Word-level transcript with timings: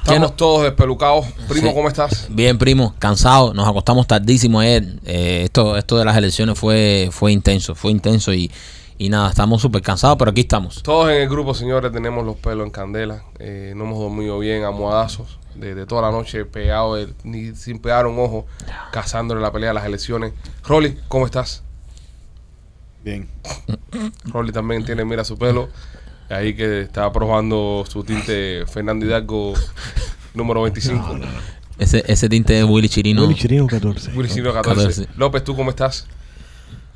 Estamos 0.07 0.30
no- 0.30 0.36
todos 0.36 0.62
despelucados. 0.62 1.27
Primo, 1.48 1.68
Sí. 1.68 1.75
¿cómo 1.75 1.88
estás? 1.88 2.27
Bien, 2.30 2.56
primo, 2.59 2.95
cansado, 2.98 3.52
nos 3.55 3.66
acostamos 3.68 4.06
tardísimo 4.06 4.61
ayer. 4.61 4.84
Eh, 5.05 5.43
esto, 5.45 5.77
esto 5.77 5.98
de 5.98 6.05
las 6.05 6.16
elecciones 6.16 6.59
fue, 6.59 7.09
fue 7.11 7.32
intenso, 7.32 7.74
fue 7.74 7.91
intenso 7.91 8.32
y, 8.32 8.51
y 8.98 9.09
nada, 9.09 9.29
estamos 9.30 9.60
súper 9.60 9.82
cansados, 9.82 10.16
pero 10.19 10.30
aquí 10.30 10.42
estamos. 10.42 10.82
Todos 10.82 11.10
en 11.10 11.23
el 11.23 11.29
grupo, 11.29 11.55
señores, 11.55 11.91
tenemos 11.92 12.24
los 12.24 12.37
pelos 12.37 12.65
en 12.66 12.70
candela. 12.70 13.24
Eh, 13.38 13.73
no 13.77 13.84
hemos 13.84 13.98
dormido 13.98 14.38
bien, 14.38 14.65
almohadazos. 14.65 15.38
De, 15.56 15.74
de 15.74 15.87
toda 15.87 16.02
la 16.02 16.10
noche 16.10 16.45
pegados, 16.45 17.01
eh, 17.01 17.09
ni 17.24 17.54
sin 17.57 17.79
pegar 17.79 18.07
un 18.07 18.18
ojo, 18.18 18.45
cazándole 18.93 19.41
la 19.41 19.51
pelea 19.51 19.70
a 19.70 19.74
las 19.74 19.87
elecciones. 19.87 20.34
Rolly, 20.65 20.98
¿cómo 21.09 21.24
estás? 21.24 21.62
Bien. 23.02 23.27
Rolly 24.24 24.52
también 24.52 24.84
tiene, 24.84 25.04
mira 25.07 25.24
su 25.24 25.38
pelo. 25.38 25.68
Ahí 26.29 26.55
que 26.55 26.83
está 26.83 27.11
probando 27.12 27.85
su 27.89 28.03
tinte 28.03 28.65
Fernando 28.66 29.07
Hidalgo 29.07 29.55
número 30.35 30.62
25. 30.62 31.19
Ese, 31.79 32.02
ese 32.07 32.29
tinte 32.29 32.55
de 32.55 32.65
Willy 32.65 32.89
Chirino. 32.89 33.23
Willy 33.23 33.35
Chirino 33.35 33.66
14. 33.66 34.11
Willy 34.12 34.29
Chino 34.29 34.52
14. 34.52 34.80
14. 34.89 35.09
López, 35.16 35.45
¿tú 35.45 35.55
cómo 35.55 35.71
estás? 35.71 36.07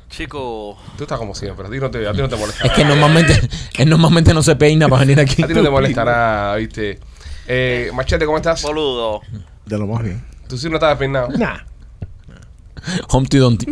Chico, 0.09 0.77
Tú 0.97 1.03
estás 1.05 1.17
como 1.17 1.33
siempre. 1.33 1.65
A 1.67 1.69
ti 1.69 1.79
no 1.79 1.89
te, 1.89 2.05
a 2.05 2.11
ti 2.11 2.17
no 2.17 2.27
te 2.27 2.35
molesta. 2.35 2.65
Es 2.65 2.73
que 2.73 2.83
normalmente, 2.83 3.39
él 3.77 3.89
normalmente 3.89 4.33
no 4.33 4.43
se 4.43 4.55
peina 4.57 4.89
para 4.89 5.01
venir 5.05 5.19
aquí. 5.21 5.41
A 5.41 5.47
ti 5.47 5.53
no 5.53 5.63
te 5.63 5.69
molestará, 5.71 6.55
¿viste? 6.55 6.99
Eh, 7.47 7.91
Machete, 7.93 8.25
¿cómo 8.25 8.37
estás? 8.37 8.61
boludo. 8.63 9.21
De 9.65 9.77
lo 9.77 9.87
más 9.87 10.03
bien. 10.03 10.25
Tú 10.49 10.57
sí 10.57 10.67
no 10.67 10.75
estás 10.75 10.89
despeinado. 10.89 11.29
Nah. 11.29 11.59
Humpty 13.09 13.37
Dumpty. 13.37 13.65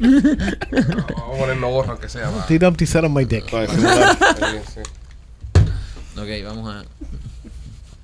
Vamos 0.00 1.34
a 1.34 1.38
ponernos 1.38 1.70
gorro, 1.70 1.90
aunque 1.92 2.08
sea. 2.08 2.30
T 2.46 2.58
Dumpty 2.58 2.86
sat 2.86 3.04
on 3.04 3.12
my 3.14 3.24
dick. 3.24 3.46
Ok, 6.20 6.28
vamos 6.44 6.74
a. 6.74 6.84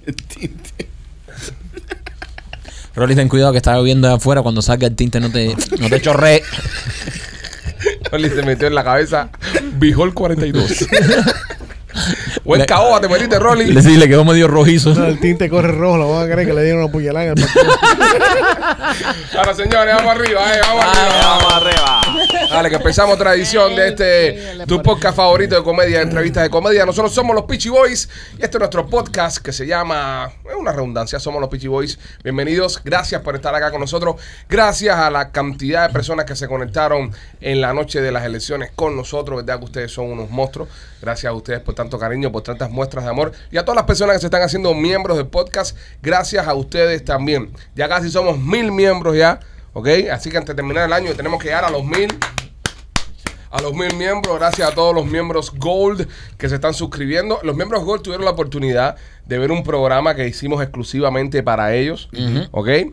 Rolly, 2.94 3.14
ten 3.14 3.28
cuidado 3.28 3.52
que 3.52 3.58
está 3.58 3.74
lloviendo 3.74 4.08
de 4.08 4.14
afuera. 4.14 4.40
Cuando 4.42 4.62
salga 4.62 4.86
el 4.86 4.96
tinte, 4.96 5.20
no 5.20 5.30
te, 5.30 5.54
no 5.78 5.90
te 5.90 6.00
chorree. 6.00 6.42
Rolly 8.10 8.30
se 8.30 8.42
metió 8.42 8.68
en 8.68 8.74
la 8.74 8.84
cabeza 8.84 9.28
Bijol 9.74 10.14
42. 10.14 10.86
Buen 12.44 12.64
caoba 12.64 13.00
te 13.00 13.08
metiste, 13.08 13.38
Rolly. 13.38 13.72
Le, 13.72 13.82
sí, 13.82 13.96
le 13.96 14.08
quedó 14.08 14.24
medio 14.24 14.48
rojizo. 14.48 14.94
No, 14.94 15.06
el 15.06 15.20
tinte 15.20 15.48
corre 15.48 15.72
rojo, 15.72 15.96
lo 15.96 16.10
van 16.10 16.24
a 16.28 16.32
creer 16.32 16.46
que 16.48 16.54
le 16.54 16.62
dieron 16.62 16.82
una 16.82 16.92
puñalada 16.92 17.26
en 17.26 17.38
el 17.38 17.44
partido. 17.44 17.66
Ahora, 19.38 19.54
señores, 19.54 19.94
vamos 19.96 20.14
arriba, 20.14 20.54
eh, 20.54 20.60
vamos 20.62 20.84
arriba. 20.84 21.20
Vamos 21.22 21.52
arriba. 21.54 22.00
Dale, 22.50 22.70
que 22.70 22.76
empezamos 22.76 23.14
otra 23.14 23.34
edición 23.34 23.74
de 23.74 23.88
este 23.88 24.66
tu 24.66 24.82
podcast 24.82 25.16
favorito 25.16 25.56
de 25.56 25.62
comedia, 25.62 26.00
entrevistas 26.00 26.44
de 26.44 26.50
comedia. 26.50 26.86
Nosotros 26.86 27.12
somos 27.12 27.34
los 27.34 27.44
Peachy 27.44 27.68
Boys 27.68 28.08
y 28.38 28.42
este 28.42 28.56
es 28.56 28.58
nuestro 28.58 28.86
podcast 28.86 29.38
que 29.38 29.52
se 29.52 29.66
llama, 29.66 30.30
es 30.48 30.54
una 30.54 30.72
redundancia, 30.72 31.18
somos 31.18 31.40
los 31.40 31.50
Peachy 31.50 31.68
Boys. 31.68 31.98
Bienvenidos, 32.22 32.80
gracias 32.84 33.20
por 33.22 33.34
estar 33.34 33.54
acá 33.54 33.70
con 33.70 33.80
nosotros. 33.80 34.16
Gracias 34.48 34.96
a 34.96 35.10
la 35.10 35.30
cantidad 35.30 35.88
de 35.88 35.92
personas 35.92 36.24
que 36.24 36.36
se 36.36 36.48
conectaron 36.48 37.12
en 37.40 37.60
la 37.60 37.72
noche 37.72 38.00
de 38.00 38.12
las 38.12 38.24
elecciones 38.24 38.70
con 38.74 38.96
nosotros, 38.96 39.44
verdad 39.44 39.58
que 39.58 39.64
ustedes 39.66 39.92
son 39.92 40.06
unos 40.06 40.30
monstruos. 40.30 40.68
Gracias 41.00 41.30
a 41.30 41.34
ustedes 41.34 41.60
por 41.60 41.74
tanto 41.74 41.98
cariño, 41.98 42.32
por 42.32 42.42
tantas 42.42 42.70
muestras 42.70 43.04
de 43.04 43.10
amor 43.10 43.32
y 43.50 43.58
a 43.58 43.64
todas 43.64 43.76
las 43.76 43.84
personas 43.84 44.16
que 44.16 44.20
se 44.20 44.26
están 44.26 44.42
haciendo 44.42 44.74
miembros 44.74 45.16
del 45.16 45.26
podcast. 45.26 45.76
Gracias 46.02 46.46
a 46.46 46.54
ustedes 46.54 47.04
también. 47.04 47.50
Ya 47.74 47.88
casi 47.88 48.10
somos 48.10 48.38
mil 48.38 48.72
miembros 48.72 49.16
ya. 49.16 49.40
¿Ok? 49.72 49.88
Así 50.10 50.30
que 50.30 50.38
antes 50.38 50.54
de 50.54 50.54
terminar 50.54 50.86
el 50.86 50.92
año 50.92 51.12
tenemos 51.14 51.38
que 51.40 51.48
llegar 51.48 51.64
a 51.64 51.70
los 51.70 51.84
mil 51.84 52.08
a 53.50 53.62
los 53.62 53.72
mil 53.72 53.94
miembros, 53.94 54.38
gracias 54.38 54.70
a 54.70 54.74
todos 54.74 54.94
los 54.94 55.06
miembros 55.06 55.52
Gold 55.54 56.06
que 56.36 56.48
se 56.48 56.56
están 56.56 56.74
suscribiendo. 56.74 57.38
Los 57.42 57.56
miembros 57.56 57.84
Gold 57.84 58.02
tuvieron 58.02 58.24
la 58.24 58.32
oportunidad 58.32 58.96
de 59.24 59.38
ver 59.38 59.50
un 59.50 59.62
programa 59.62 60.14
que 60.14 60.26
hicimos 60.26 60.62
exclusivamente 60.62 61.42
para 61.42 61.74
ellos. 61.74 62.08
¿Ok? 62.50 62.68
Eh, 62.68 62.92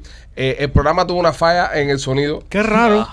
el 0.60 0.72
programa 0.72 1.06
tuvo 1.06 1.20
una 1.20 1.34
falla 1.34 1.70
en 1.74 1.90
el 1.90 2.00
sonido. 2.00 2.44
Qué 2.50 2.64
raro. 2.64 3.08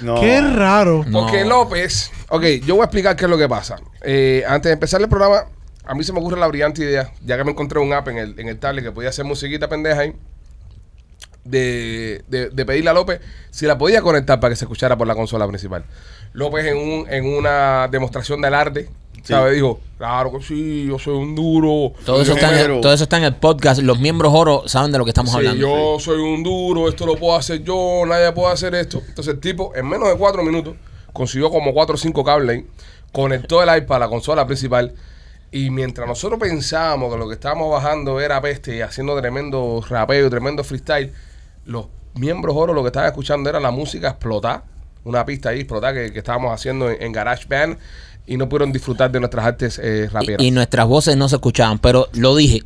No. 0.00 0.20
Qué 0.20 0.40
raro. 0.40 1.04
No. 1.06 1.20
Porque 1.20 1.44
López, 1.44 2.10
ok, 2.28 2.42
yo 2.64 2.74
voy 2.76 2.82
a 2.82 2.84
explicar 2.86 3.16
qué 3.16 3.24
es 3.24 3.30
lo 3.30 3.38
que 3.38 3.48
pasa. 3.48 3.76
Eh, 4.02 4.44
antes 4.46 4.70
de 4.70 4.74
empezar 4.74 5.00
el 5.00 5.08
programa, 5.08 5.46
a 5.84 5.94
mí 5.94 6.04
se 6.04 6.12
me 6.12 6.20
ocurre 6.20 6.38
la 6.38 6.46
brillante 6.46 6.82
idea, 6.82 7.12
ya 7.24 7.36
que 7.36 7.44
me 7.44 7.50
encontré 7.50 7.78
un 7.80 7.92
app 7.92 8.08
en 8.08 8.18
el, 8.18 8.38
en 8.38 8.48
el 8.48 8.58
tablet 8.58 8.84
que 8.84 8.92
podía 8.92 9.08
hacer 9.10 9.24
musiquita 9.24 9.68
pendeja 9.68 10.02
ahí, 10.02 10.14
de, 11.44 12.22
de, 12.28 12.50
de 12.50 12.66
pedirle 12.66 12.90
a 12.90 12.92
López 12.92 13.20
si 13.50 13.66
la 13.66 13.78
podía 13.78 14.02
conectar 14.02 14.38
para 14.40 14.52
que 14.52 14.56
se 14.56 14.66
escuchara 14.66 14.96
por 14.96 15.06
la 15.06 15.14
consola 15.14 15.48
principal. 15.48 15.84
López 16.32 16.66
en, 16.66 16.76
un, 16.76 17.06
en 17.10 17.26
una 17.26 17.88
demostración 17.88 18.40
del 18.40 18.54
arte, 19.20 19.32
¿sabes? 19.32 19.54
Dijo, 19.54 19.80
claro 19.98 20.32
que 20.32 20.42
sí, 20.42 20.86
yo 20.86 20.98
soy 20.98 21.14
un 21.16 21.34
duro. 21.34 21.92
Todo 22.04 22.22
eso, 22.22 22.32
está 22.34 22.52
en 22.64 22.70
el, 22.72 22.80
todo 22.80 22.92
eso 22.92 23.04
está 23.04 23.18
en 23.18 23.24
el 23.24 23.34
podcast. 23.36 23.80
Los 23.82 23.98
miembros 24.00 24.32
oro 24.34 24.64
saben 24.66 24.92
de 24.92 24.98
lo 24.98 25.04
que 25.04 25.10
estamos 25.10 25.30
Sí, 25.32 25.36
hablando. 25.38 25.60
yo 25.60 25.98
soy 26.00 26.20
un 26.20 26.42
duro, 26.42 26.88
esto 26.88 27.06
lo 27.06 27.16
puedo 27.16 27.36
hacer 27.36 27.62
yo, 27.62 28.02
nadie 28.06 28.32
puede 28.32 28.52
hacer 28.52 28.74
esto. 28.74 29.02
Entonces 29.08 29.34
el 29.34 29.40
tipo, 29.40 29.72
en 29.74 29.86
menos 29.88 30.08
de 30.08 30.16
cuatro 30.16 30.42
minutos, 30.42 30.74
consiguió 31.12 31.50
como 31.50 31.72
cuatro 31.72 31.94
o 31.94 31.98
cinco 31.98 32.24
cables 32.24 32.58
ahí, 32.58 32.66
conectó 33.12 33.62
el 33.62 33.76
iPad 33.82 33.96
a 33.96 34.00
la 34.00 34.08
consola 34.08 34.46
principal. 34.46 34.94
Y 35.52 35.70
mientras 35.70 36.06
nosotros 36.06 36.38
pensábamos 36.38 37.12
que 37.12 37.18
lo 37.18 37.26
que 37.26 37.34
estábamos 37.34 37.72
bajando 37.72 38.20
era 38.20 38.40
peste 38.40 38.76
y 38.76 38.80
haciendo 38.82 39.18
tremendo 39.20 39.84
rapeo, 39.88 40.30
tremendo 40.30 40.62
freestyle, 40.62 41.12
los 41.64 41.86
miembros 42.14 42.54
oro 42.56 42.72
lo 42.72 42.82
que 42.82 42.88
estaban 42.88 43.08
escuchando 43.08 43.50
era 43.50 43.58
la 43.58 43.72
música 43.72 44.10
explotar, 44.10 44.62
una 45.02 45.24
pista 45.24 45.48
ahí 45.48 45.60
explotar 45.60 45.92
que, 45.94 46.12
que 46.12 46.18
estábamos 46.20 46.52
haciendo 46.52 46.88
en, 46.88 47.02
en 47.02 47.10
GarageBand 47.12 47.78
y 48.30 48.36
no 48.36 48.48
pudieron 48.48 48.72
disfrutar 48.72 49.10
de 49.10 49.18
nuestras 49.18 49.44
artes 49.44 49.80
eh, 49.82 50.08
raperas. 50.10 50.42
y, 50.42 50.46
y 50.46 50.50
nuestras 50.52 50.86
voces 50.86 51.16
no 51.16 51.28
se 51.28 51.36
escuchaban. 51.36 51.78
Pero 51.80 52.08
lo 52.12 52.36
dije. 52.36 52.62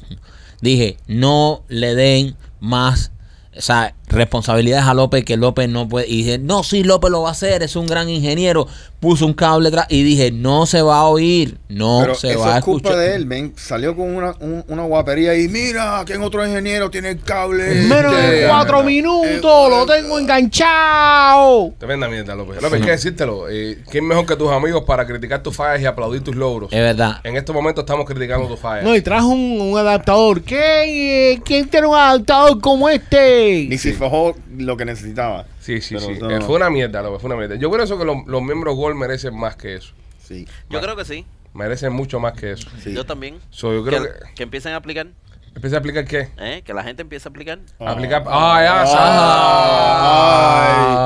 Dije, 0.60 0.98
no 1.08 1.64
le 1.68 1.94
den 1.94 2.36
más 2.60 3.10
o 3.56 3.60
sea, 3.60 3.94
responsabilidades 4.08 4.86
a 4.86 4.94
López 4.94 5.24
que 5.24 5.36
López 5.36 5.68
no 5.68 5.88
puede. 5.88 6.06
Y 6.08 6.18
dije, 6.18 6.38
no, 6.38 6.62
sí, 6.62 6.84
López 6.84 7.10
lo 7.10 7.22
va 7.22 7.30
a 7.30 7.32
hacer, 7.32 7.62
es 7.62 7.76
un 7.76 7.86
gran 7.86 8.08
ingeniero. 8.08 8.66
Puso 9.00 9.26
un 9.26 9.34
cable 9.34 9.68
atrás 9.68 9.86
y 9.90 10.02
dije, 10.02 10.30
no 10.32 10.64
se 10.64 10.80
va 10.80 10.98
a 11.00 11.04
oír, 11.04 11.58
no 11.68 11.98
Pero 12.00 12.14
se 12.14 12.30
eso 12.30 12.40
va 12.40 12.54
a 12.54 12.58
es 12.58 12.64
culpa 12.64 12.88
escuchar. 12.90 13.06
de 13.10 13.14
él, 13.16 13.26
men. 13.26 13.52
Salió 13.54 13.94
con 13.94 14.14
una, 14.16 14.34
un- 14.40 14.64
una 14.68 14.84
guapería 14.84 15.34
y 15.38 15.46
mira, 15.48 16.02
que 16.06 16.14
en 16.14 16.22
otro 16.22 16.46
ingeniero 16.46 16.90
tiene 16.90 17.10
el 17.10 17.20
cable. 17.20 17.70
En 17.80 17.88
menos 17.88 18.14
Eh, 18.14 18.16
de 18.30 18.48
cuatro 18.48 18.80
eh, 18.80 18.84
minutos 18.84 19.70
lo 19.70 19.84
tengo 19.84 20.18
enganchado. 20.18 21.72
Tremenda 21.78 22.08
mierda, 22.08 22.34
López. 22.34 22.62
López, 22.62 22.80
hay 22.80 22.86
que 22.86 22.90
decírtelo. 22.92 23.48
Eh, 23.50 23.78
¿Quién 23.90 24.06
mejor 24.06 24.26
que 24.26 24.36
tus 24.36 24.50
amigos 24.50 24.84
para 24.86 25.06
criticar 25.06 25.42
tus 25.42 25.54
fallas 25.54 25.82
y 25.82 25.86
aplaudir 25.86 26.22
tus 26.22 26.34
logros? 26.36 26.72
Es 26.72 26.80
verdad. 26.80 27.18
En 27.24 27.36
estos 27.36 27.54
momentos 27.54 27.82
estamos 27.84 28.06
criticando 28.06 28.46
tus 28.48 28.58
fallas. 28.60 28.84
No, 28.84 28.94
y 28.96 29.02
trajo 29.02 29.28
un, 29.28 29.60
un 29.60 29.78
adaptador. 29.78 30.42
¿Qué? 30.42 31.32
Eh, 31.32 31.40
¿Quién 31.44 31.68
tiene 31.68 31.86
un 31.86 31.94
adaptador 31.96 32.60
como 32.60 32.88
este? 32.88 33.66
Ni 33.68 33.78
si 33.78 33.92
fajó 33.94 34.36
lo 34.56 34.76
que 34.76 34.84
necesitaba. 34.84 35.46
sí, 35.60 35.80
sí, 35.80 35.94
Pero 35.96 36.06
sí. 36.14 36.18
no. 36.20 36.30
Eh, 36.30 36.40
fue 36.42 36.56
una 36.56 36.70
mierda, 36.70 37.02
López, 37.02 37.20
fue 37.20 37.28
una 37.28 37.36
mierda. 37.38 37.56
Yo 37.56 37.70
creo 37.70 37.84
eso 37.84 37.98
que 37.98 38.04
los, 38.04 38.18
los 38.26 38.42
miembros 38.42 38.76
Gold 38.76 38.96
merecen 38.96 39.36
más 39.36 39.56
que 39.56 39.74
eso. 39.76 39.92
Sí. 40.22 40.46
Yo 40.70 40.80
creo 40.80 40.96
que 40.96 41.04
sí. 41.04 41.26
Merecen 41.52 41.92
mucho 41.92 42.18
más 42.20 42.32
que 42.32 42.52
eso. 42.52 42.68
sí. 42.82 42.92
Yo 42.94 43.04
también. 43.06 43.38
So, 43.50 43.72
yo 43.72 43.84
creo 43.84 44.02
que, 44.02 44.08
que... 44.08 44.34
que 44.34 44.42
empiecen 44.42 44.72
a 44.72 44.76
aplicar. 44.76 45.06
Empieza 45.54 45.76
a 45.76 45.78
aplicar 45.78 46.04
qué? 46.04 46.30
¿eh? 46.36 46.62
Que 46.64 46.74
la 46.74 46.82
gente 46.82 47.02
empiece 47.02 47.28
a 47.28 47.30
aplicar. 47.30 47.60
Aplicar... 47.78 48.24
¡Ah, 48.26 48.60
ya! 48.60 48.84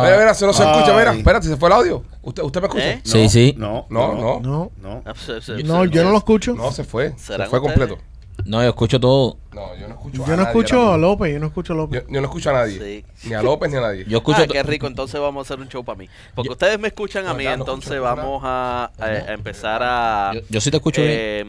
Ay. 0.02 0.04
Mira, 0.04 0.18
mira, 0.18 0.34
se 0.34 0.46
no 0.46 0.52
se 0.54 0.62
escucha. 0.64 0.96
Mira, 0.96 1.12
espérate, 1.14 1.46
¿se 1.48 1.56
fue 1.56 1.68
el 1.68 1.74
audio? 1.74 2.04
¿Usted, 2.22 2.42
usted 2.42 2.60
me 2.62 2.66
escucha? 2.68 2.90
¿Eh? 2.92 3.00
Sí, 3.04 3.28
sí. 3.28 3.54
No, 3.58 3.86
No, 3.90 4.14
no. 4.14 4.40
No, 4.40 4.72
no. 4.80 5.02
Ah, 5.04 5.12
no, 5.28 5.40
se- 5.40 5.62
yo 5.62 6.02
no 6.04 6.10
lo 6.10 6.16
escucho. 6.18 6.54
No, 6.54 6.72
se 6.72 6.84
fue. 6.84 7.10
Se 7.18 7.26
¿Serán 7.26 7.50
fue 7.50 7.58
ustedes? 7.60 7.78
completo. 7.78 8.02
No, 8.44 8.62
yo 8.62 8.68
escucho 8.70 8.98
todo. 9.00 9.36
No, 9.52 9.74
yo 9.76 9.88
no 9.88 9.94
escucho 9.94 10.24
a 10.24 10.26
Yo 10.28 10.36
no 10.36 10.42
escucho 10.44 10.92
a. 10.92 10.98
López, 10.98 11.32
yo 11.34 11.38
no 11.40 11.46
escucho 11.48 11.72
a 11.72 11.76
López. 11.76 12.02
Yo, 12.06 12.12
yo 12.14 12.20
no 12.20 12.26
escucho 12.28 12.50
a 12.50 12.52
nadie. 12.54 13.04
Sí. 13.20 13.28
Ni 13.28 13.34
a 13.34 13.42
López 13.42 13.70
ni 13.70 13.76
a 13.76 13.80
nadie. 13.80 14.04
Yo 14.08 14.18
escucho 14.18 14.42
Ah, 14.42 14.46
qué 14.46 14.62
rico, 14.62 14.86
entonces 14.86 15.20
vamos 15.20 15.40
a 15.40 15.42
hacer 15.54 15.62
un 15.62 15.68
show 15.68 15.84
para 15.84 15.98
mí. 15.98 16.08
Porque 16.34 16.50
ustedes 16.52 16.78
me 16.78 16.88
escuchan 16.88 17.26
a 17.26 17.34
mí, 17.34 17.44
no 17.44 17.52
entonces 17.52 18.00
vamos 18.00 18.42
a, 18.44 18.90
a- 18.98 19.04
a 19.04 19.32
empezar 19.32 19.82
a... 19.82 20.32
yo, 20.34 20.40
yo 20.48 20.60
sí 20.60 20.70
te 20.70 20.76
escucho 20.78 21.02
bien. 21.02 21.12
Eh, 21.14 21.44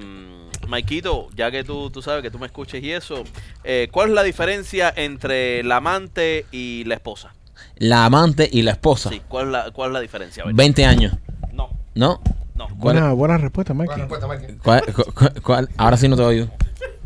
Maikito, 0.68 1.30
ya 1.36 1.50
que 1.52 1.64
tú, 1.64 1.90
tú 1.90 2.02
sabes 2.02 2.22
que 2.22 2.30
tú 2.30 2.38
me 2.38 2.46
escuches 2.48 2.84
y 2.84 2.92
eso, 2.92 3.24
eh, 3.64 3.88
¿cuál 3.92 4.10
es 4.10 4.16
la 4.16 4.24
diferencia 4.24 4.94
entre 4.96 5.64
la 5.64 5.78
amante 5.78 6.46
y 6.52 6.84
la 6.86 6.96
esposa? 6.96 7.34
La 7.78 8.06
amante 8.06 8.48
y 8.52 8.62
la 8.62 8.72
esposa. 8.72 9.10
Sí, 9.10 9.22
¿cuál 9.28 9.46
es 9.48 9.52
la, 9.52 9.72
cuál 9.72 9.90
es 9.90 9.94
la 9.94 10.00
diferencia? 10.02 10.44
A 10.44 10.48
ver. 10.48 10.56
20 10.56 10.86
años. 10.86 11.14
No, 11.54 11.70
¿No? 11.96 12.22
no. 12.56 12.68
Buena, 12.76 13.14
buena 13.14 13.38
respuesta, 13.38 13.74
Buena 13.74 13.92
Mikey. 13.96 14.02
respuesta, 14.02 14.28
Mikey. 14.28 14.56
¿Cuál- 14.58 14.94
cu- 14.94 15.12
cu- 15.14 15.42
cuál? 15.44 15.70
Ahora 15.78 15.98
sí 15.98 16.08
no 16.08 16.16
te 16.16 16.24
oigo. 16.24 16.50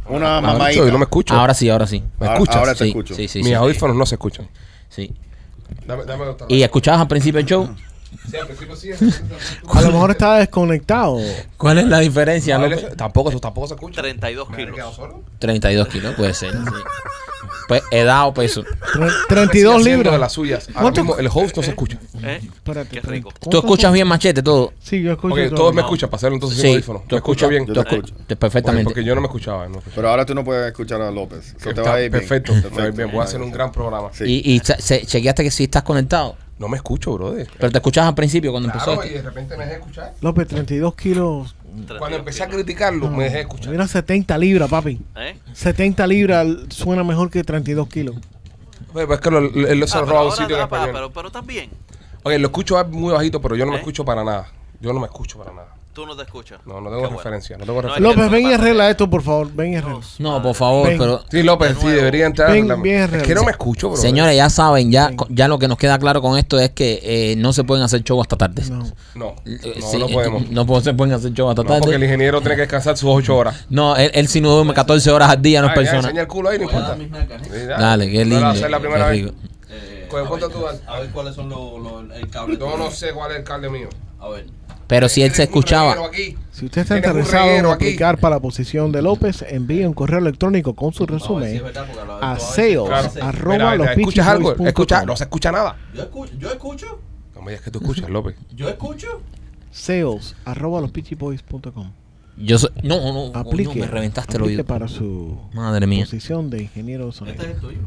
Una 0.08 0.36
Ahora 0.36 0.42
mamadita. 0.54 0.86
yo 0.86 0.92
no 0.92 0.98
me 0.98 1.04
escucho. 1.06 1.34
Ahora 1.34 1.54
sí, 1.54 1.70
ahora 1.70 1.88
sí. 1.88 2.04
¿Me 2.20 2.26
Ahora- 2.28 2.34
escuchas? 2.40 2.56
ahora 2.58 2.74
te 2.76 2.84
sí, 2.84 2.90
escucho. 2.90 3.16
Sí, 3.16 3.28
sí, 3.28 3.40
Mis 3.40 3.48
sí. 3.48 3.54
audífonos 3.54 3.96
no 3.96 4.06
se 4.06 4.16
escuchan. 4.16 4.50
Sí. 4.90 5.14
Dame, 5.88 6.04
dame 6.06 6.24
otra. 6.26 6.46
¿Y 6.50 6.62
escuchabas 6.62 7.02
al 7.02 7.08
principio 7.08 7.40
el 7.40 7.46
show? 7.46 7.70
Sí, 8.78 8.92
sí. 8.94 9.06
A 9.74 9.82
lo 9.82 9.92
mejor 9.92 10.12
estaba 10.12 10.40
desconectado. 10.40 11.18
¿Cuál 11.58 11.80
es 11.80 11.86
la 11.88 12.00
diferencia, 12.00 12.58
No, 12.58 12.66
él- 12.66 12.96
tampoco, 12.98 13.30
eso 13.30 13.40
tampoco 13.40 13.68
se 13.68 13.74
escucha. 13.76 14.02
32 14.02 14.50
¿Me 14.50 14.56
he 14.56 14.66
quedado 14.66 14.74
kilos. 14.76 14.96
solo? 14.96 15.24
32 15.40 15.88
kilos, 15.88 16.16
puede 16.16 16.34
ser. 16.34 16.52
sí. 16.52 16.58
Pues 17.68 17.82
edad 17.92 18.28
o 18.28 18.34
peso. 18.34 18.64
Tre- 18.64 19.10
Sigue 19.10 19.28
32 19.30 19.76
haciendo 19.76 19.80
libras. 19.98 20.14
de 20.14 20.20
las 20.20 20.34
suyas. 20.34 20.68
Ahora 20.76 20.92
mismo 20.92 21.18
el 21.18 21.28
host 21.34 21.56
no 21.56 21.64
se 21.64 21.70
escucha. 21.70 21.98
¿Eh? 22.22 22.40
Espérate, 22.44 22.90
Qué 22.90 22.96
espérate. 22.98 23.12
rico. 23.12 23.30
¿Tú 23.32 23.38
¿Cuánto 23.42 23.58
escuchas 23.60 23.94
bien 23.94 24.08
machete 24.08 24.42
todo? 24.44 24.74
Sí, 24.82 25.02
yo 25.02 25.14
escucho 25.14 25.34
Ok, 25.36 25.42
todo. 25.48 25.56
todos 25.56 25.74
me 25.74 25.82
No. 25.82 25.88
escuchan, 25.88 26.10
para 26.10 26.18
hacerlo 26.18 26.36
entonces 26.36 26.60
sin 26.60 26.68
Sí, 26.70 26.74
audífono. 26.74 27.00
tú 27.08 27.16
¿Me 27.16 27.18
escucho 27.20 27.46
escuchas 27.46 27.50
bien? 27.50 27.66
Yo 27.68 27.74
te 27.74 27.80
escucho. 27.96 28.16
te- 28.28 28.36
perfectamente. 28.36 28.84
Porque 28.86 29.04
yo 29.04 29.16
no 29.16 29.22
me 29.22 29.28
escuchaba. 29.28 29.68
No. 29.70 29.80
Pero 29.96 30.10
ahora 30.10 30.26
tú 30.26 30.36
no 30.36 30.44
puedes 30.44 30.68
escuchar 30.68 31.02
a 31.02 31.10
López. 31.12 31.56
Eso 31.58 31.58
te 31.58 31.66
va 31.66 31.82
Está 31.82 31.94
a 31.94 32.02
ir 32.02 32.12
bien. 32.12 32.20
perfecto, 32.20 32.54
me 32.54 32.62
va 32.78 32.84
a 32.84 32.88
ir 32.88 32.94
bien. 32.94 33.12
Voy 33.12 33.22
a 33.22 33.24
hacer 33.24 33.42
un 33.42 33.52
gran 33.52 33.72
programa. 33.72 34.10
Sí. 34.14 34.24
Y, 34.46 34.60
chequeaste 34.60 35.44
que 35.44 35.52
sí 35.52 35.64
estás 35.64 35.84
conectado. 35.84 36.36
No 36.64 36.70
me 36.70 36.78
escucho, 36.78 37.12
brother. 37.16 37.46
Pero 37.58 37.72
te 37.74 37.78
escuchabas 37.80 38.08
al 38.08 38.16
principio 38.16 38.52
cuando 38.52 38.72
Claro, 38.72 38.94
empezó. 38.94 39.10
y 39.12 39.16
de 39.16 39.22
repente 39.22 39.58
me 39.58 39.66
dejé 39.66 39.78
escuchar. 39.80 40.14
López, 40.22 40.48
32 40.48 40.96
kilos. 40.96 41.54
32 41.62 42.00
Cuando 42.00 42.18
empecé 42.20 42.42
a 42.44 42.48
criticarlo, 42.48 43.10
me 43.10 43.26
dejé 43.26 43.42
escuchar. 43.42 43.70
Mira, 43.74 43.86
70 43.86 44.38
libras, 44.38 44.70
papi. 44.70 45.02
¿Eh? 45.18 45.38
70 45.52 46.08
libras 46.08 46.48
suena 46.70 47.04
mejor 47.04 47.30
que 47.30 47.44
32 47.44 47.90
kilos. 47.90 48.16
Oye, 48.94 49.06
pues 49.06 49.20
es 49.20 49.24
que 49.24 49.30
lo- 49.30 49.42
lo- 49.42 49.68
él 49.68 49.78
lo 49.78 49.88
se 49.88 49.98
Ah, 49.98 50.02
lo 50.02 50.06
pero 50.08 50.18
roba 50.20 50.22
a 50.22 50.32
un 50.32 50.38
sitio 50.38 50.56
en 50.56 50.62
ah, 50.62 50.68
pero, 50.70 50.82
español. 50.84 50.92
pero, 50.94 51.12
pero 51.12 51.32
también, 51.32 51.70
Oye, 52.26 52.40
lo 52.40 52.48
escucho 52.48 52.82
muy 52.86 53.12
bajito, 53.12 53.42
pero 53.42 53.58
yo 53.58 53.66
no 53.66 53.72
me 53.72 53.78
¿Eh? 53.78 53.80
escucho 53.82 54.06
para 54.06 54.24
nada. 54.24 54.48
Yo 54.80 54.94
no 54.94 55.02
me 55.02 55.08
escucho 55.08 55.38
para 55.38 55.52
nada. 55.52 55.68
Tú 55.94 56.06
no 56.06 56.16
te 56.16 56.24
escuchas. 56.24 56.60
No, 56.66 56.76
no 56.82 56.90
Qué 56.90 56.96
tengo 56.96 57.00
bueno. 57.02 57.18
referencia. 57.18 57.58
No 57.58 57.66
tengo 57.66 57.82
No, 57.82 57.88
referencia. 57.88 58.16
López, 58.24 58.32
ven 58.32 58.48
y 58.50 58.54
arregla 58.54 58.90
esto, 58.90 59.10
por 59.10 59.22
favor. 59.22 59.52
Ven 59.54 59.74
y 59.74 59.76
arregla. 59.78 60.00
No, 60.20 60.42
por 60.42 60.56
favor, 60.56 60.88
Ven. 60.88 60.98
pero 60.98 61.22
Sí, 61.30 61.44
López, 61.44 61.76
De 61.76 61.82
sí, 61.82 61.88
debería 61.88 62.26
entrar. 62.26 62.52
Ven, 62.52 62.68
La- 62.68 62.76
bien, 62.76 63.04
es 63.04 63.10
que 63.24 63.30
no 63.30 63.42
real. 63.42 63.46
me 63.46 63.52
escucho, 63.52 63.90
bro. 63.90 63.98
señores, 63.98 64.36
ya 64.36 64.50
saben, 64.50 64.92
ya, 64.92 65.12
ya 65.30 65.48
lo 65.48 65.60
que 65.60 65.68
nos 65.68 65.78
queda 65.78 65.98
claro 66.00 66.22
con 66.22 66.38
esto 66.38 66.60
es 66.60 66.72
que 66.72 67.00
eh, 67.04 67.36
no 67.38 67.54
se 67.54 67.64
pueden 67.64 67.84
hacer 67.84 68.04
show 68.04 68.20
hasta 68.22 68.36
tarde. 68.38 68.64
No. 68.70 68.84
No, 69.16 69.36
Eh, 69.46 69.76
no, 69.80 69.88
sí, 69.88 69.98
no 70.00 70.08
podemos. 70.08 70.50
No 70.50 70.66
po- 70.66 70.82
se 70.82 70.94
pueden 70.94 71.14
hacer 71.14 71.32
show 71.34 71.50
hasta 71.50 71.62
No, 71.64 71.68
porque 71.70 71.86
el 71.86 71.92
tarde. 71.94 72.06
ingeniero 72.06 72.40
tiene 72.42 72.56
que 72.56 72.62
descansar 72.62 72.98
sus 72.98 73.10
ocho 73.12 73.38
horas. 73.38 73.66
No, 73.70 73.96
él, 73.96 74.12
él 74.14 74.28
si 74.28 74.42
no 74.42 74.50
duerme 74.50 74.74
14 74.74 75.12
horas 75.12 75.30
al 75.30 75.42
día 75.42 75.62
no 75.62 75.68
es 75.68 75.72
Ah, 75.78 75.82
ya, 75.84 75.92
persona. 75.92 76.22
el 76.22 76.28
culo 76.28 76.50
ahí, 76.50 76.58
no 76.58 76.64
importa. 76.66 76.98
Sí, 76.98 77.50
Dale, 77.68 78.10
qué 78.10 78.18
No 78.20 78.24
lindo. 78.24 78.36
la 78.40 78.42
va 78.42 78.50
a 78.50 78.54
hacer 78.54 78.70
la 78.72 78.80
primera 78.80 79.06
qué 79.06 79.12
vez. 79.12 79.22
rico. 79.26 79.34
Coge, 80.10 80.26
ponte 80.26 80.46
tú, 80.50 80.62
dale. 80.62 80.80
A 80.88 81.00
ver 81.00 81.10
cuáles 81.10 81.34
son 81.36 81.50
los, 81.50 81.80
los- 81.82 82.16
el 82.18 82.30
cable. 82.30 82.58
Yo 82.60 82.78
no 82.78 82.92
sé 82.92 83.14
cuál 83.14 83.32
es 83.32 83.38
el 83.38 83.44
cable 83.44 83.70
mío. 83.70 83.90
A 84.20 84.30
ver. 84.30 84.46
Pero 84.88 85.10
si 85.10 85.22
él 85.24 85.32
se 85.32 85.44
escuchaba. 85.44 85.96
Si 86.52 86.66
usted 86.66 86.82
está 86.82 86.98
interesado 86.98 87.50
en 87.50 87.66
aquí. 87.66 87.74
aplicar 87.74 88.20
para 88.20 88.36
la 88.36 88.42
posición 88.42 88.92
de 88.92 89.02
López, 89.02 89.44
envíe 89.48 89.86
un 89.86 89.94
correo 89.94 90.20
electrónico 90.20 90.76
con 90.76 90.94
su 90.94 91.06
resumen 91.06 91.64
verdad, 91.64 91.88
a 92.22 92.38
sales 92.40 92.80
Claro. 92.86 93.10
arroba 93.22 93.54
Mira, 93.56 93.76
los 93.76 93.88
¿Escuchas 93.98 94.28
algo? 94.28 94.56
Escucha, 94.68 95.06
no 95.06 95.16
se 95.16 95.24
escucha 95.24 95.52
nada. 95.52 95.78
Yo 95.96 96.04
escucho, 96.04 96.34
yo 96.38 96.52
escucho, 96.52 97.00
No 97.36 97.42
me 97.42 97.52
digas 97.52 97.64
que 97.66 97.72
tú 97.72 97.80
escuchas, 97.80 98.10
López. 98.10 98.36
yo 98.56 98.70
escucho. 98.70 99.08
Sales 99.72 100.36
arroba 100.46 100.80
los 100.82 100.92
pitchyboys.com. 100.92 101.92
Yo 102.38 102.58
soy- 102.60 102.72
no, 102.84 103.14
no, 103.14 103.32
Aplique, 103.40 103.80
me 103.80 103.88
reventaste 103.88 104.38
el 104.38 104.44
oído. 104.44 104.64
para 104.66 104.88
su 104.88 105.38
Madre 105.54 105.88
mía. 105.88 106.04
posición 106.06 106.50
de 106.50 106.64
ingeniero 106.64 107.06
de 107.06 107.32
Este 107.32 107.44
es 107.46 107.50
el 107.56 107.58
tuyo. 107.62 107.80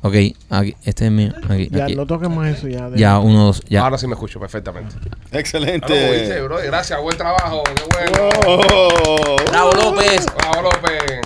Ok, 0.00 0.14
aquí, 0.50 0.76
este 0.84 1.06
es 1.06 1.10
mío. 1.10 1.32
Aquí, 1.48 1.68
Ya, 1.72 1.84
aquí. 1.84 1.96
no 1.96 2.06
toques 2.06 2.28
más 2.30 2.56
eso 2.56 2.68
ya. 2.68 2.88
de- 2.88 2.98
Ya, 2.98 3.18
uno, 3.18 3.46
dos, 3.46 3.62
ya. 3.68 3.82
Ahora 3.82 3.98
sí 3.98 4.06
me 4.06 4.12
escucho 4.14 4.38
perfectamente. 4.38 4.94
Excelente. 5.32 5.86
Claro, 5.86 6.02
como 6.06 6.12
dice, 6.20 6.40
bro. 6.42 6.56
Gracias, 6.64 7.02
buen 7.02 7.16
trabajo. 7.16 7.62
Qué 7.64 7.82
bueno. 7.92 8.28
Oh. 8.46 9.36
Bravo, 9.50 9.72
López. 9.72 10.26
Bravo, 10.36 10.70
López. 10.70 11.20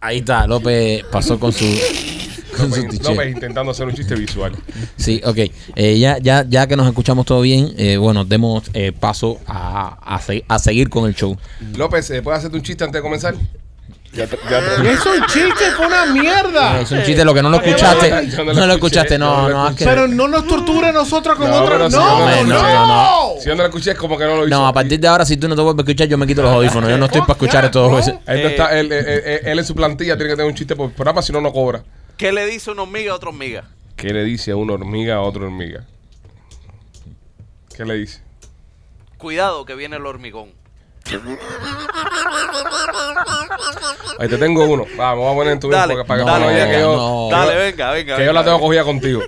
Ahí 0.00 0.18
está, 0.18 0.46
López 0.46 1.04
pasó 1.10 1.40
con 1.40 1.52
su. 1.52 1.64
Con 2.56 2.72
su 2.72 2.82
López. 2.82 3.02
López 3.04 3.32
intentando 3.34 3.72
hacer 3.72 3.86
un 3.86 3.94
chiste 3.94 4.14
visual. 4.14 4.52
Sí, 4.96 5.20
ok. 5.24 5.38
Eh, 5.74 5.98
ya, 5.98 6.18
ya, 6.18 6.44
ya 6.48 6.66
que 6.66 6.76
nos 6.76 6.86
escuchamos 6.86 7.26
todo 7.26 7.40
bien, 7.40 7.72
eh, 7.76 7.96
bueno, 7.96 8.24
demos 8.24 8.64
eh, 8.74 8.92
paso 8.92 9.38
a, 9.46 9.98
a, 10.16 10.20
a 10.48 10.58
seguir 10.58 10.88
con 10.88 11.06
el 11.06 11.14
show. 11.14 11.36
López, 11.76 12.10
¿eh, 12.10 12.22
¿puedes 12.22 12.38
hacerte 12.38 12.56
un 12.56 12.62
chiste 12.62 12.84
antes 12.84 12.98
de 12.98 13.02
comenzar? 13.02 13.34
Ya, 14.12 14.26
te- 14.26 14.38
ya 14.50 14.60
te- 14.60 14.90
Es 14.90 15.04
un 15.04 15.26
chiste, 15.26 15.70
fue 15.76 15.86
una 15.86 16.06
mierda. 16.06 16.80
Es 16.80 16.90
un 16.90 17.02
chiste, 17.02 17.24
lo 17.24 17.34
que 17.34 17.42
no 17.42 17.50
lo 17.50 17.58
escuchaste. 17.58 18.10
no 18.44 18.54
No 18.54 18.66
lo 18.66 18.72
escuchaste, 18.72 19.18
no, 19.18 19.42
no 19.42 19.48
no. 19.50 19.64
escuché. 19.66 19.84
Pero 19.84 20.08
no 20.08 20.26
nos 20.28 20.46
torture 20.46 20.92
nosotros 20.92 21.36
con 21.36 21.50
No, 21.50 21.56
otra. 21.62 21.76
pero 21.76 21.90
si 21.90 21.96
No, 21.96 22.18
no 22.18 22.26
lo 22.26 22.62
no, 22.62 22.86
no. 22.86 23.40
Si 23.40 23.46
yo 23.48 23.54
no 23.54 23.62
lo 23.62 23.68
escuché, 23.68 23.90
es 23.92 23.98
como 23.98 24.16
que 24.16 24.24
no 24.24 24.36
lo 24.36 24.46
hizo. 24.48 24.56
No, 24.56 24.66
a 24.66 24.72
partir 24.72 24.98
de 24.98 25.08
ahora, 25.08 25.24
si 25.26 25.36
tú 25.36 25.46
no 25.46 25.54
te 25.54 25.60
vuelves 25.60 25.80
a 25.80 25.82
escuchar, 25.90 26.08
yo 26.08 26.16
me 26.18 26.26
quito 26.26 26.42
los 26.42 26.50
audífonos. 26.52 26.88
Yo 26.88 26.96
no 26.98 27.04
estoy 27.04 27.20
para 27.20 27.34
escuchar 27.34 27.64
esto. 27.66 27.86
Él, 27.86 27.90
no 27.92 27.98
Eh, 28.32 28.46
está, 28.46 28.78
él, 28.78 28.90
él- 28.90 29.06
él- 29.06 29.40
él 29.44 29.58
en 29.58 29.64
su 29.64 29.74
plantilla 29.74 30.16
tiene 30.16 30.30
que 30.30 30.36
tener 30.36 30.50
un 30.50 30.56
chiste 30.56 30.74
por 30.74 30.90
programa, 30.92 31.20
si 31.22 31.32
no, 31.32 31.40
no 31.40 31.52
cobra. 31.52 31.82
¿Qué 32.16 32.32
le 32.32 32.46
dice 32.46 32.70
una 32.70 32.82
hormiga 32.82 33.12
a 33.12 33.16
otra 33.16 33.28
hormiga? 33.28 33.64
¿Qué 33.94 34.12
le 34.12 34.24
dice 34.24 34.52
a 34.52 34.56
una 34.56 34.72
hormiga 34.72 35.16
a 35.16 35.20
otra 35.20 35.44
hormiga? 35.44 35.84
¿Qué 37.76 37.84
le 37.84 37.94
dice? 37.94 38.20
Cuidado 39.18 39.64
que 39.64 39.74
viene 39.74 39.96
el 39.96 40.06
hormigón. 40.06 40.50
Ahí 44.18 44.28
te 44.28 44.36
tengo 44.38 44.64
uno. 44.64 44.84
Vamos, 44.96 45.24
vamos 45.24 45.32
a 45.32 45.36
poner 45.36 45.52
en 45.54 45.60
tu 45.60 45.70
Dale, 45.70 46.04
para 46.04 46.20
que 46.24 46.30
dale, 46.30 46.44
no 46.46 46.52
veas 46.52 46.68
que 46.68 46.80
yo, 46.80 46.96
no. 46.96 47.28
Dale, 47.30 47.56
venga, 47.56 47.90
venga. 47.92 48.16
que 48.16 48.24
yo 48.24 48.32
la 48.32 48.40
venga. 48.40 48.52
tengo 48.56 48.60
cogida 48.66 48.84
contigo. 48.84 49.22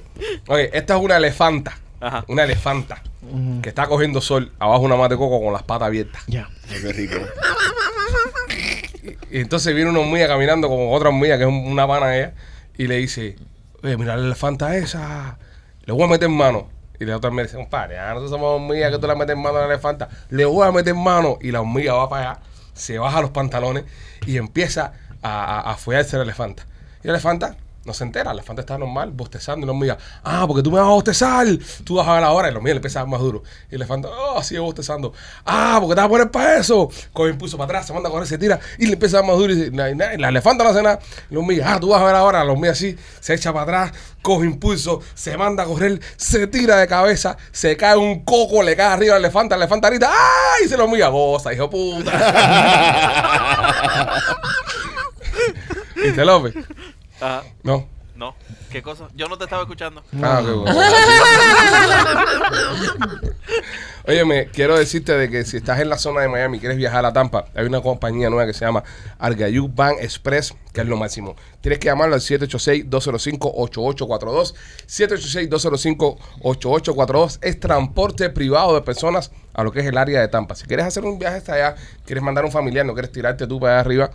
Oye, 0.49 0.71
esta 0.73 0.97
es 0.97 1.03
una 1.03 1.17
elefanta. 1.17 1.79
Ajá. 2.01 2.25
Una 2.29 2.45
elefanta 2.45 3.03
que 3.63 3.69
está 3.69 3.87
cogiendo 3.87 4.21
sol 4.21 4.53
abajo 4.59 4.81
de 4.81 4.87
una 4.87 4.97
mata 4.97 5.15
de 5.15 5.19
coco 5.19 5.41
con 5.43 5.53
las 5.53 5.63
patas 5.63 5.87
abiertas. 5.89 6.23
Ya. 6.27 6.49
Qué 6.69 6.93
rico. 6.93 7.17
Y 9.31 9.41
entonces 9.41 9.75
viene 9.75 9.91
una 9.91 10.01
hormiga 10.01 10.27
caminando 10.27 10.69
con 10.69 10.79
otra 10.91 11.11
hormiga 11.11 11.37
que 11.37 11.45
es 11.45 11.49
un- 11.49 11.67
una 11.71 11.87
pana 11.87 12.17
ella 12.17 12.35
y 12.77 12.87
le 12.89 12.97
dice, 12.97 13.37
oye, 13.83 13.97
mira 13.97 14.17
la 14.17 14.25
elefanta 14.27 14.77
esa, 14.77 15.39
le 15.85 15.93
voy 15.93 16.03
a 16.05 16.07
meter 16.09 16.29
mano. 16.29 16.69
Y 17.01 17.07
la 17.07 17.17
otra 17.17 17.29
hormiga 17.29 17.45
dice, 17.45 17.57
compadre, 17.57 17.99
ah, 17.99 18.11
nosotros 18.11 18.31
somos 18.31 18.61
hormigas 18.61 18.93
que 18.93 18.99
tú 18.99 19.07
le 19.07 19.17
metes 19.17 19.37
mano 19.37 19.57
a 19.57 19.61
la 19.61 19.67
elefanta. 19.67 20.09
Le 20.29 20.45
voy 20.45 20.69
a 20.69 20.71
meter 20.71 20.95
mano. 20.95 21.39
Y 21.41 21.51
la 21.51 21.63
hormiga 21.63 21.95
va 21.95 22.09
para 22.09 22.31
allá, 22.31 22.41
se 22.75 22.99
baja 22.99 23.23
los 23.23 23.31
pantalones 23.31 23.85
y 24.27 24.37
empieza 24.37 24.93
a, 25.23 25.61
a, 25.61 25.73
a 25.73 25.77
follarse 25.77 26.17
la 26.19 26.25
elefanta. 26.25 26.67
Y 27.03 27.07
la 27.07 27.15
elefanta 27.15 27.57
no 27.85 27.95
se 27.95 28.05
entera, 28.05 28.25
la 28.27 28.33
elefanta 28.33 28.61
está 28.61 28.77
normal, 28.77 29.11
bostezando. 29.13 29.65
Y 29.65 29.67
la 29.67 29.73
hormiga, 29.73 29.97
ah, 30.23 30.45
porque 30.47 30.63
tú 30.63 30.71
me 30.71 30.79
vas 30.79 30.89
a 30.89 30.93
bostezar, 30.93 31.47
tú 31.85 31.95
vas 31.97 32.07
a 32.07 32.13
ver 32.13 32.21
la 32.23 32.31
hora. 32.33 32.49
Y 32.49 32.53
la 32.53 32.59
hormiga 32.59 32.75
le 32.75 32.79
empieza 32.79 33.01
a 33.01 33.03
dar 33.03 33.11
más 33.11 33.21
duro. 33.21 33.43
Y 33.69 33.73
la 33.73 33.77
elefanta, 33.77 34.09
oh, 34.09 34.43
sigue 34.43 34.61
bostezando. 34.61 35.13
Ah, 35.47 35.79
porque 35.81 35.95
te 35.95 36.01
vas 36.01 36.07
a 36.07 36.11
poner 36.11 36.31
para 36.31 36.57
eso. 36.59 36.89
Coge 37.13 37.31
impulso 37.31 37.57
para 37.57 37.67
atrás, 37.67 37.87
se 37.87 37.93
manda 37.93 38.09
a 38.09 38.13
correr, 38.13 38.27
se 38.29 38.39
tira 38.39 38.59
y 38.79 38.87
le 38.87 38.93
empieza 38.95 39.19
a 39.19 39.21
dar 39.21 39.29
más 39.31 39.39
duro. 39.39 39.53
Y, 39.53 39.57
dice, 39.57 39.71
"Na- 39.71 39.95
na- 39.95 40.15
y 40.15 40.19
la 40.19 40.29
elefanta 40.29 40.65
no 40.65 40.71
hace 40.71 40.83
nada. 40.83 40.99
Y 41.31 41.35
la 41.35 41.41
hormiga, 41.41 41.75
ah, 41.75 41.81
tú 41.81 41.89
vas 41.89 42.03
a 42.03 42.05
ver 42.05 42.15
ahora. 42.15 42.45
La 42.45 42.53
hormiga 42.53 42.73
así, 42.73 42.97
se 43.21 43.35
echa 43.35 43.53
para 43.53 43.65
atrás, 43.85 43.99
coge 44.23 44.47
impulso, 44.47 45.01
se 45.15 45.37
manda 45.39 45.63
a 45.63 45.67
correr, 45.67 46.01
se 46.17 46.47
tira 46.47 46.77
de 46.77 46.87
cabeza, 46.87 47.37
se 47.53 47.77
cae 47.77 47.97
un 47.97 48.25
coco, 48.25 48.63
le 48.63 48.77
cae 48.77 48.93
arriba 48.93 49.17
al 49.17 49.25
elefante, 49.25 49.57
la 49.57 49.65
elefanta 49.65 49.89
grita, 49.89 50.11
¡ay! 50.11 50.67
Y 50.67 50.69
se 50.69 50.77
la 50.77 50.85
hormiga 50.85 51.09
goza, 51.09 51.53
hijo 51.55 51.71
puta. 51.71 52.11
¿Viste, 55.97 56.25
López? 56.25 56.55
Ajá. 57.21 57.45
No. 57.63 57.87
No. 58.21 58.37
¿Qué 58.71 58.83
cosa? 58.83 59.09
Yo 59.15 59.29
no 59.29 59.39
te 59.39 59.45
estaba 59.45 59.63
escuchando. 59.63 60.03
Ah, 60.23 60.43
qué 60.45 60.53
bueno. 60.53 60.79
Óyeme, 64.07 64.49
quiero 64.49 64.79
decirte 64.79 65.17
de 65.17 65.31
que 65.31 65.43
si 65.45 65.57
estás 65.57 65.81
en 65.81 65.89
la 65.89 65.97
zona 65.97 66.21
de 66.21 66.29
Miami 66.29 66.59
y 66.59 66.61
quieres 66.61 66.77
viajar 66.77 67.07
a 67.07 67.15
Tampa, 67.15 67.47
hay 67.55 67.65
una 67.65 67.81
compañía 67.81 68.29
nueva 68.29 68.47
que 68.47 68.53
se 68.53 68.67
llama 68.67 68.85
Argayú 69.19 69.69
Bank 69.69 69.97
Express, 70.03 70.55
que 70.75 70.83
es 70.83 70.87
lo 70.87 70.99
máximo. 70.99 71.35
Tienes 71.63 71.79
que 71.79 71.87
llamarlo 71.87 72.15
al 72.15 72.21
786-205-8842. 72.21 74.55
786-205-8842 74.87 77.39
es 77.41 77.59
transporte 77.59 78.29
privado 78.29 78.75
de 78.75 78.83
personas 78.83 79.33
a 79.55 79.65
lo 79.65 79.73
que 79.73 79.81
es 79.81 79.87
el 79.87 79.97
área 79.97 80.21
de 80.21 80.29
Tampa. 80.29 80.57
Si 80.57 80.67
quieres 80.67 80.85
hacer 80.85 81.07
un 81.07 81.19
viaje 81.19 81.39
hasta 81.39 81.55
allá, 81.55 81.75
quieres 82.05 82.23
mandar 82.23 82.45
a 82.45 82.49
un 82.49 82.53
familiar, 82.53 82.85
no 82.85 82.93
quieres 82.93 83.13
tirarte 83.13 83.47
tú 83.47 83.59
para 83.59 83.73
allá 83.75 83.81
arriba, 83.81 84.11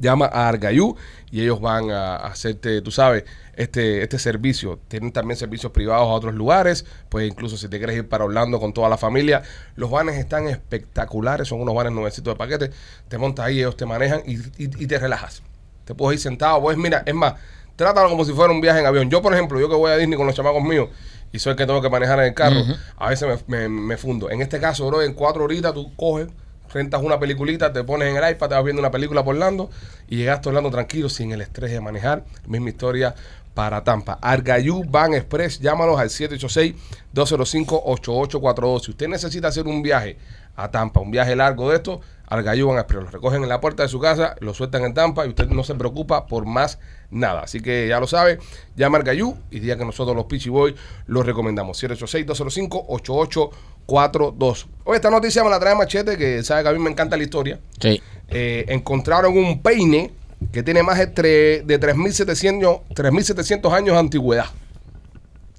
llama 0.00 0.26
a 0.32 0.48
Argayú 0.48 0.96
y 1.30 1.40
ellos 1.42 1.60
van 1.60 1.90
a 1.90 2.16
hacerte, 2.16 2.80
tú 2.82 2.90
sabes, 2.90 3.24
este, 3.54 4.02
este 4.02 4.18
servicio. 4.18 4.78
Tienen 4.88 5.12
también 5.12 5.36
servicios 5.38 5.72
privados 5.72 6.04
a 6.08 6.12
otros 6.12 6.34
lugares, 6.34 6.84
pues 7.08 7.28
incluso 7.30 7.56
si 7.56 7.68
te 7.68 7.78
quieres 7.78 7.96
ir 7.96 8.08
para 8.08 8.24
Orlando 8.24 8.58
con 8.60 8.72
toda 8.72 8.88
la 8.88 8.96
familia, 8.98 9.42
los 9.76 9.90
vanes 9.90 10.16
están 10.16 10.46
espectaculares, 10.48 11.48
son 11.48 11.60
unos 11.60 11.74
vanes 11.74 11.92
nuevecitos 11.92 12.34
de 12.34 12.38
paquete, 12.38 12.70
te 13.08 13.18
montas 13.18 13.46
ahí, 13.46 13.58
ellos 13.58 13.76
te 13.76 13.86
manejan 13.86 14.22
y, 14.26 14.36
y- 14.36 14.84
y 14.84 14.86
te 14.86 14.98
relajas. 14.98 15.42
Te 15.84 15.94
puedes 15.94 16.18
ir 16.20 16.22
sentado, 16.22 16.60
pues 16.62 16.76
mira, 16.76 17.02
es 17.06 17.14
más, 17.14 17.34
trátalo 17.76 18.08
como 18.08 18.24
si 18.24 18.32
fuera 18.32 18.52
un 18.52 18.60
viaje 18.60 18.80
en 18.80 18.86
avión. 18.86 19.10
Yo, 19.10 19.20
por 19.22 19.32
ejemplo, 19.34 19.58
yo 19.60 19.68
que 19.68 19.74
voy 19.74 19.90
a 19.90 19.96
Disney 19.96 20.16
con 20.16 20.26
los 20.26 20.36
chamacos 20.36 20.62
míos 20.62 20.88
y 21.32 21.38
soy 21.38 21.52
el 21.52 21.56
que 21.56 21.66
tengo 21.66 21.80
que 21.82 21.88
manejar 21.90 22.18
en 22.20 22.26
el 22.26 22.34
carro, 22.34 22.60
a 22.96 23.08
veces 23.08 23.28
me, 23.48 23.68
me- 23.68 23.68
me 23.68 23.96
fundo. 23.96 24.30
En 24.30 24.42
este 24.42 24.60
caso, 24.60 24.86
bro, 24.86 25.02
en 25.02 25.14
cuatro 25.14 25.44
horitas 25.44 25.72
tú 25.74 25.94
coges, 25.96 26.28
rentas 26.72 27.02
una 27.02 27.18
peliculita, 27.18 27.72
te 27.72 27.84
pones 27.84 28.08
en 28.08 28.16
el 28.16 28.30
iPad, 28.30 28.48
te 28.48 28.54
vas 28.54 28.64
viendo 28.64 28.80
una 28.80 28.90
película 28.90 29.24
por 29.24 29.34
Orlando 29.34 29.70
y 30.08 30.16
llegaste 30.16 30.48
a 30.48 30.50
Orlando 30.50 30.70
tranquilo, 30.70 31.08
sin 31.08 31.32
el 31.32 31.40
estrés 31.40 31.70
de 31.70 31.80
manejar. 31.80 32.24
Misma 32.46 32.70
historia 32.70 33.14
para 33.54 33.84
Tampa. 33.84 34.18
Argayú 34.20 34.82
Van 34.88 35.14
Express, 35.14 35.60
llámalos 35.60 36.00
al 36.00 36.08
786-205-8842. 36.08 38.84
Si 38.84 38.90
usted 38.92 39.08
necesita 39.08 39.48
hacer 39.48 39.66
un 39.66 39.82
viaje 39.82 40.16
a 40.56 40.70
Tampa, 40.70 41.00
un 41.00 41.10
viaje 41.10 41.36
largo 41.36 41.70
de 41.70 41.76
esto, 41.76 42.00
Argayú 42.26 42.68
Van 42.68 42.78
Express. 42.78 43.04
Lo 43.04 43.10
recogen 43.10 43.42
en 43.42 43.48
la 43.48 43.60
puerta 43.60 43.82
de 43.82 43.88
su 43.88 43.98
casa, 44.00 44.36
lo 44.40 44.52
sueltan 44.54 44.84
en 44.84 44.94
Tampa 44.94 45.26
y 45.26 45.28
usted 45.28 45.48
no 45.48 45.64
se 45.64 45.74
preocupa 45.74 46.26
por 46.26 46.46
más 46.46 46.78
nada. 47.10 47.42
Así 47.42 47.60
que 47.60 47.88
ya 47.88 48.00
lo 48.00 48.06
sabe, 48.06 48.38
llama 48.74 48.96
al 48.98 49.04
Gayú 49.04 49.36
y 49.50 49.60
diga 49.60 49.76
que 49.76 49.84
nosotros 49.84 50.16
los 50.16 50.24
Pichi 50.26 50.48
Boys 50.48 50.74
los 51.06 51.26
recomendamos. 51.26 51.82
786-205-8842. 51.82 53.50
Oye, 53.86 54.96
esta 54.96 55.10
noticia 55.10 55.44
me 55.44 55.50
la 55.50 55.58
trae 55.60 55.74
Machete, 55.74 56.16
que 56.16 56.42
sabe 56.42 56.62
que 56.62 56.68
a 56.68 56.72
mí 56.72 56.78
me 56.78 56.90
encanta 56.90 57.16
la 57.16 57.22
historia. 57.22 57.60
Sí. 57.80 58.00
Eh, 58.28 58.64
encontraron 58.68 59.36
un 59.36 59.60
peine 59.62 60.10
que 60.50 60.62
tiene 60.62 60.82
más 60.82 60.98
de, 60.98 61.12
tre- 61.14 61.64
de 61.64 61.78
3.700 61.80 62.82
3.700 62.94 63.72
años 63.72 63.94
de 63.94 63.98
antigüedad. 64.00 64.46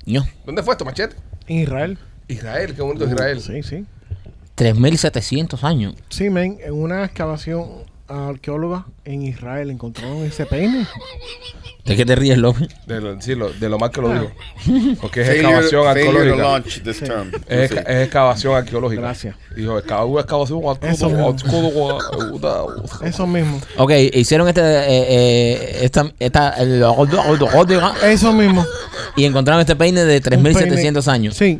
No. 0.05 0.25
¿Dónde 0.45 0.63
fue 0.63 0.73
esto, 0.73 0.83
Machete? 0.83 1.15
En 1.47 1.59
Israel. 1.59 1.97
Israel, 2.27 2.73
qué 2.75 2.81
bonito 2.81 3.05
Israel. 3.05 3.39
Sí, 3.41 3.63
sí. 3.63 3.85
3.700 4.57 5.63
años. 5.63 5.95
Sí, 6.09 6.29
men, 6.29 6.57
en 6.63 6.73
una 6.73 7.05
excavación 7.05 7.69
arqueóloga 8.07 8.85
en 9.05 9.21
Israel 9.23 9.69
encontraron 9.69 10.17
ese 10.23 10.45
peine. 10.45 10.85
¿De 11.85 11.97
qué 11.97 12.05
te 12.05 12.15
ríes, 12.15 12.37
López? 12.37 12.69
De 12.87 13.01
lo, 13.01 13.19
sí, 13.21 13.35
lo- 13.35 13.49
de 13.51 13.67
lo 13.69 13.77
mal 13.77 13.91
que 13.91 13.99
lo 14.01 14.13
digo. 14.13 14.31
Porque 15.01 15.21
es 15.21 15.27
Failure, 15.27 15.49
excavación 15.59 15.87
arqueológica. 15.87 16.63
Es, 17.49 17.69
Sí. 17.69 17.75
es 17.77 18.03
excavación 18.05 18.55
arqueológica. 18.55 19.01
Gracias. 19.01 19.35
Dijo, 19.55 19.77
"Exca- 19.81 20.05
una 20.05 20.21
excavación 20.21 20.61
Eso 20.81 21.09
mismo. 21.09 21.29
arqueológica. 21.29 23.05
Eso 23.05 23.27
mismo. 23.27 23.59
Ok, 23.77 23.91
hicieron 24.13 24.47
este, 24.47 24.61
eh, 24.61 24.85
eh, 24.87 25.79
esta, 25.81 26.11
esta, 26.19 26.49
el- 26.51 26.81
Eso 28.03 28.31
mismo. 28.33 28.65
y 29.17 29.25
encontraron 29.25 29.59
este 29.61 29.75
peine 29.75 30.05
de 30.05 30.17
Un 30.17 30.21
3.700 30.23 31.05
peine. 31.05 31.15
años. 31.15 31.35
Sí. 31.35 31.59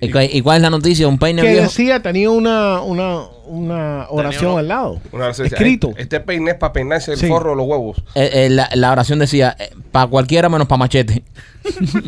¿Y, 0.00 0.10
cu- 0.10 0.18
y 0.20 0.40
cuál 0.42 0.56
es 0.58 0.62
la 0.62 0.70
noticia? 0.70 1.08
Un 1.08 1.18
peine 1.18 1.42
Que 1.42 1.48
viejo. 1.48 1.64
decía, 1.64 2.00
tenía 2.00 2.30
una, 2.30 2.80
una, 2.82 3.24
una 3.48 4.06
oración 4.10 4.50
uno- 4.52 4.58
al 4.58 4.68
lado. 4.68 5.00
Una 5.12 5.26
vez 5.28 5.36
decía, 5.38 5.56
Escrito. 5.56 5.92
Este 5.96 6.20
peine 6.20 6.52
es 6.52 6.56
para 6.56 6.72
peinarse 6.72 7.12
el 7.12 7.18
Sí. 7.18 7.26
forro 7.28 7.50
de 7.50 7.56
los 7.56 7.66
huevos. 7.66 8.02
Eh, 8.14 8.30
eh, 8.32 8.48
la, 8.50 8.68
la 8.74 8.92
oración 8.92 9.18
decía, 9.18 9.56
para 9.92 10.06
cualquiera 10.06 10.48
menos 10.48 10.66
para 10.68 10.78
machete. 10.78 11.22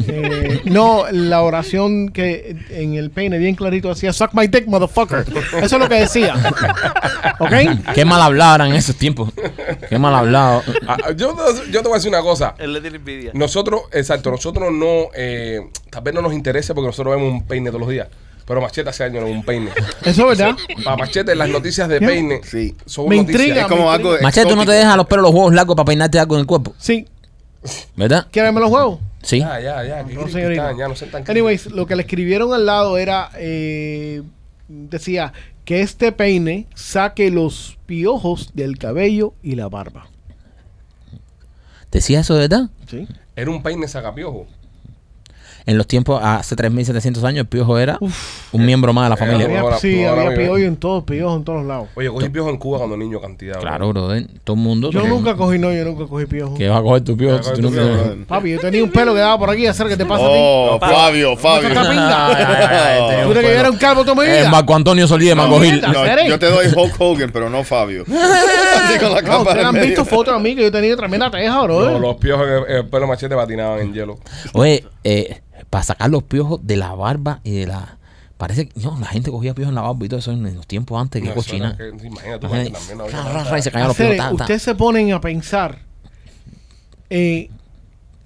Eh, 0.09 0.63
no, 0.65 1.05
la 1.13 1.43
oración 1.43 2.09
que 2.11 2.57
en 2.71 2.95
el 2.95 3.11
peine 3.11 3.37
bien 3.39 3.55
clarito 3.57 3.89
decía, 3.89 4.13
suck 4.13 4.31
my 4.33 4.47
dick, 4.47 4.67
motherfucker. 4.67 5.25
Eso 5.63 5.77
es 5.77 5.79
lo 5.79 5.89
que 5.89 5.97
decía. 5.97 6.35
¿Ok? 7.39 7.53
Qué 7.95 8.05
mal 8.05 8.23
hablado 8.23 8.55
eran 8.55 8.69
en 8.69 8.77
esos 8.77 8.97
tiempos. 8.97 9.31
Qué 9.89 9.99
mal 9.99 10.15
hablado. 10.15 10.63
Ah, 10.87 11.11
yo, 11.17 11.37
yo 11.71 11.83
te 11.83 11.89
voy 11.89 11.93
a 11.93 11.95
decir 11.97 12.09
una 12.09 12.23
cosa. 12.23 12.55
Él 12.59 12.73
le 12.73 12.81
tiene 12.81 12.97
envidia. 12.97 13.33
Nosotros, 13.35 13.83
exacto, 13.93 14.31
nosotros 14.31 14.73
no, 14.73 15.09
eh, 15.15 15.61
tal 15.91 16.03
vez 16.03 16.15
no 16.15 16.23
nos 16.23 16.33
interese 16.33 16.75
porque 16.75 16.87
nosotros 16.87 17.17
vemos 17.17 17.31
un 17.33 17.43
peine 17.47 17.69
todos 17.71 17.81
los 17.81 17.91
días. 17.91 18.09
Pero 18.51 18.61
Machete 18.63 18.91
hace 18.91 19.05
años 19.05 19.23
no 19.23 19.29
es 19.29 19.37
un 19.37 19.45
peine. 19.45 19.71
Eso 20.05 20.33
es 20.33 20.39
verdad. 20.39 20.57
Para 20.83 20.97
Machete, 20.97 21.37
las 21.37 21.49
noticias 21.49 21.89
de 21.89 22.01
peine 22.01 22.41
Sí. 22.43 22.75
son 22.85 23.09
Me 23.09 23.19
noticias. 23.19 23.43
intriga. 23.43 23.63
Es 23.63 23.69
como 23.69 23.93
algo 23.93 24.17
Machete, 24.21 24.49
tú 24.49 24.57
no 24.57 24.65
te 24.67 24.73
dejas 24.73 24.97
los 24.97 25.07
pelos 25.07 25.23
los 25.23 25.33
huevos 25.33 25.55
largos 25.55 25.77
para 25.77 25.85
peinarte 25.85 26.19
algo 26.19 26.35
en 26.35 26.41
el 26.41 26.47
cuerpo. 26.49 26.75
Sí. 26.77 27.07
¿Verdad? 27.95 28.27
¿Quieres 28.33 28.49
verme 28.49 28.61
los 28.61 28.71
huevos? 28.73 28.99
Sí. 29.23 29.39
Ya, 29.39 29.61
ya, 29.61 29.85
ya. 29.85 30.03
No, 30.03 30.27
señorita. 30.27 30.73
ya 30.77 30.89
no 30.89 30.97
sean 30.97 31.13
tan 31.13 31.23
críticos. 31.23 31.31
Anyways, 31.31 31.67
lo 31.67 31.87
que 31.87 31.95
le 31.95 32.03
escribieron 32.03 32.53
al 32.53 32.67
lado 32.67 32.99
era, 32.99 33.31
eh, 33.37 34.23
decía, 34.67 35.33
que 35.65 35.83
este 35.83 36.11
peine 36.11 36.67
saque 36.75 37.31
los 37.31 37.79
piojos 37.87 38.51
del 38.55 38.79
cabello 38.79 39.33
y 39.45 39.55
la 39.55 39.69
barba. 39.69 40.09
¿Decía 41.93 42.19
eso 42.19 42.35
de 42.35 42.49
verdad? 42.49 42.71
Sí. 42.89 43.07
Era 43.37 43.49
un 43.53 43.63
peine 43.63 43.87
sacapiojo. 43.87 44.49
En 45.67 45.77
los 45.77 45.87
tiempos, 45.87 46.21
hace 46.23 46.57
3.700 46.57 47.23
años, 47.25 47.41
el 47.41 47.47
piojo 47.47 47.79
era 47.79 47.99
un 48.01 48.65
miembro 48.67 48.93
más 48.93 49.05
de 49.07 49.11
la 49.11 49.17
familia. 49.17 49.45
Había, 49.61 49.77
sí, 49.79 50.03
había 50.05 50.35
piojos 50.35 50.61
en 50.61 50.77
todos, 50.77 51.05
piojos 51.05 51.37
en 51.37 51.45
todos 51.45 51.65
lados. 51.65 51.89
Oye, 51.95 52.09
cogí 52.09 52.29
piojo 52.31 52.49
en 52.51 52.57
Cuba 52.57 52.79
cuando 52.79 52.97
niño 52.97 53.21
cantidad. 53.21 53.61
Claro, 53.61 53.89
brother. 53.91 54.27
Todo 54.43 54.57
el 54.57 54.63
mundo. 54.63 54.91
Yo 54.91 55.07
nunca 55.07 55.37
cogí, 55.37 55.59
no, 55.59 55.73
yo 55.73 55.85
nunca 55.85 56.07
cogí 56.07 56.27
piojos. 56.27 56.59
¿Qué 56.59 56.69
vas 56.69 56.79
a 56.81 56.83
coger 56.83 57.05
tu 57.05 57.17
piojo? 57.17 57.37
A 57.37 57.39
tú 57.41 57.45
coger 57.45 57.61
tu 57.61 57.71
nunca- 57.71 57.83
piojo. 57.83 58.25
Papi, 58.27 58.51
yo 58.53 58.59
tenía 58.61 58.83
un 58.85 58.91
pelo 58.91 59.13
que 59.15 59.21
daba 59.21 59.39
por 59.39 59.51
aquí, 59.51 59.67
hacer 59.67 59.87
que 59.89 59.97
te 59.97 60.07
pasa 60.07 60.25
a 60.25 60.29
Oh, 60.31 60.79
No, 60.81 60.81
Fabio, 60.81 61.37
Fabio. 61.37 61.69
Ti. 61.69 61.75
tenía 61.75 63.23
¿Tú 63.25 63.31
crees 63.31 63.47
que 63.47 63.53
yo 63.55 63.61
era 63.61 63.71
un 63.71 63.77
calvo 63.77 64.03
toda 64.05 64.15
mi 64.23 64.29
Eh, 64.29 64.39
vida? 64.39 64.51
Marco 64.51 64.75
Antonio 64.75 65.07
Solí 65.07 65.27
de 65.27 65.35
Macogil. 65.35 65.73
mierda. 65.73 65.89
No, 65.93 66.05
¿Eres? 66.05 66.27
yo 66.29 66.39
te 66.39 66.47
doy 66.47 66.67
Hulk 66.75 66.95
Hogan, 66.99 67.31
pero 67.33 67.51
no 67.51 67.63
Fabio. 67.65 68.05
Así 68.09 68.99
con 68.99 69.13
la 69.13 69.21
No, 69.21 69.29
cámara 69.29 69.43
ustedes 69.43 69.65
han 69.67 69.75
visto 69.81 70.05
fotos 70.05 70.35
de 70.35 70.41
mí 70.41 70.57
que 70.57 70.63
yo 70.63 70.73
tenía 70.73 70.97
tremenda 70.97 71.31
teja, 71.31 71.63
bro. 71.63 71.91
No, 71.91 71.99
los 71.99 72.17
piojos 72.17 72.47
en 72.47 72.53
el, 72.55 72.65
en 72.71 72.77
el 72.79 72.87
pelo 72.87 73.07
machete 73.07 73.35
patinaban 73.35 73.81
en 73.81 73.93
hielo. 73.95 74.19
Oye, 74.55 74.85
eh, 75.05 75.41
para 75.69 75.85
sacar 75.85 76.11
los 76.11 76.23
piojos 76.23 76.61
de 76.67 76.77
la 76.77 76.95
barba 76.95 77.41
y 77.45 77.53
de 77.53 77.67
la. 77.67 77.99
Parece 78.39 78.69
que. 78.69 78.81
No, 78.81 78.99
la 78.99 79.07
gente 79.07 79.31
cogía 79.31 79.55
piojos 79.55 79.71
en 79.71 79.75
la 79.75 79.83
barba 79.83 80.05
y 80.05 80.09
todo 80.09 80.21
eso 80.21 80.33
en 80.33 80.55
los 80.55 80.67
tiempos 80.67 81.01
antes. 81.01 81.23
Cochina. 81.35 81.77
que- 81.77 81.93
ta. 84.17 84.33
ustedes 84.33 84.63
se 84.63 84.75
ponen 84.75 85.13
a 85.13 85.21
pensar 85.21 85.81
eh, 87.11 87.51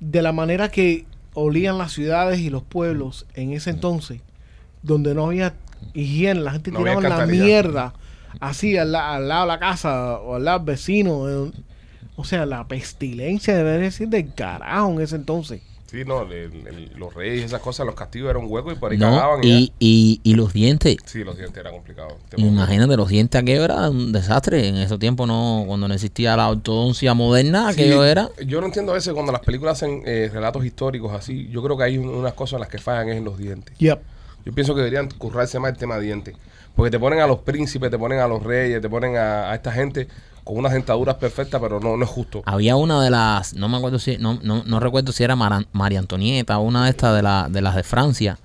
de 0.00 0.22
la 0.22 0.32
manera 0.32 0.70
que 0.70 1.06
olían 1.34 1.78
las 1.78 1.92
ciudades 1.92 2.38
y 2.40 2.50
los 2.50 2.62
pueblos 2.62 3.26
en 3.34 3.52
ese 3.52 3.70
entonces, 3.70 4.20
donde 4.82 5.14
no 5.14 5.26
había 5.26 5.54
higiene, 5.94 6.40
la 6.40 6.52
gente 6.52 6.70
No 6.70 6.78
tiraba 6.78 7.00
la 7.08 7.16
mierda 7.46 7.94
así 8.40 8.76
al, 8.76 8.92
la- 8.92 9.14
al 9.14 9.28
lado 9.28 9.42
de 9.42 9.48
la 9.48 9.58
casa 9.58 10.18
o 10.18 10.36
al 10.36 10.44
lado 10.44 10.58
del 10.60 10.66
vecino. 10.66 11.28
eh, 11.28 11.50
o 12.16 12.24
sea, 12.24 12.46
la 12.46 12.68
pestilencia 12.68 13.56
debería 13.56 13.80
decir 13.80 14.08
del 14.08 14.32
carajo 14.34 14.92
en 14.92 15.00
ese 15.00 15.16
entonces. 15.16 15.62
Sí, 15.94 16.04
no, 16.04 16.22
el- 16.22 16.32
el- 16.32 16.90
los 16.96 17.14
reyes 17.14 17.42
y 17.42 17.44
esas 17.44 17.60
cosas, 17.60 17.86
los 17.86 17.94
castigos 17.94 18.30
eran 18.30 18.42
un 18.42 18.50
hueco 18.50 18.72
y 18.72 18.74
por 18.74 18.90
ahí 18.90 18.98
No, 18.98 19.10
cagaban. 19.10 19.40
Y, 19.44 19.72
y, 20.24 20.34
los 20.34 20.52
dientes. 20.52 20.96
Sí, 21.04 21.22
los 21.22 21.36
dientes 21.36 21.56
eran 21.58 21.72
complicados. 21.72 22.14
Te 22.28 22.40
Imagínate, 22.40 22.96
los 22.96 23.08
dientes 23.08 23.40
aquello 23.40 23.64
era 23.64 23.88
un 23.90 24.10
desastre. 24.10 24.66
En 24.68 24.76
ese 24.76 24.98
tiempo, 24.98 25.24
no, 25.26 25.62
cuando 25.68 25.86
no 25.86 25.94
existía 25.94 26.36
la 26.36 26.48
ortodoncia 26.48 27.14
moderna, 27.14 27.72
Sí, 27.72 27.82
aquello 27.82 28.04
era. 28.04 28.28
Yo 28.44 28.60
no 28.60 28.66
entiendo 28.66 28.90
a 28.90 28.96
veces 28.96 29.12
cuando 29.14 29.30
las 29.30 29.42
películas 29.42 29.74
hacen 29.80 30.02
eh, 30.04 30.28
relatos 30.32 30.64
históricos 30.64 31.12
así. 31.12 31.48
Yo 31.50 31.62
creo 31.62 31.76
que 31.76 31.84
hay 31.84 31.96
un- 31.98 32.08
unas 32.08 32.32
cosas 32.34 32.54
en 32.54 32.60
las 32.60 32.68
que 32.68 32.78
fallan 32.78 33.10
es 33.10 33.16
en 33.18 33.24
los 33.24 33.38
dientes. 33.38 33.78
Yep. 33.78 34.00
Yo 34.44 34.52
pienso 34.52 34.74
que 34.74 34.80
deberían 34.80 35.08
currarse 35.10 35.58
más 35.60 35.70
el 35.70 35.76
tema 35.78 35.96
de 35.96 36.02
dientes. 36.06 36.34
Porque 36.74 36.90
te 36.90 36.98
ponen 36.98 37.20
a 37.20 37.26
los 37.28 37.38
príncipes, 37.38 37.88
te 37.88 37.98
ponen 37.98 38.18
a 38.18 38.26
los 38.26 38.42
reyes, 38.42 38.82
te 38.82 38.88
ponen 38.88 39.16
a, 39.16 39.52
a 39.52 39.54
esta 39.54 39.70
gente 39.70 40.08
con 40.44 40.58
unas 40.58 40.72
dentaduras 40.72 41.16
perfectas, 41.16 41.60
pero 41.60 41.80
no, 41.80 41.96
no 41.96 42.04
es 42.04 42.10
justo. 42.10 42.42
Había 42.46 42.76
una 42.76 43.02
de 43.02 43.10
las, 43.10 43.54
no 43.54 43.68
me 43.68 43.78
acuerdo 43.78 43.98
si, 43.98 44.18
no, 44.18 44.38
no, 44.42 44.62
no 44.64 44.78
recuerdo 44.78 45.10
si 45.12 45.24
era 45.24 45.34
Mara- 45.36 45.66
María 45.72 45.98
Antonieta 45.98 46.58
o 46.58 46.62
una 46.62 46.84
de 46.84 46.90
estas 46.90 47.16
de, 47.16 47.22
la, 47.22 47.48
de 47.50 47.62
las 47.62 47.74
de 47.74 47.82
Francia, 47.82 48.38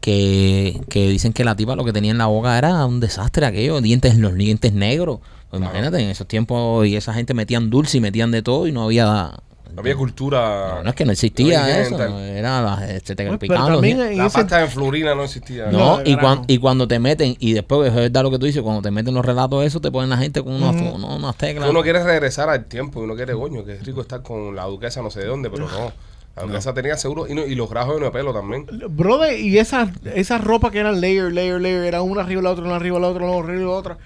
que, 0.00 0.80
que 0.88 1.08
dicen 1.08 1.32
que 1.32 1.44
la 1.44 1.56
tipa 1.56 1.76
lo 1.76 1.84
que 1.84 1.92
tenía 1.92 2.10
en 2.10 2.18
la 2.18 2.26
boca 2.26 2.56
era 2.56 2.86
un 2.86 3.00
desastre 3.00 3.44
aquello, 3.46 3.80
dientes, 3.80 4.16
los 4.16 4.34
dientes 4.34 4.72
negros. 4.72 5.20
Pues 5.50 5.60
imagínate, 5.60 5.98
en 5.98 6.10
esos 6.10 6.28
tiempos 6.28 6.86
y 6.86 6.94
esa 6.96 7.12
gente 7.12 7.34
metían 7.34 7.70
dulce 7.70 7.98
y 7.98 8.00
metían 8.00 8.30
de 8.30 8.42
todo 8.42 8.66
y 8.66 8.72
no 8.72 8.84
había... 8.84 9.32
No 9.74 9.80
había 9.80 9.94
cultura. 9.96 10.74
No, 10.76 10.82
no 10.84 10.90
es 10.90 10.96
que 10.96 11.04
no 11.04 11.12
existía 11.12 11.60
no 11.62 11.66
eso, 11.68 11.98
dental. 11.98 12.20
era 12.20 12.62
la, 12.62 12.86
se 13.04 13.14
te 13.16 13.26
Pues, 13.26 13.38
picaban 13.38 13.64
pero 13.64 13.68
los 13.68 13.68
también 13.78 13.96
dientes. 13.98 14.12
en 14.12 14.18
La 14.18 14.26
ese 14.26 14.38
pasta 14.38 14.58
de 14.58 14.66
florina 14.68 15.14
no 15.14 15.24
existía. 15.24 15.66
No, 15.70 15.98
No, 15.98 16.00
y, 16.04 16.16
cuan- 16.16 16.44
y 16.46 16.58
cuando 16.58 16.88
te 16.88 16.98
meten, 16.98 17.36
y 17.38 17.52
después 17.52 17.88
es 17.88 17.94
verdad 17.94 18.22
lo 18.22 18.30
que 18.30 18.38
tú 18.38 18.46
dices, 18.46 18.62
cuando 18.62 18.82
te 18.82 18.90
meten 18.90 19.14
los 19.14 19.24
relatos 19.24 19.60
de 19.60 19.66
eso, 19.66 19.80
te 19.80 19.90
ponen 19.90 20.10
la 20.10 20.16
gente 20.16 20.42
con 20.42 20.54
unos, 20.54 20.74
unos- 20.76 21.16
unas 21.18 21.36
teclas. 21.36 21.68
Uno 21.70 21.82
quiere 21.82 22.02
regresar 22.02 22.48
al 22.48 22.64
tiempo 22.64 23.00
y 23.00 23.04
uno 23.04 23.14
quiere, 23.14 23.32
coño, 23.34 23.64
que 23.64 23.74
es 23.74 23.84
rico 23.86 24.00
estar 24.00 24.22
con 24.22 24.54
la 24.56 24.64
duquesa 24.64 25.02
no 25.02 25.10
sé 25.10 25.20
de 25.20 25.26
dónde, 25.26 25.50
pero 25.50 25.68
no. 25.68 25.92
La 26.36 26.44
duquesa 26.44 26.72
tenía 26.72 26.96
seguro 26.96 27.26
y, 27.28 27.34
no- 27.34 27.44
y 27.44 27.54
los 27.56 27.68
grajos 27.68 28.00
de 28.00 28.10
pelo 28.10 28.32
también. 28.32 28.64
Brother, 28.90 29.38
y 29.38 29.58
esa, 29.58 29.92
esa 30.14 30.38
ropa 30.38 30.70
que 30.70 30.78
eran 30.78 31.00
layer, 31.00 31.32
layer, 31.32 31.60
layer, 31.60 31.84
era 31.84 32.02
una 32.02 32.22
arriba 32.22 32.40
la 32.40 32.50
otra, 32.52 32.64
una 32.64 32.76
arriba 32.76 32.98
la 33.00 33.08
otra, 33.08 33.24
una 33.26 33.38
arriba 33.44 33.64
la 33.64 33.70
otra. 33.76 33.98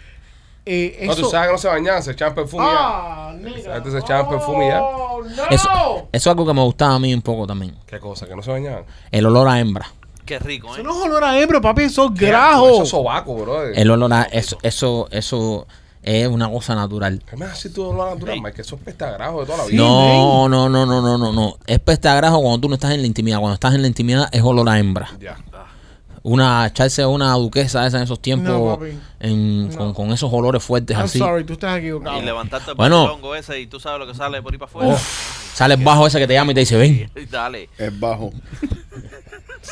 Eh, 0.66 1.04
No, 1.06 1.14
tú 1.14 1.20
eso- 1.22 1.30
sabes 1.30 1.48
que 1.48 1.52
no 1.52 1.58
se 1.58 1.68
bañaban, 1.68 2.02
se 2.02 2.12
echaban 2.12 2.34
perfume 2.34 2.64
ya. 2.64 2.72
Ah, 2.78 3.34
nigga. 3.38 3.76
Antes 3.76 3.92
se 3.92 3.98
echaban 3.98 4.28
perfume 4.30 4.66
y 4.66 4.68
ya. 4.68 4.82
Oh, 4.82 5.22
no. 5.22 5.44
Eso, 5.50 5.68
eso 5.70 6.06
es 6.12 6.26
algo 6.26 6.46
que 6.46 6.54
me 6.54 6.62
gustaba 6.62 6.94
a 6.94 6.98
mí 6.98 7.12
un 7.12 7.20
poco 7.22 7.46
también. 7.46 7.76
¿Qué 7.86 7.98
cosa? 8.00 8.26
Que 8.26 8.34
no 8.34 8.42
se 8.42 8.50
bañaban. 8.50 8.84
El 9.10 9.26
olor 9.26 9.46
a 9.48 9.60
hembra. 9.60 9.86
Qué 10.24 10.38
rico, 10.38 10.68
Eso 10.72 10.80
¿eh? 10.80 10.84
no 10.84 10.92
es 10.98 11.04
olor 11.04 11.22
a 11.22 11.38
hembra, 11.38 11.60
papi, 11.60 11.82
eso 11.82 12.06
es 12.06 12.12
Eso 12.22 12.26
grajo. 12.26 12.82
es 12.82 12.88
sobaco, 12.88 13.34
bro. 13.34 13.62
El 13.68 13.90
olor 13.90 14.10
a 14.14 14.22
eso, 14.22 14.56
eso, 14.62 15.06
eso 15.10 15.66
es 16.02 16.26
una 16.28 16.50
cosa 16.50 16.74
natural. 16.74 17.22
¿Qué 17.28 17.36
me 17.36 17.44
haces 17.44 17.70
tú 17.74 17.82
de 17.82 17.88
olor 17.88 18.14
natural. 18.14 18.36
Mike? 18.40 18.54
Que 18.56 18.62
eso 18.62 18.76
es 18.76 18.80
pesta 18.82 19.10
grajo 19.10 19.40
de 19.40 19.46
toda 19.46 19.58
la 19.58 19.64
vida. 19.66 19.76
No, 19.82 20.48
no, 20.48 20.70
no, 20.70 20.86
no, 20.86 21.02
no, 21.02 21.18
no, 21.18 21.30
no. 21.30 21.58
Es 21.66 21.78
peste 21.78 22.08
a 22.08 22.14
grajo 22.14 22.40
cuando 22.40 22.58
tú 22.58 22.68
no 22.70 22.74
estás 22.76 22.92
en 22.92 23.02
la 23.02 23.06
intimidad. 23.06 23.38
Cuando 23.38 23.52
estás 23.54 23.74
en 23.74 23.82
la 23.82 23.88
intimidad 23.88 24.28
es 24.32 24.42
olor 24.42 24.66
a 24.70 24.78
hembra. 24.78 25.10
Ya. 25.20 25.36
Una, 26.26 26.66
echarse 26.68 27.04
una 27.04 27.32
duquesa 27.34 27.86
esa 27.86 27.98
en 27.98 28.04
esos 28.04 28.18
tiempos 28.18 28.48
No, 28.48 28.78
papi. 28.78 28.98
en- 29.20 29.68
No. 29.68 29.76
con, 29.76 29.92
con 29.92 30.10
esos 30.10 30.32
olores 30.32 30.62
fuertes 30.64 30.96
I'm 30.96 31.04
así. 31.04 31.18
sorry, 31.18 31.44
tú 31.44 31.52
estás 31.52 31.78
equivocado. 31.78 32.18
Y 32.18 32.22
levantarte 32.22 32.70
el 32.70 32.76
Bueno. 32.78 33.10
ese 33.36 33.60
y 33.60 33.66
tú 33.66 33.78
sabes 33.78 33.98
lo 34.00 34.06
que 34.10 34.14
sale 34.16 34.40
por 34.40 34.52
ahí 34.52 34.58
para 34.58 34.70
afuera. 34.70 34.96
Sale 35.52 35.74
el 35.74 35.84
bajo 35.84 36.06
ese 36.06 36.18
que 36.18 36.26
te 36.26 36.32
llama 36.32 36.52
y 36.52 36.54
te 36.54 36.60
dice, 36.60 36.76
ven. 36.78 37.10
Y 37.16 37.26
Dale. 37.26 37.68
Es 37.76 38.00
bajo. 38.00 38.32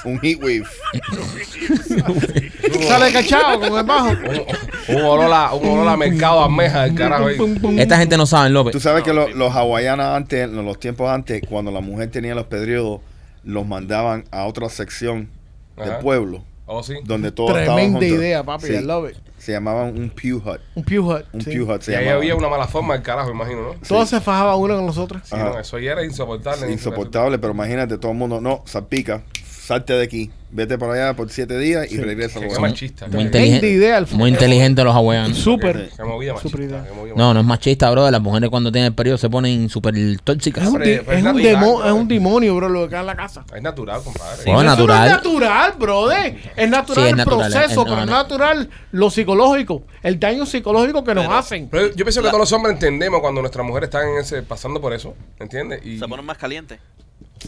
Un 0.05 0.19
heat 0.21 0.39
wave. 0.43 0.65
Sale 2.87 3.13
cachado 3.13 3.61
con 3.61 3.79
el 3.79 3.85
bajo. 3.85 4.09
Un, 4.11 4.97
un 4.97 5.03
olor 5.05 5.33
a, 5.33 5.53
un 5.55 5.69
olor 5.69 5.89
a 5.89 5.97
mercado 5.97 6.41
a 6.41 6.45
almeja 6.47 6.83
del 6.83 6.95
carajo 6.95 7.27
ahí. 7.27 7.37
Esta 7.79 7.99
gente 7.99 8.17
no 8.17 8.27
sabe, 8.27 8.51
López. 8.51 8.73
Tú 8.73 8.81
sabes 8.81 9.03
que 9.05 9.13
No, 9.13 9.27
lo- 9.29 9.35
los 9.35 9.53
hawaianos 9.55 10.07
antes, 10.07 10.45
en 10.45 10.65
los 10.65 10.79
tiempos 10.79 11.11
antes, 11.11 11.43
cuando 11.49 11.71
la 11.71 11.81
mujer 11.81 12.11
tenía 12.11 12.35
los 12.35 12.45
periodos, 12.47 13.01
los 13.45 13.67
mandaban 13.67 14.25
a 14.31 14.45
otra 14.45 14.69
sección 14.69 15.29
del 15.77 15.99
pueblo 15.99 16.43
Oh, 16.65 16.83
sí. 16.83 16.95
donde 17.05 17.29
estaban 17.29 17.53
Tremenda 17.55 18.07
idea, 18.07 18.43
papi. 18.45 18.67
Sí. 18.69 18.73
I 18.75 18.81
love 18.83 19.11
it. 19.11 19.17
Se 19.37 19.53
llamaban 19.53 19.99
un 19.99 20.09
pew 20.11 20.37
hut. 20.39 20.61
Un 20.77 20.85
pew 20.85 21.03
hut. 21.05 21.25
Un 21.33 21.41
sí. 21.43 21.51
pew 21.51 21.71
hut 21.71 21.83
se 21.83 21.93
Y 21.93 21.95
ahí 21.97 22.05
llamaba. 22.05 22.19
había 22.19 22.37
una 22.37 22.49
mala 22.49 22.67
forma 22.69 22.95
del 22.95 23.03
carajo, 23.03 23.31
imagino, 23.31 23.63
¿no? 23.63 23.75
Todos 23.87 24.09
se 24.09 24.21
fajaban 24.21 24.57
uno 24.59 24.77
con 24.77 24.87
los 24.87 24.97
otros. 24.97 25.23
Sí, 25.25 25.35
no, 25.37 25.59
eso 25.59 25.79
ya 25.81 25.93
era 25.93 26.05
insoportable. 26.05 26.71
Insoportable, 26.73 27.39
pero 27.39 27.53
imagínate, 27.53 27.99
todo 27.99 28.13
el 28.13 28.19
mundo, 28.19 28.41
no, 28.41 28.63
salpica, 28.65 29.23
salte 29.63 29.93
de 29.93 30.03
aquí, 30.05 30.31
vete 30.51 30.77
para 30.77 30.93
allá 30.95 31.15
por 31.17 31.31
siete 31.31 31.57
días 31.59 31.91
y 31.91 31.97
regresa. 31.99 32.41
Qué 32.41 32.47
a 32.47 32.49
jugar. 32.49 32.61
machista. 32.63 33.07
Muy 33.07 33.17
Qué- 33.19 33.23
inteligente. 33.23 33.71
idea, 33.71 34.05
Muy 34.13 34.31
inteligente 34.31 34.83
los 34.85 34.95
hawaianos. 34.95 35.39
Súper. 35.39 35.89
Qué 35.89 35.97
qué 35.97 37.13
No, 37.17 37.33
no 37.33 37.41
es 37.41 37.47
machista, 37.47 37.91
bro. 37.91 38.11
Las 38.11 38.21
mujeres 38.21 38.51
cuando 38.51 38.71
tienen 38.73 38.89
el 38.89 38.95
periodo 38.95 39.19
se 39.19 39.31
ponen 39.31 39.69
súper 39.69 39.95
tóxicas. 40.25 40.65
Es 40.65 40.71
un, 40.71 40.79
pero 40.79 40.85
es 40.91 41.01
es 41.01 41.07
un 41.19 41.23
natural, 41.25 41.43
demo- 41.43 41.79
bro. 41.79 41.87
es 41.87 41.93
un 41.93 42.09
demonio, 42.09 42.57
bro, 42.57 42.69
lo 42.69 42.83
que 42.85 42.91
cae 42.91 43.01
en 43.01 43.07
la 43.07 43.17
casa. 43.17 43.45
Es 43.55 43.63
natural, 43.63 44.03
compadre. 44.03 44.45
Bueno, 44.45 44.63
natural. 44.65 44.99
no 44.99 45.05
es 45.05 45.11
natural, 45.13 45.73
brother. 45.79 46.37
Es 46.57 46.69
natural 46.71 46.97
Sí, 46.97 47.03
es 47.07 47.11
el 47.13 47.17
natural, 47.17 47.39
proceso, 47.51 47.65
es- 47.71 47.77
no, 47.77 47.85
pero 47.85 48.01
es 48.01 48.07
no. 48.07 48.13
natural 48.13 48.71
lo 48.93 49.11
psicológico, 49.11 49.83
el 50.03 50.19
daño 50.21 50.45
psicológico 50.45 51.05
que 51.05 51.15
nos 51.15 51.25
Pero- 51.27 51.37
hacen. 51.39 51.69
Pero 51.71 51.89
yo 51.95 52.05
pienso 52.05 52.21
que 52.21 52.29
todos 52.29 52.41
los 52.41 52.53
hombres 52.53 52.75
entendemos 52.75 53.21
cuando 53.21 53.41
nuestras 53.41 53.65
mujeres 53.67 53.87
están 53.89 54.09
en 54.09 54.19
ese, 54.19 54.43
pasando 54.43 54.81
por 54.81 54.93
eso, 54.93 55.15
¿entiendes? 55.39 55.81
Y 55.87 55.99
Se 55.99 56.09
ponen 56.09 56.27
más 56.27 56.37
calientes. 56.37 56.79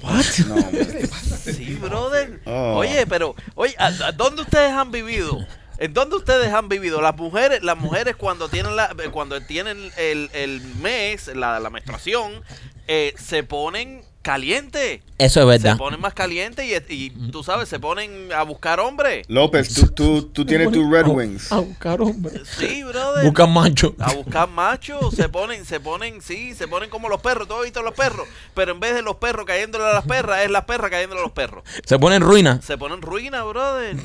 No, 0.02 0.54
hombre. 0.54 1.08
Sí, 1.44 1.74
brother. 1.74 2.40
Oh. 2.46 2.76
Oye, 2.78 3.06
pero, 3.06 3.34
oye, 3.54 3.74
¿a, 3.78 3.86
a 3.86 4.12
dónde 4.12 4.42
ustedes 4.42 4.72
han 4.72 4.90
vivido? 4.90 5.46
¿En 5.78 5.92
dónde 5.92 6.16
ustedes 6.16 6.52
han 6.52 6.68
vivido? 6.68 7.02
Las 7.02 7.16
mujeres, 7.16 7.62
las 7.62 7.76
mujeres 7.76 8.16
cuando 8.16 8.48
tienen 8.48 8.76
la, 8.76 8.94
cuando 9.12 9.40
tienen 9.42 9.90
el, 9.98 10.30
el 10.32 10.62
mes, 10.76 11.28
la, 11.34 11.60
la 11.60 11.68
menstruación, 11.68 12.42
eh, 12.86 13.12
se 13.18 13.42
ponen 13.42 14.02
calientes. 14.24 15.02
Eso 15.18 15.40
es 15.42 15.46
verdad. 15.46 15.72
Se 15.74 15.78
ponen 15.78 16.00
más 16.00 16.14
calientes 16.14 16.66
y, 16.66 16.74
y 16.92 17.10
tú 17.30 17.44
sabes, 17.44 17.68
se 17.68 17.78
ponen 17.78 18.32
a 18.32 18.42
buscar 18.42 18.80
hombres. 18.80 19.24
López, 19.28 19.72
tú, 19.72 19.86
tú, 19.88 20.22
tú 20.32 20.44
tienes 20.46 20.72
tus 20.72 20.90
Red 20.90 21.06
Wings. 21.06 21.52
A 21.52 21.58
buscar 21.60 22.00
hombre. 22.00 22.40
Sí, 22.58 22.82
brother. 22.82 23.24
Buscan 23.24 23.52
macho. 23.52 23.94
a 24.00 24.12
buscar 24.14 24.48
machos, 24.48 25.14
se 25.14 25.28
ponen, 25.28 25.64
se 25.66 25.78
ponen, 25.78 26.20
sí, 26.22 26.54
se 26.54 26.66
ponen 26.66 26.88
como 26.90 27.08
los 27.08 27.20
perros, 27.20 27.46
todo 27.46 27.62
visto 27.62 27.82
los 27.82 27.94
perros, 27.94 28.26
pero 28.54 28.72
en 28.72 28.80
vez 28.80 28.94
de 28.94 29.02
los 29.02 29.16
perros 29.16 29.44
cayéndole 29.46 29.84
a 29.84 29.92
las 29.92 30.04
perras, 30.06 30.40
es 30.42 30.50
las 30.50 30.64
perras 30.64 30.90
cayéndole 30.90 31.20
a 31.20 31.24
los 31.24 31.32
perros. 31.32 31.62
Se 31.86 31.98
ponen 31.98 32.22
ruina. 32.22 32.60
Se 32.62 32.76
ponen 32.78 33.02
ruina, 33.02 33.44
brother. 33.44 33.96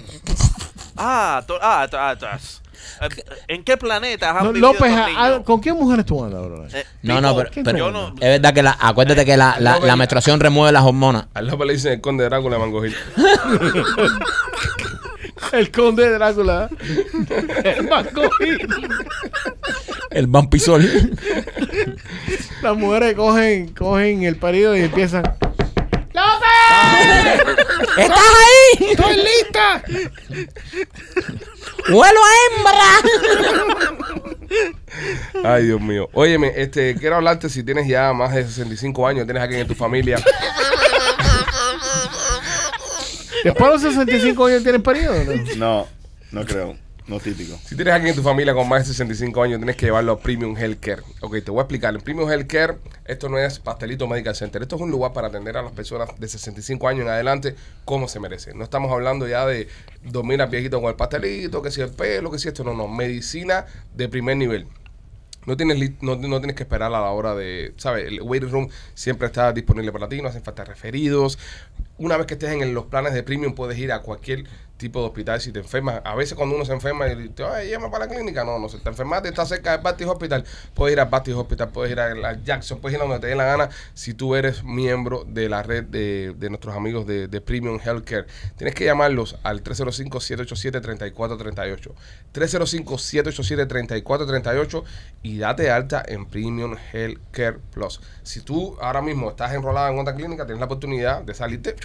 Ah, 0.98 1.44
to- 1.48 1.60
ah, 1.62 1.88
to- 1.90 1.98
ah, 1.98 2.18
eh, 2.22 2.38
¿En 3.48 3.64
qué 3.64 3.78
planeta 3.78 4.34
No, 4.34 4.52
vivido 4.54 4.74
López, 4.74 4.90
estos 4.92 4.98
a- 5.00 5.08
niños? 5.08 5.40
a- 5.42 5.44
¿con 5.44 5.62
qué 5.62 5.74
mujeres 5.74 6.06
tú 6.06 6.24
andas, 6.24 6.42
bro? 6.44 6.68
Eh, 6.68 6.84
No, 7.04 7.22
no, 7.22 7.36
pero, 7.36 7.50
pero 7.64 7.78
yo 7.78 7.92
no, 7.92 8.10
es 8.10 8.20
verdad 8.20 8.54
que 8.54 8.64
la, 8.64 8.78
acuérdate 8.80 9.26
que 9.26 9.38
la, 9.38 9.58
la, 9.60 9.80
la 9.80 9.96
menstruación 9.96 10.40
remueve 10.40 10.72
las 10.72 10.84
hormonas. 10.84 11.26
al 11.34 11.48
López 11.48 11.68
le 11.68 11.74
dicen 11.74 11.94
el 11.94 12.02
conde 12.02 12.24
de 12.24 12.30
Drácula 12.30 12.56
de 12.58 12.62
Mango 12.62 12.86
Hill. 12.86 12.96
El 15.54 15.72
conde 15.72 16.04
de 16.10 16.14
Drácula. 16.16 16.70
El 17.64 17.88
Mango 17.90 18.30
Hill. 18.40 18.68
El 20.12 20.28
vampisol. 20.28 20.86
Las 22.62 22.78
mujeres 22.78 23.16
cogen, 23.16 23.70
cogen 23.74 24.24
el 24.24 24.36
periodo 24.36 24.76
y 24.78 24.82
empiezan. 24.82 25.24
¡López! 26.13 27.58
¡Estás 27.98 28.20
ahí! 28.20 28.92
¡Estoy 28.92 29.16
lista! 29.18 29.84
¡Huelo 31.89 32.20
a 32.24 32.32
hembra! 32.58 32.92
Ay, 35.44 35.66
Dios 35.66 35.82
mío. 35.82 36.10
Óyeme, 36.13 36.54
este, 36.56 36.96
quiero 36.96 37.18
hablarte 37.18 37.50
si 37.50 37.63
tienes 37.63 37.88
ya 37.88 38.12
más 38.13 38.34
de 38.34 38.44
65 38.46 39.08
años, 39.08 39.25
tienes 39.25 39.42
a 39.42 39.44
alguien 39.44 39.62
en 39.62 39.68
tu 39.68 39.75
familia. 39.75 40.18
Después 43.44 43.82
de 43.82 43.88
los 43.88 43.96
65 43.96 44.46
años 44.46 44.63
tienen 44.63 44.82
periodo, 44.82 45.24
¿no? 45.24 45.34
No, 45.56 45.88
no 46.32 46.46
creo. 46.46 46.88
No 47.10 47.20
típico. 47.20 47.58
Si 47.66 47.75
tienes 47.75 47.92
alguien 47.92 48.12
en 48.12 48.16
tu 48.16 48.22
familia 48.22 48.54
con 48.54 48.70
más 48.70 48.88
de 48.88 48.94
65 48.94 49.42
años, 49.42 49.58
tienes 49.58 49.75
que 49.75 49.88
llevarlo 49.88 50.12
a 50.12 50.20
Premium 50.20 50.56
Healthcare. 50.56 51.01
Ok, 51.22 51.44
te 51.44 51.50
voy 51.50 51.58
a 51.58 51.63
explicar. 51.63 51.96
En 51.96 52.01
Premium 52.01 52.30
Healthcare, 52.30 52.78
esto 53.06 53.30
no 53.30 53.39
es 53.39 53.58
pastelito 53.58 54.08
Medical 54.08 54.36
Center. 54.36 54.62
Esto 54.62 54.75
es 54.75 54.82
un 54.84 54.92
lugar 54.92 55.12
para 55.12 55.28
atender 55.28 55.58
a 55.58 55.63
las 55.63 55.72
personas 55.72 56.10
de 56.20 56.28
65 56.28 56.88
años 56.88 57.01
en 57.01 57.08
adelante 57.08 57.56
como 57.84 58.08
se 58.08 58.20
merecen. 58.20 58.60
No 58.60 58.63
estamos 58.63 58.92
hablando 58.92 59.28
ya 59.28 59.48
de 59.48 59.68
dormir 60.04 60.39
a 60.39 60.46
viejito 60.46 60.80
con 60.80 60.91
el 60.91 60.95
pastelito, 60.95 61.63
que 61.63 61.72
si 61.72 61.82
el 61.82 61.89
pelo, 61.89 62.30
que 62.30 62.38
si 62.38 62.48
esto. 62.48 62.63
No, 62.63 62.76
no. 62.76 62.88
Medicina 62.88 63.65
de 63.95 64.08
primer 64.08 64.38
nivel. 64.38 64.67
No 65.48 65.58
tienes, 65.58 65.80
no, 66.04 66.15
no 66.15 66.39
tienes 66.39 66.56
que 66.56 66.62
esperar 66.62 66.93
a 66.93 67.02
la 67.02 67.10
hora 67.10 67.34
de, 67.34 67.74
¿sabes? 67.78 68.06
El 68.06 68.22
waiting 68.22 68.52
room 68.52 68.69
siempre 68.93 69.26
está 69.26 69.52
disponible 69.52 69.91
para 69.91 70.08
ti, 70.08 70.22
no 70.22 70.28
hacen 70.28 70.43
falta 70.43 70.63
referidos. 70.63 71.39
Una 72.00 72.18
vez 72.18 72.26
que 72.26 72.34
estés 72.34 72.52
en 72.52 72.74
los 72.74 72.86
planes 72.86 73.14
de 73.14 73.24
premium, 73.24 73.54
puedes 73.54 73.78
ir 73.78 73.92
a 73.92 74.02
cualquier 74.02 74.46
tipo 74.80 75.02
de 75.02 75.06
hospital 75.08 75.40
si 75.40 75.52
te 75.52 75.60
enfermas. 75.60 76.02
A 76.04 76.16
veces 76.16 76.34
cuando 76.34 76.56
uno 76.56 76.66
se 76.66 76.74
enferma 76.74 77.08
y 77.08 77.30
te 77.30 77.44
ay, 77.44 77.70
llama 77.70 77.92
para 77.92 78.06
la 78.06 78.12
clínica, 78.12 78.44
no, 78.44 78.58
no, 78.58 78.68
si 78.70 78.80
te 78.80 78.90
enfermaste, 78.90 79.30
estás 79.30 79.50
cerca 79.50 79.74
del 79.74 79.82
Baptist 79.82 80.10
Hospital, 80.10 80.44
puedes 80.74 80.94
ir 80.94 81.00
al 81.00 81.10
Baptist 81.10 81.38
Hospital, 81.38 81.70
puedes 81.70 81.92
ir 81.92 82.00
a, 82.00 82.16
la 82.16 82.42
Jackson, 82.42 82.80
puedes 82.80 82.98
ir 82.98 83.02
a 83.02 83.04
donde 83.06 83.20
te 83.20 83.28
dé 83.28 83.36
la 83.36 83.46
gana 83.46 83.70
si 83.94 84.16
tú 84.16 84.34
eres 84.36 84.64
miembro 84.64 85.26
de 85.28 85.50
la 85.50 85.62
red 85.62 85.84
de, 85.84 86.34
de 86.36 86.50
nuestros 86.50 86.76
amigos 86.76 87.06
de, 87.06 87.28
de 87.28 87.42
Premium 87.42 87.80
Healthcare. 87.84 88.26
Tienes 88.58 88.74
que 88.74 88.86
llamarlos 88.86 89.38
al 89.44 89.64
305-787-3438. 89.64 91.92
305-787-3438 92.34 94.84
y 95.24 95.40
date 95.40 95.70
alta 95.70 96.02
en 96.08 96.26
Premium 96.26 96.78
Healthcare 96.94 97.60
Plus. 97.74 98.00
Si 98.24 98.40
tú 98.42 98.78
ahora 98.82 99.02
mismo 99.02 99.30
estás 99.30 99.54
enrolado 99.54 99.92
en 99.92 100.00
otra 100.00 100.16
clínica, 100.16 100.46
tienes 100.46 100.62
la 100.62 100.68
oportunidad 100.68 101.22
de 101.22 101.34
salirte 101.34 101.76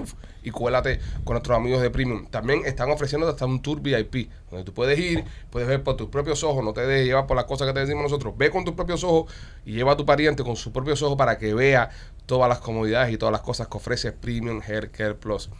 y 0.42 0.50
cuélate 0.50 1.00
con 1.24 1.34
nuestros 1.34 1.56
amigos 1.56 1.82
de 1.82 1.90
Premium. 1.90 2.26
También 2.26 2.62
están 2.64 2.90
ofreciendo 2.90 3.28
hasta 3.28 3.46
un 3.46 3.62
tour 3.62 3.80
VIP, 3.80 4.30
donde 4.50 4.64
tú 4.64 4.72
puedes 4.72 4.98
ir, 4.98 5.24
puedes 5.50 5.68
ver 5.68 5.82
por 5.82 5.96
tus 5.96 6.08
propios 6.08 6.42
ojos, 6.44 6.64
no 6.64 6.72
te 6.72 6.82
dejes 6.82 7.06
llevar 7.06 7.26
por 7.26 7.36
las 7.36 7.46
cosas 7.46 7.66
que 7.66 7.74
te 7.74 7.80
decimos 7.80 8.04
nosotros. 8.04 8.34
Ve 8.36 8.50
con 8.50 8.64
tus 8.64 8.74
propios 8.74 9.04
ojos 9.04 9.32
y 9.64 9.72
lleva 9.72 9.92
a 9.92 9.96
tu 9.96 10.06
pariente 10.06 10.42
con 10.42 10.56
sus 10.56 10.72
propios 10.72 11.02
ojos 11.02 11.16
para 11.16 11.38
que 11.38 11.54
vea 11.54 11.90
todas 12.26 12.48
las 12.48 12.58
comodidades 12.58 13.12
y 13.12 13.18
todas 13.18 13.32
las 13.32 13.42
cosas 13.42 13.68
que 13.68 13.76
ofrece 13.76 14.12
Premium 14.12 14.60
Healthcare 14.66 15.16
Plus 15.16 15.50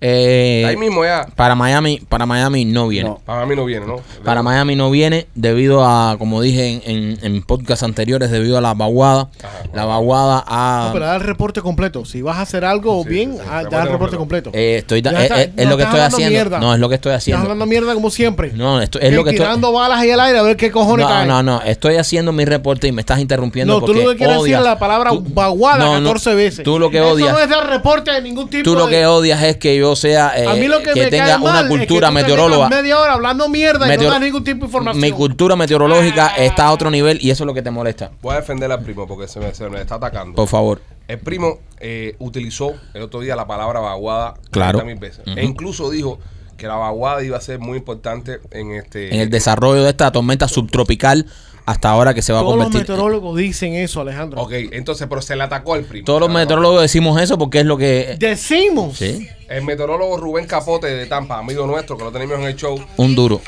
Eh, 0.00 0.64
Ahí 0.64 0.76
mismo 0.76 1.04
ya. 1.04 1.26
para 1.34 1.56
Miami, 1.56 2.00
para 2.08 2.24
Miami 2.24 2.64
no 2.64 2.86
viene. 2.86 3.08
No. 3.08 3.20
Para 3.24 3.44
mí 3.46 3.56
no 3.56 3.64
viene, 3.64 3.84
¿no? 3.86 3.96
Para 4.24 4.44
Miami 4.44 4.76
no 4.76 4.90
viene 4.92 5.26
debido 5.34 5.84
a, 5.84 6.16
como 6.18 6.40
dije 6.40 6.68
en, 6.68 6.82
en, 6.84 7.18
en 7.22 7.42
podcasts 7.42 7.82
anteriores, 7.82 8.30
debido 8.30 8.56
a 8.58 8.60
la 8.60 8.74
vaguada. 8.74 9.28
Ajá, 9.42 9.58
la 9.74 9.84
vaguada 9.86 10.36
No, 10.36 10.44
a... 10.46 10.90
pero 10.92 11.04
da 11.06 11.16
el 11.16 11.22
reporte 11.22 11.60
completo. 11.62 12.04
Si 12.04 12.22
vas 12.22 12.36
a 12.36 12.42
hacer 12.42 12.64
algo 12.64 13.02
Sí, 13.02 13.08
bien, 13.08 13.32
sí, 13.32 13.38
sí, 13.38 13.44
ah, 13.50 13.56
reporte 13.62 13.76
da 13.76 13.82
el 13.82 13.88
reporte 13.88 14.16
completo. 14.16 14.50
completo. 14.50 14.50
Eh, 14.58 14.76
estoy 14.78 15.02
da- 15.02 15.10
Ya 15.12 15.18
es, 15.18 15.24
está, 15.24 15.42
es- 15.42 15.48
es 15.56 15.64
no 15.64 15.70
lo 15.70 15.76
que 15.76 15.82
estás 15.82 15.94
estoy 15.98 16.06
haciendo. 16.14 16.30
mierda. 16.30 16.58
No, 16.60 16.74
es 16.74 16.80
lo 16.80 16.88
que 16.88 16.94
estoy 16.94 17.10
Estás 17.10 17.22
haciendo. 17.24 17.42
hablando 17.42 17.66
mierda 17.66 17.94
como 17.94 18.10
siempre. 18.10 18.52
No, 18.54 18.80
esto 18.80 19.00
es 19.00 19.10
Y 19.12 19.14
lo 19.16 19.24
que 19.24 19.30
estoy... 19.30 19.46
tirando 19.46 19.72
balas 19.72 19.98
ahí 19.98 20.10
al 20.12 20.20
aire 20.20 20.38
a 20.38 20.42
ver 20.42 20.56
qué 20.56 20.70
cojones 20.70 21.08
No, 21.08 21.24
no, 21.26 21.42
no, 21.42 21.60
estoy 21.62 21.96
haciendo 21.96 22.30
mi 22.32 22.44
reporte 22.44 22.86
y 22.86 22.92
me 22.92 23.00
estás 23.02 23.18
interrumpiendo 23.18 23.74
No, 23.74 23.80
tú 23.80 23.86
porque 23.86 24.04
lo 24.04 24.10
que 24.12 24.16
quieres 24.18 24.36
decir 24.36 24.54
odias- 24.54 24.58
es 24.60 24.64
la 24.64 24.78
palabra 24.78 25.10
tú- 25.10 25.24
vaguada 25.34 25.78
No, 25.84 25.94
no, 26.00 26.10
14 26.10 26.34
veces. 26.36 26.64
Tú 26.64 26.78
lo 26.78 26.88
que 26.90 26.98
Eso 26.98 27.08
odias, 27.14 27.32
no 27.32 27.38
es 27.40 27.48
dar 27.48 27.68
reporte 27.68 28.12
de 28.12 28.22
ningún 28.22 28.48
tipo 28.48 28.62
tú 28.62 28.76
lo 28.76 28.86
que 28.88 29.04
odias 29.06 29.42
es 29.42 29.56
que 29.56 29.76
yo 29.76 29.87
sea 29.96 30.32
eh, 30.36 30.46
A 30.46 30.54
mí 30.54 30.66
lo 30.68 30.82
que, 30.82 30.94
me 30.94 31.06
tenga 31.06 31.26
cae 31.26 31.38
mal 31.38 31.42
una 31.50 31.56
es 31.60 31.62
que 31.64 31.68
cultura 31.68 32.08
te 32.08 32.14
meteoróloga. 32.14 32.68
metas 32.68 32.82
media 32.82 32.98
hora 32.98 33.12
hablando 33.14 33.48
mierda 33.48 33.86
y 33.86 33.90
Meteor- 33.90 34.04
no 34.06 34.10
das 34.12 34.20
ningún 34.20 34.44
tipo 34.44 34.60
de 34.60 34.66
información. 34.66 35.00
Mi 35.00 35.12
cultura 35.12 35.56
meteorológica 35.56 36.28
está 36.36 36.66
a 36.66 36.72
otro 36.72 36.90
nivel 36.90 37.18
y 37.20 37.30
eso 37.30 37.44
es 37.44 37.46
lo 37.46 37.54
que 37.54 37.62
te 37.62 37.70
molesta. 37.70 38.10
Voy 38.22 38.34
a 38.34 38.36
defender 38.40 38.70
al 38.72 38.80
primo 38.82 39.06
porque 39.06 39.28
se 39.28 39.40
me, 39.40 39.54
se 39.54 39.68
me 39.68 39.80
está 39.80 39.96
atacando. 39.96 40.34
Por 40.34 40.48
favor. 40.48 40.80
El 41.06 41.18
primo 41.18 41.58
eh, 41.80 42.16
utilizó 42.18 42.72
el 42.94 43.02
otro 43.02 43.20
día 43.20 43.34
la 43.36 43.46
palabra 43.46 43.80
vaguada 43.80 44.34
Claro. 44.50 44.78
30 44.78 44.84
mil 44.94 45.00
veces. 45.00 45.24
E 45.36 45.44
incluso 45.44 45.90
dijo 45.90 46.18
que 46.56 46.66
la 46.66 46.74
vaguada 46.74 47.22
iba 47.22 47.36
a 47.36 47.40
ser 47.40 47.60
muy 47.60 47.78
importante 47.78 48.40
en 48.50 48.72
este... 48.72 49.14
En 49.14 49.20
el 49.20 49.30
desarrollo 49.30 49.84
de 49.84 49.90
esta 49.90 50.10
tormenta 50.10 50.48
subtropical 50.48 51.24
hasta 51.70 51.90
ahora 51.90 52.14
que 52.14 52.22
se 52.22 52.32
va 52.32 52.38
a 52.38 52.42
Todos 52.42 52.56
los 52.56 52.64
convertir. 52.66 52.88
meteorólogos 52.90 53.36
dicen 53.36 53.74
eso, 53.74 54.00
Alejandro. 54.00 54.40
Ok, 54.40 54.52
entonces, 54.72 55.06
pero 55.06 55.20
se 55.20 55.36
le 55.36 55.42
atacó 55.42 55.74
al 55.74 55.84
primo. 55.84 56.06
Todos 56.06 56.20
los 56.20 56.30
meteorólogos 56.30 56.80
decimos 56.80 57.20
eso 57.20 57.36
porque 57.36 57.60
es 57.60 57.66
lo 57.66 57.76
que... 57.76 58.16
Decimos. 58.18 58.96
Sí, 58.96 59.28
El 59.48 59.64
meteorólogo 59.64 60.16
Rubén 60.16 60.46
Capote 60.46 60.86
de 60.86 61.04
Tampa, 61.06 61.38
amigo 61.38 61.66
nuestro, 61.66 61.98
que 61.98 62.04
lo 62.04 62.10
tenemos 62.10 62.38
en 62.38 62.44
el 62.44 62.56
show, 62.56 62.82
un 62.96 63.14
duro. 63.14 63.42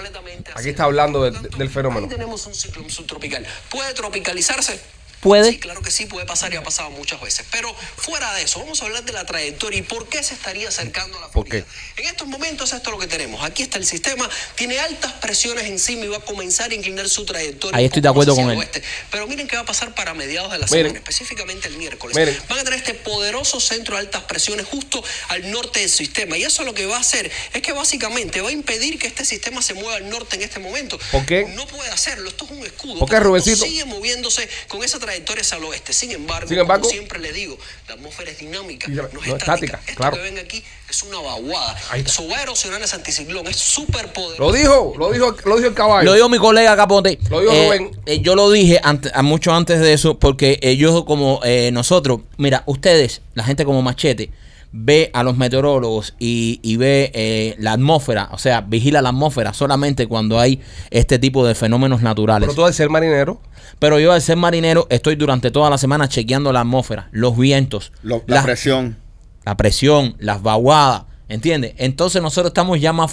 aquí 0.55 0.69
está 0.69 0.85
hablando 0.85 1.23
del, 1.23 1.35
del 1.57 1.71
fenómeno. 1.71 2.09
Tenemos 2.09 2.47
un 2.47 2.55
ciclón 2.55 2.91
subtropical. 2.91 3.47
¿Puede 3.71 3.95
tropicalizarse? 3.95 4.79
Puede. 5.21 5.51
Sí, 5.51 5.59
claro 5.59 5.83
que 5.83 5.91
sí, 5.91 6.07
puede 6.07 6.27
pasar 6.27 6.53
y 6.53 6.57
ha 6.57 6.63
pasado 6.63 6.91
muchas 6.91 7.21
veces. 7.21 7.47
Pero 7.51 7.75
fuera 7.97 8.33
de 8.35 8.43
eso, 8.43 8.59
vamos 8.61 8.83
a 8.83 8.87
hablar 8.87 9.05
de 9.05 9.13
la 9.13 9.25
trayectoria 9.25 9.79
y 9.79 9.83
por 9.83 10.09
qué 10.09 10.23
se 10.23 10.35
estaría 10.35 10.69
acercando 10.69 11.19
a 11.19 11.21
la 11.21 11.29
¿Por 11.29 11.47
Florida. 11.47 11.67
En 11.97 12.07
estos 12.07 12.27
momentos 12.27 12.73
esto 12.73 12.91
es 12.91 12.93
lo 12.95 12.99
que 12.99 13.07
tenemos. 13.07 13.45
Aquí 13.45 13.63
está 13.63 13.79
el 13.79 13.87
sistema, 13.87 14.29
tiene 14.55 14.79
altas 14.79 15.13
presiones 15.15 15.67
encima 15.67 16.05
y 16.05 16.09
va 16.09 16.19
a 16.19 16.21
comenzar 16.21 16.71
a 16.71 16.75
inclinar 16.75 17.09
su 17.09 17.25
trayectoria. 17.25 17.77
Ahí 17.79 17.85
estoy 17.85 18.03
de 18.03 18.09
acuerdo 18.09 18.35
con 18.35 18.51
él. 18.51 18.57
oeste. 18.59 18.83
Pero 19.11 19.27
miren 19.27 19.47
qué 19.47 19.57
va 19.57 19.63
a 19.63 19.67
pasar 19.67 19.95
para 19.95 20.15
mediados 20.15 20.51
de 20.51 20.59
la 20.59 20.67
Miren. 20.67 20.87
semana, 20.87 20.99
específicamente 20.99 21.69
el 21.69 21.77
miércoles. 21.77 22.17
Miren. 22.17 22.37
Van 22.49 22.59
a 22.59 22.65
tener 22.65 22.79
este 22.79 22.95
poderoso 22.95 23.61
centro 23.61 23.97
de 23.97 24.01
altas 24.01 24.23
presiones 24.25 24.67
justo 24.67 25.03
al 25.29 25.51
norte 25.51 25.81
del 25.81 25.91
sistema. 25.91 26.39
Y 26.39 26.45
eso 26.45 26.65
lo 26.65 26.75
que 26.75 26.87
va 26.87 26.97
a 26.97 27.01
hacer 27.01 27.31
es 27.53 27.63
que 27.63 27.73
básicamente 27.73 28.41
va 28.41 28.49
a 28.49 28.53
impedir 28.53 28.99
que 28.99 29.07
este 29.07 29.25
sistema 29.25 29.61
se 29.63 29.75
mueva 29.75 29.97
al 29.97 30.09
norte 30.09 30.37
en 30.37 30.43
este 30.43 30.61
momento. 30.61 30.99
¿Por 31.13 31.27
qué? 31.27 31.47
No 31.55 31.67
puede 31.67 31.91
hacerlo. 31.91 32.31
Esto 32.31 32.47
es 32.47 32.51
un 32.53 32.65
escudo. 32.65 32.99
¿Por 33.01 33.09
qué? 33.11 33.41
Sigue 33.41 33.85
moviéndose 33.85 34.49
con 34.69 34.83
esa 34.83 34.99
trayectoria 34.99 35.10
hacia 35.15 35.59
el 35.59 35.65
oeste. 35.65 35.93
Sin 35.93 36.11
embargo, 36.13 36.49
Sin 36.49 36.59
embargo- 36.59 36.83
como 36.83 36.93
siempre 36.93 37.19
le 37.19 37.33
digo, 37.33 37.57
la 37.89 37.95
atmósfera 37.95 38.31
es 38.31 38.39
dinámica, 38.39 38.87
Y 38.91 38.95
no 38.95 39.07
es 39.07 39.13
no 39.15 39.21
es 39.21 39.27
estática. 39.29 39.55
estática, 39.55 39.81
Esto 39.87 39.95
claro. 39.97 40.17
que 40.17 40.23
ven 40.23 40.39
aquí 40.39 40.63
es 40.89 41.03
una 41.03 41.19
vaguada. 41.21 41.77
Eso 41.97 42.27
va 42.29 42.39
a 42.39 42.43
erosionar 42.43 42.83
ese 42.83 42.97
anticiclón. 42.97 43.47
Es 43.47 43.57
súper 43.57 44.13
poderoso. 44.13 44.43
Lo 44.43 44.53
dijo, 44.53 44.95
lo 44.99 45.13
dijo, 45.13 45.37
lo 45.45 45.57
dijo 45.57 45.69
el 45.69 45.75
caballo. 45.75 46.05
Lo 46.05 46.15
dijo 46.15 46.29
mi 46.29 46.39
colega 46.39 46.77
Capote. 46.77 47.19
Lo 47.31 47.41
dijo 47.41 47.53
Eh, 47.53 47.65
Rubén. 47.67 47.91
eh, 48.07 48.21
yo 48.21 48.35
lo 48.35 48.51
dije 48.51 48.81
ante- 48.83 49.11
a 49.15 49.23
mucho 49.23 49.53
antes 49.53 49.81
de 49.81 49.93
eso 49.93 50.19
porque 50.19 50.59
ellos 50.63 51.05
como 51.05 51.41
eh, 51.45 51.71
nosotros, 51.73 52.21
mira, 52.39 52.63
ustedes, 52.67 53.21
la 53.35 53.45
gente 53.45 53.65
como 53.65 53.83
Machete, 53.83 54.31
ve 54.73 55.11
a 55.15 55.23
los 55.25 55.37
meteorólogos 55.37 56.15
y, 56.19 56.61
y 56.63 56.77
ve 56.77 57.11
eh, 57.15 57.57
la 57.59 57.73
atmósfera, 57.73 58.29
o 58.33 58.39
sea, 58.39 58.61
vigila 58.61 59.03
la 59.03 59.09
atmósfera 59.09 59.53
solamente 59.53 60.07
cuando 60.07 60.39
hay 60.39 60.61
este 60.91 61.19
tipo 61.19 61.45
de 61.47 61.55
fenómenos 61.55 62.03
naturales. 62.03 62.49
Pero 62.49 62.55
tú 62.63 62.65
al 62.67 62.73
ser 62.75 62.89
marinero, 62.89 63.41
Pero 63.79 63.99
yo 63.99 64.13
al 64.13 64.23
ser 64.23 64.37
marinero 64.37 64.87
estoy 64.91 65.17
durante 65.17 65.51
toda 65.51 65.71
la 65.71 65.79
semana 65.79 66.09
chequeando 66.09 66.53
la 66.53 66.61
atmósfera, 66.61 67.09
los 67.11 67.37
vientos, 67.37 67.93
Lo- 68.03 68.23
la 68.27 68.43
presión. 68.45 68.97
la 69.45 69.57
presión, 69.57 70.15
las 70.21 70.41
vaguadas, 70.43 71.03
¿entiendes? 71.29 71.75
Entonces 71.79 72.23
nosotros 72.23 72.51
estamos 72.51 72.81
ya 72.81 72.93
más 72.93 73.11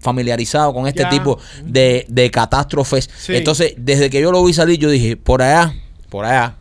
familiarizados 0.00 0.74
con 0.74 0.86
este 0.86 1.02
Ya. 1.02 1.08
tipo 1.10 1.38
de, 1.64 2.04
de 2.08 2.30
catástrofes. 2.30 3.08
Sí. 3.18 3.36
Entonces, 3.36 3.74
desde 3.76 4.10
que 4.10 4.20
yo 4.20 4.32
lo 4.32 4.44
vi 4.44 4.52
salir, 4.52 4.78
yo 4.78 4.90
dije, 4.90 5.16
por 5.16 5.42
allá, 5.42 5.74
por 6.08 6.24
allá, 6.24 6.56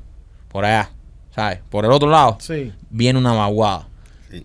por 0.49 0.65
allá, 0.65 0.91
¿sabes? 1.33 1.59
Por 1.69 1.85
el 1.85 1.91
otro 1.91 2.09
lado, 2.09 2.37
Sí, 2.39 2.71
viene 2.89 3.17
una 3.19 3.33
vaguada. 3.33 3.87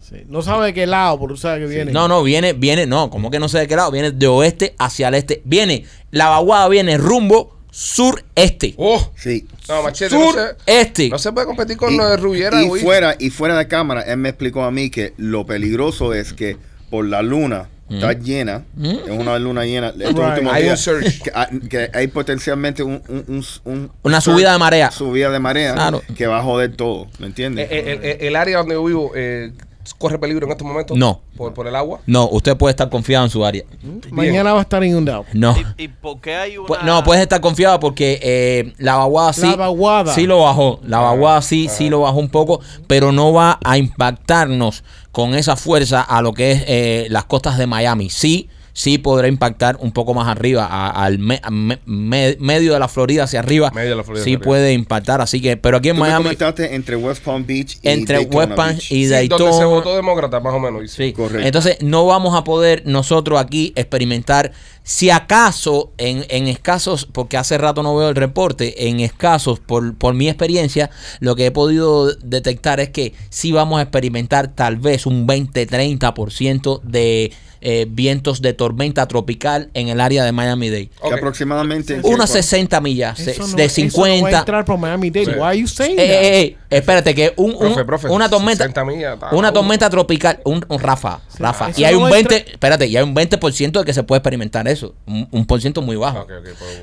Sí. 0.01 0.25
No 0.29 0.42
sabe 0.42 0.66
de 0.66 0.75
qué 0.75 0.87
lado, 0.87 1.18
pero 1.20 1.35
tú 1.35 1.37
sabes 1.37 1.61
que 1.66 1.75
viene. 1.75 1.92
No, 1.92 2.09
no, 2.09 2.23
viene, 2.23 2.53
viene, 2.53 2.87
no, 2.87 3.11
como 3.11 3.31
que 3.31 3.38
no 3.38 3.49
sé 3.49 3.59
de 3.59 3.66
qué 3.68 3.77
lado, 3.77 3.90
viene 3.90 4.11
de 4.11 4.27
oeste 4.27 4.75
hacia 4.79 5.09
el 5.09 5.14
este. 5.14 5.42
Viene, 5.44 5.85
la 6.11 6.29
vaguada 6.29 6.68
viene 6.68 6.97
rumbo 6.99 7.57
sureste. 7.70 8.75
oh, 8.79 9.11
Sí. 9.16 9.47
no, 9.68 9.83
machete, 9.83 10.14
no 10.14 10.33
se, 10.33 10.38
Sureste. 10.64 11.09
no 11.11 11.18
se 11.18 11.33
puede 11.33 11.47
competir 11.47 11.77
con 11.77 11.92
Y, 11.92 11.97
lo 11.97 12.09
de 12.09 12.16
Rubiera, 12.16 12.62
y 12.62 12.68
güey. 12.68 12.83
fuera, 12.83 13.16
y 13.18 13.31
fuera 13.31 13.57
de 13.59 13.66
cámara, 13.68 14.03
él 14.03 14.16
me 14.16 14.29
explicó 14.31 14.62
a 14.62 14.70
mí 14.70 14.90
que 14.90 15.12
lo 15.16 15.44
peligroso 15.47 16.14
es 16.14 16.33
que 16.33 16.57
por 16.90 17.05
la 17.07 17.23
luna 17.23 17.68
está 17.90 18.12
llena, 18.14 18.64
es 18.83 19.11
una 19.11 19.38
luna 19.38 19.64
llena. 19.64 19.88
estos 19.88 20.14
Right. 20.14 20.29
últimos 20.29 20.55
Hay 20.55 20.62
un 20.62 20.68
días. 20.68 20.88
Que, 21.23 21.31
hay- 21.35 21.61
que 21.68 21.90
hay 21.92 22.07
potencialmente 22.09 22.83
un, 22.83 23.03
un- 23.09 23.25
un- 23.29 23.44
un- 23.64 23.90
Una 24.03 24.16
un 24.16 24.23
subida 24.23 24.53
de 24.53 24.59
marea. 24.59 24.90
Subida 24.90 25.31
de 25.31 25.38
marea 25.38 25.75
Claro. 25.75 26.03
que 26.16 26.27
va 26.27 26.38
a 26.38 26.42
joder 26.42 26.75
todo, 26.77 27.07
¿me 27.18 27.27
Eh, 27.27 27.29
entiendes? 27.29 27.68
eh, 27.70 27.92
el, 27.92 28.05
el- 28.05 28.20
el 28.29 28.37
área 28.37 28.59
donde 28.59 28.75
yo 28.75 28.85
vivo 28.85 29.12
eh, 29.14 29.53
corre 29.99 30.18
peligro 30.18 30.47
en 30.47 30.53
estos 30.53 30.66
momentos. 30.66 30.97
No. 30.97 31.20
Por, 31.37 31.53
por 31.53 31.66
el 31.66 31.77
agua. 31.77 32.01
No, 32.07 32.29
usted 32.31 32.57
puede 32.57 32.70
estar 32.70 32.88
confiado 32.88 33.25
en 33.25 33.31
su 33.31 33.44
área. 33.44 33.64
Mañana 34.11 34.53
va 34.53 34.61
a 34.61 34.62
estar 34.62 34.83
inundado. 34.85 35.25
No. 35.33 35.55
¿Y, 35.77 35.85
y 35.85 35.88
por 35.88 36.20
qué 36.20 36.35
hay 36.37 36.57
una.? 36.57 36.68
Pu- 36.68 36.83
No, 36.85 37.03
puedes 37.05 37.23
estar 37.23 37.40
confiado 37.40 37.79
porque 37.81 38.18
eh, 38.23 38.73
la 38.79 38.97
vaguada 38.97 39.33
sí. 39.33 39.42
La 39.42 39.57
vaguada. 39.57 40.14
Sí 40.14 40.27
lo 40.27 40.40
bajó. 40.42 40.81
La 40.85 41.01
vaguada 41.01 41.42
sí, 41.42 41.68
sí 41.70 41.88
lo 41.90 42.01
bajó 42.01 42.18
un 42.18 42.29
poco, 42.31 42.61
pero 42.87 43.12
no 43.12 43.33
va 43.33 43.59
a 43.62 43.77
impactarnos 43.77 44.85
con 45.12 45.35
esa 45.35 45.57
fuerza 45.57 46.01
a 46.03 46.23
lo 46.23 46.33
que 46.33 46.53
es 46.53 46.64
eh, 46.66 47.07
las 47.11 47.25
costas 47.25 47.59
de 47.59 47.66
Miami. 47.66 48.11
Sí, 48.11 48.49
sí 48.77 48.99
podrá 48.99 49.29
impactar 49.29 49.79
un 49.81 49.93
poco 49.93 50.13
más 50.15 50.29
arriba, 50.29 50.67
a- 50.67 50.91
al 50.91 51.19
me- 51.19 51.41
a 51.43 51.51
me- 51.51 51.79
me- 51.87 52.37
medio 52.41 52.73
de 52.75 52.79
la 52.81 52.89
Florida 52.89 53.23
hacia 53.25 53.39
arriba. 53.39 53.71
Medio 53.73 53.91
de 53.91 53.97
la 53.97 54.03
Florida 54.05 54.25
sí 54.25 54.33
arriba. 54.33 54.45
puede 54.45 54.73
impactar, 54.73 55.21
así 55.21 55.41
que, 55.41 55.57
pero 55.57 55.77
aquí 55.79 55.89
en 55.91 55.95
Tú 55.97 56.01
Miami, 56.01 56.31
entre 56.59 56.97
West 56.97 57.23
Palm 57.25 57.47
Beach 57.47 57.79
y 57.83 57.89
entre 57.89 58.17
Daytona 58.17 58.37
West 58.37 58.53
Palm 58.57 58.71
Beach. 58.73 58.85
y 58.91 59.05
Sí, 59.05 59.07
donde 59.07 59.27
se 59.27 59.29
Daytona. 59.29 59.67
votó 59.67 59.95
demócrata, 59.97 60.41
más 60.41 60.53
o 60.55 60.59
menos. 60.61 60.91
Sí, 60.91 61.13
Correcto. 61.13 61.47
entonces 61.47 61.77
no 61.83 62.05
vamos 62.05 62.35
a 62.37 62.43
poder 62.45 62.83
nosotros 62.85 63.41
aquí 63.41 63.73
experimentar, 63.77 64.53
si 64.83 65.09
acaso 65.09 65.93
en, 65.97 66.27
en 66.29 66.47
escasos, 66.49 67.07
porque 67.11 67.37
hace 67.39 67.57
rato 67.57 67.83
no 67.83 67.97
veo 67.97 68.09
el 68.11 68.17
reporte, 68.17 68.89
en 68.89 69.01
escasos, 69.01 69.61
por, 69.61 69.95
por 69.97 70.15
mi 70.15 70.29
experiencia, 70.29 70.91
lo 71.21 71.37
que 71.37 71.47
he 71.47 71.51
podido 71.53 72.13
detectar 72.17 72.81
es 72.81 72.91
que 72.91 73.15
sí 73.31 73.53
vamos 73.53 73.79
a 73.79 73.83
experimentar 73.83 74.49
tal 74.49 74.77
vez 74.77 75.07
un 75.07 75.27
20-30% 75.27 76.81
de 76.83 77.33
eh, 77.64 77.87
vientos 77.88 78.40
de 78.42 78.53
tormenta 78.53 79.09
tropical 79.09 79.70
en 79.74 79.88
el 79.88 80.00
área 80.00 80.22
de 80.24 80.31
Miami-Dade. 80.33 80.88
Que 80.90 81.09
Ok. 81.09 81.12
aproximadamente... 81.14 81.98
Unas 82.05 82.31
60 82.31 82.81
millas, 82.81 83.18
Eso 83.18 83.46
no- 83.48 83.55
de 83.57 83.64
eso 83.64 83.81
no 83.81 83.87
va 83.87 84.07
a 84.07 84.11
50. 84.12 84.38
entrar 84.38 84.64
por 84.64 84.79
Miami 84.79 85.11
Dade. 85.11 85.27
Sí. 85.27 85.33
Why 85.33 85.42
are 85.42 85.59
you 85.59 85.66
saying 85.66 85.98
Eh, 85.98 86.03
eh, 86.05 86.57
that? 86.61 86.66
eh, 86.70 86.79
espérate, 86.79 87.14
que 87.14 87.33
un, 87.37 87.53
un- 87.53 87.59
Profe, 87.59 87.85
profe, 87.85 88.09
una 88.09 88.29
tormenta, 88.29 88.64
60 88.64 88.85
millas, 88.85 89.14
está 89.14 89.31
una 89.35 89.53
tormenta 89.53 89.90
tropical, 89.90 90.40
un, 90.44 90.64
un 90.68 90.79
Rafa, 90.79 91.20
Rafa, 91.38 91.70
y 91.77 91.85
hay 91.85 91.94
no 91.94 91.98
un 92.00 92.05
va 92.05 92.09
a 92.09 92.12
20, 92.12 92.37
entrar- 92.37 92.53
espérate, 92.53 92.87
y 92.87 92.96
hay 92.96 93.03
un 93.03 93.14
20% 93.14 93.81
de 93.81 93.85
que 93.85 93.92
se 93.94 94.03
puede 94.03 94.18
experimentar 94.18 94.68
eso, 94.68 94.94
un, 95.07 95.27
un 95.31 95.46
por 95.46 95.61
ciento 95.61 95.83
muy 95.83 95.96
bajo. 95.96 96.27
Pues, 96.27 96.40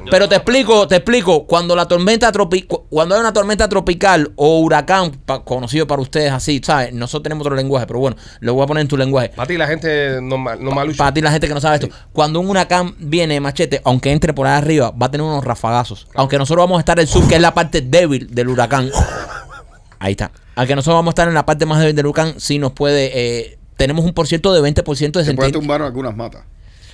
Pero 0.09 0.27
te 0.27 0.35
explico, 0.35 0.87
te 0.87 0.95
explico, 0.95 1.45
cuando 1.45 1.75
la 1.75 1.87
tormenta 1.87 2.31
tropical, 2.31 2.79
cuando 2.89 3.15
hay 3.15 3.21
una 3.21 3.33
tormenta 3.33 3.69
tropical 3.69 4.31
o 4.35 4.59
huracán, 4.59 5.11
pa- 5.25 5.43
conocido 5.43 5.85
para 5.87 6.01
ustedes 6.01 6.31
así, 6.31 6.59
¿sabes? 6.63 6.93
Nosotros 6.93 7.23
tenemos 7.23 7.45
otro 7.45 7.55
lenguaje, 7.55 7.85
pero 7.87 7.99
bueno, 7.99 8.17
lo 8.39 8.53
voy 8.53 8.63
a 8.63 8.67
poner 8.67 8.81
en 8.81 8.87
tu 8.87 8.97
lenguaje. 8.97 9.29
Para 9.29 9.47
ti, 9.47 9.57
la 9.57 9.67
gente 9.67 10.19
normal, 10.21 10.63
Para 10.97 11.13
ti, 11.13 11.21
la 11.21 11.31
gente 11.31 11.47
que 11.47 11.53
no 11.53 11.62
sabe 11.62 11.75
esto, 11.75 11.89
cuando 12.13 12.39
un 12.39 12.49
huracán 12.49 12.95
viene, 12.99 13.39
machete, 13.39 13.81
aunque 13.84 14.12
entre 14.12 14.34
por 14.34 14.47
ahí 14.47 14.57
arriba, 14.57 14.91
va 14.91 15.07
a 15.07 15.12
tener 15.12 15.25
unos 15.25 15.43
rafagazos. 15.43 16.07
Aunque 16.15 16.38
nosotros 16.38 16.63
vamos 16.63 16.77
a 16.77 16.79
estar 16.81 16.97
en 16.99 17.03
el 17.03 17.07
sur, 17.07 17.27
que 17.27 17.36
es 17.36 17.41
la 17.41 17.53
parte 17.53 17.81
débil 17.81 18.27
del 18.34 18.47
huracán. 18.49 18.89
Ahí 19.99 20.12
está. 20.13 20.31
Aunque 20.55 20.75
nosotros 20.75 20.95
vamos 20.97 21.12
a 21.12 21.13
estar 21.13 21.27
en 21.27 21.34
la 21.34 21.45
parte 21.45 21.65
más 21.65 21.79
débil 21.79 21.95
del 21.95 22.05
huracán, 22.07 22.36
sí 22.39 22.57
nos 22.60 22.71
puede. 22.71 23.12
eh, 23.13 23.57
tenemos 23.77 24.05
un 24.05 24.13
por 24.13 24.27
ciento 24.27 24.53
de 24.53 24.62
20% 24.62 24.84
de 24.84 24.84
Se 24.84 25.12
puede 25.12 25.25
sentir. 25.25 25.51
tumbar 25.53 25.81
algunas 25.81 26.15
matas. 26.15 26.43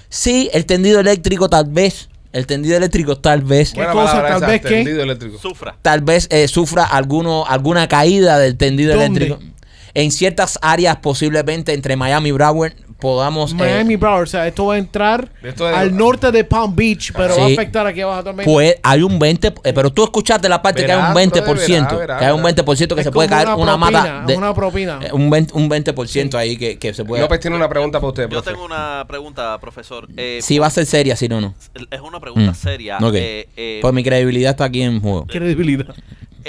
Sí, 0.10 0.50
el 0.54 0.66
tendido 0.66 1.00
eléctrico, 1.00 1.50
tal 1.50 1.66
vez. 1.70 2.10
El 2.34 2.46
tendido 2.46 2.78
eléctrico, 2.78 3.18
tal 3.18 3.42
vez. 3.42 3.72
¿Qué 3.74 3.84
cosa? 3.86 3.94
palabra 3.94 4.28
Tal 4.30 4.38
esa, 4.38 4.48
vez, 4.70 4.88
eléctrico. 4.88 5.38
Sufra. 5.40 5.76
Tal 5.82 6.02
vez 6.02 6.28
eh, 6.30 6.48
sufra 6.48 6.84
alguno, 6.84 7.46
alguna 7.48 7.88
caída 7.88 8.38
del 8.38 8.58
tendido 8.58 8.92
¿Dónde? 8.96 9.26
eléctrico. 9.26 9.57
En 10.00 10.12
ciertas 10.12 10.60
áreas, 10.62 10.98
posiblemente 10.98 11.74
entre 11.74 11.96
Miami 11.96 12.30
y 12.30 12.32
Broward, 12.32 12.74
podamos. 13.00 13.52
eh, 13.52 13.56
Miami 13.56 13.96
Broward, 13.96 14.24
o 14.24 14.26
sea, 14.28 14.46
esto 14.48 14.68
va 14.68 14.76
a 14.76 14.78
entrar 14.78 15.32
Esto 15.42 15.68
es- 15.68 15.76
al 15.76 15.96
norte 15.98 16.32
de 16.32 16.44
Palm 16.44 16.76
Beach, 16.76 17.12
pero 17.16 17.34
Sí. 17.34 17.40
va 17.42 17.48
a 17.48 17.50
afectar 17.52 17.88
aquí 17.88 18.02
abajo 18.02 18.24
también. 18.24 18.46
Pues 18.48 18.76
hay 18.84 19.02
un 19.02 19.18
20, 19.18 19.48
eh, 19.64 19.74
pero 19.74 19.92
tú 19.92 20.04
escuchaste 20.04 20.48
la 20.50 20.62
parte 20.62 20.86
que 20.86 20.92
hay 20.92 20.98
un 20.98 21.14
Verás, 21.14 21.16
20%, 21.16 21.86
brother, 21.96 22.08
verás, 22.08 22.20
que 22.20 22.26
hay 22.26 22.32
un 22.32 22.38
verás. 22.44 22.44
20% 22.56 22.94
que 22.96 23.02
Es 23.02 23.06
se 23.06 23.12
puede 23.12 23.28
caer 23.30 23.48
una 23.50 23.76
mata 23.78 24.24
de 24.28 24.36
una 24.36 24.54
propina. 24.54 25.00
eh, 25.02 25.10
un 25.14 25.30
20, 25.32 25.54
un 25.56 25.68
20% 25.70 26.38
ahí 26.38 26.58
que, 26.58 26.78
que 26.78 26.94
se 26.94 27.04
puede 27.04 27.22
López 27.24 27.40
tiene 27.40 27.56
una 27.56 27.70
pregunta 27.70 28.00
para 28.00 28.10
usted, 28.10 28.24
Yo 28.24 28.30
profe. 28.30 28.52
tengo 28.52 28.66
una 28.66 29.04
pregunta, 29.08 29.58
profesor. 29.60 30.08
Eh, 30.16 30.40
Si 30.44 30.60
va 30.60 30.68
a 30.68 30.70
ser 30.72 30.86
seria, 30.86 31.16
si 31.16 31.28
no 31.28 31.42
no. 31.42 31.56
Es 31.90 32.02
una 32.02 32.20
pregunta 32.20 32.52
Mm. 32.52 32.56
seria. 32.56 32.98
Ok. 33.00 33.14
Eh, 33.16 33.50
eh, 33.58 33.80
Pues 33.82 33.94
mi 33.96 34.04
credibilidad 34.04 34.52
está 34.52 34.66
aquí 34.66 34.82
en 34.84 35.02
juego. 35.02 35.26
Credibilidad. 35.28 35.88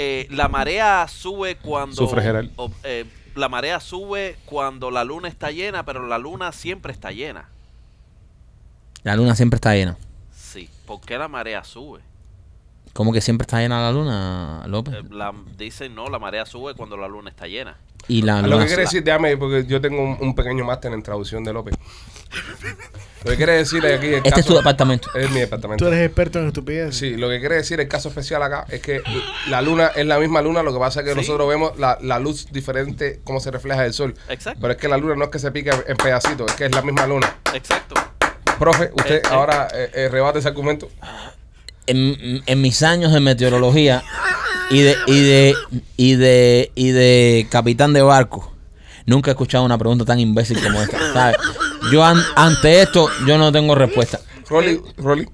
eh, 0.01 0.27
la 0.31 0.47
marea 0.47 1.05
sube 1.09 1.55
cuando 1.57 1.95
Sufre, 1.95 2.21
Gerald. 2.21 2.51
eh, 2.83 3.05
la 3.35 3.49
marea 3.49 3.79
sube 3.79 4.37
cuando 4.45 4.91
la 4.91 5.03
luna 5.03 5.27
está 5.27 5.51
llena, 5.51 5.85
pero 5.85 6.07
la 6.07 6.17
luna 6.17 6.51
siempre 6.51 6.91
está 6.91 7.11
llena. 7.11 7.49
La 9.03 9.15
luna 9.15 9.35
siempre 9.35 9.55
está 9.57 9.73
llena. 9.75 9.97
Sí. 10.35 10.69
¿Por 10.85 11.01
qué 11.01 11.17
la 11.17 11.27
marea 11.27 11.63
sube? 11.63 12.01
¿Cómo 12.93 13.13
que 13.13 13.21
siempre 13.21 13.43
está 13.43 13.59
llena 13.59 13.81
la 13.81 13.91
luna, 13.91 14.63
López? 14.67 14.95
Eh, 14.95 15.03
la, 15.09 15.33
dicen 15.57 15.95
no, 15.95 16.09
la 16.09 16.19
marea 16.19 16.45
sube 16.45 16.73
cuando 16.73 16.97
la 16.97 17.07
luna 17.07 17.29
está 17.29 17.47
llena. 17.47 17.77
Y 18.07 18.21
la 18.23 18.39
A 18.39 18.41
lo 18.41 18.57
que 18.59 18.65
quiere 18.65 18.83
decir, 18.83 19.03
déjame, 19.03 19.37
porque 19.37 19.65
yo 19.67 19.79
tengo 19.81 20.01
un, 20.01 20.17
un 20.19 20.33
pequeño 20.35 20.65
máster 20.65 20.91
en 20.93 21.03
traducción 21.03 21.43
de 21.43 21.53
López. 21.53 21.75
Lo 23.23 23.31
que 23.31 23.37
quiere 23.37 23.53
decir 23.53 23.85
aquí. 23.85 24.07
El 24.07 24.21
Este 24.23 24.39
es 24.39 24.45
tu 24.45 24.55
departamento. 24.55 25.09
Es 25.13 25.29
mi 25.31 25.41
departamento. 25.41 25.83
Tú 25.85 25.91
eres 25.91 26.05
experto 26.05 26.39
en 26.39 26.47
estupidez. 26.47 26.95
Sí, 26.95 27.17
lo 27.17 27.27
que 27.29 27.39
quiere 27.39 27.55
decir 27.55 27.79
el 27.79 27.87
caso 27.87 28.09
especial 28.09 28.41
acá 28.43 28.65
es 28.69 28.81
que 28.81 29.01
la 29.49 29.61
luna 29.61 29.87
es 29.95 30.05
la 30.05 30.17
misma 30.19 30.41
luna, 30.41 30.63
lo 30.63 30.71
que 30.73 30.79
pasa 30.79 31.01
es 31.01 31.05
que 31.05 31.11
Sí. 31.11 31.17
nosotros 31.17 31.47
vemos 31.49 31.77
la, 31.77 31.97
la 32.01 32.17
luz 32.17 32.47
diferente, 32.51 33.19
cómo 33.25 33.39
se 33.41 33.51
refleja 33.51 33.81
del 33.83 33.93
sol. 33.93 34.15
Exacto. 34.29 34.59
Pero 34.61 34.73
es 34.73 34.79
que 34.79 34.87
la 34.87 34.97
luna 34.97 35.15
no 35.15 35.25
es 35.25 35.29
que 35.31 35.39
se 35.39 35.51
pica 35.51 35.83
en 35.85 35.97
pedacitos, 35.97 36.49
es 36.49 36.55
que 36.55 36.65
es 36.65 36.71
la 36.73 36.81
misma 36.81 37.05
luna. 37.07 37.35
Exacto. 37.53 37.95
Profe, 38.57 38.89
usted 38.93 39.15
Eh, 39.15 39.21
eh. 39.23 39.29
ahora 39.31 39.67
eh, 39.73 39.91
eh, 39.93 40.09
rebate 40.09 40.39
ese 40.39 40.47
argumento. 40.47 40.89
En, 41.87 42.41
en 42.45 42.61
mis 42.61 42.83
años 42.83 43.11
de 43.11 43.19
meteorología 43.19 44.03
y 44.69 44.79
de, 44.81 44.95
y 45.07 45.19
de 45.19 45.55
y 45.97 46.15
de 46.15 46.71
y 46.75 46.89
de 46.91 47.47
capitán 47.49 47.93
de 47.93 48.01
barco, 48.01 48.53
nunca 49.05 49.31
he 49.31 49.33
escuchado 49.33 49.63
una 49.63 49.77
pregunta 49.77 50.05
tan 50.05 50.19
imbécil 50.19 50.61
como 50.61 50.81
esta. 50.81 50.97
¿sabes? 51.13 51.37
Yo 51.91 52.03
an- 52.03 52.23
ante 52.35 52.81
esto 52.81 53.09
yo 53.25 53.37
no 53.37 53.51
tengo 53.51 53.73
respuesta. 53.75 54.19
Rolly, 54.49 54.81
Rolly. 54.97 55.27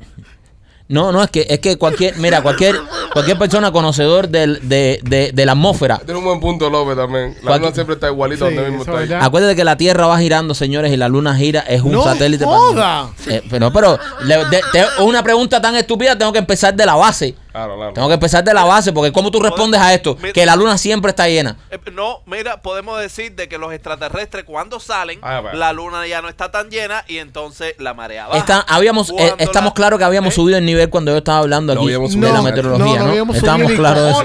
No, 0.87 1.11
no, 1.11 1.23
es 1.23 1.31
que, 1.31 1.47
es 1.49 1.59
que 1.59 1.77
cualquier, 1.77 2.15
mira, 2.17 2.43
cualquier, 2.43 2.75
cualquier 3.15 3.37
persona 3.39 3.71
conocedor 3.71 4.27
del- 4.27 4.59
de, 4.67 4.99
de- 5.03 5.31
de 5.33 5.45
la 5.45 5.53
atmósfera. 5.53 5.99
Tiene 5.99 6.19
un 6.19 6.25
buen 6.25 6.39
punto 6.41 6.69
López 6.69 6.97
también. 6.97 7.33
La 7.41 7.51
¿Cuál- 7.51 7.61
luna 7.61 7.73
siempre 7.73 7.95
está 7.95 8.07
igualita 8.09 8.49
Sí, 8.49 8.53
donde 8.55 8.69
mismo 8.69 8.83
está 8.83 8.93
verdad. 8.99 9.19
Acuérdate 9.23 9.55
que 9.55 9.63
la 9.63 9.77
Tierra 9.77 10.05
va 10.07 10.19
girando, 10.19 10.53
señores, 10.53 10.91
y 10.91 10.97
la 10.97 11.07
Luna 11.07 11.33
gira, 11.35 11.61
es 11.61 11.81
un 11.81 11.93
No 11.93 12.03
satélite. 12.03 12.43
joda. 12.43 13.09
Eh, 13.27 13.41
pero, 13.49 13.71
pero, 13.71 13.97
le- 14.23 14.45
de- 14.45 14.61
te- 14.71 15.01
una 15.01 15.23
pregunta 15.23 15.61
tan 15.61 15.75
estúpida, 15.77 16.17
tengo 16.17 16.33
que 16.33 16.39
empezar 16.39 16.73
de 16.75 16.85
la 16.85 16.95
base. 16.95 17.35
Claro, 17.51 17.77
claro. 17.77 17.93
Tengo 17.93 18.09
que 18.09 18.15
empezar 18.15 18.43
de 18.43 18.53
la 18.53 18.65
base, 18.65 18.91
porque 18.91 19.13
¿cómo 19.13 19.31
tú 19.31 19.39
respondes 19.39 19.79
a 19.79 19.93
esto? 19.93 20.17
Mira- 20.19 20.33
Que 20.33 20.45
la 20.45 20.57
Luna 20.57 20.77
siempre 20.77 21.11
está 21.11 21.29
llena. 21.29 21.55
Eh, 21.71 21.79
No, 21.93 22.19
mira, 22.25 22.61
podemos 22.61 22.99
decir 22.99 23.33
de 23.35 23.47
que 23.47 23.57
los 23.57 23.71
extraterrestres 23.71 24.43
cuando 24.43 24.81
salen, 24.81 25.19
Ah, 25.21 25.41
la 25.53 25.71
luna 25.71 26.05
ya 26.05 26.21
no 26.21 26.27
está 26.27 26.51
tan 26.51 26.69
llena 26.69 27.05
y 27.07 27.19
entonces 27.19 27.73
la 27.79 27.93
marea 27.93 28.27
baja. 28.27 28.37
Está- 28.39 28.59
habíamos, 28.67 29.11
eh, 29.17 29.33
estamos 29.37 29.69
la- 29.69 29.73
claros 29.75 29.97
que 29.99 30.03
habíamos 30.03 30.33
¿Eh? 30.33 30.35
subido 30.35 30.57
el 30.57 30.65
nivel 30.65 30.89
cuando 30.89 31.11
yo 31.11 31.17
estaba 31.19 31.37
hablando 31.37 31.71
aquí 31.71 31.83
habíamos 31.85 32.11
de 32.13 32.19
la 32.19 32.33
No, 32.33 32.43
meteorología, 32.43 32.99
no, 32.99 33.04
¿no? 33.05 33.11
habíamos 33.11 33.35
estamos 33.37 33.67
subido 33.67 33.79
claros. 33.79 34.23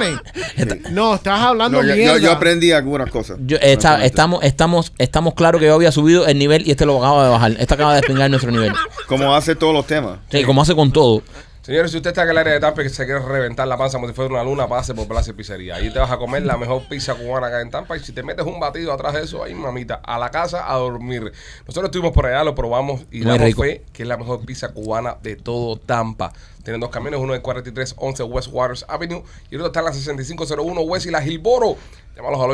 Está- 0.57 0.91
No, 0.91 1.15
estás 1.15 1.41
hablando 1.41 1.79
No, 1.79 1.85
yo, 1.89 1.91
yo- 1.91 1.97
mierda. 1.97 2.19
yo 2.19 2.33
aprendí 2.33 2.73
algunas 2.73 3.11
cosas. 3.11 3.39
yo- 3.41 3.57
está- 3.57 3.67
Honestamente. 3.95 4.07
estamos, 4.07 4.45
estamos, 4.45 4.93
estamos 4.99 5.35
claros 5.35 5.61
que 5.61 5.67
yo 5.67 5.75
había 5.75 5.93
subido 5.93 6.27
el 6.27 6.39
nivel 6.39 6.67
y 6.67 6.71
este 6.73 6.87
lo 6.87 6.99
acaba 6.99 7.25
de 7.25 7.31
bajar. 7.31 7.53
Este 7.59 7.75
acaba 7.75 7.95
de 7.95 8.01
despingar 8.01 8.29
nuestro 8.31 8.51
nivel. 8.51 8.73
Como 9.07 9.35
hace 9.35 9.55
todos 9.55 9.73
los 9.75 9.87
temas. 9.87 10.19
Sí, 10.31 10.45
como 10.45 10.63
hace 10.63 10.75
con 10.75 10.93
todo. 10.93 11.23
Señores, 11.63 11.91
si 11.91 11.99
usted 11.99 12.11
está 12.11 12.23
en 12.23 12.31
el 12.31 12.39
área 12.39 12.55
de 12.55 12.59
Tampa 12.59 12.81
y 12.81 12.85
que 12.85 12.91
se 12.91 13.05
quiere 13.05 13.21
reventar 13.21 13.69
la 13.69 13.77
panza 13.77 13.99
como 13.99 14.09
si 14.09 14.15
fuera 14.15 14.33
una 14.33 14.43
luna, 14.43 14.67
pase 14.67 14.95
por 14.95 15.07
Plaza 15.07 15.31
y 15.31 15.35
Pizzería. 15.35 15.77
Ahí 15.77 15.91
te 15.93 15.99
vas 15.99 16.11
a 16.11 16.17
comer 16.17 16.45
la 16.45 16.57
mejor 16.57 16.83
pizza 16.89 17.15
cubana 17.15 17.49
acá 17.49 17.61
en 17.61 17.71
Tampa. 17.71 17.97
Y 17.97 18.01
si 18.01 18.13
te 18.13 18.23
metes 18.23 18.47
un 18.47 18.59
batido 18.59 18.93
atrás 18.93 19.13
de 19.13 19.23
eso, 19.23 19.45
ahí 19.45 19.55
mamita, 19.55 20.01
a 20.03 20.19
la 20.19 20.31
casa 20.31 20.73
a 20.73 20.77
dormir. 20.77 21.31
Nosotros 21.67 21.85
estuvimos 21.91 22.13
por 22.13 22.27
allá, 22.27 22.43
lo 22.45 22.55
probamos 22.55 23.03
y 23.13 23.19
Muy 23.19 23.27
damos 23.27 23.43
rico. 23.43 23.63
fe 23.63 23.83
que 23.93 24.03
es 24.05 24.09
la 24.09 24.17
mejor 24.17 24.45
pizza 24.47 24.71
cubana 24.71 25.17
de 25.23 25.37
todo 25.37 25.77
Tampa. 25.77 26.33
Tienen 26.63 26.81
dos 26.81 26.91
camiones, 26.91 27.19
uno 27.21 27.33
de 27.33 27.41
4311 27.41 28.23
West 28.25 28.49
Waters 28.53 28.85
Avenue 28.89 29.23
y 29.51 29.55
el 29.55 29.61
otro 29.63 29.69
está 29.69 29.81
en 29.81 29.87
la 29.87 29.93
6501 29.93 30.81
West 30.83 31.07
y 31.07 31.11
la 31.11 31.23
Gilboro. 31.23 31.77
Llámalos 32.17 32.41
al 32.41 32.51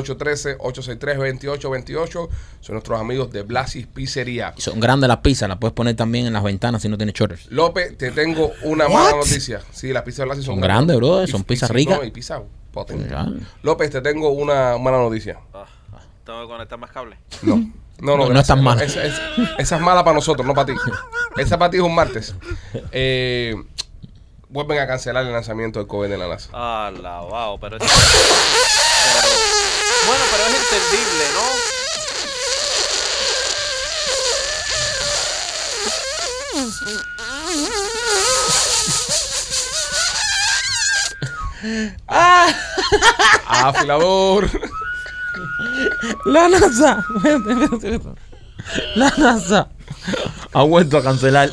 813-863-2828. 1.06 2.28
Son 2.60 2.74
nuestros 2.74 3.00
amigos 3.00 3.30
de 3.32 3.42
Blasis 3.42 3.86
Pizzería. 3.86 4.54
Y 4.56 4.60
Son 4.60 4.78
grandes 4.80 5.08
las 5.08 5.18
pizzas, 5.18 5.48
las 5.48 5.58
puedes 5.58 5.74
poner 5.74 5.96
también 5.96 6.26
en 6.26 6.32
las 6.32 6.42
ventanas 6.42 6.82
si 6.82 6.88
no 6.88 6.96
tienes 6.96 7.14
shorters. 7.14 7.46
López, 7.50 7.96
te 7.96 8.10
tengo 8.12 8.52
una 8.62 8.88
mala 8.88 9.12
noticia. 9.16 9.60
Sí, 9.72 9.92
las 9.92 10.02
pizzas 10.02 10.18
de 10.18 10.24
Blasi 10.26 10.42
son, 10.42 10.54
Son 10.56 10.60
grandes, 10.60 10.96
brother, 10.96 11.28
son 11.28 11.44
pizzas 11.44 11.70
y- 11.70 11.72
ricas. 11.72 11.98
no, 11.98 12.04
y 12.04 12.10
pizzas 12.10 12.42
potentes. 12.72 13.10
Ya. 13.10 13.26
López, 13.62 13.90
te 13.90 14.00
tengo 14.02 14.30
una 14.30 14.78
mala 14.78 14.98
noticia. 14.98 15.38
Ah, 15.54 15.66
tengo 16.24 16.42
que 16.42 16.46
conectar 16.48 16.78
más 16.78 16.90
cable. 16.90 17.18
No. 17.42 17.56
No, 17.98 18.14
no, 18.14 18.26
No, 18.26 18.34
no 18.34 18.40
es 18.40 18.46
tan 18.46 18.62
mala. 18.62 18.84
Esa, 18.84 19.02
esa- 19.06 19.22
esa 19.56 19.76
es 19.76 19.80
mala 19.80 20.04
para 20.04 20.14
nosotros, 20.16 20.46
no 20.46 20.52
para 20.52 20.66
ti. 20.66 20.74
Esa 21.38 21.58
para 21.58 21.70
ti 21.70 21.78
es 21.78 21.82
un 21.82 21.94
martes. 21.94 22.34
Eh, 22.92 23.54
vuelven 24.48 24.78
a 24.78 24.86
cancelar 24.86 25.24
el 25.26 25.32
lanzamiento 25.32 25.78
del 25.78 25.88
COVID 25.88 26.08
de 26.08 26.18
la 26.18 26.28
NASA. 26.28 26.86
Alabado, 26.86 27.58
pero, 27.60 27.76
es- 27.76 27.82
pero- 27.82 27.92
Bueno, 30.06 30.24
pero 30.30 30.44
es 30.44 30.54
entendible, 30.54 31.24
¿no? 31.34 31.46
Afilador. 43.48 44.48
La 46.24 46.48
NASA. 46.48 47.04
La 48.96 49.12
NASA 49.16 49.68
ha 50.52 50.62
vuelto 50.62 50.98
a 50.98 51.02
cancelar. 51.02 51.50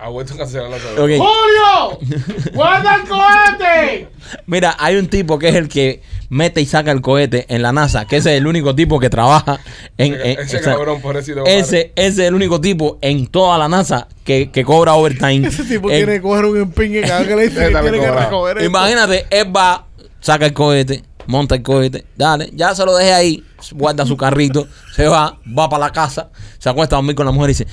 Ha 0.00 0.08
vuelto 0.10 0.34
a 0.34 0.36
cancelar 0.36 0.66
el 0.66 0.70
lanzamiento. 0.72 1.24
Ok. 1.24 1.28
¡Julio! 1.28 2.22
¡Guarda 2.54 2.94
el 2.96 3.08
cohete! 3.08 4.08
Mira, 4.46 4.76
hay 4.78 4.96
un 4.96 5.08
tipo 5.08 5.38
que 5.40 5.48
es 5.48 5.54
el 5.56 5.68
que 5.68 6.02
mete 6.28 6.60
y 6.60 6.66
saca 6.66 6.92
el 6.92 7.00
cohete 7.00 7.46
en 7.48 7.62
la 7.62 7.72
NASA, 7.72 8.04
que 8.06 8.18
ese 8.18 8.32
es 8.34 8.38
el 8.40 8.46
único 8.46 8.74
tipo 8.76 9.00
que 9.00 9.10
trabaja 9.10 9.58
en... 9.96 10.14
en- 10.14 10.38
Ese 10.40 10.58
o 10.58 10.62
sea, 10.62 10.74
cabrón, 10.74 11.00
pobrecito. 11.00 11.44
ese, 11.46 11.92
ese 11.96 12.08
es 12.22 12.28
el 12.28 12.34
único 12.34 12.60
tipo 12.60 12.98
en 13.00 13.26
toda 13.26 13.58
la 13.58 13.68
NASA 13.68 14.06
que, 14.24 14.50
que 14.52 14.64
cobra 14.64 14.94
overtime. 14.94 15.48
Ese 15.48 15.64
tipo 15.64 15.90
El- 15.90 15.96
tiene 15.98 16.12
que 16.12 16.22
coger 16.22 16.44
un 16.44 16.58
empingue 16.58 17.00
cada 17.00 17.20
vez 17.20 17.28
que 17.28 17.36
le 17.36 17.42
dice 17.48 17.60
que 17.68 17.80
tiene 17.80 17.98
que 17.98 18.10
recoger. 18.10 18.62
Imagínate, 18.62 19.26
él 19.30 19.56
va, 19.56 19.86
saca 20.20 20.46
el 20.46 20.52
cohete, 20.52 21.02
monta 21.26 21.56
el 21.56 21.62
cohete, 21.62 22.04
dale, 22.16 22.50
ya 22.52 22.72
se 22.74 22.84
lo 22.84 22.94
deje 22.96 23.12
ahí, 23.12 23.44
guarda 23.72 24.06
su 24.06 24.16
carrito, 24.16 24.68
se 24.94 25.08
va, 25.08 25.38
va 25.58 25.68
para 25.68 25.86
la 25.86 25.90
casa, 25.92 26.28
se 26.58 26.68
acuesta 26.68 26.94
a 26.94 26.98
dormir 26.98 27.16
con 27.16 27.26
la 27.26 27.32
mujer 27.32 27.50
y 27.50 27.54
dice, 27.54 27.66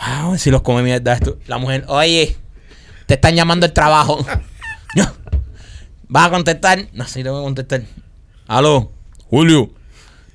"Ah, 0.00 0.26
a 0.26 0.30
ver 0.30 0.38
si 0.38 0.50
los 0.50 0.62
come 0.62 0.82
mierda 0.82 1.12
esto. 1.12 1.38
La 1.46 1.58
mujer, 1.58 1.84
oye, 1.88 2.36
te 3.06 3.14
están 3.14 3.34
llamando 3.34 3.66
el 3.66 3.72
trabajo. 3.72 4.24
¿Vas 6.08 6.26
a 6.26 6.30
contestar? 6.30 6.86
No, 6.92 7.06
sí, 7.06 7.22
le 7.22 7.30
voy 7.30 7.40
a 7.40 7.44
contestar. 7.44 7.82
Aló, 8.48 8.90
Julio. 9.28 9.70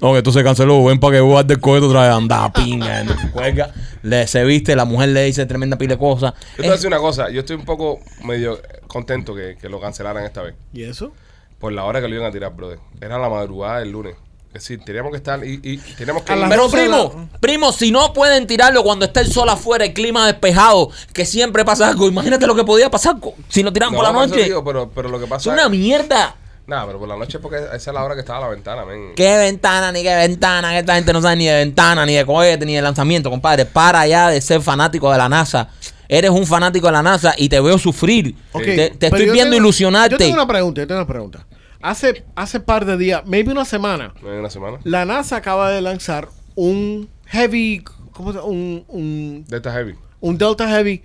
No, 0.01 0.11
que 0.11 0.19
esto 0.19 0.31
se 0.31 0.43
canceló. 0.43 0.83
Ven 0.85 0.99
para 0.99 1.15
que 1.15 1.19
guarde 1.19 1.55
el 1.55 1.59
cohete 1.59 1.85
otra 1.85 2.03
vez. 2.03 2.11
Anda, 2.11 2.51
pinga. 2.53 3.03
Cuelga. 3.33 3.73
Le, 4.03 4.27
se 4.27 4.43
viste, 4.43 4.75
la 4.75 4.85
mujer 4.85 5.09
le 5.09 5.23
dice 5.23 5.45
tremenda 5.45 5.77
pila 5.77 5.95
de 5.95 5.99
cosas. 5.99 6.33
Yo 6.33 6.55
te 6.57 6.61
voy 6.61 6.69
a 6.69 6.71
decir 6.73 6.87
una 6.87 6.99
cosa. 6.99 7.29
Yo 7.29 7.39
estoy 7.41 7.55
un 7.55 7.65
poco 7.65 7.99
medio 8.23 8.61
contento 8.87 9.35
que, 9.35 9.57
que 9.59 9.67
lo 9.67 9.81
cancelaran 9.81 10.23
esta 10.23 10.41
vez. 10.43 10.55
¿Y 10.73 10.83
eso? 10.83 11.11
Por 11.59 11.73
la 11.73 11.83
hora 11.85 12.01
que 12.01 12.07
lo 12.07 12.15
iban 12.15 12.27
a 12.27 12.31
tirar, 12.31 12.53
brother. 12.55 12.79
Era 13.01 13.17
la 13.17 13.29
madrugada 13.29 13.79
del 13.79 13.91
lunes. 13.91 14.15
Es 14.55 14.61
decir, 14.63 14.79
teníamos 14.85 15.11
que 15.11 15.17
estar 15.17 15.43
y, 15.45 15.59
y 15.61 15.77
teníamos 15.97 16.23
que 16.23 16.33
ir- 16.33 16.47
Pero 16.49 16.63
doce 16.63 16.77
de 16.77 16.83
primo, 16.83 17.29
primo, 17.41 17.71
si 17.73 17.91
no 17.91 18.13
pueden 18.13 18.47
tirarlo 18.47 18.83
cuando 18.83 19.03
está 19.05 19.19
el 19.19 19.29
sol 19.31 19.49
afuera, 19.49 19.83
el 19.83 19.91
clima 19.93 20.25
despejado, 20.27 20.89
que 21.11 21.25
siempre 21.25 21.65
pasa 21.65 21.89
algo, 21.89 22.07
imagínate 22.07 22.47
lo 22.47 22.55
que 22.55 22.63
podía 22.63 22.89
pasar 22.89 23.15
si 23.49 23.63
lo 23.63 23.73
tiran 23.73 23.91
No, 23.91 23.97
por 23.97 24.05
la 24.05 24.13
noche. 24.13 24.43
digo, 24.45 24.63
pero, 24.63 24.89
pero 24.95 25.09
lo 25.09 25.17
que 25.17 25.25
es 25.25 25.29
pasa 25.29 25.51
una 25.51 25.67
mierda. 25.67 26.37
Nada, 26.67 26.85
pero 26.87 26.99
por 26.99 27.07
la 27.09 27.17
noche 27.17 27.37
es 27.37 27.41
porque 27.43 27.57
esa 27.57 27.75
es 27.75 27.87
la 27.87 28.01
hora 28.03 28.15
que 28.15 28.21
estaba 28.21 28.39
la 28.39 28.47
ventana, 28.47 28.85
men. 28.85 29.11
Qué 29.13 29.37
ventana, 29.37 29.91
ni 29.91 30.01
qué 30.01 30.15
ventana, 30.15 30.71
que 30.71 30.79
esta 30.79 30.95
gente 30.95 31.11
no 31.11 31.21
sabe 31.21 31.35
ni 31.35 31.45
de 31.47 31.53
ventana, 31.55 32.05
ni 32.05 32.13
de 32.15 32.25
cohete, 32.25 32.65
ni 32.65 32.75
de 32.75 32.81
lanzamiento, 32.81 33.29
compadre. 33.29 33.65
Para 33.65 34.07
ya 34.07 34.29
de 34.29 34.39
ser 34.41 34.61
fanático 34.61 35.11
de 35.11 35.17
la 35.17 35.27
NASA. 35.29 35.67
Eres 36.07 36.31
un 36.31 36.47
fanático 36.47 36.87
de 36.87 36.93
la 36.93 37.03
NASA 37.03 37.33
y 37.37 37.49
te 37.49 37.59
veo 37.59 37.77
sufrir. 37.77 38.35
Te, 38.53 38.85
estoy 38.85 39.25
viendo 39.25 39.41
tengo- 39.51 39.55
ilusionarte. 39.57 40.11
Yo 40.13 40.17
tengo 40.17 40.33
una 40.35 40.47
pregunta, 40.47 40.81
yo 40.81 40.87
tengo 40.87 41.01
una 41.01 41.07
pregunta. 41.07 41.45
Hace, 41.85 42.25
hace 42.33 42.59
par 42.59 42.83
de 42.83 42.97
días, 42.97 43.21
maybe 43.27 43.51
una 43.51 43.63
semana, 43.63 44.11
una 44.23 44.49
semana. 44.49 44.79
la 44.83 45.05
NASA 45.05 45.35
acaba 45.35 45.69
de 45.69 45.81
lanzar 45.81 46.29
un 46.55 47.07
heavy, 47.27 47.83
¿cómo 48.11 48.33
se? 48.33 48.39
Un, 48.39 48.83
un, 48.87 49.45
Delta 49.47 49.71
Heavy. 49.71 49.93
un 50.19 50.35
Delta 50.35 50.67
Heavy 50.67 51.03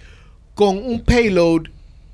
con 0.55 0.79
un 0.79 1.05
payload 1.05 1.65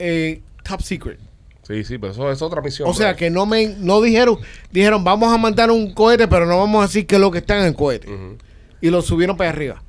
eh, 0.01 0.43
top 0.65 0.83
secret. 0.83 1.21
Sí, 1.63 1.85
sí, 1.85 1.97
pero 1.99 2.13
eso 2.13 2.29
es 2.29 2.43
otra 2.43 2.61
misión. 2.61 2.89
O 2.89 2.93
sea 2.95 3.15
que 3.15 3.31
no 3.31 3.47
me 3.47 3.69
no 3.79 4.01
dijeron, 4.01 4.39
dijeron 4.73 5.05
vamos 5.05 5.33
a 5.33 5.39
mandar 5.39 5.71
un 5.71 5.95
cohete, 5.95 6.27
pero 6.27 6.45
no 6.45 6.59
vamos 6.59 6.81
a 6.81 6.87
decir 6.89 7.07
qué 7.07 7.15
es 7.15 7.21
lo 7.21 7.31
que 7.31 7.39
está 7.39 7.61
en 7.61 7.67
el 7.67 7.75
cohete. 7.75 8.09
Y 8.81 8.91
lo 8.91 9.01
subieron 9.01 9.37
para 9.37 9.51
arriba. 9.51 9.81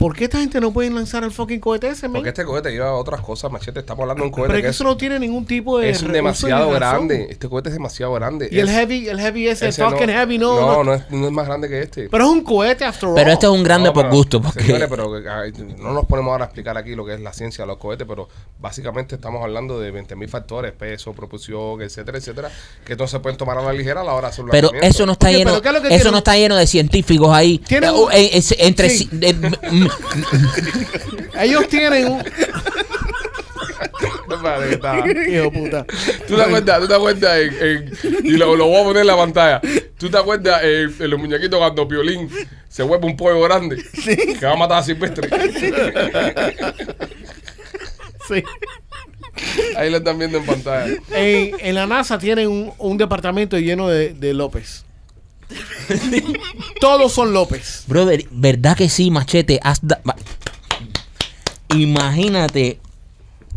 ¿Por 0.00 0.16
qué 0.16 0.24
esta 0.24 0.38
gente 0.38 0.58
no 0.62 0.72
puede 0.72 0.88
lanzar 0.88 1.24
el 1.24 1.30
fucking 1.30 1.60
cohete 1.60 1.88
ese, 1.88 2.08
man? 2.08 2.14
Porque 2.14 2.30
este 2.30 2.42
cohete 2.46 2.70
lleva 2.70 2.94
otras 2.94 3.20
cosas, 3.20 3.52
machete. 3.52 3.80
Estamos 3.80 4.00
hablando 4.04 4.22
de 4.22 4.28
un 4.28 4.32
cohete 4.32 4.46
Pero 4.46 4.56
es 4.56 4.62
que 4.62 4.66
que 4.66 4.70
es, 4.70 4.76
eso 4.76 4.84
no 4.84 4.96
tiene 4.96 5.18
ningún 5.18 5.44
tipo 5.44 5.78
de 5.78 5.90
es 5.90 6.00
demasiado 6.10 6.70
grande. 6.70 7.26
Este 7.28 7.50
cohete 7.50 7.68
es 7.68 7.74
demasiado 7.74 8.14
grande. 8.14 8.48
Y 8.50 8.60
el 8.60 8.70
heavy, 8.70 9.10
el 9.10 9.20
heavy 9.20 9.48
ese, 9.48 9.68
ese 9.68 9.84
fucking 9.84 10.08
heavy, 10.08 10.38
no. 10.38 10.58
No, 10.58 10.70
no. 10.78 10.84
no 10.84 10.94
es, 10.94 11.02
no 11.10 11.26
es 11.26 11.32
más 11.34 11.46
grande 11.46 11.68
que 11.68 11.82
este. 11.82 12.08
Pero 12.08 12.24
es 12.24 12.30
un 12.30 12.40
cohete 12.42 12.82
after 12.86 13.10
all. 13.10 13.14
Pero 13.14 13.30
este 13.30 13.44
es 13.44 13.52
un 13.52 13.62
grande 13.62 13.88
No, 13.88 13.92
por 13.92 14.04
pero, 14.04 14.16
gusto. 14.16 14.40
Porque 14.40 14.62
señores, 14.62 14.88
pero 14.88 15.12
ay, 15.30 15.52
no 15.76 15.92
nos 15.92 16.06
ponemos 16.06 16.32
ahora 16.32 16.44
a 16.44 16.46
explicar 16.46 16.78
aquí 16.78 16.94
lo 16.94 17.04
que 17.04 17.12
es 17.12 17.20
la 17.20 17.34
ciencia 17.34 17.64
de 17.64 17.68
los 17.68 17.76
cohetes, 17.76 18.06
pero 18.08 18.26
básicamente 18.58 19.16
estamos 19.16 19.42
hablando 19.44 19.78
de 19.78 19.92
20.000 19.92 20.28
factores, 20.28 20.72
peso, 20.72 21.12
propulsión, 21.12 21.82
etcétera, 21.82 22.16
etcétera, 22.16 22.50
que 22.86 22.96
no 22.96 23.06
se 23.06 23.20
pueden 23.20 23.36
tomar 23.36 23.58
a 23.58 23.62
la 23.62 23.74
ligera 23.74 24.00
a 24.00 24.04
la 24.04 24.14
hora 24.14 24.28
de 24.28 24.32
hacer 24.32 24.46
Pero 24.50 24.70
eso 24.80 25.04
no 25.04 25.12
está 25.12 25.30
lleno, 25.30 25.50
pero 25.50 25.60
¿qué 25.60 25.68
es 25.68 25.74
lo 25.74 25.82
que 25.82 25.88
eso 25.88 25.96
tiene? 25.98 26.10
no 26.12 26.18
está 26.18 26.36
lleno 26.36 26.56
de 26.56 26.66
científicos 26.66 27.28
ahí. 27.34 27.58
Tiene 27.58 27.88
Eh, 27.88 27.90
un- 27.90 28.10
eh, 28.12 28.42
entre 28.60 28.88
Sí. 28.88 29.06
eh, 29.20 29.34
Ellos 31.40 31.68
tienen 31.68 32.08
un. 32.08 32.22
Hijo 35.28 35.50
puta. 35.52 35.84
¿Tú 36.28 36.36
te 36.36 36.42
acuerdas? 36.42 36.80
¿Tú 36.80 36.88
te 36.88 36.94
acuerdas? 36.94 37.38
En, 37.38 37.54
en- 37.60 37.92
y 38.24 38.30
lo, 38.32 38.54
lo 38.56 38.66
voy 38.66 38.80
a 38.80 38.84
poner 38.84 39.00
en 39.02 39.06
la 39.06 39.16
pantalla. 39.16 39.60
¿Tú 39.98 40.08
te 40.08 40.16
acuerdas 40.16 40.62
en, 40.62 40.94
en 40.98 41.10
los 41.10 41.18
muñequitos 41.18 41.58
cuando 41.58 41.86
Piolín 41.88 42.30
se 42.68 42.82
vuelve 42.82 43.06
un 43.06 43.16
pollo 43.16 43.40
grande? 43.42 43.82
Que 44.38 44.46
va 44.46 44.52
a 44.52 44.56
matar 44.56 44.78
a 44.78 44.82
Silvestre. 44.82 45.28
Sí. 48.28 48.42
Ahí 49.76 49.90
lo 49.90 49.96
están 49.98 50.18
viendo 50.18 50.38
en 50.38 50.46
pantalla. 50.46 50.94
En, 51.12 51.52
en 51.58 51.74
la 51.74 51.86
NASA 51.86 52.18
tienen 52.18 52.48
un, 52.48 52.72
un 52.78 52.96
departamento 52.98 53.58
lleno 53.58 53.88
de, 53.88 54.14
de 54.14 54.34
López. 54.34 54.84
Todos 56.80 57.12
son 57.12 57.32
López. 57.32 57.84
Brother, 57.86 58.24
¿verdad 58.30 58.76
que 58.76 58.88
sí, 58.88 59.10
machete? 59.10 59.60
Da- 59.82 60.00
Imagínate 61.76 62.78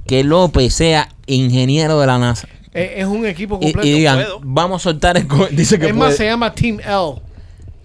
que 0.05 0.23
López 0.23 0.73
sea 0.73 1.09
ingeniero 1.25 1.99
de 1.99 2.07
la 2.07 2.17
NASA. 2.17 2.47
Es 2.73 3.05
un 3.05 3.25
equipo 3.25 3.57
Y, 3.61 3.65
completo. 3.65 3.87
y 3.87 3.91
digan, 3.93 4.15
puedo. 4.17 4.39
vamos 4.43 4.81
a 4.81 4.83
soltar 4.83 5.17
el 5.17 5.27
co- 5.27 5.47
Dice 5.51 5.77
que 5.79 5.87
es 5.87 5.93
más, 5.95 6.07
puede. 6.07 6.17
se 6.17 6.25
llama 6.25 6.53
Team 6.53 6.79
L. 6.79 7.21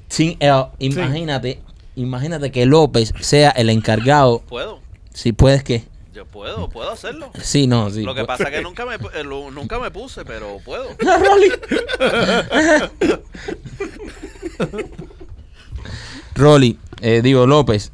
Sin 0.09 0.37
el- 0.40 0.64
imagínate, 0.79 1.61
imagínate 1.97 2.51
que 2.51 2.64
López 2.66 3.12
sea 3.21 3.51
el 3.51 3.68
encargado. 3.71 4.40
¿Puedo? 4.49 4.81
Si 5.12 5.33
puedes 5.33 5.62
que. 5.62 5.85
Yo 6.19 6.27
puedo, 6.27 6.69
puedo 6.69 6.91
hacerlo. 6.91 7.31
Sí, 7.41 7.69
no, 7.69 7.91
sí. 7.91 8.03
Lo 8.03 8.13
que 8.13 8.25
pasa 8.25 8.49
es 8.49 8.51
que 8.51 8.61
nunca 8.61 8.85
me, 8.85 8.97
eh, 8.97 9.23
lo- 9.23 9.53
nunca 9.53 9.79
me 9.79 9.93
puse, 9.93 10.25
pero 10.25 10.59
puedo. 10.65 10.89
Rolly, 16.35 16.77
eh, 17.03 17.23
digo 17.23 17.47
López, 17.47 17.93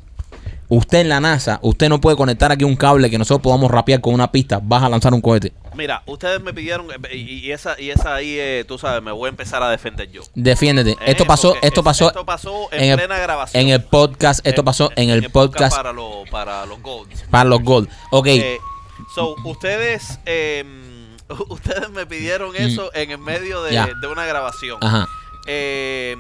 usted 0.69 0.99
en 1.01 1.09
la 1.09 1.21
NASA, 1.21 1.59
usted 1.63 1.89
no 1.89 2.01
puede 2.01 2.17
conectar 2.17 2.51
aquí 2.53 2.65
un 2.65 2.77
cable 2.77 3.11
que 3.11 3.19
nosotros 3.19 3.43
podamos 3.43 3.71
rapear 3.71 4.01
con 4.01 4.15
una 4.15 4.31
pista. 4.33 4.61
Vas 4.63 4.83
a 4.83 4.89
lanzar 4.89 5.13
un 5.15 5.21
cohete. 5.21 5.53
Mira, 5.75 6.03
ustedes 6.07 6.41
me 6.41 6.53
pidieron 6.55 6.87
eh, 6.93 7.17
y, 7.17 7.47
y 7.47 7.53
esa 7.53 7.81
y 7.81 7.91
esa 7.91 8.15
ahí, 8.15 8.37
eh, 8.39 8.65
tú 8.67 8.79
sabes, 8.79 9.03
me 9.03 9.11
voy 9.11 9.27
a 9.27 9.31
empezar 9.31 9.63
a 9.63 9.69
defender 9.71 10.11
yo. 10.11 10.23
Defiéndete. 10.35 10.93
Eh, 10.93 10.97
esto 11.07 11.25
pasó, 11.27 11.57
esto 11.63 11.81
es- 11.81 11.85
pasó, 11.85 12.07
esto 12.09 12.25
pasó 12.25 12.69
en, 12.73 12.91
el, 12.91 12.97
plena 12.97 13.19
grabación. 13.19 13.63
en 13.63 13.69
el 13.71 13.83
podcast. 13.83 14.47
Esto 14.47 14.65
pasó 14.65 14.91
en, 14.97 15.11
el 15.11 15.31
podcast, 15.31 15.77
para, 15.77 15.93
los 15.93 16.29
para 16.31 16.65
los 16.67 16.81
Golds. 16.81 17.25
para 17.31 17.45
los 17.49 17.63
Gold. 17.63 17.89
Ok. 18.11 18.27
Eh, 18.29 18.59
so, 19.15 19.35
ustedes 19.45 20.21
eh, 20.27 20.65
ustedes 21.49 21.91
me 21.91 22.07
pidieron 22.07 22.55
eso 22.55 22.91
en 22.95 23.11
el 23.11 23.19
medio 23.19 23.63
de, 23.63 23.79
Mm. 23.81 24.01
De 24.01 24.07
una 24.07 24.25
grabación. 24.27 24.79
Ajá. 24.81 25.09
Eh, 25.47 26.17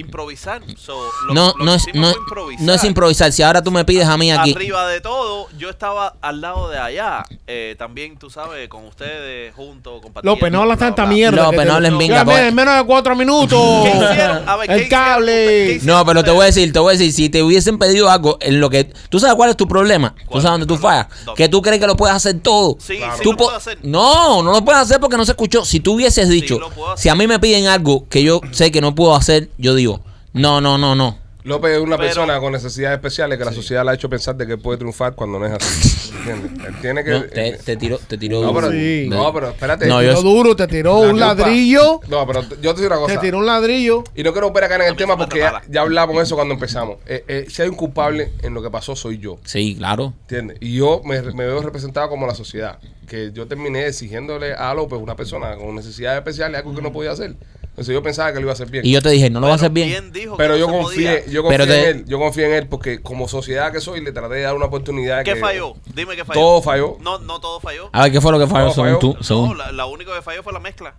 improvisar. 0.00 0.62
So, 0.76 0.94
lo- 1.26 1.34
No, 1.34 1.54
lo 1.58 1.64
no 1.64 1.74
es, 1.74 1.84
no, 1.94 2.10
improvisar. 2.10 2.64
no 2.66 2.72
es 2.74 2.84
improvisar. 2.84 3.32
Si 3.32 3.42
ahora 3.42 3.62
tú 3.62 3.70
me 3.70 3.84
pides 3.84 4.06
a 4.06 4.16
mí 4.16 4.30
aquí. 4.32 4.52
Arriba 4.52 4.86
de 4.88 5.00
todo, 5.00 5.48
yo 5.58 5.70
estaba 5.70 6.14
al 6.20 6.40
lado 6.40 6.68
de 6.68 6.78
allá. 6.78 7.24
Eh, 7.46 7.74
también, 7.78 8.16
tú 8.18 8.30
sabes, 8.30 8.68
con 8.68 8.84
ustedes 8.86 9.54
juntos, 9.54 10.00
compartiendo. 10.02 10.34
López, 10.36 10.52
no 10.52 10.62
hablas 10.62 10.78
bla, 10.78 10.86
tanta 10.88 11.06
mierda. 11.06 11.44
López, 11.44 11.66
no 11.66 12.24
pues. 12.24 12.40
en 12.40 12.54
menos 12.54 12.76
de 12.76 12.84
cuatro 12.84 13.14
minutos. 13.16 13.58
¿Qué 13.84 13.90
hicieron? 13.90 14.48
A 14.48 14.56
ver, 14.56 14.66
¿qué 14.68 14.74
El 14.74 14.80
hicieron? 14.82 15.04
cable. 15.06 15.32
¿Qué 15.46 15.72
hicieron 15.76 15.98
No, 15.98 16.06
pero 16.06 16.24
te 16.24 16.30
voy 16.30 16.42
a 16.42 16.46
decir, 16.46 16.72
te 16.72 16.78
voy 16.78 16.94
a 16.94 16.98
decir, 16.98 17.12
si 17.12 17.28
te 17.28 17.42
hubiesen 17.42 17.78
pedido 17.78 18.08
algo 18.10 18.38
en 18.40 18.60
lo 18.60 18.70
que... 18.70 18.84
¿Tú 19.08 19.18
sabes 19.20 19.34
cuál 19.36 19.50
es 19.50 19.56
tu 19.56 19.66
problema? 19.66 20.14
¿Tú 20.30 20.40
sabes 20.40 20.52
dónde 20.60 20.66
tú 20.66 20.76
fallas? 20.76 21.06
Que 21.36 21.48
tú 21.48 21.60
crees 21.62 21.80
que 21.80 21.86
lo 21.86 21.96
puedes 21.96 22.14
hacer 22.14 22.38
todo. 22.40 22.76
Sí, 22.80 22.98
Claro. 22.98 23.16
sí 23.16 23.22
Tú 23.22 23.32
lo 23.32 23.36
po- 23.38 23.44
puedo 23.44 23.56
hacer. 23.56 23.78
No, 23.82 24.42
no 24.42 24.52
lo 24.52 24.64
puedes 24.64 24.80
hacer 24.82 25.00
porque 25.00 25.16
no 25.16 25.24
se 25.24 25.32
escuchó. 25.32 25.64
Si 25.64 25.80
tú 25.80 25.94
hubieses 25.94 26.28
dicho, 26.28 26.58
si 26.96 27.08
a 27.08 27.14
mí 27.14 27.26
me 27.26 27.38
piden 27.40 27.66
algo 27.66 28.06
que 28.08 28.22
yo 28.22 28.40
sé 28.52 28.70
que 28.70 28.80
no 28.80 28.94
puedo 28.94 29.14
hacer, 29.16 29.48
yo 29.58 29.74
digo, 29.74 29.89
no, 30.32 30.60
no, 30.60 30.78
no, 30.78 30.94
no. 30.94 31.18
López 31.42 31.70
es 31.72 31.78
una 31.80 31.96
Pero- 31.96 32.08
persona 32.08 32.38
con 32.38 32.52
necesidades 32.52 32.96
especiales 32.98 33.38
que 33.38 33.44
la 33.46 33.52
sociedad 33.54 33.82
le 33.82 33.92
ha 33.92 33.94
hecho 33.94 34.10
pensar 34.10 34.36
de 34.36 34.46
que 34.46 34.58
puede 34.58 34.76
triunfar 34.76 35.14
cuando 35.14 35.38
no 35.38 35.46
es 35.46 35.52
así. 35.52 36.10
¿Entiendes? 36.18 36.66
Él 36.66 36.74
tiene 36.82 37.02
que. 37.02 37.10
No, 37.12 37.22
te, 37.22 37.52
te 37.64 37.76
tiró, 37.78 37.96
te 37.98 38.18
tiró. 38.18 38.42
No, 38.42 38.52
pero, 38.54 38.70
Sí. 38.70 39.06
no, 39.08 39.32
pero 39.32 39.48
espérate. 39.48 39.86
No, 39.86 40.00
Te 40.00 40.04
yo- 40.04 40.10
tiró 40.18 40.22
duro, 40.22 40.54
te 40.56 40.66
tiró 40.66 40.92
La 41.00 41.06
un 41.06 41.10
culpa- 41.12 41.26
ladrillo. 41.34 42.00
No, 42.08 42.26
pero 42.26 42.42
yo 42.60 42.74
te 42.74 42.82
digo 42.82 42.94
una 42.94 43.06
Te 43.06 43.12
cosa. 43.14 43.20
tiró 43.22 43.38
un 43.38 43.46
ladrillo. 43.46 44.04
Y 44.14 44.22
no 44.22 44.32
quiero 44.32 44.48
volver 44.48 44.64
acá 44.64 44.74
en 44.76 44.82
el 44.82 44.96
tema 44.96 45.16
porque 45.16 45.38
ya, 45.38 45.62
ya 45.66 45.80
hablamos 45.80 46.14
de 46.16 46.22
eso 46.24 46.34
cuando 46.36 46.52
empezamos. 46.52 46.98
Eh, 47.06 47.24
eh, 47.26 47.46
si 47.48 47.62
hay 47.62 47.70
un 47.70 47.74
culpable 47.76 48.32
en 48.42 48.52
lo 48.52 48.62
que 48.62 48.68
pasó, 48.70 48.94
soy 48.94 49.16
yo. 49.16 49.38
Sí, 49.44 49.76
claro. 49.78 50.12
¿Entiendes? 50.28 50.58
Y 50.60 50.74
yo 50.76 51.00
me, 51.06 51.22
me 51.22 51.46
veo 51.46 51.62
representado 51.62 52.10
como 52.10 52.26
la 52.26 52.34
sociedad. 52.34 52.78
Que 53.08 53.32
yo 53.32 53.46
terminé 53.48 53.86
exigiéndole 53.86 54.52
a 54.52 54.74
López, 54.74 55.00
una 55.00 55.16
persona 55.16 55.56
con 55.56 55.74
necesidades 55.74 56.18
especiales, 56.18 56.58
algo 56.60 56.74
que 56.74 56.82
no 56.82 56.92
podía 56.92 57.12
hacer. 57.12 57.34
Entonces 57.80 57.94
yo 57.94 58.02
pensaba 58.02 58.28
que 58.30 58.34
lo 58.34 58.42
iba 58.42 58.50
a 58.50 58.52
hacer 58.52 58.68
bien. 58.70 58.84
Y 58.84 58.92
yo 58.92 59.00
te 59.00 59.08
dije, 59.08 59.30
no 59.30 59.40
lo 59.40 59.46
vas 59.46 59.54
a 59.54 59.64
hacer 59.64 59.70
bien. 59.70 59.88
¿quién 59.88 60.12
dijo 60.12 60.36
Pero 60.36 60.52
que 60.52 60.60
yo 60.60 60.66
no 60.66 60.72
confié, 60.82 61.24
yo 61.30 61.42
confié 61.42 61.66
te- 61.66 61.80
en 61.90 61.96
él. 61.96 62.04
Yo 62.06 62.18
confié 62.18 62.44
en 62.44 62.52
él 62.52 62.66
porque 62.68 63.00
como 63.00 63.26
sociedad 63.26 63.72
que 63.72 63.80
soy, 63.80 64.02
le 64.04 64.12
traté 64.12 64.34
de 64.34 64.42
dar 64.42 64.54
una 64.54 64.66
oportunidad. 64.66 65.24
¿Qué 65.24 65.32
que- 65.32 65.40
falló? 65.40 65.74
Dime 65.94 66.14
qué 66.14 66.26
falló. 66.26 66.38
Todo 66.38 66.60
falló. 66.60 66.98
No, 67.00 67.18
no 67.20 67.40
todo 67.40 67.58
falló. 67.58 67.88
A 67.92 68.02
ver, 68.02 68.12
¿qué 68.12 68.20
fue 68.20 68.32
lo 68.32 68.38
que 68.38 68.46
falló 68.46 68.66
No, 68.66 68.72
según 68.74 68.86
falló. 68.88 68.98
tú? 68.98 69.16
Según... 69.22 69.48
No, 69.48 69.54
la, 69.54 69.72
la 69.72 69.86
única 69.86 70.14
que 70.14 70.20
falló 70.20 70.42
fue 70.42 70.52
la 70.52 70.60
mezcla. 70.60 70.94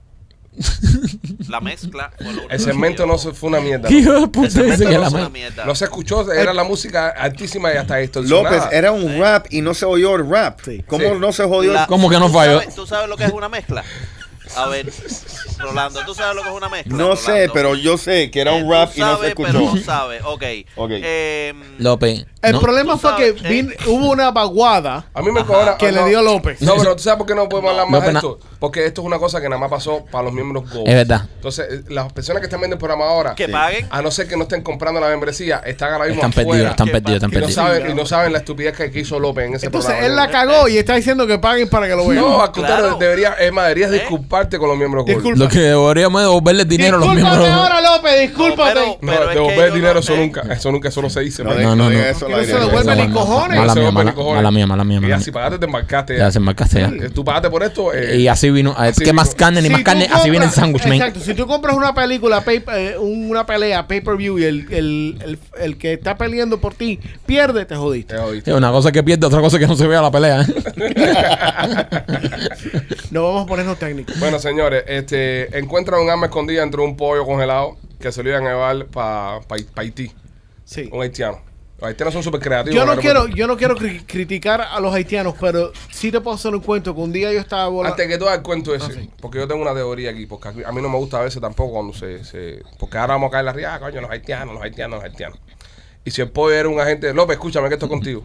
la 1.50 1.62
mezcla. 1.62 2.12
fue 2.18 2.28
El 2.50 2.60
segmento 2.60 3.06
no 3.06 3.18
se, 3.20 3.32
fue 3.32 3.50
una 3.50 3.62
mierda. 3.62 3.88
¿Qué 3.88 4.00
hijo 4.00 4.14
de 4.14 4.28
puta 4.28 4.48
Ese 4.48 4.64
dice 4.64 4.84
momento 4.86 4.90
que 4.90 4.96
no 4.96 5.02
la 5.04 5.10
se- 5.12 5.16
una 5.18 5.24
ma- 5.26 5.30
mierda. 5.30 5.66
No 5.66 5.76
se 5.76 5.84
escuchó, 5.86 6.32
era 6.32 6.52
la 6.52 6.64
música 6.64 7.10
altísima 7.10 7.72
y 7.74 7.78
hasta 7.78 7.98
distorsionada. 7.98 8.56
López, 8.58 8.70
era 8.74 8.92
un 8.92 9.20
rap 9.20 9.46
y 9.52 9.62
no 9.62 9.76
se 9.76 9.86
oyó 9.86 10.16
el 10.16 10.28
rap. 10.28 10.60
Sí. 10.66 10.84
¿Cómo 10.88 11.04
Sí. 11.14 11.20
no 11.20 11.32
se 11.32 11.44
jodió? 11.44 11.74
La- 11.74 11.86
¿Cómo 11.86 12.10
que 12.10 12.18
no 12.18 12.26
¿tú 12.26 12.34
falló? 12.34 12.60
sabes- 12.60 12.76
¿Tú 12.76 12.88
sabes 12.88 13.08
lo 13.08 13.18
que 13.18 13.26
es 13.26 13.32
una 13.34 13.50
mezcla? 13.50 13.84
A 14.58 14.68
ver, 14.68 14.92
Rolando, 15.60 16.02
¿tú 16.06 16.14
sabes 16.16 16.36
lo 16.36 16.42
que 16.44 16.50
es 16.50 16.56
una 16.56 16.70
mezcla? 16.70 16.96
No 16.98 17.16
sé, 17.16 17.32
Rolando? 17.32 17.54
pero 17.54 17.76
yo 17.76 17.98
sé 17.98 18.32
que 18.32 18.42
era 18.42 18.52
Eh, 18.58 18.62
un 18.62 18.68
tú 18.68 18.72
rap 18.72 18.92
y 18.96 19.00
no 19.00 19.06
se 19.08 19.14
sabes, 19.14 19.30
escuchó. 19.30 19.52
Pero 19.52 19.60
no 19.76 19.78
sabes, 19.78 20.22
ok. 20.24 20.44
Ok. 20.76 20.92
Em, 20.94 21.62
López. 21.80 22.26
El 22.42 22.54
no. 22.54 22.60
problema 22.60 22.98
fue 22.98 23.16
que 23.18 23.28
sabes, 23.38 23.44
vin- 23.44 23.72
eh. 23.72 23.78
hubo 23.86 24.10
una 24.12 24.32
vaguada 24.32 25.06
A 25.14 25.22
mí 25.22 25.32
me 25.32 25.46
cobra. 25.46 25.78
que 25.78 25.92
le 25.92 26.04
dio 26.06 26.22
López. 26.24 26.60
No, 26.62 26.76
pero 26.76 26.96
tú 26.96 27.04
sabes 27.04 27.18
por 27.20 27.28
qué 27.28 27.36
no 27.36 27.48
podemos 27.48 27.72
hablar 27.72 27.88
más 27.88 28.04
de 28.04 28.12
esto. 28.14 28.40
Porque 28.60 28.86
esto 28.86 29.02
es 29.02 29.08
una 29.08 29.18
cosa 29.20 29.40
que 29.42 29.48
nada 29.50 29.60
más 29.60 29.70
pasó 29.70 30.06
para 30.12 30.26
los 30.26 30.34
miembros 30.34 30.70
Gold. 30.72 30.88
Es 30.88 30.94
verdad. 30.96 31.28
Entonces, 31.36 31.68
eh, 31.72 31.84
las 31.90 32.12
personas 32.14 32.42
que 32.42 32.46
están 32.46 32.60
viendo 32.60 32.76
el 32.76 32.80
programa 32.80 33.06
ahora, 33.06 33.36
que 33.36 33.46
Sí. 33.46 33.52
paguen. 33.52 33.88
a 33.92 34.02
no 34.02 34.12
ser 34.12 34.28
que 34.28 34.36
no 34.38 34.44
estén 34.44 34.62
comprando 34.62 35.00
la 35.00 35.08
membresía, 35.08 35.62
están 35.66 35.94
ahora 35.94 36.06
mismo 36.06 36.22
Están 36.22 36.32
perdidos, 36.34 36.72
están 36.72 36.88
¿Qué 36.88 36.92
perdidos, 36.94 37.16
están 37.16 37.30
y, 37.30 37.34
no 37.34 37.40
perdidos. 37.40 37.54
saben, 37.54 37.92
y 37.92 37.94
no 37.94 38.06
saben 38.06 38.32
la 38.34 38.40
estupidez 38.40 38.76
que, 38.78 38.92
que 38.92 39.00
hizo 39.00 39.20
López 39.20 39.46
en 39.48 39.56
ese 39.56 39.66
Entonces 39.68 39.92
programa. 39.92 40.08
él 40.08 40.16
la 40.16 40.30
cagó 40.30 40.68
y 40.68 40.78
está 40.78 40.96
diciendo 40.96 41.26
que 41.28 41.38
paguen 41.40 41.70
para 41.70 41.88
que 41.88 41.96
lo 41.96 42.08
vean. 42.08 42.22
No, 42.24 42.42
al 42.42 42.52
contrario, 42.52 42.84
Claro. 42.86 42.98
deberías, 43.00 43.36
es 43.40 43.52
más, 43.52 43.64
deberías 43.66 43.92
¿Eh? 43.92 43.98
Disculparte 44.42 44.58
con 44.58 44.70
los 44.70 44.78
miembros. 44.78 45.06
Disculpa. 45.06 45.40
Lo 45.40 45.48
que 45.50 45.60
deberíamos 45.60 46.22
es 46.22 46.28
devolverle 46.28 46.66
dinero 46.66 46.98
a 46.98 47.00
los 47.00 47.10
Discúlpate 47.16 47.38
miembros. 47.40 47.62
ahora, 47.62 47.82
López, 47.82 48.22
discúlpate. 48.22 48.80
No, 48.80 48.86
No, 48.86 48.98
Pero 49.02 49.24
es 49.24 49.28
que 49.30 49.34
devolver 49.36 49.74
dinero, 49.74 49.94
no- 49.96 50.00
eso 50.00 50.16
nunca, 50.16 50.42
eso 50.54 50.72
nunca, 50.72 50.88
eso 50.90 51.02
no 51.02 51.10
se 51.10 51.20
dice. 51.22 51.44
No, 51.44 51.54
No, 51.54 51.62
no 51.62 51.76
no, 51.76 51.90
diga 51.90 52.02
no. 52.04 52.08
eso 52.10 52.26
Que 52.28 52.32
no 52.34 52.40
se 52.40 52.46
devuelve 52.54 52.84
Mala 52.84 52.96
ni 52.96 53.02
mía, 53.08 53.14
cojones. 53.14 53.60
Mala 53.60 53.76
mía, 53.76 53.92
mala, 53.92 54.14
mala 54.14 54.52
mía, 54.52 54.68
mala 54.68 54.84
mía, 54.84 55.00
Y 55.08 55.12
así 55.12 55.32
pagaste, 55.32 55.60
te 55.60 55.66
embarcaste. 55.66 56.18
Ya 56.18 56.32
se 56.32 56.38
embarcaste 56.40 56.80
ya. 56.82 56.88
Eh, 56.88 57.10
Tú 57.14 57.24
pagaste 57.24 57.50
por 57.50 57.64
esto. 57.64 57.94
eh, 57.94 58.18
Y 58.18 58.28
así 58.28 58.50
vino. 58.50 58.72
eh, 58.72 58.90
así 58.90 59.04
¿Qué 59.04 59.14
más 59.14 59.34
carne 59.36 59.62
ni 59.62 59.68
Si 59.68 59.74
más 59.74 59.84
carne? 59.84 60.08
Así 60.12 60.30
viene 60.30 60.46
el 60.46 60.52
sándwich, 60.52 60.84
man. 60.86 60.94
Exacto, 60.94 61.20
si 61.20 61.34
tú 61.34 61.48
compras 61.48 61.76
una 61.76 61.94
película, 61.94 62.44
pay- 62.44 62.64
eh, 62.76 62.96
una 63.00 63.46
pelea, 63.46 63.88
pay-per-view 63.88 64.40
y 64.40 64.44
el, 64.46 64.68
el, 64.72 65.18
el, 65.26 65.40
el 65.60 65.78
que 65.78 65.94
está 65.94 66.18
peleando 66.18 66.60
por 66.60 66.74
ti 66.74 67.00
pierde, 67.26 67.66
te 67.66 67.76
jodiste. 67.76 68.16
te 68.16 68.20
jodiste. 68.22 68.52
Sí, 68.52 68.58
una 68.58 68.72
cosa 68.72 68.90
es 68.90 68.94
que 68.94 69.04
pierde, 69.04 69.26
otra 69.28 69.42
cosa 69.42 69.58
es 69.58 69.62
que 69.62 69.68
no 69.68 69.76
se 69.76 69.88
vea 69.88 70.02
la 70.02 70.12
pelea. 70.12 70.46
No 73.12 73.24
vamos 73.24 73.44
a 73.44 73.46
ponernos 73.46 73.78
técnicos. 73.78 74.20
Bueno, 74.20 74.40
señores, 74.40 74.84
este, 74.88 75.58
encuentran 75.58 76.02
un 76.02 76.10
arma 76.10 76.28
escondida 76.28 76.64
entre 76.64 76.82
un 76.82 76.96
pollo 76.98 77.26
congelado 77.26 77.78
que 78.00 78.12
se 78.12 78.24
lo 78.24 78.30
iban 78.30 78.48
a 78.48 78.52
llevar 78.52 78.86
para 78.88 79.42
Haití, 79.76 80.12
Sí. 80.66 80.90
un 80.92 81.02
haitiano. 81.04 81.40
Los 81.80 81.88
haitianos 81.90 82.14
son 82.14 82.24
súper 82.24 82.40
creativos. 82.42 82.76
Yo 82.76 82.86
no 82.86 82.96
quiero, 83.02 83.28
yo 83.28 83.48
no 83.48 83.58
quiero 83.58 83.76
cri- 83.76 84.04
criticar 84.06 84.62
a 84.62 84.80
los 84.80 84.94
haitianos, 84.94 85.34
pero 85.42 85.72
sí 85.90 86.12
te 86.12 86.22
puedo 86.22 86.36
hacer 86.36 86.54
un 86.54 86.62
cuento 86.62 86.94
que 86.94 87.02
un 87.02 87.12
día 87.12 87.34
yo 87.34 87.40
estaba 87.40 87.68
volando. 87.68 87.94
Antes 87.96 88.08
que 88.08 88.18
tú 88.20 88.30
el 88.30 88.42
cuento 88.44 88.74
ese, 88.76 88.86
Ah, 88.86 88.94
sí. 88.94 89.10
porque 89.20 89.40
yo 89.40 89.48
tengo 89.48 89.62
una 89.64 89.74
teoría 89.74 90.12
aquí, 90.12 90.26
porque 90.28 90.50
a 90.64 90.72
mí 90.72 90.82
no 90.82 90.90
me 90.90 90.98
gusta 90.98 91.20
a 91.20 91.24
veces 91.24 91.42
tampoco 91.42 91.74
cuando 91.74 91.94
se, 91.94 92.24
se 92.24 92.62
porque 92.80 92.98
ahora 93.00 93.16
vamos 93.16 93.30
a 93.30 93.32
caer 93.32 93.46
la 93.46 93.54
ría, 93.54 93.76
ah, 93.76 93.80
coño, 93.80 94.00
los 94.00 94.12
haitianos, 94.12 94.54
los 94.54 94.64
haitianos, 94.64 94.98
los 94.98 95.04
haitianos. 95.04 95.40
Y 96.06 96.12
si 96.12 96.22
el 96.22 96.30
pollo 96.30 96.54
era 96.56 96.70
un 96.70 96.80
agente, 96.80 97.14
López, 97.14 97.34
escúchame 97.36 97.68
que 97.68 97.74
esto 97.76 97.88
es 97.88 97.92
contigo. 97.92 98.24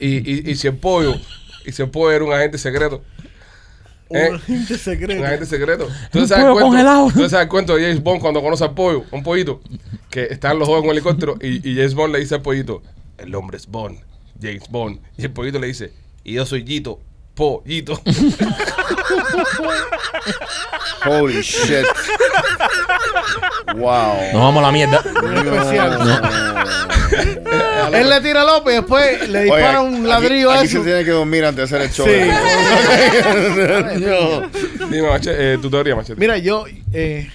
Y, 0.00 0.18
y, 0.48 0.50
y 0.50 0.54
si 0.54 0.68
el 0.68 0.76
pollo, 0.76 1.16
y 1.66 1.72
si 1.72 1.82
el 1.82 1.90
pollo 1.90 2.12
era 2.12 2.24
un 2.24 2.32
agente 2.32 2.58
secreto, 2.58 3.02
¿eh? 4.10 4.28
Un 4.30 4.36
agente 4.36 4.78
secreto. 4.78 5.20
un 5.20 5.26
agente 5.26 5.46
secreto. 5.46 5.84
Entonces, 5.84 6.22
Un 6.22 6.28
¿sabes 6.28 6.42
pollo 6.44 6.52
cuento? 6.54 6.70
congelado. 6.70 7.06
Entonces, 7.08 7.30
¿sabes 7.30 7.44
el 7.44 7.48
cuento 7.50 7.76
de 7.76 7.82
James 7.82 8.02
Bond 8.02 8.20
cuando 8.20 8.42
conoce 8.42 8.64
al 8.64 8.74
pollo, 8.74 9.04
un 9.10 9.22
pollito, 9.22 9.60
que 10.10 10.24
están 10.24 10.58
los 10.58 10.68
dos 10.68 10.78
en 10.78 10.84
un 10.84 10.90
helicóptero 10.92 11.36
y, 11.40 11.68
y 11.68 11.74
James 11.76 11.94
Bond 11.94 12.12
le 12.14 12.20
dice 12.20 12.34
al 12.36 12.42
pollito, 12.42 12.82
el 13.18 13.34
hombre 13.34 13.56
es 13.58 13.66
Bond, 13.66 13.98
James 14.40 14.64
Bond. 14.70 15.00
Y 15.16 15.22
el 15.22 15.30
pollito 15.32 15.58
le 15.58 15.66
dice, 15.68 15.92
y 16.24 16.34
yo 16.34 16.46
soy 16.46 16.64
Yito, 16.64 17.00
pollito. 17.34 18.00
Holy 21.04 21.40
shit. 21.42 21.86
wow. 23.76 24.14
Nos 24.32 24.42
vamos 24.42 24.58
a 24.58 24.66
la 24.66 24.72
mierda. 24.72 24.96
especial. 24.98 25.98
Él 27.94 28.08
le 28.08 28.20
tira 28.20 28.42
a 28.42 28.44
López 28.44 28.74
y 28.74 28.76
después 28.76 29.28
le 29.28 29.38
Oye, 29.38 29.44
dispara 29.44 29.80
un 29.80 29.94
aquí- 29.96 30.06
ladrillo 30.06 30.50
a 30.50 30.58
aquí, 30.58 30.66
eso. 30.66 30.78
se 30.78 30.84
tiene 30.84 31.04
que 31.04 31.10
dormir 31.10 31.44
antes 31.44 31.70
de 31.70 31.76
hacer 31.76 31.88
el 31.88 31.92
show. 31.92 32.06
Sí. 32.06 32.12
Dime, 34.90 35.08
Machete, 35.08 35.54
eh, 35.54 35.58
tu 35.58 35.70
teoría, 35.70 35.96
Machete. 35.96 36.20
Mira, 36.20 36.38
yo. 36.38 36.64
eh, 36.92 37.28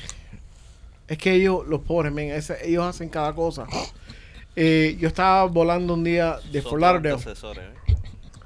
es 1.07 1.17
que 1.17 1.33
ellos, 1.33 1.61
los 1.67 1.81
pobres, 1.81 2.11
men, 2.13 2.31
ellos 2.63 2.83
hacen 2.85 3.09
cada 3.09 3.33
cosa. 3.33 3.65
Eh, 4.55 4.97
yo 4.99 5.07
estaba 5.07 5.45
volando 5.45 5.93
un 5.93 6.03
día 6.03 6.37
de 6.51 6.61
Son 6.61 6.71
Fort 6.71 6.81
Lauderdale. 6.81 7.15
¿eh? 7.15 7.33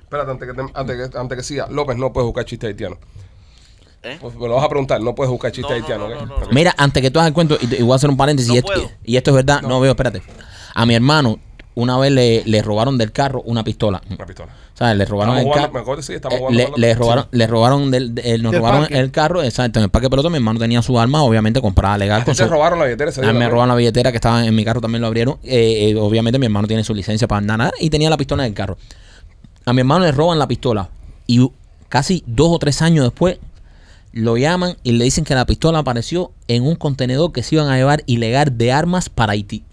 Espérate, 0.01 0.31
antes 0.31 0.47
que, 0.49 0.53
te- 0.53 0.71
antes, 0.73 1.09
que, 1.11 1.17
antes 1.17 1.37
que 1.37 1.43
siga. 1.43 1.67
López, 1.69 1.97
no 1.97 2.13
puedes 2.13 2.25
buscar 2.25 2.45
chiste 2.45 2.67
haitiano. 2.67 2.97
¿Eh? 4.03 4.17
Pues 4.21 4.35
me 4.35 4.47
lo 4.47 4.55
vas 4.55 4.63
a 4.63 4.69
preguntar, 4.69 5.01
no 5.01 5.13
puedes 5.15 5.29
buscar 5.31 5.51
chiste 5.51 5.71
No, 5.73 5.79
no, 5.79 5.83
haitiano. 5.83 6.07
no, 6.07 6.15
¿ok? 6.15 6.21
no, 6.21 6.25
no, 6.39 6.45
Ok. 6.45 6.53
Mira, 6.53 6.73
antes 6.77 7.01
que 7.01 7.11
tú 7.11 7.19
hagas 7.19 7.27
el 7.29 7.33
cuento, 7.33 7.57
y, 7.59 7.81
voy 7.83 7.91
a 7.91 7.95
hacer 7.95 8.09
un 8.09 8.17
paréntesis, 8.17 8.49
No 8.49 8.55
y, 8.55 8.57
esto, 8.59 8.73
puedo. 8.73 8.91
y 9.03 9.17
esto 9.17 9.31
es 9.31 9.35
verdad, 9.35 9.61
no, 9.61 9.79
veo, 9.79 9.91
espérate. 9.91 10.21
A 10.73 10.85
mi 10.85 10.95
hermano, 10.95 11.39
una 11.77 11.97
vez 11.99 12.11
le, 12.11 12.43
le 12.45 12.61
robaron 12.63 12.97
del 12.97 13.11
carro 13.11 13.41
una 13.45 13.63
pistola. 13.63 14.01
Una 14.09 14.25
pistola. 14.25 14.51
¿Sabes? 14.73 14.97
Le 14.97 15.05
robaron 15.05 15.37
Estamos 15.37 15.55
el 15.55 15.61
carro. 15.61 15.73
me 15.73 15.79
acuerdo, 15.79 16.01
sí, 16.01 16.13
estamos 16.13 16.35
Eh, 16.35 16.39
jugando 16.39 16.77
le, 16.77 16.93
robaron, 16.95 17.27
le 17.31 17.47
robaron 17.47 17.91
del, 17.91 18.15
de- 18.15 18.33
eh, 18.33 18.37
nos 18.39 18.51
Del 18.51 18.61
robaron 18.61 18.81
parque. 18.81 18.97
el 18.99 19.11
carro, 19.11 19.43
exacto, 19.43 19.79
en 19.79 19.83
el 19.85 19.89
parque 19.91 20.09
pelota, 20.09 20.29
mi 20.29 20.37
hermano 20.37 20.59
tenía 20.59 20.81
su 20.81 20.99
arma, 20.99 21.21
obviamente 21.23 21.61
comprada 21.61 21.97
legal 21.97 22.21
¿A 22.21 22.25
con 22.25 22.35
te 22.35 22.43
su, 22.43 22.49
robaron 22.49 22.79
la 22.79 22.85
billetera 22.85 23.09
ese 23.11 23.21
a 23.21 23.23
día 23.25 23.33
mí 23.33 23.39
me 23.39 23.47
robaron 23.49 23.69
la 23.69 23.75
billetera 23.75 24.11
que 24.11 24.17
estaba 24.17 24.45
en 24.45 24.55
mi 24.55 24.65
carro, 24.65 24.81
también 24.81 25.01
lo 25.01 25.07
abrieron. 25.07 25.37
Eh, 25.43 25.89
eh, 25.91 25.95
obviamente 25.95 26.39
mi 26.39 26.45
hermano 26.47 26.67
tiene 26.67 26.83
su 26.83 26.93
licencia 26.95 27.27
para 27.27 27.39
andar 27.39 27.57
nada 27.59 27.71
y 27.79 27.89
tenía 27.89 28.09
la 28.09 28.17
pistola 28.17 28.43
en 28.43 28.49
el 28.49 28.55
carro. 28.55 28.77
A 29.65 29.73
mi 29.73 29.79
hermano 29.81 30.03
le 30.05 30.11
roban 30.11 30.39
la 30.39 30.47
pistola 30.47 30.89
y 31.27 31.47
casi 31.89 32.23
dos 32.25 32.49
o 32.51 32.57
tres 32.59 32.81
años 32.81 33.05
después 33.05 33.37
lo 34.13 34.35
llaman 34.37 34.77
y 34.83 34.93
le 34.93 35.03
dicen 35.03 35.23
que 35.23 35.35
la 35.35 35.45
pistola 35.45 35.79
apareció 35.79 36.31
en 36.47 36.63
un 36.63 36.75
contenedor 36.75 37.31
que 37.31 37.43
se 37.43 37.53
iban 37.55 37.67
a 37.69 37.77
llevar 37.77 38.01
ilegal 38.07 38.57
de 38.57 38.71
armas 38.71 39.09
para 39.09 39.33
Haití. 39.33 39.63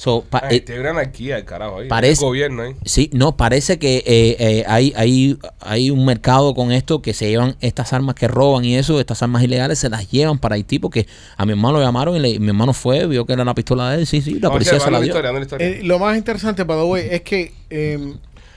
So, 0.00 0.24
pa- 0.30 0.44
eh, 0.50 0.64
anarquía 0.88 1.36
el 1.36 1.44
carajo 1.44 1.80
ahí. 1.80 1.88
Parece- 1.88 2.22
El 2.22 2.28
gobierno 2.28 2.62
ahí. 2.62 2.74
Sí, 2.86 3.10
no, 3.12 3.36
parece 3.36 3.78
que 3.78 3.98
eh, 3.98 4.36
eh, 4.38 4.64
hay, 4.66 4.94
hay, 4.96 5.36
hay 5.60 5.90
un 5.90 6.06
mercado 6.06 6.54
con 6.54 6.72
esto 6.72 7.02
que 7.02 7.12
se 7.12 7.28
llevan 7.28 7.54
estas 7.60 7.92
armas 7.92 8.14
que 8.14 8.26
roban 8.26 8.64
y 8.64 8.76
eso, 8.78 8.98
estas 8.98 9.22
armas 9.22 9.42
ilegales 9.42 9.78
se 9.78 9.90
las 9.90 10.10
llevan 10.10 10.38
para 10.38 10.54
Haití 10.54 10.78
porque 10.78 11.06
a 11.36 11.44
mi 11.44 11.52
hermano 11.52 11.80
lo 11.80 11.84
llamaron 11.84 12.16
y, 12.16 12.18
le- 12.18 12.38
mi 12.40 12.46
hermano 12.48 12.72
fue, 12.72 13.06
vio 13.06 13.26
que 13.26 13.34
era 13.34 13.44
la 13.44 13.54
pistola 13.54 13.90
de 13.90 13.98
él, 13.98 14.06
sí, 14.06 14.22
sí, 14.22 14.40
la 14.40 14.48
Vamos, 14.48 14.52
policía 14.64 14.80
se 14.80 14.90
la 14.90 15.00
dio. 15.00 15.08
historia, 15.08 15.32
dando 15.32 15.42
historia. 15.42 15.68
Eh, 15.68 15.80
lo 15.82 15.98
más 15.98 16.16
interesante, 16.16 16.64
by 16.64 16.78
the 16.78 16.84
way, 16.84 17.06
es 17.10 17.20
que 17.20 17.52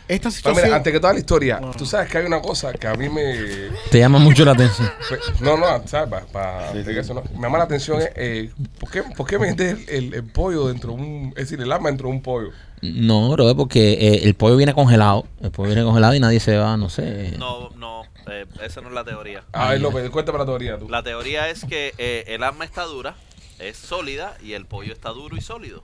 eh, 0.07 0.15
esta 0.15 0.29
Pero 0.29 0.31
situación... 0.35 0.65
mira, 0.65 0.75
antes 0.77 0.93
que 0.93 0.99
toda 0.99 1.13
la 1.13 1.19
historia, 1.19 1.59
Ah. 1.63 1.71
tú 1.77 1.85
sabes 1.85 2.09
que 2.09 2.17
hay 2.17 2.25
una 2.25 2.41
cosa 2.41 2.73
que 2.73 2.87
a 2.87 2.95
mí 2.95 3.09
me... 3.09 3.69
Te 3.91 3.99
llama 3.99 4.19
mucho 4.19 4.43
la 4.45 4.51
atención. 4.51 4.91
No, 5.39 5.57
no, 5.57 5.87
¿sabes? 5.87 6.09
Pa- 6.09 6.25
pa- 6.31 6.71
Sí, 6.73 6.83
sí. 6.83 6.91
eso 6.97 7.13
no- 7.13 7.23
Me 7.35 7.41
llama 7.41 7.57
la 7.57 7.63
atención 7.65 8.01
es, 8.01 8.09
eh, 8.15 8.51
¿por, 8.79 8.89
qué, 8.91 9.03
¿por 9.03 9.25
qué 9.27 9.39
metes 9.39 9.87
el, 9.87 9.89
el- 9.89 10.13
el 10.13 10.23
pollo 10.23 10.67
dentro 10.67 10.91
de 10.91 10.95
un... 11.01 11.27
Es 11.35 11.49
decir, 11.49 11.61
el 11.61 11.71
arma 11.71 11.89
dentro 11.89 12.07
de 12.09 12.13
un 12.15 12.21
pollo? 12.21 12.49
No, 12.81 13.29
bro, 13.31 13.49
es 13.49 13.55
porque 13.55 13.93
eh, 13.93 14.19
el 14.23 14.33
pollo 14.33 14.57
viene 14.57 14.73
congelado, 14.73 15.25
el 15.41 15.51
pollo 15.51 15.67
viene 15.69 15.83
congelado 15.85 16.15
y 16.15 16.19
nadie 16.19 16.41
se 16.41 16.57
va, 16.57 16.75
no 16.75 16.89
sé. 16.89 17.33
No, 17.37 17.69
no, 17.77 18.01
eh, 18.27 18.45
esa 18.61 18.81
no 18.81 18.89
es 18.89 18.93
la 18.93 19.05
teoría. 19.05 19.43
A 19.53 19.69
ver, 19.69 19.79
López, 19.79 20.09
cuéntame 20.09 20.37
la 20.37 20.45
teoría 20.45 20.77
tú. 20.77 20.89
La 20.89 21.01
teoría 21.01 21.47
es 21.49 21.63
que 21.63 21.93
eh, 21.97 22.25
el 22.27 22.43
arma 22.43 22.65
está 22.65 22.83
dura, 22.83 23.15
es 23.59 23.77
sólida 23.77 24.35
y 24.43 24.51
el 24.51 24.65
pollo 24.65 24.91
está 24.91 25.11
duro 25.11 25.37
y 25.37 25.41
sólido. 25.41 25.81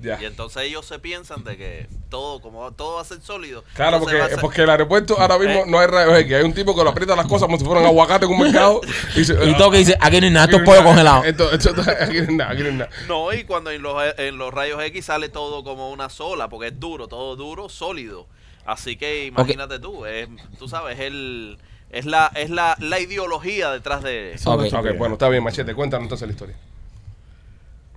Ya. 0.00 0.18
Y 0.20 0.24
entonces 0.24 0.62
ellos 0.62 0.86
se 0.86 0.98
piensan 0.98 1.44
de 1.44 1.56
que 1.56 1.86
todo, 2.08 2.40
como 2.40 2.72
todo 2.72 2.94
va 2.96 3.02
a 3.02 3.04
ser 3.04 3.20
sólido. 3.20 3.62
Claro, 3.74 4.00
porque, 4.00 4.16
va 4.18 4.24
a 4.24 4.28
ser- 4.30 4.38
porque 4.40 4.62
el 4.62 4.70
aeropuerto 4.70 5.20
ahora 5.20 5.38
mismo 5.38 5.60
Eh. 5.60 5.64
no 5.66 5.78
hay 5.78 5.86
rayos 5.86 6.18
X. 6.20 6.32
Hay 6.34 6.42
un 6.42 6.54
tipo 6.54 6.74
que 6.74 6.82
lo 6.82 6.90
aprieta 6.90 7.14
las 7.14 7.26
cosas 7.26 7.46
como 7.46 7.58
si 7.58 7.64
fueran 7.64 7.84
aguacate 7.84 8.24
en 8.26 8.32
un 8.32 8.40
mercado. 8.40 8.80
Y, 9.14 9.18
dice, 9.18 9.34
Y 9.44 9.54
todo 9.56 9.70
que 9.70 9.78
dice, 9.78 9.96
aquí 10.00 10.18
no 10.20 10.26
hay 10.26 10.32
nada, 10.32 10.44
esto 10.46 10.56
es 10.56 10.62
pollo 10.62 10.82
congelado. 10.84 11.24
Esto, 11.24 11.52
esto, 11.52 11.70
aquí 12.00 12.20
no 12.22 12.28
hay 12.30 12.34
nada, 12.36 12.50
aquí 12.52 12.62
no 12.62 12.68
hay 12.68 12.74
nada. 12.76 12.90
No, 13.08 13.32
y 13.32 13.44
cuando 13.44 13.70
en 13.70 13.82
los, 13.82 13.94
en 14.18 14.38
los 14.38 14.52
rayos 14.54 14.82
X 14.82 15.04
sale 15.04 15.28
todo 15.28 15.62
como 15.64 15.90
una 15.90 16.08
sola, 16.08 16.48
porque 16.48 16.68
es 16.68 16.80
duro, 16.80 17.06
todo 17.06 17.36
duro, 17.36 17.68
sólido. 17.68 18.26
Así 18.64 18.96
que 18.96 19.26
imagínate 19.26 19.78
tú, 19.78 20.06
es, 20.06 20.28
tú 20.58 20.68
sabes, 20.68 20.98
el, 21.00 21.58
es, 21.90 22.04
la, 22.06 22.30
es 22.34 22.50
la, 22.50 22.76
la 22.78 23.00
ideología 23.00 23.70
detrás 23.72 24.02
de... 24.02 24.36
Ok. 24.44 24.60
Ok, 24.72 24.96
bueno, 24.96 25.14
está 25.14 25.28
bien, 25.28 25.42
Machete. 25.42 25.74
Cuéntanos 25.74 26.04
entonces 26.04 26.26
la 26.28 26.32
historia. 26.32 26.56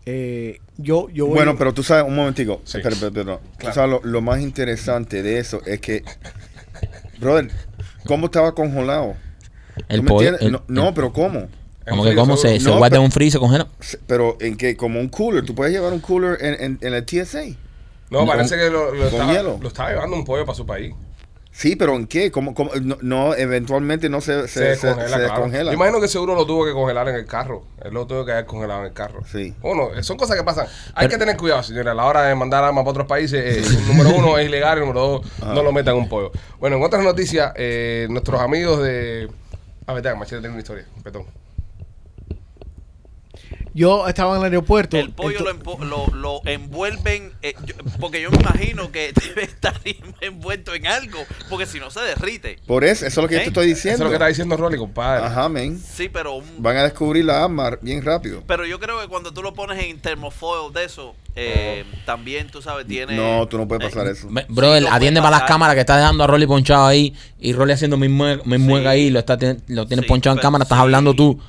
Eh, 0.05 0.59
yo, 0.77 1.09
yo 1.09 1.25
voy- 1.27 1.35
Bueno, 1.35 1.55
pero 1.57 1.73
tú 1.73 1.83
sabes, 1.83 2.05
un 2.05 2.15
momentico. 2.15 2.61
Sí. 2.65 2.77
Espera, 2.77 2.95
espera, 2.95 3.09
espera. 3.21 3.37
Tú 3.39 3.57
Claro. 3.57 3.75
sabes, 3.75 3.89
lo, 3.91 4.01
lo 4.03 4.21
más 4.21 4.41
interesante 4.41 5.23
de 5.23 5.39
eso 5.39 5.61
es 5.65 5.79
que, 5.79 6.03
brother, 7.19 7.49
¿cómo 8.05 8.25
estaba 8.27 8.53
congelado? 8.53 9.15
El 9.89 9.97
¿Tú 9.97 10.03
me 10.03 10.09
pollo. 10.09 10.63
no, 10.67 10.93
pero 10.93 11.13
¿cómo? 11.13 11.47
como 11.89 12.03
En 12.05 12.11
que 12.11 12.15
cómo 12.15 12.37
se, 12.37 12.59
se 12.59 12.65
No, 12.69 12.77
guarda 12.77 12.87
en 12.97 13.01
pero- 13.01 13.01
un 13.03 13.11
freezer, 13.11 13.33
se 13.33 13.39
congela. 13.39 13.67
Pero 14.07 14.37
en 14.39 14.55
qué, 14.55 14.77
como 14.77 14.99
un 14.99 15.09
cooler, 15.09 15.43
tú 15.45 15.53
puedes 15.55 15.73
llevar 15.73 15.91
un 15.93 15.99
cooler 15.99 16.37
en, 16.41 16.53
en, 16.63 16.77
en 16.81 16.93
el 16.93 17.05
TSA. 17.05 17.43
No, 18.09 18.25
parece 18.27 18.55
que 18.57 18.69
lo, 18.69 18.93
lo 18.93 19.05
estaba, 19.07 19.33
lo 19.41 19.67
estaba 19.67 19.89
llevando 19.89 20.15
un 20.15 20.23
pollo 20.23 20.45
para 20.45 20.55
su 20.55 20.65
país. 20.65 20.93
Sí, 21.55 21.75
pero 21.75 21.95
¿en 21.95 22.07
qué? 22.07 22.31
¿Cómo, 22.31 22.55
cómo? 22.55 22.71
No, 22.81 22.97
no, 23.01 23.35
eventualmente 23.35 24.09
no 24.09 24.21
se, 24.21 24.47
Se, 24.47 24.47
se, 24.47 24.63
descongela, 24.65 25.03
se 25.03 25.07
claro. 25.07 25.23
descongela. 25.23 25.71
Yo 25.71 25.75
imagino 25.75 26.01
que 26.01 26.07
seguro 26.07 26.33
lo 26.33 26.47
tuvo 26.47 26.65
que 26.65 26.73
congelar 26.73 27.07
en 27.09 27.15
el 27.15 27.25
carro. 27.27 27.63
Él 27.83 27.93
lo 27.93 28.07
tuvo 28.07 28.25
que 28.25 28.31
haber 28.31 28.45
congelado 28.47 28.79
en 28.79 28.87
el 28.87 28.93
carro. 28.93 29.21
Sí. 29.31 29.53
Bueno, 29.61 29.89
son 30.01 30.17
cosas 30.17 30.35
que 30.35 30.43
pasan. 30.43 30.65
Hay 30.95 31.07
que 31.07 31.17
tener 31.17 31.37
cuidado, 31.37 31.61
señores. 31.61 31.91
A 31.91 31.93
la 31.93 32.05
hora 32.05 32.23
de 32.23 32.33
mandar 32.33 32.63
armas 32.63 32.83
para 32.83 32.91
otros 32.91 33.07
países, 33.07 33.57
eh, 33.57 33.77
número 33.87 34.15
uno 34.15 34.39
es 34.39 34.47
ilegal 34.47 34.79
y 34.79 34.81
número 34.81 34.99
dos, 34.99 35.21
no 35.45 35.61
lo 35.61 35.71
metan 35.71 35.95
en 35.95 36.01
un 36.01 36.09
pollo. 36.09 36.31
Bueno, 36.59 36.77
en 36.77 36.83
otras 36.83 37.03
noticias, 37.03 37.53
eh, 37.55 38.07
nuestros 38.09 38.41
amigos 38.41 38.81
de. 38.81 39.29
A 39.85 39.93
ver, 39.93 40.01
tenga, 40.01 40.15
Machete 40.15 40.39
tiene 40.41 40.53
una 40.53 40.61
historia. 40.61 40.85
Perdón. 41.03 41.25
Yo 43.73 44.07
estaba 44.07 44.33
en 44.35 44.39
el 44.39 44.43
aeropuerto. 44.45 44.97
El 44.97 45.09
pollo 45.11 45.39
lo, 45.41 45.51
empo- 45.53 45.79
lo, 45.83 46.07
lo 46.15 46.41
envuelven, 46.45 47.31
eh, 47.41 47.53
yo- 47.65 47.75
porque 47.99 48.21
yo 48.21 48.29
me 48.31 48.37
imagino 48.37 48.91
que 48.91 49.13
debe 49.27 49.43
estar 49.43 49.73
envuelto 50.21 50.73
en 50.73 50.87
algo, 50.87 51.19
porque 51.49 51.65
si 51.65 51.79
no 51.79 51.89
se 51.91 52.01
derrite. 52.01 52.59
Por 52.67 52.83
eso, 52.83 53.05
eso 53.05 53.19
es 53.19 53.23
lo 53.23 53.27
que 53.27 53.35
yo 53.35 53.41
te 53.41 53.47
estoy 53.47 53.65
Eso 53.65 53.71
es 53.77 53.83
diciendo. 53.83 54.03
lo 54.05 54.09
que 54.09 54.15
está 54.15 54.27
diciendo 54.27 54.57
Rolly, 54.57 54.77
compadre. 54.77 55.25
Ajá, 55.25 55.49
men. 55.49 55.79
Sí, 55.79 56.09
pero 56.09 56.35
un- 56.35 56.61
Van 56.61 56.77
a 56.77 56.83
descubrir 56.83 57.25
la 57.25 57.43
arma 57.45 57.77
bien 57.81 58.03
rápido. 58.03 58.43
pero 58.47 58.65
yo 58.65 58.79
creo 58.79 58.99
que 59.01 59.07
cuando 59.07 59.33
tú 59.33 59.41
lo 59.43 59.53
pones 59.53 59.83
en 59.83 59.99
termofoil 59.99 60.71
de 60.73 60.85
eso, 60.85 61.15
eh, 61.35 61.83
también 62.05 62.47
tú 62.51 62.61
sabes, 62.61 62.85
tiene... 62.85 63.15
No, 63.15 63.47
tú 63.47 63.57
no 63.57 63.67
puedes 63.67 63.89
pasar 63.89 64.05
eh, 64.07 64.11
eso. 64.11 64.27
Brother, 64.49 64.83
Sí, 64.83 64.87
lo 64.89 64.93
atiende 64.93 65.19
para 65.19 65.31
las 65.31 65.39
pasar. 65.41 65.53
cámaras 65.55 65.73
que 65.75 65.79
está 65.81 65.97
dejando 65.97 66.23
a 66.23 66.27
Rolly 66.27 66.45
ponchado 66.45 66.85
ahí 66.85 67.15
y 67.39 67.53
Rolly 67.53 67.73
haciendo 67.73 67.97
mi 67.97 68.07
mueca, 68.07 68.43
mi 68.45 68.59
mueca 68.59 68.91
ahí, 68.91 69.09
lo, 69.09 69.17
está, 69.19 69.37
lo 69.67 69.87
tienes 69.87 70.03
Sí, 70.05 70.07
ponchado 70.09 70.35
en 70.35 70.41
cámara, 70.41 70.63
estás 70.63 70.77
sí. 70.77 70.81
hablando 70.83 71.15
tú. 71.15 71.39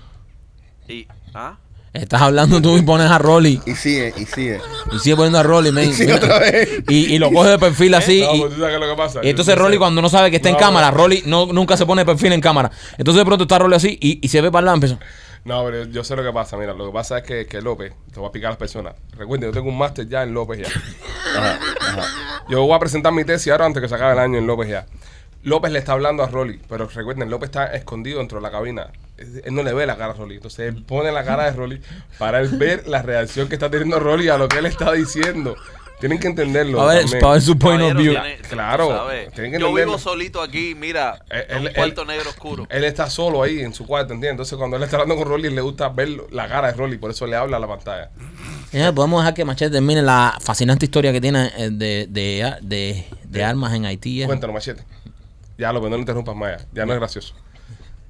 Y, 0.89 1.07
¿ah? 1.35 1.59
Estás 1.95 2.23
hablando 2.23 2.61
tú 2.61 2.77
y 2.77 2.83
pones 2.83 3.09
a 3.09 3.19
Rolly. 3.19 3.61
Y 3.67 3.75
sigue, 3.77 4.13
y 4.17 4.25
sigue. 4.27 4.61
Y 4.93 4.99
sigue 4.99 5.15
poniendo 5.15 5.39
a 5.39 5.45
Rolly, 5.45 5.71
men. 5.71 5.91
Y 5.91 5.93
sigue 5.95 6.13
Mira. 6.15 6.17
otra 6.25 6.39
vez. 6.41 6.69
Y, 6.89 7.15
y 7.15 7.19
lo 7.19 7.31
coge 7.31 7.51
de 7.51 7.59
perfil 7.61 7.95
así. 7.95 8.21
No, 8.21 8.35
y, 8.35 8.41
pues 8.41 8.55
tú 8.55 8.61
sabes 8.61 8.81
lo 8.81 8.89
que 8.89 8.97
pasa. 8.97 9.21
y 9.23 9.29
entonces 9.31 9.57
Rolly 9.57 9.79
cuando 9.79 10.03
no 10.03 10.09
sabe 10.09 10.29
que 10.31 10.37
está 10.37 10.49
en 10.49 10.55
No, 10.57 10.61
cámara, 10.61 10.91
pero- 10.91 11.05
Rolly 11.05 11.23
no, 11.27 11.47
nunca 11.47 11.77
se 11.77 11.87
pone 11.87 12.03
de 12.03 12.07
perfil 12.07 12.33
en 12.33 12.41
cámara. 12.41 12.71
Entonces 12.99 13.21
de 13.21 13.25
pronto 13.25 13.45
está 13.45 13.61
Rolly 13.61 13.77
así 13.77 13.97
y, 14.01 14.19
y 14.21 14.29
se 14.29 14.41
ve 14.41 14.51
para 14.51 14.61
el 14.61 14.65
lado 14.67 14.75
empieza. 14.75 14.99
No, 15.45 15.63
pero 15.65 15.85
yo 15.85 16.03
sé 16.03 16.17
lo 16.17 16.25
que 16.25 16.33
pasa. 16.33 16.57
Mira, 16.57 16.75
lo 16.75 16.87
que 16.87 16.93
pasa 16.93 17.19
es 17.19 17.25
que, 17.25 17.47
que 17.47 17.61
López, 17.63 17.93
te 18.13 18.17
voy 18.19 18.25
a 18.25 18.27
explicar 18.27 18.49
a 18.49 18.51
las 18.53 18.59
personas. 18.59 18.95
Recuerden, 19.17 19.51
yo 19.51 19.53
tengo 19.55 19.69
un 19.69 19.79
máster 19.79 20.09
ya 20.09 20.25
en 20.25 20.35
López 20.35 20.63
ya. 20.67 21.39
Ajá, 21.39 21.59
ajá. 21.81 22.03
Yo 22.49 22.63
voy 22.67 22.75
a 22.75 22.79
presentar 22.81 23.13
mi 23.13 23.25
tesis 23.25 23.53
ahora 23.53 23.67
antes 23.67 23.81
que 23.81 23.89
se 23.89 23.95
acabe 23.95 24.15
el 24.15 24.19
año 24.19 24.39
en 24.39 24.49
López 24.49 24.69
ya. 24.69 24.87
López 25.45 25.71
le 25.71 25.79
está 25.79 25.93
hablando 25.93 26.25
a 26.25 26.27
Rolly, 26.27 26.61
pero 26.69 26.89
recuerden, 26.89 27.31
López 27.31 27.49
está 27.51 27.67
escondido 27.67 28.19
dentro 28.19 28.39
de 28.39 28.43
la 28.43 28.51
cabina. 28.51 28.89
Él 29.45 29.55
no 29.55 29.63
le 29.63 29.73
ve 29.73 29.87
la 29.87 29.97
cara 29.97 30.13
a 30.13 30.17
Rolly. 30.17 30.37
Entonces 30.37 30.75
él 30.75 30.83
pone 30.85 31.11
la 31.13 31.25
cara 31.25 31.45
de 31.45 31.53
Rolly 31.53 31.81
para 32.19 32.41
él 32.41 32.49
ver 32.51 32.87
la 32.89 33.03
reacción 33.03 33.49
que 33.49 33.55
está 33.55 33.71
teniendo 33.71 33.99
Rolly 34.01 34.29
a 34.29 34.39
lo 34.39 34.49
que 34.49 34.59
él 34.59 34.67
está 34.67 34.93
diciendo. 34.93 35.57
Tienen 36.01 36.19
que 36.19 36.27
entenderlo. 36.27 36.79
Para 36.79 36.89
ver, 36.95 37.03
también. 37.03 37.21
para 37.21 37.33
ver 37.35 37.43
su 37.43 37.59
point 37.59 37.83
of 37.83 37.95
view. 37.97 38.13
tiene- 38.13 38.37
Claro, 38.49 39.07
tienen 39.33 39.53
que 39.53 39.59
Yo 39.61 39.73
vivo 39.73 39.97
solito 39.97 40.43
aquí, 40.43 40.75
mira, 40.75 41.25
Eh, 41.31 41.47
en 41.49 41.59
un 41.63 41.67
él- 41.69 41.73
cuarto 41.73 42.03
él- 42.03 42.09
negro 42.09 42.31
oscuro. 42.31 42.67
Él 42.69 42.85
está 42.85 43.09
solo 43.09 43.43
ahí 43.43 43.61
en 43.61 43.73
su 43.73 43.87
cuarto, 43.87 44.13
¿entiendes? 44.13 44.33
Entonces 44.33 44.59
cuando 44.59 44.77
él 44.77 44.83
está 44.83 44.97
hablando 44.97 45.17
con 45.17 45.29
Rolly, 45.33 45.51
le 45.51 45.61
gusta 45.63 45.89
ver 45.89 46.09
la 46.31 46.49
cara 46.49 46.67
de 46.73 46.75
Rolly, 46.77 46.99
por 46.99 47.11
eso 47.11 47.27
le 47.27 47.37
habla 47.37 47.57
a 47.57 47.61
la 47.61 47.69
pantalla. 47.69 48.11
Podemos 48.93 49.23
dejar 49.23 49.35
que 49.35 49.45
Machete 49.45 49.71
termine 49.71 50.03
la 50.03 50.37
fascinante 50.41 50.85
historia 50.85 51.13
que 51.13 51.21
tiene 51.21 51.51
eh, 51.57 51.71
de, 51.71 52.07
de, 52.11 52.55
de, 52.61 53.07
de 53.25 53.45
armas 53.45 53.73
en 53.73 53.87
Haití. 53.87 54.23
eh. 54.23 54.27
Cuéntanos, 54.27 54.53
Machete. 54.53 54.83
Ya, 55.57 55.73
López, 55.73 55.89
no 55.91 55.97
lo 55.97 56.01
interrumpas 56.01 56.35
más 56.35 56.61
ya. 56.61 56.67
Ya 56.75 56.87
no 56.87 56.93
es 56.93 56.99
gracioso. 56.99 57.35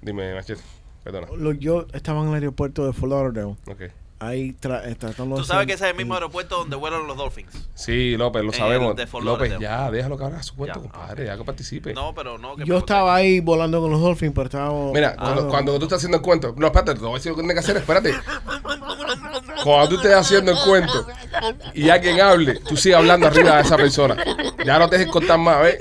Dime, 0.00 0.34
Machete. 0.34 0.62
Perdona. 1.04 1.26
lo- 1.36 1.52
yo 1.52 1.86
estaba 1.92 2.22
en 2.22 2.28
el 2.28 2.34
aeropuerto 2.34 2.86
de 2.86 2.92
Fort 2.92 3.12
Lauderdale. 3.12 3.56
Ok. 3.68 3.82
Ahí 4.20 4.54
tra- 4.58 4.80
eh, 4.86 4.94
tratando 4.94 5.36
Tú 5.36 5.44
sabes 5.44 5.58
hacer 5.58 5.66
que 5.66 5.72
ese 5.74 5.84
es 5.84 5.90
el 5.90 5.96
mismo 5.98 6.14
aeropuerto 6.14 6.56
donde 6.58 6.76
vuelan 6.76 7.06
los 7.06 7.16
Dolphins. 7.16 7.68
Sí, 7.74 8.16
López, 8.16 8.42
lo 8.42 8.52
En 8.52 8.58
sabemos. 8.58 8.90
el 8.92 8.96
de 8.96 9.06
Fort 9.06 9.22
López, 9.24 9.50
Lauderdale. 9.50 9.84
ya, 9.84 9.90
déjalo 9.90 10.16
que 10.16 10.24
abra 10.24 10.42
su 10.42 10.54
cuento, 10.54 10.76
Ya. 10.82 10.88
compadre, 10.88 11.26
ya 11.26 11.36
que 11.36 11.44
participe. 11.44 11.92
No, 11.92 12.14
pero 12.14 12.38
no. 12.38 12.56
Que 12.56 12.64
Yo 12.64 12.74
me 12.74 12.78
estaba 12.80 13.14
ahí 13.14 13.40
volando 13.40 13.82
con 13.82 13.90
los 13.90 14.00
Dolphins, 14.00 14.32
pero 14.34 14.44
estaba. 14.46 14.72
Mira, 14.94 15.14
cuando, 15.16 15.48
cuando 15.48 15.78
tú 15.78 15.84
estás 15.84 15.98
haciendo 15.98 16.18
el 16.18 16.22
cuento, 16.22 16.54
no, 16.56 16.66
espérate, 16.68 16.94
te 16.94 17.00
voy 17.00 17.10
a 17.10 17.14
decir 17.14 17.32
lo 17.32 17.36
que 17.36 17.42
tienes 17.42 17.54
que 17.54 17.60
hacer, 17.60 17.76
espérate. 17.76 18.14
Cuando 19.62 19.88
tú 19.88 19.96
estés 19.96 20.14
haciendo 20.14 20.52
el 20.52 20.58
cuento 20.58 21.06
y 21.74 21.88
alguien 21.90 22.20
hable, 22.20 22.60
tú 22.60 22.76
sigues 22.76 22.96
hablando 22.98 23.26
arriba 23.26 23.56
de 23.56 23.62
esa 23.62 23.76
persona. 23.76 24.16
Ya 24.64 24.78
no 24.78 24.88
te 24.88 24.98
dejes 24.98 25.12
contar 25.12 25.38
más, 25.38 25.60
¿ves? 25.62 25.78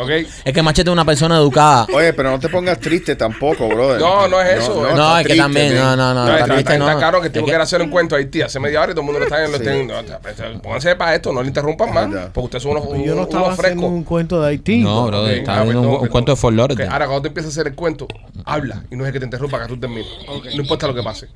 ¿Ok? 0.00 0.10
Es 0.44 0.52
que 0.54 0.62
Machete 0.62 0.88
es 0.90 0.92
una 0.92 1.04
persona 1.04 1.36
educada. 1.36 1.86
Oye, 1.92 2.12
pero 2.12 2.30
no 2.30 2.38
te 2.38 2.48
pongas 2.48 2.78
triste 2.78 3.16
tampoco, 3.16 3.66
brother. 3.68 4.00
No, 4.00 4.28
no 4.28 4.40
es 4.40 4.60
eso. 4.62 4.74
No, 4.94 5.16
es 5.18 5.22
que 5.26 5.32
triste, 5.34 5.42
también, 5.42 5.74
no, 5.74 5.96
no, 5.96 6.14
no. 6.14 6.24
No, 6.24 6.30
está 6.30 6.34
está, 6.38 6.54
triste, 6.54 6.72
está- 6.74 6.78
no. 6.78 6.86
está 6.88 6.98
claro 7.00 7.20
que 7.20 7.26
Es 7.26 7.32
que- 7.32 7.42
quiere 7.42 7.60
hacer 7.62 7.82
un 7.82 7.90
cuento 7.90 8.14
a 8.14 8.18
Haití 8.18 8.40
hace 8.42 8.60
media 8.60 8.80
hora 8.80 8.92
y 8.92 8.94
todo 8.94 9.00
el 9.00 9.06
mundo 9.06 9.18
lo 9.18 9.24
está 9.24 9.38
viendo. 9.38 9.58
Sí. 9.58 10.42
Pónganse 10.62 10.94
para 10.94 11.14
esto, 11.16 11.32
no 11.32 11.42
le 11.42 11.48
interrumpan 11.48 11.92
más. 11.92 12.08
Porque 12.32 12.44
ustedes 12.44 12.62
son 12.62 12.72
unos, 12.72 12.84
Yo 12.84 12.92
no 12.92 13.12
unos 13.14 13.26
estaba 13.26 13.52
haciendo 13.52 13.62
frescos. 13.62 13.84
un 13.90 14.04
cuento 14.04 14.40
de 14.40 14.48
Haití. 14.50 14.76
No, 14.82 15.06
bro, 15.08 15.22
Ok, 15.24 15.28
estaba 15.30 15.58
ah, 15.58 15.62
viendo 15.64 15.80
un, 15.82 15.90
perdón. 15.94 16.08
cuento 16.08 16.32
de 16.32 16.36
Fort 16.36 16.52
Ok, 16.54 16.58
Lauderdale. 16.58 16.90
ahora 16.92 17.06
cuando 17.06 17.22
tú 17.22 17.28
empiezas 17.28 17.50
a 17.50 17.52
hacer 17.60 17.66
el 17.66 17.74
cuento, 17.74 18.06
habla 18.44 18.84
y 18.92 18.94
no 18.96 19.04
es 19.04 19.12
que 19.12 19.18
te 19.18 19.24
interrumpa, 19.24 19.60
que 19.62 19.66
tú 19.68 19.80
termines. 19.80 20.06
No 20.28 20.62
importa 20.62 20.86
lo 20.86 20.94
que 20.94 21.02
pase. 21.02 21.26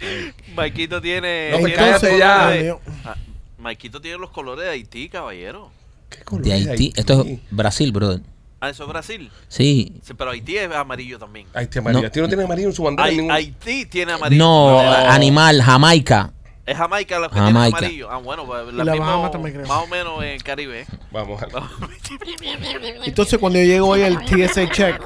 Maikito 0.55 1.01
tiene. 1.01 1.51
No, 1.51 1.59
pues 1.59 1.75
tiene 1.75 1.89
cállate 1.91 2.11
los 2.11 2.19
ya. 2.19 2.39
colores 2.45 2.75
Ah, 3.05 3.17
Maikito 3.59 4.01
tiene 4.01 4.19
los 4.19 4.31
colores 4.31 4.65
de 4.67 4.71
Haití, 4.71 5.09
caballero. 5.09 5.71
¿Qué 6.11 6.23
color 6.25 6.45
De 6.45 6.53
Haití. 6.53 6.93
Esto 6.95 7.25
es 7.27 7.39
Brasil, 7.51 7.91
brother. 7.91 8.21
Ah, 8.65 8.69
eso 8.71 8.85
es 8.85 8.89
Brasil. 8.89 9.29
Sí. 9.49 9.93
Sí, 10.05 10.15
pero 10.17 10.31
Haití 10.31 10.57
es 10.57 10.71
amarillo 10.73 11.19
también. 11.19 11.49
Haití 11.53 11.81
amarillo. 11.81 12.01
No. 12.03 12.07
Haití 12.07 12.21
no 12.21 12.29
tiene 12.29 12.45
amarillo 12.45 12.69
en 12.69 12.75
su 12.75 12.85
bandera. 12.85 13.11
ningún- 13.11 13.33
Haití 13.33 13.87
tiene 13.87 14.13
amarillo. 14.13 14.39
No, 14.39 14.79
animal, 15.11 15.61
Jamaica. 15.61 16.33
Es 16.65 16.77
Jamaica 16.77 17.19
la 17.19 17.29
que 17.29 17.35
Jamaica. 17.35 17.53
tiene 17.53 17.67
amarillo. 17.77 18.09
Ah, 18.11 18.17
bueno, 18.19 18.47
pues 18.47 18.73
la 18.73 18.85
la 18.85 18.93
mismo- 18.93 19.31
también 19.33 19.55
creo. 19.57 19.67
más 19.67 19.83
o 19.83 19.87
menos 19.89 20.23
en 20.23 20.29
el 20.29 20.43
Caribe. 20.45 20.87
Vamos 21.11 21.43
a 21.43 21.47
Entonces, 23.05 23.39
cuando 23.41 23.59
yo 23.59 23.65
llego 23.65 23.89
hoy 23.89 24.05
al 24.05 24.25
TSA 24.25 24.71
check, 24.71 25.01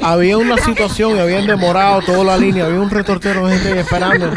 había 0.00 0.38
una 0.38 0.56
situación 0.56 1.16
y 1.16 1.20
habían 1.20 1.46
demorado 1.46 2.00
toda 2.00 2.24
la 2.24 2.38
línea. 2.38 2.64
Había 2.64 2.80
un 2.80 2.88
retortero 2.88 3.46
de 3.46 3.58
gente 3.58 3.72
ahí 3.74 3.78
esperando. 3.80 4.32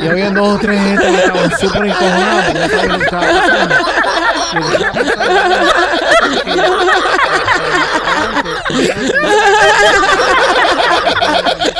Y 0.00 0.06
habían 0.06 0.34
dos 0.34 0.54
o 0.56 0.58
tres 0.60 0.80
gente 0.80 1.04
que 1.04 1.14
estaban 1.16 1.58
súper 1.58 1.86
encojonados. 1.86 2.54
lo 2.54 2.98
que 2.98 3.04
estaba 3.04 3.26
pasando 3.26 3.74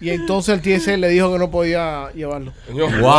entonces 0.00 0.54
el 0.54 0.80
TSA 0.80 0.96
le 0.98 1.08
dijo 1.08 1.32
que 1.32 1.38
no 1.38 1.50
podía 1.50 2.10
llevarlo. 2.14 2.52
Señor. 2.66 2.90
Wow, 3.00 3.12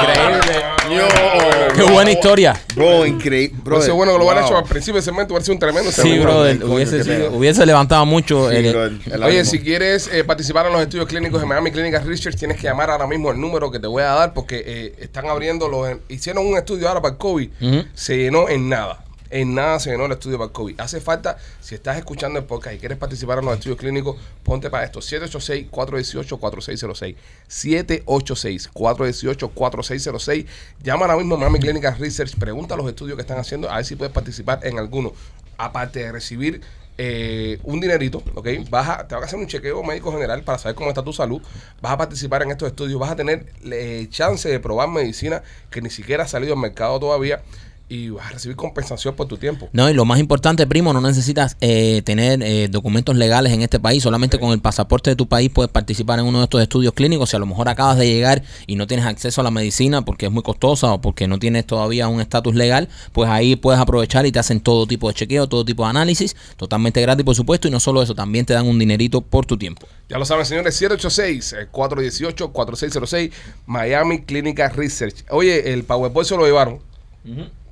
increíble. 0.00 0.64
Yo. 0.90 1.74
Qué 1.74 1.82
buena 1.92 2.10
historia. 2.10 2.60
Bro, 2.74 3.06
increíble. 3.06 3.56
Bro, 3.62 3.76
Hubiese 3.76 3.92
bueno 3.92 4.12
que 4.12 4.18
lo 4.18 4.24
hubieran 4.24 4.42
wow. 4.44 4.50
hecho 4.52 4.58
al 4.58 4.64
principio 4.64 4.94
del 4.94 5.04
segmento, 5.04 5.34
hubiera 5.34 5.44
sido 5.44 5.54
un 5.54 5.60
tremendo 5.60 5.92
Sí, 5.92 6.02
coño, 6.18 6.72
Hubiese, 6.74 7.28
hubiese 7.28 7.66
levantado 7.66 8.04
mucho. 8.06 8.50
Sí, 8.50 8.56
el- 8.56 8.72
bro, 8.72 8.84
el 8.86 9.22
Oye, 9.22 9.38
ánimo. 9.40 9.44
si 9.44 9.60
quieres 9.60 10.08
eh, 10.12 10.24
participar 10.24 10.66
en 10.66 10.72
los 10.72 10.82
estudios 10.82 11.06
clínicos 11.06 11.40
de 11.40 11.46
Miami 11.46 11.70
Clinical 11.70 12.04
Research, 12.06 12.36
tienes 12.36 12.56
que 12.56 12.64
llamar 12.64 12.90
ahora 12.90 13.06
mismo 13.06 13.30
el 13.30 13.40
número 13.40 13.70
que 13.70 13.78
te 13.78 13.86
voy 13.86 14.02
a 14.02 14.06
dar 14.06 14.34
porque 14.34 14.62
eh, 14.66 14.94
están 15.00 15.26
abriendo 15.26 15.68
los... 15.68 15.88
Hicieron 16.08 16.46
un 16.46 16.56
estudio 16.56 16.88
ahora 16.88 17.00
para 17.00 17.12
el 17.12 17.18
COVID, 17.18 17.48
se 17.94 18.16
llenó 18.16 18.48
en 18.48 18.68
nada. 18.68 19.04
En 19.30 19.54
nada 19.54 19.78
se 19.78 19.90
llenó 19.90 20.06
el 20.06 20.12
estudio 20.12 20.38
para 20.38 20.46
el 20.46 20.52
COVID. 20.52 20.80
Hace 20.80 21.00
falta, 21.00 21.36
si 21.60 21.74
estás 21.74 21.98
escuchando 21.98 22.38
el 22.38 22.46
podcast 22.46 22.76
y 22.76 22.78
quieres 22.78 22.96
participar 22.98 23.38
en 23.38 23.44
los 23.44 23.54
estudios 23.54 23.78
clínicos, 23.78 24.16
ponte 24.42 24.70
para 24.70 24.84
esto. 24.84 25.00
786-418-4606. 25.00 27.16
786-418-4606. 27.48 30.46
Llama 30.82 31.04
ahora 31.06 31.18
mismo 31.18 31.34
a 31.34 31.38
Miami 31.38 31.60
Clinical 31.60 31.98
Research, 31.98 32.36
pregunta 32.36 32.74
los 32.76 32.88
estudios 32.88 33.16
que 33.16 33.22
están 33.22 33.38
haciendo, 33.38 33.70
a 33.70 33.76
ver 33.76 33.84
si 33.84 33.96
puedes 33.96 34.14
participar 34.14 34.60
en 34.62 34.78
alguno. 34.78 35.12
Aparte 35.58 35.98
de 36.00 36.12
recibir 36.12 36.62
eh, 37.00 37.60
un 37.62 37.80
dinerito, 37.80 38.24
¿ok? 38.34 38.48
Vas 38.70 38.88
a, 38.88 39.06
te 39.06 39.14
van 39.14 39.22
a 39.22 39.26
hacer 39.26 39.38
un 39.38 39.46
chequeo 39.46 39.84
médico 39.84 40.10
general 40.10 40.42
para 40.42 40.58
saber 40.58 40.74
cómo 40.74 40.88
está 40.88 41.04
tu 41.04 41.12
salud. 41.12 41.40
Vas 41.80 41.92
a 41.92 41.96
participar 41.96 42.42
en 42.42 42.50
estos 42.50 42.68
estudios, 42.68 42.98
vas 42.98 43.12
a 43.12 43.16
tener 43.16 43.46
eh, 43.70 44.08
chance 44.10 44.48
de 44.48 44.58
probar 44.58 44.88
medicina 44.88 45.42
que 45.70 45.80
ni 45.80 45.90
siquiera 45.90 46.24
ha 46.24 46.28
salido 46.28 46.54
al 46.54 46.60
mercado 46.60 46.98
todavía 46.98 47.40
y 47.88 48.10
vas 48.10 48.26
a 48.26 48.30
recibir 48.30 48.56
compensación 48.56 49.14
por 49.14 49.26
tu 49.26 49.38
tiempo. 49.38 49.68
No, 49.72 49.88
y 49.88 49.94
lo 49.94 50.04
más 50.04 50.20
importante, 50.20 50.66
primo, 50.66 50.92
no 50.92 51.00
necesitas 51.00 51.56
eh, 51.60 52.02
tener 52.04 52.42
eh, 52.42 52.68
documentos 52.68 53.16
legales 53.16 53.52
en 53.52 53.62
este 53.62 53.80
país. 53.80 54.02
Solamente 54.02 54.38
con 54.38 54.52
el 54.52 54.60
pasaporte 54.60 55.08
de 55.10 55.16
tu 55.16 55.26
país 55.26 55.50
puedes 55.50 55.70
participar 55.70 56.18
en 56.18 56.26
uno 56.26 56.38
de 56.38 56.44
estos 56.44 56.60
estudios 56.60 56.92
clínicos. 56.92 57.30
Si 57.30 57.36
a 57.36 57.38
lo 57.38 57.46
mejor 57.46 57.68
acabas 57.68 57.96
de 57.96 58.06
llegar 58.06 58.42
y 58.66 58.74
no 58.76 58.86
tienes 58.86 59.06
acceso 59.06 59.40
a 59.40 59.44
la 59.44 59.50
medicina 59.50 60.04
porque 60.04 60.26
es 60.26 60.32
muy 60.32 60.42
costosa 60.42 60.92
o 60.92 61.00
porque 61.00 61.26
no 61.26 61.38
tienes 61.38 61.64
todavía 61.66 62.08
un 62.08 62.20
estatus 62.20 62.54
legal, 62.54 62.90
pues 63.12 63.30
ahí 63.30 63.56
puedes 63.56 63.80
aprovechar 63.80 64.26
y 64.26 64.32
te 64.32 64.38
hacen 64.38 64.60
todo 64.60 64.86
tipo 64.86 65.08
de 65.08 65.14
chequeo, 65.14 65.48
todo 65.48 65.64
tipo 65.64 65.84
de 65.84 65.90
análisis, 65.90 66.36
totalmente 66.56 67.00
gratis, 67.00 67.24
por 67.24 67.34
supuesto. 67.34 67.68
Y 67.68 67.70
no 67.70 67.80
solo 67.80 68.02
eso, 68.02 68.14
también 68.14 68.44
te 68.44 68.52
dan 68.52 68.66
un 68.66 68.78
dinerito 68.78 69.22
por 69.22 69.46
tu 69.46 69.56
tiempo. 69.56 69.88
Ya 70.10 70.18
lo 70.18 70.26
saben, 70.26 70.44
señores, 70.46 70.80
786-418-4606, 70.80 73.32
Miami 73.66 74.22
Clinical 74.22 74.72
Research. 74.74 75.24
Oye, 75.30 75.72
el 75.72 75.84
PowerPoint 75.84 76.28
se 76.28 76.36
lo 76.36 76.44
llevaron, 76.44 76.80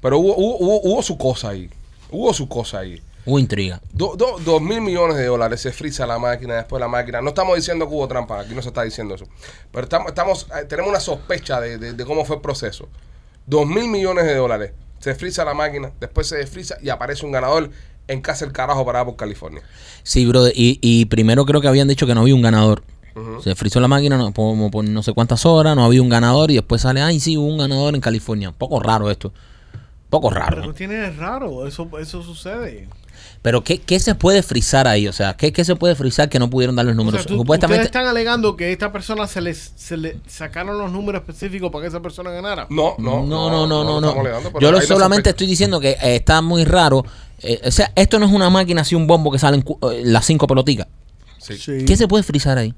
pero 0.07 0.19
hubo, 0.21 0.37
hubo, 0.37 0.57
hubo, 0.59 0.81
hubo 0.83 1.03
su 1.03 1.19
cosa 1.19 1.49
ahí. 1.49 1.69
Hubo 2.13 2.33
su 2.33 2.49
cosa 2.49 2.79
ahí. 2.79 3.03
Hubo 3.25 3.41
intriga. 3.41 3.81
Do- 3.93 4.15
do- 4.17 4.37
dos 4.45 4.63
mil 4.63 4.81
millones 4.81 5.17
de 5.17 5.27
dólares 5.27 5.61
se 5.61 5.73
frisa 5.73 6.07
la 6.07 6.17
máquina, 6.21 6.55
después 6.55 6.79
la 6.79 6.87
máquina. 6.87 7.21
No 7.21 7.31
estamos 7.31 7.57
diciendo 7.57 7.89
que 7.89 7.95
hubo 7.95 8.07
trampa, 8.07 8.39
aquí 8.41 8.55
no 8.55 8.63
se 8.63 8.69
está 8.69 8.85
diciendo 8.85 9.17
eso. 9.17 9.25
Pero 9.73 9.83
estamos, 9.83 10.09
estamos 10.09 10.47
eh, 10.57 10.65
tenemos 10.69 10.91
una 10.91 11.01
sospecha 11.01 11.61
de, 11.61 11.79
de- 11.79 11.93
de 11.95 12.05
cómo 12.05 12.25
fue 12.25 12.37
el 12.37 12.43
proceso. 12.43 12.89
Dos 13.47 13.67
mil 13.67 13.89
millones 13.89 14.27
de 14.27 14.37
dólares. 14.37 14.71
Se 15.01 15.15
frisa 15.17 15.45
la 15.45 15.55
máquina, 15.55 15.91
después 15.99 16.29
se 16.29 16.37
desfrisa 16.37 16.77
y 16.81 16.89
aparece 16.89 17.27
un 17.27 17.33
ganador 17.33 17.71
en 18.07 18.21
casa 18.21 18.45
el 18.45 18.53
carajo 18.53 18.85
parada 18.87 19.07
por 19.07 19.17
California. 19.17 19.63
Sí, 20.05 20.25
brother. 20.25 20.53
Y, 20.55 20.79
y 20.81 21.07
primero 21.07 21.45
creo 21.47 21.61
que 21.61 21.67
habían 21.69 21.89
dicho 21.89 22.07
que 22.07 22.15
no 22.15 22.21
había 22.21 22.35
un 22.37 22.43
ganador. 22.43 22.85
Se 23.43 23.55
frizó 23.55 23.81
la 23.81 23.89
máquina 23.89 24.19
no, 24.19 24.31
por 24.33 24.85
no 24.85 25.03
sé 25.03 25.13
cuántas 25.15 25.47
horas, 25.47 25.75
no 25.75 25.85
había 25.87 26.03
un 26.03 26.11
ganador 26.11 26.51
y 26.51 26.55
después 26.57 26.83
sale, 26.83 27.01
ay, 27.01 27.19
sí, 27.19 27.37
hubo 27.39 27.47
un 27.47 27.57
ganador 27.59 27.95
en 27.95 28.01
California. 28.03 28.53
Poco 28.53 28.79
raro 28.79 29.11
esto. 29.11 29.33
Poco 30.11 30.31
raro. 30.31 30.57
Pero 30.57 30.67
¿no? 30.69 30.75
tiene 30.75 31.11
raro, 31.11 31.67
eso, 31.67 31.89
eso 32.01 32.23
sucede. 32.23 32.89
Pero 33.43 33.63
¿qué, 33.65 33.79
qué 33.79 33.99
se 34.01 34.15
puede 34.15 34.43
frizar 34.43 34.87
ahí? 34.87 35.09
O 35.09 35.13
sea, 35.13 35.35
¿qué, 35.37 35.53
qué 35.53 35.65
se 35.65 35.75
puede 35.77 35.95
frizar 35.95 36.29
que 36.29 36.39
no 36.39 36.51
pudieron 36.51 36.77
dar 36.77 36.85
los 36.85 36.95
O 36.95 36.97
números? 36.97 37.23
sea, 37.23 37.29
tú- 37.29 37.37
Supuestamente... 37.39 37.83
ustedes 37.85 37.97
están 37.97 38.07
alegando 38.07 38.57
que 38.57 38.67
a 38.67 38.69
esta 38.69 38.93
persona 38.93 39.27
se 39.27 39.41
les 39.41 39.73
se 39.77 39.97
le 39.97 40.19
sacaron 40.27 40.79
los 40.79 40.91
números 40.93 41.23
específicos 41.23 41.71
para 41.71 41.83
que 41.83 41.89
esa 41.89 42.01
persona 42.01 42.31
ganara. 42.31 42.67
No, 42.71 42.95
no, 42.99 43.25
No, 43.25 43.51
no, 43.51 43.67
no, 43.67 44.01
no, 44.01 44.21
alegando, 44.21 44.59
Yo 44.61 44.71
lo 44.73 44.81
solamente 44.81 45.31
estoy 45.31 45.47
diciendo 45.47 45.81
que 45.81 45.91
eh, 45.91 46.17
está 46.17 46.41
muy 46.43 46.65
raro. 46.65 47.05
Eh, 47.41 47.61
o 47.65 47.71
sea, 47.71 47.93
esto 47.95 48.19
no 48.19 48.27
es 48.27 48.33
una 48.33 48.51
máquina 48.51 48.83
así, 48.83 48.95
un 48.95 49.07
bombo 49.07 49.31
que 49.31 49.39
salen 49.39 49.65
eh, 49.93 50.03
las 50.05 50.25
cinco 50.27 50.47
peloticas. 50.47 50.87
Sí. 51.39 51.57
Sí. 51.57 51.85
¿Qué 51.87 51.97
se 51.97 52.09
puede 52.09 52.23
frizar 52.25 52.59
ahí? 52.59 52.75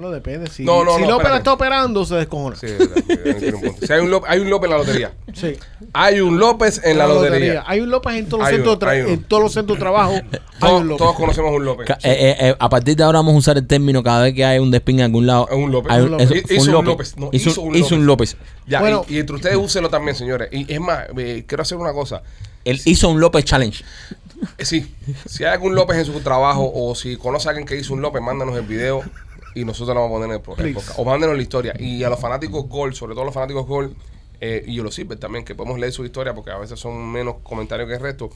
Bueno, 0.00 0.14
depende. 0.14 0.48
Si, 0.48 0.64
No, 0.64 0.82
no, 0.82 0.96
si 0.96 1.02
no, 1.02 1.08
López 1.10 1.10
espérate. 1.10 1.30
la 1.30 1.36
está 1.36 1.52
operando, 1.52 2.04
se 2.06 2.14
descojona. 2.14 2.56
Sí, 2.56 2.66
es 2.68 2.78
verdad, 2.78 2.94
sí, 3.06 3.34
tiene 3.38 3.54
un 3.54 3.60
punto. 3.60 3.86
Si 3.86 3.92
hay 3.92 4.00
un 4.00 4.10
López, 4.10 4.30
hay 4.30 4.40
un 4.40 4.48
López 4.48 4.64
en 4.64 4.70
la 4.70 4.78
lotería. 4.78 5.12
Sí. 5.34 5.56
Hay 5.92 6.20
un 6.20 6.38
López 6.38 6.80
en 6.82 6.96
la, 6.96 7.06
lotería. 7.06 7.64
Hay 7.66 7.80
un 7.80 7.90
López 7.90 8.14
en 8.14 8.26
todos 8.26 8.40
los 8.40 8.50
centros 8.50 8.78
de 8.80 9.50
centros 9.50 9.76
de 9.76 9.76
trabajo. 9.78 10.12
hay 10.14 10.40
Todos, 10.58 10.80
un 10.80 10.88
López. 10.88 10.98
todos 10.98 11.16
conocemos 11.16 11.52
un 11.54 11.64
López. 11.66 11.90
Eh, 11.90 11.96
eh, 12.02 12.36
eh, 12.40 12.56
a 12.58 12.68
partir 12.70 12.96
de 12.96 13.04
ahora 13.04 13.18
vamos 13.18 13.34
a 13.34 13.36
usar 13.36 13.58
el 13.58 13.66
término 13.66 14.02
cada 14.02 14.22
vez 14.22 14.34
que 14.34 14.42
hay 14.42 14.58
un 14.58 14.70
despin 14.70 15.00
en 15.00 15.04
algún 15.04 15.26
lado. 15.26 15.46
Es 15.50 15.56
un 15.56 15.70
López. 15.70 15.92
Hay 15.92 16.00
Un 16.00 16.10
López. 16.12 16.44
Hizo 16.50 16.78
un 16.78 16.84
López. 16.86 17.16
No, 17.18 17.28
hizo, 17.32 17.50
hizo 17.50 17.60
un 17.60 17.76
hizo 17.76 17.94
un 17.94 18.06
López. 18.06 18.38
Ya, 18.66 18.80
Bueno. 18.80 19.04
y, 19.06 19.16
y 19.16 19.18
entre 19.18 19.36
ustedes 19.36 19.56
úsenlo 19.56 19.90
también, 19.90 20.16
señores. 20.16 20.48
Y 20.50 20.72
es 20.72 20.80
más, 20.80 21.08
eh, 21.14 21.44
quiero 21.46 21.60
hacer 21.60 21.76
una 21.76 21.92
cosa. 21.92 22.22
Él 22.64 22.80
hizo 22.86 23.10
un 23.10 23.20
López 23.20 23.44
Challenge. 23.44 23.84
Sí, 24.58 24.94
si 25.26 25.44
hay 25.44 25.52
algún 25.52 25.74
López 25.74 25.98
en 25.98 26.06
su 26.06 26.18
trabajo 26.20 26.70
o 26.74 26.94
si 26.94 27.18
conoce 27.18 27.48
a 27.48 27.50
alguien 27.50 27.66
que 27.68 27.76
hizo 27.76 27.92
un 27.92 28.00
López, 28.00 28.22
mándanos 28.22 28.56
el 28.56 28.64
video 28.64 29.02
y 29.54 29.64
nosotros 29.64 29.94
lo 29.94 30.02
vamos 30.02 30.10
a 30.10 30.18
poner 30.20 30.28
en 30.30 30.36
el, 30.36 30.40
pro- 30.42 30.52
el 30.54 30.58
Please. 30.58 30.74
podcast. 30.74 30.98
O 30.98 31.04
mándenos 31.04 31.36
la 31.36 31.42
historia. 31.42 31.74
Y 31.78 32.02
a 32.04 32.08
los 32.10 32.20
fanáticos 32.20 32.66
Gol, 32.68 32.94
sobre 32.94 33.14
todo 33.14 33.24
los 33.24 33.34
fanáticos 33.34 33.66
Gol, 33.66 33.94
eh, 34.40 34.64
y 34.66 34.74
yo 34.76 34.82
lo 34.82 34.90
sirve 34.90 35.16
también, 35.16 35.44
que 35.44 35.54
podemos 35.54 35.78
leer 35.78 35.92
su 35.92 36.04
historia 36.04 36.34
porque 36.34 36.50
a 36.50 36.58
veces 36.58 36.78
son 36.80 37.10
menos 37.12 37.36
comentarios 37.42 37.88
que 37.88 37.94
el 37.96 38.00
resto. 38.00 38.30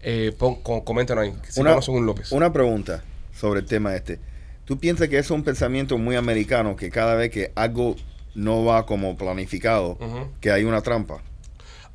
Eh, 0.00 0.34
pon, 0.38 0.56
con, 0.56 0.82
coméntenos 0.82 1.24
ahí. 1.24 1.34
Si 1.48 1.60
Una, 1.60 1.78
un 1.88 2.06
López. 2.06 2.30
una 2.32 2.52
pregunta 2.52 3.02
sobre 3.34 3.60
el 3.60 3.66
tema 3.66 3.94
este. 3.96 4.18
¿Tú 4.64 4.78
piensas 4.78 5.08
que 5.08 5.16
eso 5.18 5.32
es 5.34 5.38
un 5.38 5.44
pensamiento 5.44 5.96
muy 5.96 6.16
americano 6.16 6.74
que 6.76 6.90
cada 6.90 7.14
vez 7.14 7.30
que 7.30 7.52
algo 7.54 7.96
no 8.34 8.64
va 8.64 8.84
como 8.84 9.16
planificado, 9.16 9.96
que 10.40 10.50
hay 10.50 10.64
una 10.64 10.82
trampa? 10.82 11.22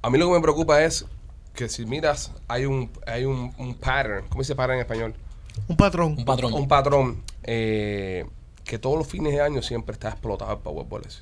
A 0.02 0.10
mí 0.10 0.18
lo 0.18 0.28
que 0.28 0.34
me 0.36 0.42
preocupa 0.42 0.84
es 0.84 1.06
que 1.54 1.68
si 1.70 1.86
miras, 1.86 2.32
hay 2.48 2.66
un, 2.66 2.90
hay 3.06 3.26
un, 3.26 3.54
un 3.60 3.76
pattern. 3.76 4.26
¿Cómo 4.30 4.42
dice 4.42 4.56
pattern 4.56 4.76
en 4.76 4.80
español? 4.82 5.14
Un 5.68 5.76
patrón. 5.78 6.16
Un 6.18 6.26
patrón. 6.26 6.54
Un 6.54 6.68
patrón 6.68 7.24
eh, 7.44 8.26
que 8.64 8.78
todos 8.80 8.98
los 8.98 9.08
fines 9.08 9.34
de 9.34 9.42
año 9.42 9.62
siempre 9.62 9.94
está 9.94 10.10
explotado 10.10 10.52
el 10.52 10.60
Powerball 10.60 11.04
ese. 11.06 11.22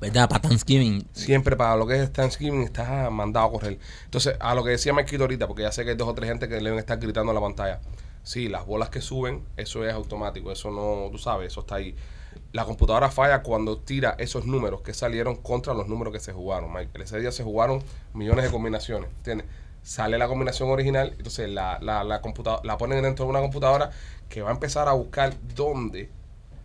¿Verdad? 0.00 0.28
Para 0.28 0.42
Thanksgiving. 0.42 1.06
Siempre 1.12 1.56
para 1.56 1.76
lo 1.76 1.86
que 1.86 2.02
es 2.02 2.12
Thanksgiving 2.12 2.62
está 2.62 3.08
mandado 3.10 3.46
a 3.46 3.50
correr. 3.52 3.78
Entonces, 4.04 4.34
a 4.40 4.54
lo 4.54 4.64
que 4.64 4.70
decía 4.70 4.92
Marquito 4.92 5.22
ahorita, 5.24 5.46
porque 5.46 5.62
ya 5.62 5.70
sé 5.72 5.84
que 5.84 5.90
hay 5.90 5.96
dos 5.96 6.08
o 6.08 6.14
tres 6.14 6.28
gente 6.28 6.48
que 6.48 6.56
le 6.56 6.64
deben 6.64 6.78
estar 6.78 6.98
gritando 6.98 7.30
a 7.30 7.34
la 7.34 7.40
pantalla. 7.40 7.80
Sí, 8.24 8.48
las 8.48 8.66
bolas 8.66 8.88
que 8.88 9.00
suben, 9.00 9.44
eso 9.56 9.84
es 9.86 9.92
automático, 9.94 10.50
eso 10.50 10.70
no, 10.70 11.08
tú 11.12 11.18
sabes, 11.18 11.48
eso 11.48 11.60
está 11.60 11.76
ahí. 11.76 11.94
La 12.52 12.64
computadora 12.64 13.10
falla 13.10 13.42
cuando 13.42 13.78
tira 13.78 14.16
esos 14.18 14.44
números 14.46 14.80
que 14.80 14.92
salieron 14.94 15.36
contra 15.36 15.72
los 15.74 15.86
números 15.88 16.12
que 16.12 16.20
se 16.20 16.32
jugaron, 16.32 16.72
Michael. 16.72 17.02
Ese 17.02 17.20
día 17.20 17.30
se 17.30 17.44
jugaron 17.44 17.80
millones 18.12 18.44
de 18.46 18.50
combinaciones, 18.50 19.08
¿entiendes? 19.18 19.46
Sale 19.82 20.18
la 20.18 20.26
combinación 20.26 20.70
original, 20.70 21.14
entonces 21.16 21.48
la, 21.48 21.78
la, 21.80 22.02
la, 22.02 22.22
computa- 22.22 22.60
la 22.64 22.76
ponen 22.78 23.02
dentro 23.02 23.26
de 23.26 23.30
una 23.30 23.40
computadora 23.40 23.90
que 24.28 24.40
va 24.42 24.50
a 24.50 24.54
empezar 24.54 24.88
a 24.88 24.92
buscar 24.94 25.34
dónde. 25.54 26.10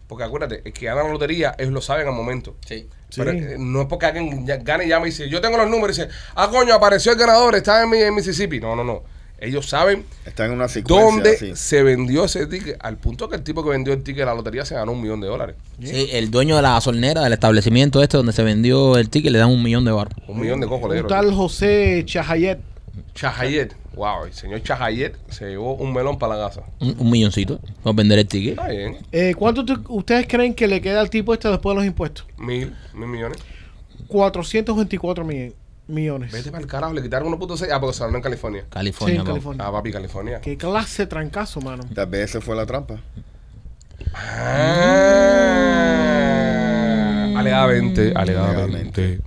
Porque 0.09 0.23
acuérdate, 0.25 0.63
el 0.65 0.73
que 0.73 0.87
gana 0.87 1.03
la 1.03 1.09
lotería, 1.11 1.55
ellos 1.57 1.71
lo 1.71 1.81
saben 1.81 2.07
al 2.07 2.13
momento. 2.15 2.57
Sí. 2.67 2.89
Pero 3.15 3.31
Sí. 3.31 3.37
eh, 3.37 3.55
no 3.59 3.81
es 3.83 3.87
porque 3.87 4.07
alguien 4.07 4.43
gane 4.63 4.85
y 4.85 4.89
llama 4.89 5.05
y 5.07 5.11
dice, 5.11 5.29
yo 5.29 5.39
tengo 5.39 5.55
los 5.55 5.69
números 5.69 5.97
y 5.97 6.01
dice, 6.01 6.13
ah, 6.35 6.49
coño, 6.51 6.73
apareció 6.73 7.11
el 7.13 7.17
ganador, 7.19 7.53
está 7.55 7.81
en, 7.83 7.89
mi- 7.91 7.99
en 8.01 8.13
Mississippi. 8.15 8.59
No, 8.59 8.75
no, 8.75 8.83
no. 8.83 9.03
Ellos 9.41 9.69
saben 9.69 10.03
Está 10.25 10.45
en 10.47 10.51
una 10.51 10.67
secuencia 10.67 11.05
dónde 11.05 11.29
así. 11.35 11.55
se 11.55 11.81
vendió 11.83 12.25
ese 12.25 12.45
ticket, 12.47 12.75
al 12.81 12.97
punto 12.97 13.29
que 13.29 13.37
el 13.37 13.43
tipo 13.43 13.63
que 13.63 13.69
vendió 13.69 13.93
el 13.93 14.03
ticket 14.03 14.19
de 14.21 14.25
la 14.25 14.33
lotería 14.33 14.65
se 14.65 14.75
ganó 14.75 14.91
un 14.91 15.01
millón 15.01 15.21
de 15.21 15.27
dólares. 15.27 15.55
Sí, 15.81 16.09
el 16.11 16.29
dueño 16.29 16.57
de 16.57 16.61
la 16.63 16.73
gasolinera 16.73 17.21
del 17.21 17.31
establecimiento 17.31 18.03
este 18.03 18.17
donde 18.17 18.33
se 18.33 18.43
vendió 18.43 18.97
el 18.97 19.09
ticket 19.09 19.31
le 19.31 19.39
dan 19.39 19.49
un 19.49 19.63
millón 19.63 19.85
de 19.85 19.91
bar. 19.91 20.09
Un 20.27 20.41
millón 20.41 20.59
de 20.59 20.65
Un 20.65 20.89
dieron. 20.91 21.07
tal 21.07 21.33
José 21.33 22.03
Chahayet. 22.05 22.59
Chahayet. 23.15 23.73
Wow, 23.99 24.25
el 24.27 24.33
señor 24.33 24.63
Chahayet 24.63 25.17
se 25.29 25.49
llevó 25.49 25.73
un 25.75 25.91
melón 25.93 26.17
para 26.17 26.37
la 26.37 26.47
casa. 26.47 26.61
Un, 26.79 26.95
un 26.97 27.11
milloncito 27.11 27.59
por 27.83 27.93
vender 27.93 28.17
el 28.19 28.27
ticket. 28.29 28.51
Está 28.57 28.69
bien. 28.69 28.97
Eh, 29.11 29.35
¿Cuánto 29.37 29.65
te- 29.65 29.75
ustedes 29.89 30.25
creen 30.25 30.53
que 30.53 30.67
le 30.69 30.79
queda 30.79 31.01
al 31.01 31.09
tipo 31.09 31.33
este 31.33 31.49
después 31.49 31.73
de 31.73 31.79
los 31.81 31.85
impuestos? 31.85 32.25
Mil, 32.37 32.73
mil 32.93 33.07
millones. 33.09 33.39
424 34.07 35.25
mi- 35.25 35.51
millones. 35.87 36.31
Vete 36.31 36.49
para 36.49 36.61
el 36.63 36.67
carajo, 36.69 36.93
le 36.93 37.01
quitaron 37.01 37.27
1.6. 37.37 37.67
Ah, 37.73 37.81
porque 37.81 37.97
se 37.97 38.03
ganó 38.05 38.15
en 38.15 38.23
California. 38.23 38.63
California. 38.69 39.15
Sí, 39.15 39.19
en. 39.19 39.25
California. 39.27 39.65
Ah, 39.67 39.71
papi, 39.73 39.91
California. 39.91 40.39
Qué 40.39 40.55
clase 40.55 41.03
de 41.03 41.07
trancazo, 41.07 41.59
mano. 41.59 41.83
Tal 41.93 42.07
vez 42.07 42.29
esa 42.29 42.39
fue 42.39 42.55
la 42.55 42.65
trampa. 42.65 43.01
Ah, 46.09 47.33
alegadamente, 47.37 48.13
alegadamente. 48.15 49.19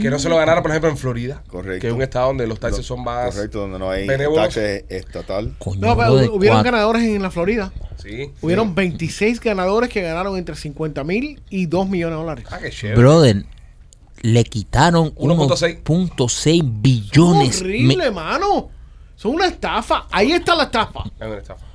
Que 0.00 0.08
no 0.08 0.18
se 0.18 0.28
lo 0.30 0.36
ganara, 0.36 0.62
por 0.62 0.70
ejemplo, 0.70 0.88
en 0.90 0.96
Florida. 0.96 1.42
Correcto. 1.48 1.80
Que 1.82 1.88
es 1.88 1.92
un 1.92 2.00
estado 2.02 2.28
donde 2.28 2.46
los 2.46 2.58
taxes 2.58 2.86
son 2.86 3.04
más. 3.04 3.34
Correcto, 3.34 3.60
donde 3.60 3.78
no 3.78 3.90
hay 3.90 4.06
taxes 4.34 4.84
estatal. 4.88 5.54
Coño, 5.58 5.80
No, 5.80 5.96
pero 5.96 6.12
hubieron 6.34 6.38
cuatro. 6.58 6.62
ganadores 6.72 7.02
en 7.02 7.20
la 7.22 7.30
Florida. 7.30 7.72
Sí. 8.02 8.30
Hubieron 8.40 8.74
26 8.74 9.38
ganadores 9.40 9.90
que 9.90 10.00
ganaron 10.00 10.36
entre 10.38 10.54
50 10.56 11.04
mil 11.04 11.42
y 11.50 11.66
2 11.66 11.88
millones 11.88 12.16
de 12.16 12.20
dólares. 12.22 12.44
Ah, 12.50 12.58
qué 12.60 12.70
chévere. 12.70 12.98
Brother, 12.98 13.44
le 14.22 14.44
quitaron 14.44 15.14
1.6. 15.16 15.82
1.6 15.84 16.62
billones. 16.64 17.60
Horrible, 17.60 17.96
Me- 17.96 18.10
mano. 18.10 18.70
Son 19.16 19.34
una 19.34 19.46
estafa. 19.46 20.06
Ahí 20.10 20.32
está 20.32 20.54
la 20.56 20.64
estafa. 20.64 21.04
Es 21.20 21.26
una 21.26 21.36
estafa. 21.38 21.66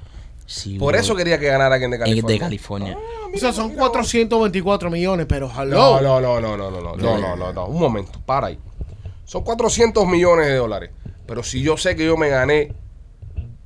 Sí, 0.50 0.80
Por 0.80 0.94
bro. 0.94 1.02
eso 1.02 1.14
quería 1.16 1.38
que 1.38 1.46
ganara 1.48 1.76
alguien 1.76 1.92
de 1.92 1.98
En- 1.98 2.02
California. 2.04 2.34
de 2.34 2.40
California. 2.40 2.98
O 3.36 3.38
sea, 3.38 3.52
son 3.54 3.72
424 3.76 4.90
millones, 4.90 5.26
pero 5.28 5.48
No, 5.54 5.62
hello. 5.62 6.02
no, 6.02 6.22
no, 6.22 6.40
no, 6.42 6.58
no, 6.58 6.72
no, 6.72 6.82
no, 6.82 6.96
no, 6.96 7.18
no, 7.20 7.36
no, 7.36 7.54
no. 7.54 7.66
Un 7.68 7.80
momento, 7.80 8.20
para 8.26 8.48
ahí. 8.48 8.60
Son 9.26 9.44
400 9.44 10.08
millones 10.08 10.48
de 10.48 10.56
dólares. 10.56 10.92
Pero 11.26 11.44
si 11.44 11.62
yo 11.62 11.76
sé 11.76 11.96
que 11.98 12.06
yo 12.06 12.16
me 12.16 12.30
gané 12.30 12.74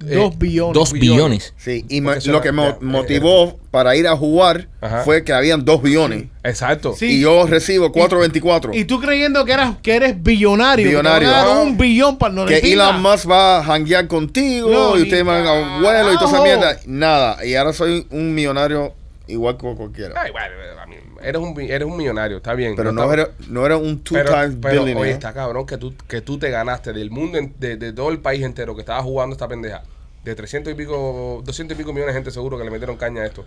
Dos 0.04 0.38
billones. 0.38 0.74
Dos 0.74 0.94
billones. 0.94 1.54
Sí, 1.58 1.86
y 1.90 2.02
me- 2.02 2.16
lo 2.16 2.22
era- 2.38 2.42
que 2.42 2.50
eh, 2.50 2.76
motivó 2.82 3.60
para 3.72 3.96
ir 3.96 4.08
a 4.08 4.16
jugar 4.18 4.68
Ajá. 4.82 5.04
fue 5.04 5.24
que 5.24 5.32
habían 5.34 5.64
dos 5.64 5.82
billones. 5.82 6.26
Exacto. 6.44 6.94
Sí. 6.98 7.18
Y 7.18 7.22
yo 7.22 7.46
recibo 7.48 7.92
424. 7.92 8.74
Y 8.74 8.86
tú 8.86 9.00
creyendo 9.00 9.46
que 9.46 9.54
eras 9.54 9.76
que 9.82 9.96
eres 9.96 10.22
billonario, 10.22 10.86
Billonario. 10.88 11.28
que 11.30 11.34
te 11.34 11.40
van 11.40 11.46
a 11.46 11.50
dar 11.50 11.58
Ah. 11.60 11.62
un 11.64 11.78
billón 11.78 12.18
para 12.18 12.34
no 12.34 12.46
le 12.46 12.60
que. 12.62 12.74
Elon 12.74 13.02
Musk 13.02 13.30
va 13.30 13.60
a 13.60 13.64
janguear 13.64 14.08
contigo 14.08 14.70
No, 14.70 14.98
y 14.98 15.04
ustedes 15.04 15.24
van 15.24 15.46
a 15.46 15.80
vuelo 15.80 16.14
y 16.14 16.18
toda 16.18 16.30
esa 16.32 16.44
mierda. 16.44 16.78
Nada. 16.86 17.46
Y 17.46 17.56
ahora 17.56 17.74
soy 17.74 18.06
un 18.12 18.34
millonario 18.34 18.94
igual 19.32 19.58
que 19.58 19.74
cualquiera. 19.76 20.22
Ay, 20.22 20.32
bueno, 20.32 20.48
a 20.82 20.86
mí- 20.86 20.96
eres 21.22 21.42
un, 21.42 21.60
eres 21.62 21.88
un 21.88 21.98
millonario, 21.98 22.38
está 22.38 22.54
bien. 22.54 22.76
Pero 22.76 22.92
no 22.92 23.02
está- 23.04 23.14
era, 23.14 23.30
no 23.48 23.66
era 23.66 23.78
un 23.78 24.00
two 24.04 24.16
pero, 24.16 24.30
times 24.32 24.58
pero, 24.62 24.72
billionaire. 24.84 25.00
oye, 25.00 25.12
está 25.12 25.34
cabrón 25.34 25.66
que 25.66 25.78
tú, 25.78 25.94
que 26.08 26.22
tú 26.22 26.38
te 26.38 26.50
ganaste 26.50 26.94
del 26.94 27.12
mundo, 27.12 27.38
en- 27.38 27.54
de, 27.60 27.78
de 27.78 27.94
todo 27.94 28.10
el 28.10 28.20
país 28.20 28.44
entero 28.44 28.76
que 28.76 28.82
estaba 28.82 29.02
jugando 29.04 29.34
esta 29.34 29.48
pendeja. 29.48 29.84
De 30.24 30.36
300 30.36 30.72
y 30.72 30.76
pico, 30.76 31.42
200 31.44 31.76
y 31.76 31.78
pico 31.80 31.94
millones 31.94 32.14
de 32.14 32.20
gente 32.20 32.30
seguro 32.30 32.56
que 32.56 32.64
le 32.64 32.70
metieron 32.70 32.96
caña 32.96 33.24
a 33.24 33.26
esto. 33.26 33.44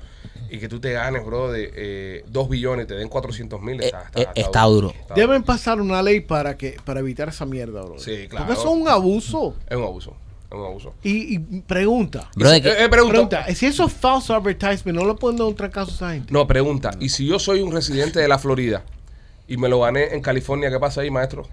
Y 0.51 0.59
que 0.59 0.69
tú 0.69 0.81
te 0.81 0.93
ganes, 0.93 1.25
bro, 1.25 1.53
de 1.53 1.71
eh, 1.73 2.25
2 2.27 2.49
billones, 2.49 2.89
te 2.89 2.95
den 2.95 3.09
400 3.09 3.63
mil. 3.63 3.81
Eh, 3.81 3.93
eh, 4.17 4.27
está 4.35 4.63
duro. 4.65 4.91
Está 4.91 5.15
Deben 5.15 5.45
pasar 5.45 5.81
una 5.81 6.03
ley 6.03 6.19
para 6.21 6.57
que 6.57 6.77
para 6.85 6.99
evitar 6.99 7.29
esa 7.29 7.47
mierda, 7.47 7.83
bro. 7.83 7.99
Sí, 8.01 8.27
claro. 8.29 8.47
Porque 8.47 8.61
eso 8.61 8.69
es 8.75 8.81
un 8.81 8.89
abuso. 8.89 9.55
Es 9.69 9.77
un 9.77 9.85
abuso. 9.85 10.17
Es 10.55 10.61
un 10.61 10.67
abuso. 10.67 10.95
Y, 11.03 11.35
y 11.37 11.39
pregunta. 11.63 12.31
Bro, 12.37 12.51
de 12.51 12.57
Eh, 12.59 12.63
eh, 12.85 12.89
pregunta. 12.89 13.13
Pregunta, 13.13 13.55
si 13.55 13.67
eso 13.67 13.87
es 13.87 13.93
false 13.93 14.33
advertisement, 14.33 14.99
¿no 14.99 15.07
le 15.07 15.15
pueden 15.15 15.37
dar 15.39 15.47
un 15.49 15.55
trancazo 15.55 15.91
a 15.91 15.95
esa 15.95 16.13
gente? 16.13 16.33
No, 16.33 16.47
pregunta. 16.47 16.91
¿Y 17.01 17.09
si 17.09 17.27
yo 17.27 17.39
soy 17.39 17.61
un 17.61 17.73
residente 17.73 18.21
de 18.21 18.29
la 18.29 18.39
Florida 18.39 18.83
y 19.49 19.57
me 19.57 19.69
lo 19.69 19.81
gané 19.81 20.15
en 20.15 20.23
California, 20.23 20.71
qué 20.71 20.79
pasa 20.79 21.01
ahí, 21.01 21.11
maestro? 21.11 21.47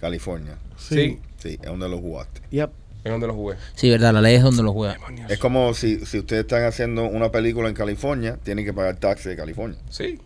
California. 0.00 0.56
Sí. 0.76 1.18
Sí, 1.38 1.58
es 1.60 1.66
donde 1.66 1.88
lo 1.88 1.98
jugaste. 1.98 2.40
Yep. 2.50 2.70
¿En 3.04 3.12
dónde 3.12 3.26
lo 3.28 3.34
jugué? 3.34 3.56
Sí, 3.74 3.88
verdad, 3.88 4.12
la 4.12 4.20
ley 4.20 4.34
es 4.34 4.42
donde 4.42 4.62
lo 4.62 4.72
juega. 4.72 4.98
Es 5.28 5.38
como 5.38 5.72
si, 5.72 6.04
si 6.04 6.18
ustedes 6.18 6.42
están 6.42 6.64
haciendo 6.64 7.04
una 7.04 7.30
película 7.30 7.68
en 7.68 7.74
California, 7.74 8.38
tienen 8.42 8.64
que 8.64 8.72
pagar 8.72 8.96
taxes 8.96 9.26
de 9.26 9.36
California. 9.36 9.78
Sí. 9.88 10.20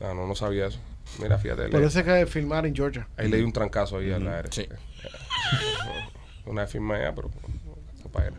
Ah, 0.00 0.12
no, 0.14 0.26
no 0.26 0.34
sabía 0.34 0.66
eso. 0.66 0.78
Mira, 1.20 1.38
fíjate. 1.38 1.68
Por 1.68 1.80
le- 1.80 1.86
eso 1.86 1.98
hay 1.98 2.04
que 2.04 2.26
filmar 2.26 2.66
en 2.66 2.76
Georgia. 2.76 3.08
Ahí 3.16 3.28
le 3.28 3.38
di 3.38 3.42
un 3.42 3.52
trancazo 3.52 3.96
ahí 3.96 4.12
al 4.12 4.28
aire. 4.28 4.48
Sí. 4.52 4.66
Una 6.48 6.62
vez 6.62 6.70
firma 6.70 6.96
allá, 6.96 7.14
pero 7.14 7.30
compadre. 8.02 8.32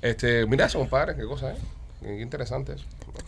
Este, 0.00 0.46
mira 0.46 0.66
eso, 0.66 0.78
compadre, 0.78 1.14
qué 1.14 1.24
cosa, 1.24 1.52
¿eh? 1.52 1.56
Qué 2.02 2.20
interesante 2.20 2.72
eso. 2.74 2.84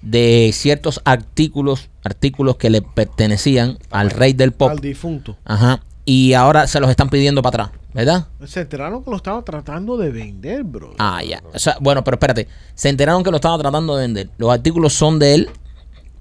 de 0.02 0.50
ciertos 0.52 1.00
artículos, 1.04 1.88
artículos 2.04 2.56
que 2.56 2.70
le 2.70 2.82
pertenecían 2.82 3.78
al 3.90 4.10
rey 4.10 4.32
del 4.32 4.52
pop. 4.52 4.70
al 4.70 4.78
difunto. 4.80 5.36
Ajá. 5.44 5.80
Y 6.04 6.34
ahora 6.34 6.66
se 6.68 6.78
los 6.80 6.88
están 6.88 7.08
pidiendo 7.10 7.42
para 7.42 7.64
atrás, 7.64 7.80
¿verdad? 7.92 8.26
Se 8.46 8.60
enteraron 8.60 9.02
que 9.02 9.10
lo 9.10 9.16
estaba 9.16 9.42
tratando 9.42 9.96
de 9.96 10.10
vender, 10.10 10.62
bro. 10.62 10.94
Ah, 10.98 11.20
ya. 11.22 11.42
O 11.52 11.58
sea, 11.58 11.76
bueno, 11.80 12.04
pero 12.04 12.14
espérate. 12.14 12.46
Se 12.76 12.88
enteraron 12.88 13.24
que 13.24 13.30
lo 13.30 13.36
estaba 13.36 13.58
tratando 13.58 13.96
de 13.96 14.02
vender. 14.02 14.30
Los 14.38 14.50
artículos 14.52 14.92
son 14.92 15.18
de 15.18 15.34
él. 15.34 15.50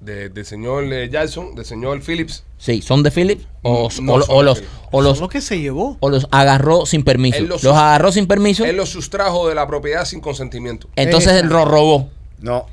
De- 0.06 0.30
del 0.30 0.46
señor 0.46 0.86
Jackson, 1.10 1.56
del 1.56 1.66
señor 1.66 2.00
Phillips. 2.02 2.44
Sí, 2.60 2.82
son 2.84 3.02
de 3.02 3.10
Philip. 3.10 3.42
O, 3.64 3.90
No 4.02 4.14
o- 4.14 4.22
son 4.22 4.36
o 4.36 4.38
de 4.40 4.44
los, 4.46 4.64
o 4.92 5.02
los 5.02 5.20
lo 5.20 5.28
que 5.30 5.42
se 5.42 5.60
llevó. 5.60 5.98
o 6.00 6.10
los 6.10 6.28
agarró 6.30 6.86
sin 6.86 7.04
permiso. 7.04 7.42
Los, 7.44 7.64
los- 7.64 7.76
agarró 7.76 8.12
sin 8.12 8.28
permiso, 8.28 8.66
Él 8.66 8.78
lo 8.78 8.86
sustrajo 8.86 9.50
de 9.50 9.56
la 9.56 9.66
propiedad 9.66 10.06
sin 10.06 10.22
consentimiento. 10.22 10.88
entonces 10.96 11.34
él 11.34 11.48
lo 11.48 11.66
robó. 11.66 12.10
No. 12.40 12.68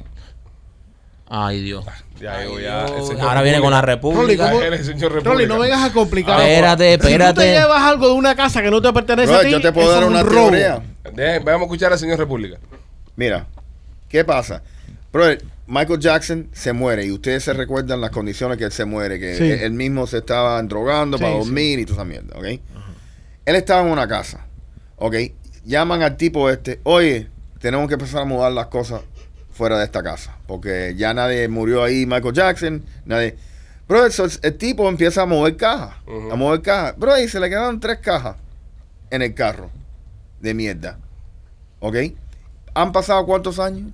Ay, 1.28 1.62
Dios. 1.62 1.84
Ya, 2.20 2.34
Ay, 2.36 2.44
digo, 2.46 2.60
ya, 2.60 2.84
Dios. 2.84 3.08
señor 3.08 3.26
Ahora 3.28 3.40
viene 3.42 3.60
con 3.60 3.70
la 3.70 3.80
República. 3.80 4.50
¿cómo- 4.50 4.62
Él 4.62 4.74
es 4.74 4.80
el 4.80 4.86
señor 5.00 5.24
Rolly, 5.24 5.46
no 5.46 5.58
vengas 5.58 5.82
a 5.82 5.92
complicar. 5.92 6.38
Espérate, 6.40 6.92
Si 6.92 6.98
tú 6.98 7.02
te 7.06 7.12
espérate. 7.12 7.46
llevas 7.52 7.82
algo 7.82 8.08
de 8.08 8.12
una 8.14 8.34
casa 8.36 8.60
que 8.62 8.70
no 8.70 8.82
te 8.82 8.92
pertenece 8.92 9.28
Bro, 9.32 9.40
a 9.40 9.42
ti, 9.42 9.50
yo 9.50 9.60
te 9.62 9.72
puedo 9.72 9.90
dar 9.90 10.04
una 10.04 10.22
robo. 10.22 10.50
teoría. 10.50 10.82
Deje- 11.14 11.38
vamos 11.38 11.62
a 11.62 11.64
escuchar 11.64 11.92
al 11.92 11.98
señor 11.98 12.18
República. 12.18 12.58
Mira, 13.16 13.46
¿qué 14.10 14.22
pasa? 14.24 14.62
Bro, 15.10 15.24
Michael 15.66 16.00
Jackson 16.00 16.48
se 16.52 16.72
muere 16.72 17.04
y 17.06 17.12
ustedes 17.12 17.44
se 17.44 17.52
recuerdan 17.52 18.00
las 18.00 18.10
condiciones 18.10 18.58
que 18.58 18.64
él 18.64 18.72
se 18.72 18.84
muere, 18.84 19.18
que 19.20 19.36
Sí. 19.36 19.50
él, 19.50 19.72
mismo 19.72 20.06
se 20.06 20.18
estaba 20.18 20.60
drogando 20.62 21.16
Sí, 21.18 21.22
para 21.22 21.34
sí. 21.34 21.38
dormir 21.44 21.78
y 21.78 21.84
toda 21.86 21.96
esa 21.98 22.04
mierda, 22.04 22.36
¿ok? 22.38 22.44
Él 23.44 23.56
estaba 23.56 23.82
en 23.82 23.88
una 23.92 24.06
casa, 24.08 24.46
¿ok? 24.96 25.14
Llaman 25.64 26.02
al 26.02 26.16
tipo 26.16 26.50
este, 26.50 26.80
oye, 26.82 27.28
tenemos 27.60 27.86
que 27.88 27.94
empezar 27.94 28.22
a 28.22 28.24
mudar 28.24 28.52
las 28.52 28.66
cosas 28.66 29.02
fuera 29.52 29.78
de 29.78 29.84
esta 29.84 30.02
casa, 30.02 30.36
porque 30.46 30.94
ya 30.96 31.14
nadie 31.14 31.46
murió 31.48 31.84
ahí, 31.84 32.06
Michael 32.06 32.34
Jackson, 32.34 32.84
nadie... 33.04 33.36
Bro, 33.88 34.06
eso, 34.06 34.26
el 34.42 34.56
tipo 34.56 34.88
empieza 34.88 35.22
a 35.22 35.26
mover 35.26 35.56
cajas, 35.56 35.96
a 36.30 36.34
mover 36.36 36.62
cajas. 36.62 36.96
Bro, 36.96 37.18
y 37.20 37.28
se 37.28 37.38
le 37.38 37.48
quedaron 37.50 37.78
tres 37.78 37.98
cajas 37.98 38.36
en 39.10 39.20
el 39.22 39.34
carro 39.34 39.70
de 40.40 40.54
mierda, 40.54 40.98
¿ok? 41.80 41.96
¿Han 42.74 42.90
pasado 42.92 43.26
cuántos 43.26 43.58
años? 43.58 43.92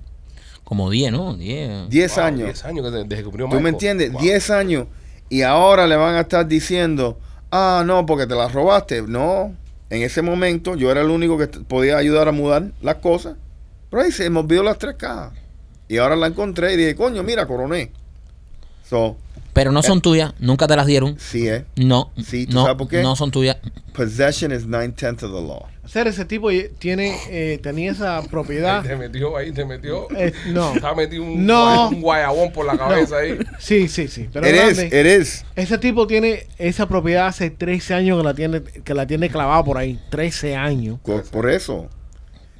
Como 0.69 0.89
10, 0.89 1.11
¿no? 1.11 1.35
10. 1.35 1.89
10 1.89 2.15
Wow, 2.15 2.23
años. 2.23 2.43
10 2.45 2.65
años 2.65 2.85
que 2.85 2.91
desde 2.91 3.23
que 3.23 3.29
murió 3.29 3.49
¿Tú 3.49 3.59
me 3.59 3.69
entiendes? 3.69 4.11
Wow. 4.13 4.21
10 4.21 4.49
años. 4.51 4.85
Y 5.27 5.41
ahora 5.41 5.87
le 5.87 5.95
van 5.95 6.13
a 6.15 6.21
estar 6.21 6.47
diciendo, 6.47 7.19
ah, 7.51 7.83
no, 7.85 8.05
porque 8.05 8.27
te 8.27 8.35
las 8.35 8.53
robaste. 8.53 9.01
No, 9.01 9.55
en 9.89 10.01
ese 10.03 10.21
momento 10.21 10.75
yo 10.75 10.91
era 10.91 11.01
el 11.01 11.09
único 11.09 11.37
que 11.39 11.47
podía 11.47 11.97
ayudar 11.97 12.27
a 12.27 12.31
mudar 12.31 12.71
las 12.81 12.95
cosas. 12.97 13.35
Pero 13.89 14.03
ahí 14.03 14.11
se 14.11 14.29
me 14.29 14.39
olvidó 14.39 14.61
las 14.63 14.77
tres 14.77 14.95
cajas. 14.95 15.33
Y 15.87 15.97
ahora 15.97 16.15
la 16.15 16.27
encontré 16.27 16.75
y 16.75 16.77
dije, 16.77 16.95
coño, 16.95 17.23
mira, 17.23 17.47
coroné. 17.47 17.91
So, 18.87 19.17
Pero 19.53 19.71
no 19.71 19.81
son 19.81 20.01
tuyas, 20.01 20.33
nunca 20.39 20.67
te 20.67 20.75
las 20.75 20.85
dieron. 20.85 21.17
Sí, 21.19 21.47
¿eh? 21.47 21.65
No, 21.75 22.11
Sí, 22.23 22.45
¿tú 22.45 22.53
no, 22.53 22.61
sabes 22.63 22.77
por 22.77 22.87
qué? 22.87 23.01
no 23.01 23.15
son 23.15 23.31
tuyas. 23.31 23.57
Possession 23.93 24.51
is 24.51 24.67
nine 24.67 24.91
tenths 24.91 25.23
of 25.23 25.31
the 25.31 25.41
law. 25.41 25.67
Hacer 25.89 26.05
ese 26.07 26.23
tipo 26.23 26.51
y- 26.51 26.69
tiene, 26.77 27.17
eh, 27.31 27.59
tenía 27.63 27.91
esa 27.91 28.21
propiedad. 28.29 28.83
Te 28.83 28.95
metió 28.95 29.35
ahí, 29.35 29.51
te 29.51 29.65
metió. 29.65 30.07
Eh, 30.15 30.31
no. 30.49 30.71
Te 30.73 30.85
ha 30.85 30.93
metido 30.93 31.23
un, 31.23 31.47
No. 31.47 31.89
un 31.89 31.99
guayabón 32.01 32.51
por 32.51 32.67
la 32.67 32.77
cabeza 32.77 33.17
ahí. 33.17 33.39
Sí, 33.57 33.87
sí, 33.87 34.07
sí. 34.07 34.29
Pero 34.31 34.45
grande. 34.47 34.85
it 34.85 35.21
is. 35.21 35.43
Ese 35.55 35.79
tipo 35.79 36.05
tiene 36.05 36.45
esa 36.59 36.87
propiedad 36.87 37.25
hace 37.25 37.49
13 37.49 37.95
años 37.95 38.19
que 38.19 38.23
la 38.23 38.33
tiene, 38.35 38.61
que 38.61 38.93
la 38.93 39.07
tiene 39.07 39.29
clavada 39.31 39.63
por 39.63 39.79
ahí. 39.79 39.99
13 40.11 40.55
años. 40.55 40.99
Por 41.31 41.49
eso. 41.49 41.89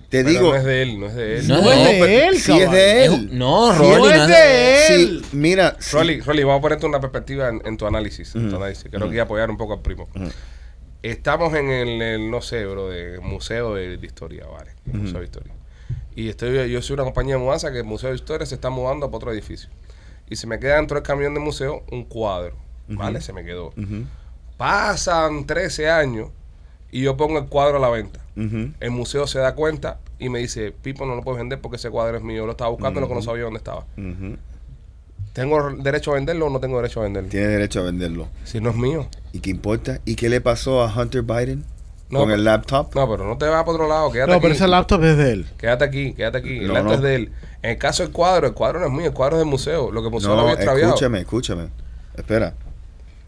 Te 0.09 0.23
Pero 0.23 0.29
digo. 0.29 0.49
no 0.49 0.55
es 0.55 0.63
de 0.63 0.81
él, 0.81 0.99
no 0.99 1.05
es 1.05 1.13
de 1.13 1.37
él. 1.37 1.47
No, 1.47 1.61
No, 1.61 1.71
es 1.71 2.01
de 2.01 2.25
él, 2.25 2.39
sí 2.39 2.59
es 2.59 2.71
de 2.71 3.05
él. 3.05 3.29
no, 3.37 3.71
Sí, 3.73 3.77
Rolly, 3.77 4.01
no 4.01 4.09
es 4.11 4.27
de 4.27 4.87
él. 4.95 5.21
Sí, 5.23 5.27
mira. 5.37 5.75
sí. 5.77 5.95
Rolly, 5.95 6.21
Rolly, 6.21 6.43
vamos 6.43 6.57
a 6.57 6.61
ponerte 6.63 6.85
una 6.87 6.99
perspectiva 6.99 7.47
en, 7.49 7.61
en 7.63 7.77
tu 7.77 7.85
análisis. 7.85 8.33
en 8.33 8.49
tu 8.49 8.55
análisis. 8.55 8.85
Creo 8.89 9.07
que 9.07 9.13
iba 9.13 9.21
a 9.21 9.25
apoyar 9.25 9.51
un 9.51 9.57
poco 9.57 9.73
al 9.73 9.81
primo. 9.83 10.09
Estamos 11.01 11.53
en 11.53 11.69
el, 11.69 12.01
el, 12.01 12.29
no 12.31 12.41
sé, 12.41 12.65
bro, 12.65 12.89
de 12.89 13.19
Museo 13.19 13.73
de, 13.75 13.97
de 13.97 14.05
Historia, 14.05 14.45
¿vale? 14.47 14.71
Museo 14.85 15.19
de 15.19 15.25
Historia. 15.25 15.53
Y 16.15 16.27
estoy, 16.29 16.69
yo 16.69 16.81
soy 16.81 16.95
una 16.95 17.03
compañía 17.05 17.35
de 17.35 17.41
mudanza 17.41 17.71
que 17.71 17.77
el 17.79 17.83
Museo 17.85 18.09
de 18.09 18.15
Historia 18.15 18.45
se 18.45 18.55
está 18.55 18.69
mudando 18.69 19.07
para 19.07 19.17
otro 19.17 19.31
edificio. 19.31 19.69
Y 20.29 20.35
se 20.35 20.45
me 20.47 20.59
queda 20.59 20.75
dentro 20.75 20.95
del 20.95 21.03
camión 21.03 21.33
del 21.33 21.41
museo 21.43 21.83
un 21.91 22.03
cuadro, 22.03 22.55
¿vale? 22.89 23.21
Se 23.21 23.31
me 23.33 23.43
quedó. 23.45 23.67
Ujú, 23.69 24.05
Pasan 24.57 25.45
13 25.45 25.89
años 25.89 26.29
y 26.91 27.01
yo 27.03 27.15
pongo 27.15 27.39
el 27.39 27.45
cuadro 27.45 27.77
a 27.77 27.79
la 27.79 27.89
venta. 27.89 28.19
ujú. 28.35 28.73
El 28.79 28.91
museo 28.91 29.25
se 29.25 29.39
da 29.39 29.55
cuenta 29.55 29.99
y 30.19 30.27
me 30.29 30.39
dice, 30.39 30.71
Pipo, 30.71 31.05
no 31.05 31.15
lo 31.15 31.21
puedes 31.21 31.39
vender 31.39 31.61
porque 31.61 31.77
ese 31.77 31.89
cuadro 31.89 32.17
es 32.17 32.23
mío. 32.23 32.37
Yo 32.39 32.45
lo 32.45 32.51
estaba 32.51 32.69
buscando, 32.69 32.99
lo 32.99 33.07
que 33.07 33.13
no 33.15 33.21
sabía 33.21 33.43
dónde 33.45 33.59
estaba. 33.59 33.85
Ujú. 33.97 34.35
¿Tengo 35.39 35.71
derecho 35.77 36.11
a 36.11 36.15
venderlo 36.15 36.47
o 36.47 36.49
no 36.49 36.59
tengo 36.59 36.77
derecho 36.77 36.99
a 36.99 37.03
venderlo? 37.03 37.29
Tiene 37.29 37.47
derecho 37.47 37.79
a 37.79 37.83
venderlo. 37.83 38.27
Si 38.43 38.59
no 38.59 38.71
es 38.71 38.75
mío. 38.75 39.07
¿Y 39.31 39.39
qué 39.39 39.49
importa? 39.51 39.99
¿Y 40.05 40.15
qué 40.15 40.27
le 40.29 40.41
pasó 40.41 40.81
a 40.81 40.93
Hunter 40.93 41.21
Biden 41.21 41.63
No, 42.09 42.19
con 42.19 42.31
el 42.31 42.43
laptop? 42.43 42.93
No, 42.95 43.09
pero 43.09 43.25
no 43.25 43.37
te 43.37 43.45
vas 43.45 43.61
para 43.63 43.71
otro 43.71 43.87
lado. 43.87 44.11
Quédate 44.11 44.31
No, 44.31 44.35
aquí. 44.37 44.41
pero 44.43 44.53
ese 44.55 44.67
laptop 44.67 45.03
es 45.05 45.17
de 45.17 45.31
él. 45.31 45.45
Quédate 45.57 45.85
aquí, 45.85 46.13
quédate 46.13 46.39
aquí. 46.39 46.57
El 46.57 46.67
No, 46.67 46.83
no. 46.83 46.93
es 46.93 47.01
de 47.01 47.15
él. 47.15 47.31
En 47.61 47.71
el 47.71 47.77
caso 47.77 48.03
del 48.03 48.11
cuadro, 48.11 48.47
el 48.47 48.53
cuadro 48.53 48.79
no 48.79 48.87
es 48.87 48.91
mío, 48.91 49.07
el 49.07 49.13
cuadro 49.13 49.37
es 49.37 49.39
del 49.39 49.47
museo. 49.49 49.91
Lo 49.91 50.01
que 50.01 50.07
el 50.07 50.13
museo 50.13 50.29
lo 50.31 50.35
No, 50.35 50.41
había 50.41 50.53
extraviado. 50.55 50.89
escúchame, 50.89 51.19
escúchame. 51.19 51.67
Espera. 52.15 52.53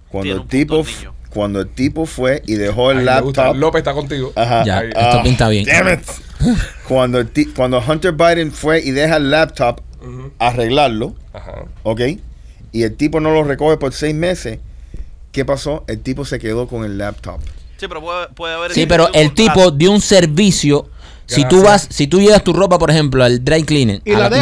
Cuando 0.09 0.33
el 0.33 0.47
tipo 0.47 0.83
cuando 1.29 1.61
el 1.61 1.69
tipo 1.69 2.05
fue 2.05 2.43
y 2.45 2.55
dejó 2.55 2.89
Ay, 2.89 2.97
el 2.97 3.05
laptop 3.05 3.55
López 3.55 3.79
está 3.79 3.93
contigo. 3.93 4.33
Ajá. 4.35 4.65
Ya, 4.65 4.79
Ahí. 4.79 4.87
esto 4.89 4.99
Ah, 4.99 5.21
pinta 5.23 5.47
bien. 5.47 5.65
Damn 5.65 5.93
it. 5.93 6.01
Cuando, 6.89 7.19
el 7.19 7.29
cuando 7.55 7.79
Hunter 7.87 8.11
Biden 8.11 8.51
fue 8.51 8.81
y 8.81 8.91
deja 8.91 9.15
el 9.15 9.31
laptop 9.31 9.79
Arreglarlo, 10.39 11.15
Ajá. 11.33 11.65
¿ok? 11.83 12.01
Y 12.71 12.83
el 12.83 12.95
tipo 12.95 13.19
no 13.19 13.31
lo 13.31 13.43
recoge 13.43 13.77
por 13.77 13.93
seis 13.93 14.15
meses. 14.15 14.59
¿Qué 15.31 15.45
pasó? 15.45 15.83
El 15.87 15.99
tipo 16.01 16.25
se 16.25 16.39
quedó 16.39 16.67
con 16.67 16.83
el 16.83 16.97
laptop. 16.97 17.39
Sí, 17.77 17.87
pero 17.87 18.01
puede, 18.01 18.27
puede 18.29 18.53
haber. 18.53 18.71
Sí, 18.73 18.85
pero 18.85 19.11
el 19.13 19.33
tipo 19.33 19.71
dio 19.71 19.91
un 19.91 20.01
servicio. 20.01 20.87
Si 21.25 21.45
tú 21.47 21.63
vas, 21.63 21.87
si 21.89 22.07
tú 22.07 22.19
llevas 22.19 22.43
tu 22.43 22.51
ropa, 22.51 22.77
por 22.77 22.91
ejemplo, 22.91 23.23
al 23.23 23.43
dry 23.43 23.63
cleaning, 23.63 24.01
Y 24.03 24.11
a 24.11 24.19
la 24.19 24.29
la, 24.29 24.35
ahí, 24.35 24.41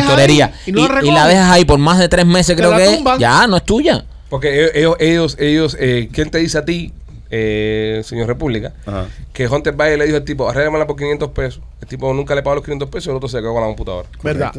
y 0.66 0.72
no 0.72 0.82
la 0.82 0.86
y 0.88 0.92
la 0.92 0.96
recoges. 1.02 1.28
dejas 1.28 1.52
ahí 1.52 1.64
por 1.66 1.78
más 1.78 2.00
de 2.00 2.10
tres 2.10 2.26
meses, 2.26 2.58
creo 2.58 2.76
que 2.76 2.84
es, 2.84 2.96
tumban. 2.98 3.20
ya 3.20 3.46
no 3.46 3.58
es 3.58 3.64
tuya. 3.64 4.06
Porque 4.30 4.72
ellos, 4.74 4.96
ellos, 5.00 5.38
ellos, 5.40 5.78
eh, 5.80 6.10
¿quién 6.12 6.32
te 6.32 6.40
dice 6.40 6.58
a 6.58 6.66
ti, 6.66 6.92
eh, 7.30 8.02
señor 8.04 8.26
República, 8.28 8.74
Ajá. 8.88 9.06
que 9.34 9.48
Hunter 9.48 9.76
Biden 9.76 10.00
le 10.00 10.06
dijo 10.06 10.18
al 10.18 10.24
tipo, 10.26 10.50
arréglamela 10.50 10.88
por 10.88 10.96
500 10.96 11.30
pesos? 11.30 11.62
El 11.80 11.88
tipo 11.88 12.12
nunca 12.14 12.34
le 12.34 12.42
pagó 12.42 12.56
los 12.56 12.64
500 12.64 12.90
pesos 12.90 13.08
y 13.08 13.10
el 13.12 13.16
otro 13.18 13.30
se 13.30 13.38
quedó 13.40 13.54
con 13.54 13.62
la 13.62 13.68
computadora. 13.68 14.08
¿Verdad? 14.24 14.54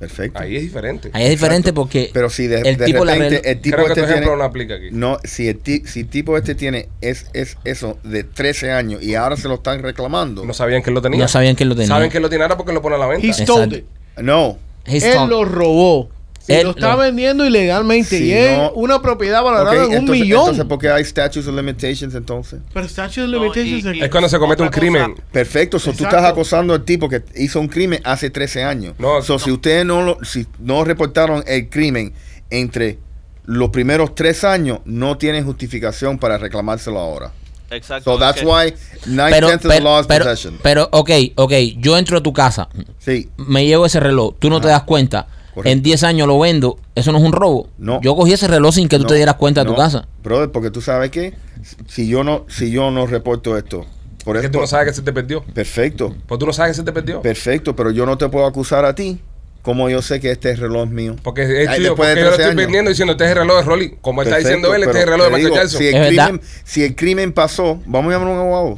Perfecto. 0.00 0.38
Ahí 0.40 0.56
es 0.56 0.62
diferente. 0.62 1.10
Ahí 1.12 1.24
es 1.24 1.30
diferente 1.30 1.68
Exacto. 1.68 1.82
porque 1.82 2.10
Pero 2.12 2.30
si 2.30 2.46
de, 2.48 2.62
el 2.62 2.76
de 2.78 2.84
tipo 2.86 3.04
la 3.04 3.12
repente 3.14 3.36
arregló- 3.42 3.50
el 3.52 3.60
tipo 3.60 3.76
Creo 3.76 3.86
que 3.86 3.92
este 3.92 4.00
tu 4.00 4.06
ejemplo 4.06 4.26
tiene, 4.30 4.38
no 4.38 4.44
aplica 4.44 4.74
aquí. 4.74 4.88
no, 4.90 5.18
si 5.24 5.48
el, 5.48 5.58
ti- 5.58 5.82
si 5.86 6.00
el 6.00 6.08
tipo 6.08 6.36
este 6.38 6.54
tiene 6.54 6.88
es, 7.02 7.26
es 7.34 7.58
eso 7.64 7.98
de 8.02 8.24
13 8.24 8.72
años 8.72 9.02
y 9.02 9.14
ahora 9.14 9.36
se 9.36 9.46
lo 9.46 9.56
están 9.56 9.82
reclamando. 9.82 10.44
No 10.44 10.54
sabían 10.54 10.82
que 10.82 10.88
él 10.90 10.94
lo 10.94 11.02
tenía. 11.02 11.20
no 11.20 11.28
sabían 11.28 11.54
que 11.54 11.64
lo 11.66 11.74
tenía. 11.74 11.86
Saben 11.88 12.10
que 12.10 12.16
él 12.16 12.22
lo 12.22 12.28
tiene 12.30 12.42
ahora 12.44 12.56
porque 12.56 12.72
lo 12.72 12.80
pone 12.82 12.96
a 12.96 12.98
la 12.98 13.06
venta. 13.06 13.26
He 13.26 13.32
stole 13.34 13.76
it. 13.78 13.84
No. 14.22 14.58
Él 14.86 15.02
lo 15.28 15.44
robó. 15.44 16.08
Él 16.48 16.64
lo 16.64 16.70
está 16.70 16.92
lo- 16.92 16.98
vendiendo 16.98 17.44
ilegalmente. 17.46 18.18
Si 18.18 18.24
y 18.26 18.32
es 18.32 18.56
no- 18.58 18.72
una 18.72 19.00
propiedad 19.02 19.42
valorada 19.42 19.70
Ok, 19.70 19.76
en 19.76 19.88
un 19.90 19.94
entonces, 19.98 20.22
millón. 20.22 20.40
entonces, 20.40 20.64
¿por 20.64 20.78
qué 20.78 20.88
hay 20.90 21.04
statutes 21.04 21.46
of 21.46 21.54
limitations 21.54 22.14
entonces? 22.14 22.60
Pero 22.72 22.86
statute 22.88 23.22
of 23.22 23.28
No, 23.30 23.38
limitations 23.42 23.84
y- 23.94 23.98
y- 23.98 24.02
es- 24.02 24.10
cuando 24.10 24.28
se 24.28 24.38
comete 24.38 24.62
un 24.62 24.68
crimen. 24.70 25.12
cosa- 25.12 25.22
Perfecto, 25.30 25.78
so 25.78 25.92
tú 25.92 26.04
estás 26.04 26.24
acosando 26.24 26.74
al 26.74 26.84
tipo 26.84 27.08
que 27.08 27.22
hizo 27.36 27.60
un 27.60 27.68
crimen 27.68 28.00
hace 28.04 28.30
13 28.30 28.62
años. 28.64 28.94
No, 28.98 29.22
so, 29.22 29.38
si 29.38 29.50
ustedes 29.50 29.84
no 29.86 30.02
lo, 30.02 30.18
si 30.24 30.46
no 30.58 30.84
reportaron 30.84 31.44
el 31.46 31.68
crimen 31.68 32.12
entre 32.50 32.98
los 33.44 33.70
primeros 33.70 34.14
tres 34.14 34.44
años, 34.44 34.80
no 34.84 35.18
tienen 35.18 35.44
justificación 35.44 36.18
para 36.18 36.38
reclamárselo 36.38 36.98
ahora. 36.98 37.32
Exacto. 37.70 38.12
So 38.14 38.18
that's 38.18 38.42
why 38.42 38.74
nine 39.06 39.30
pero, 39.30 39.46
tenths 39.48 39.64
of 39.64 39.70
the 39.70 39.78
pero, 39.78 39.84
law 39.84 40.00
is 40.00 40.06
pero, 40.08 40.24
possession. 40.24 40.58
pero, 40.62 40.88
ok, 40.90 41.10
ok, 41.36 41.52
yo 41.78 41.96
entro 41.96 42.18
a 42.18 42.22
tu 42.22 42.32
casa, 42.32 42.68
Sí, 42.98 43.28
me 43.36 43.64
llevo 43.64 43.86
ese 43.86 44.00
reloj, 44.00 44.34
tú 44.40 44.50
no 44.50 44.60
te 44.60 44.66
das 44.68 44.82
cuenta, 44.82 45.28
Correcto. 45.54 45.70
en 45.70 45.82
10 45.82 46.02
años 46.04 46.28
lo 46.28 46.38
vendo, 46.38 46.78
eso 46.94 47.12
no 47.12 47.18
es 47.18 47.24
un 47.24 47.32
robo. 47.32 47.68
No. 47.78 48.00
Yo 48.02 48.14
cogí 48.16 48.32
ese 48.32 48.46
reloj 48.48 48.74
sin 48.74 48.88
que 48.88 48.96
tú 48.96 49.02
No, 49.04 49.08
te 49.08 49.14
dieras 49.16 49.34
cuenta 49.36 49.62
de 49.64 49.70
tu 49.70 49.76
casa. 49.76 50.06
Brother, 50.22 50.50
porque 50.50 50.70
tú 50.70 50.80
sabes 50.80 51.10
que 51.10 51.34
si 51.88 52.08
yo 52.08 52.22
no, 52.24 52.44
si 52.48 52.70
yo 52.70 52.90
no 52.90 53.06
reporto 53.06 53.56
esto, 53.58 53.84
por 54.24 54.36
Es 54.36 54.42
que 54.42 54.46
eso, 54.46 54.52
tú 54.52 54.60
no 54.60 54.66
sabes 54.66 54.88
que 54.88 54.94
se 54.94 55.02
te 55.02 55.12
perdió. 55.12 55.42
perfecto, 55.42 56.14
Pues 56.26 56.38
tú 56.38 56.46
no 56.46 56.52
sabes 56.52 56.72
que 56.72 56.76
se 56.76 56.82
te 56.84 56.92
perdió. 56.92 57.20
perfecto, 57.22 57.74
pero 57.74 57.90
yo 57.90 58.06
no 58.06 58.16
te 58.18 58.28
puedo 58.28 58.46
acusar 58.46 58.84
a 58.84 58.94
ti, 58.94 59.18
como 59.62 59.90
yo 59.90 60.00
sé 60.02 60.20
que 60.20 60.30
este 60.30 60.54
reloj 60.56 60.84
es 60.84 60.90
mío. 60.90 61.16
Porque, 61.22 61.42
es 61.62 61.68
Ay, 61.68 61.76
tuyo, 61.78 61.88
después 61.90 62.08
de 62.08 62.14
porque 62.14 62.20
yo 62.20 62.30
lo 62.30 62.36
13 62.36 62.42
estoy 62.42 62.44
años. 62.44 62.56
vendiendo 62.56 62.88
diciendo 62.90 63.12
este 63.12 63.24
es 63.24 63.30
el 63.30 63.36
reloj 63.38 63.56
de 63.58 63.62
Rolly. 63.64 63.98
Como 64.00 64.22
está 64.22 64.36
Perfecto, 64.36 64.56
diciendo 64.68 64.74
él, 64.74 64.82
este 64.84 64.98
es 64.98 65.04
el 65.04 65.10
reloj 65.10 65.26
de 65.26 65.32
Michael 65.32 65.44
digo, 65.52 65.56
Jackson. 65.56 65.78
Si 65.80 65.86
el, 65.88 65.94
Es 65.94 66.06
crimen, 66.08 66.26
verdad. 66.36 66.40
si 66.64 66.84
el 66.84 66.96
crimen 66.96 67.32
pasó, 67.32 67.80
vamos 67.86 68.10
a 68.12 68.18
llamar 68.18 68.28
a 68.28 68.32
un 68.32 68.38
abogado. 68.40 68.76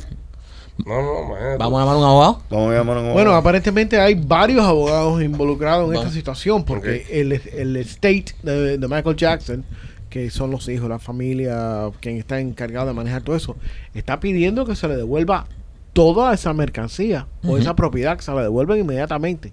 No, 0.84 1.00
no, 1.00 1.26
imagínate. 1.28 1.58
Vamos 1.58 1.80
a 1.80 1.84
llamar 1.84 1.94
a 1.94 1.98
un 1.98 2.04
abogado. 2.04 2.42
Vamos 2.50 2.70
a 2.70 2.74
llamar 2.78 2.96
a 2.96 3.00
un 3.00 3.06
abogado. 3.06 3.14
Bueno, 3.14 3.32
aparentemente 3.34 4.00
hay 4.00 4.14
varios 4.14 4.64
abogados 4.64 5.22
involucrados 5.22 5.88
en 5.90 5.96
Va. 5.96 6.02
esta 6.02 6.12
situación 6.12 6.64
porque 6.64 7.06
el, 7.10 7.32
el 7.32 7.76
estate 7.76 8.26
de, 8.42 8.78
de 8.78 8.88
Michael 8.88 9.16
Jackson, 9.16 9.64
que 10.10 10.30
son 10.30 10.50
los 10.50 10.68
hijos, 10.68 10.88
la 10.88 10.98
familia, 10.98 11.90
quien 12.00 12.16
está 12.18 12.40
encargado 12.40 12.88
de 12.88 12.94
manejar 12.94 13.22
todo 13.22 13.36
eso, 13.36 13.56
está 13.94 14.20
pidiendo 14.20 14.64
que 14.66 14.74
se 14.76 14.88
le 14.88 14.96
devuelva 14.96 15.46
toda 15.92 16.32
esa 16.34 16.52
mercancía 16.52 17.26
o 17.44 17.56
esa 17.58 17.76
propiedad, 17.76 18.16
que 18.16 18.22
se 18.22 18.32
la 18.32 18.42
devuelvan 18.42 18.78
inmediatamente. 18.78 19.52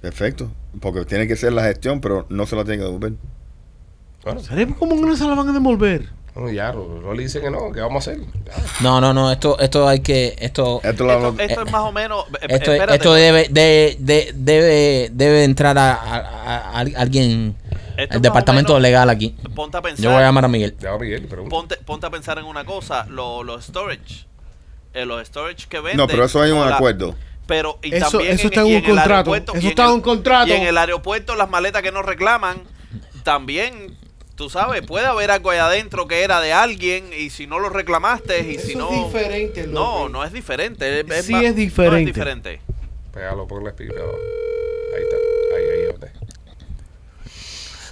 Perfecto. 0.00 0.50
Porque 0.80 1.04
tiene 1.04 1.26
que 1.26 1.36
ser 1.36 1.52
la 1.52 1.62
gestión, 1.64 2.00
pero 2.00 2.26
no 2.28 2.46
se 2.46 2.56
la 2.56 2.64
tiene 2.64 2.78
que 2.78 2.84
devolver. 2.84 3.12
Bueno, 4.24 4.40
¿Sabes 4.40 4.68
cómo 4.78 4.96
no 4.96 5.16
se 5.16 5.24
la 5.26 5.34
van 5.34 5.48
a 5.48 5.52
devolver? 5.52 6.08
No, 6.36 6.50
ya, 6.50 6.72
Rolly 6.72 7.24
dice 7.24 7.40
que 7.40 7.50
no, 7.50 7.72
¿qué 7.72 7.80
vamos 7.80 8.06
a 8.06 8.10
hacer? 8.10 8.24
Ya. 8.44 8.52
No, 8.80 9.00
no, 9.00 9.12
no, 9.14 9.32
esto, 9.32 9.58
esto 9.58 9.88
hay 9.88 10.00
que, 10.00 10.36
esto, 10.38 10.80
Esto 10.84 11.04
lo 11.04 11.12
Esto, 11.12 11.26
hablo- 11.28 11.40
esto 11.42 11.62
es 11.62 11.72
más 11.72 11.82
o 11.82 11.92
menos. 11.92 12.24
eh, 12.42 12.46
esto, 12.50 12.72
esto 12.72 13.14
debe, 13.14 13.48
de, 13.50 13.96
de- 13.98 14.32
debe, 14.34 15.08
debe 15.12 15.44
entrar 15.44 15.76
a, 15.78 15.94
a- 15.94 16.18
a- 16.18 16.58
a 16.78 16.78
alguien, 16.80 17.56
Esto 17.96 18.16
el 18.16 18.22
departamento 18.22 18.72
menos- 18.74 18.82
legal 18.82 19.08
aquí. 19.10 19.34
Ponte 19.54 19.76
a 19.78 19.82
pensar. 19.82 20.04
Yo 20.04 20.10
voy 20.10 20.20
a 20.20 20.26
llamar 20.26 20.44
a 20.44 20.48
Miguel. 20.48 20.74
Ponte, 21.48 21.76
ponte 21.78 22.06
a 22.06 22.10
pensar 22.10 22.38
en 22.38 22.44
una 22.44 22.64
cosa, 22.64 23.06
lo- 23.08 23.42
los 23.42 23.64
storage, 23.64 24.26
eh, 24.94 25.06
los 25.06 25.26
storage 25.26 25.66
que 25.68 25.78
venden. 25.80 25.96
No, 25.96 26.06
pero 26.06 26.24
eso 26.24 26.40
hay 26.42 26.50
un 26.52 26.60
la- 26.68 26.76
acuerdo. 26.76 27.14
Pero 27.46 27.78
y 27.82 27.94
Eso- 27.94 28.10
también 28.10 28.32
eso 28.34 28.48
está 28.48 28.60
en 28.62 28.66
un 28.66 28.72
el 28.72 28.82
contrato, 28.84 29.12
aeropuerto- 29.32 29.54
eso 29.54 29.68
está 29.68 29.84
en 29.84 29.90
un 29.92 30.00
contrato. 30.00 30.48
Y 30.48 30.52
en 30.52 30.62
el 30.64 30.76
aeropuerto 30.76 31.36
las 31.36 31.48
maletas 31.48 31.80
que 31.80 31.92
nos 31.92 32.04
reclaman, 32.04 32.58
también, 33.22 33.96
tú 34.36 34.50
sabes, 34.50 34.82
puede 34.82 35.06
haber 35.06 35.30
algo 35.30 35.50
ahí 35.50 35.58
adentro 35.58 36.06
que 36.06 36.22
era 36.22 36.40
de 36.40 36.52
alguien 36.52 37.10
y 37.12 37.30
si 37.30 37.46
no 37.46 37.58
lo 37.58 37.68
reclamaste 37.70 38.40
y 38.52 38.58
si 38.58 38.74
no... 38.76 38.90
es 38.92 39.06
diferente, 39.06 39.66
No, 39.66 40.08
no 40.08 40.22
es 40.24 40.32
diferente. 40.32 41.00
Es, 41.00 41.06
Sí 41.26 41.32
es 41.34 41.34
Ah, 41.34 41.48
No 41.48 41.54
diferente. 41.54 42.00
es 42.00 42.06
diferente. 42.06 42.60
Pégalo, 43.12 43.46
ponle 43.46 43.70
speaker. 43.70 43.98
Ahí 43.98 45.02
está. 45.02 45.16
Ahí, 45.56 45.64
ahí, 45.80 45.86
¿dónde? 45.90 46.10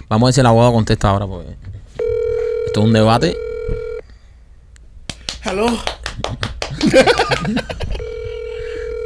Vamos 0.07 0.25
a 0.25 0.27
ver 0.27 0.33
si 0.35 0.39
el 0.41 0.45
abogado 0.45 0.73
contesta 0.73 1.09
ahora, 1.09 1.25
porque 1.25 1.49
esto 2.67 2.79
es 2.79 2.85
un 2.85 2.93
debate. 2.93 3.35
Hello. 5.43 5.65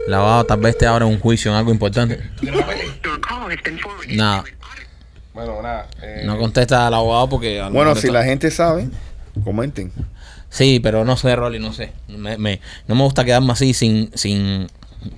El 0.07 0.13
abogado 0.13 0.43
tal 0.45 0.59
vez 0.59 0.81
ahora 0.83 1.05
en 1.05 1.11
un 1.13 1.19
juicio 1.19 1.51
en 1.51 1.57
algo 1.57 1.71
importante. 1.71 2.19
Nada, 4.09 4.43
Bueno, 5.45 5.61
nada. 5.61 5.87
eh, 6.01 6.23
no 6.25 6.37
contesta 6.37 6.87
al 6.87 6.93
abogado 6.93 7.29
porque... 7.29 7.59
a 7.61 7.65
lo 7.69 7.71
Bueno, 7.75 7.93
si 7.95 8.07
está- 8.07 8.19
la 8.19 8.23
gente 8.25 8.51
sabe, 8.51 8.89
comenten. 9.43 9.91
Sí, 10.49 10.79
pero 10.79 11.05
no 11.05 11.15
sé, 11.17 11.35
Rolly, 11.35 11.59
no 11.59 11.73
sé. 11.73 11.91
Me, 12.07 12.37
me- 12.37 12.59
no 12.87 12.95
me 12.95 13.03
gusta 13.03 13.23
quedarme 13.23 13.53
así 13.53 13.73
sin... 13.73 14.09
sin 14.15 14.67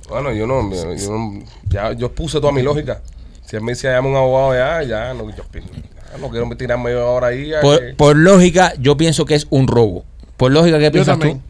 Bueno, 0.09 0.31
yo 0.33 0.45
no, 0.45 0.69
yo, 0.73 0.93
yo 0.95 1.09
no- 1.11 1.43
ya, 1.69 1.93
yo 1.93 2.11
puse 2.11 2.39
toda 2.39 2.51
mi 2.53 2.61
lógica. 2.61 3.01
Si 3.45 3.55
él 3.55 3.61
me 3.63 3.71
dice 3.73 3.89
llama 3.89 4.09
un 4.09 4.15
abogado 4.15 4.53
ya, 4.53 4.83
ya 4.83 5.13
no, 5.13 5.29
yo, 5.29 5.43
ya 5.53 6.17
no 6.19 6.29
quiero 6.29 6.49
tirarme 6.55 6.91
yo 6.91 7.01
ahora 7.05 7.27
ahí. 7.27 7.53
a 7.53 7.61
por, 7.61 7.79
que- 7.79 7.93
por 7.95 8.15
lógica, 8.15 8.73
yo 8.79 8.97
pienso 8.97 9.25
que 9.25 9.35
es 9.35 9.47
un 9.49 9.67
robo. 9.67 10.05
Por 10.37 10.51
lógica, 10.51 10.77
¿qué 10.79 10.85
Yo 10.85 10.91
piensas 10.91 11.13
también. 11.19 11.39
tú? 11.39 11.43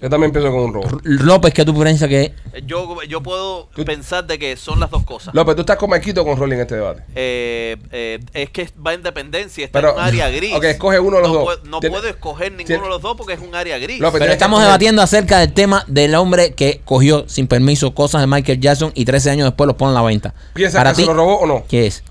Yo 0.00 0.08
también 0.08 0.30
pienso 0.30 0.52
con 0.52 0.60
un 0.60 0.72
robo. 0.74 1.00
López, 1.02 1.52
¿qué 1.52 1.64
tú 1.64 1.74
piensas 1.74 2.08
que 2.08 2.22
es? 2.22 2.32
Yo, 2.66 3.02
yo 3.02 3.20
puedo 3.20 3.68
Tú- 3.74 3.84
pensar 3.84 4.24
de 4.26 4.38
que 4.38 4.56
son 4.56 4.78
las 4.78 4.90
dos 4.90 5.02
cosas. 5.02 5.34
López, 5.34 5.56
tú 5.56 5.62
estás 5.62 5.76
con 5.76 5.90
Marquito 5.90 6.22
o 6.22 6.24
con 6.24 6.36
Rolly 6.36 6.54
en 6.54 6.60
este 6.60 6.76
debate. 6.76 7.02
Eh, 7.16 7.76
eh, 7.90 8.20
es 8.32 8.50
que 8.50 8.68
va 8.84 8.94
en 8.94 9.02
dependencia, 9.02 9.64
está 9.64 9.80
Pero- 9.80 9.90
en 9.94 9.96
un 9.98 10.02
área 10.04 10.30
gris. 10.30 10.54
ok, 10.54 10.64
escoge 10.64 11.00
uno 11.00 11.16
de 11.16 11.22
los 11.22 11.32
no 11.32 11.34
dos. 11.38 11.44
puedo- 11.44 11.60
no 11.64 11.80
Tiene- 11.80 11.96
puedo 11.96 12.08
escoger 12.08 12.52
ninguno 12.52 12.84
de 12.84 12.88
los 12.90 13.02
dos 13.02 13.16
porque 13.16 13.32
es 13.32 13.40
un 13.40 13.52
área 13.56 13.76
gris. 13.78 13.98
López, 13.98 14.20
Pero 14.20 14.32
estamos 14.32 14.60
debatiendo 14.62 15.02
acerca 15.02 15.40
del 15.40 15.52
tema 15.52 15.84
del 15.88 16.14
hombre 16.14 16.52
que 16.54 16.80
cogió 16.84 17.28
sin 17.28 17.48
permiso 17.48 17.92
cosas 17.92 18.20
de 18.20 18.28
Michael 18.28 18.60
Jackson 18.60 18.92
y 18.94 19.04
13 19.04 19.30
años 19.30 19.46
después 19.48 19.66
los 19.66 19.74
pone 19.76 19.90
a 19.90 19.94
la 19.94 20.02
venta. 20.02 20.32
¿Piensas 20.54 20.88
que 20.96 21.02
se 21.02 21.06
lo 21.06 21.14
robó 21.14 21.40
o 21.40 21.46
no? 21.46 21.64
¿Qué 21.68 21.88
es? 21.88 22.04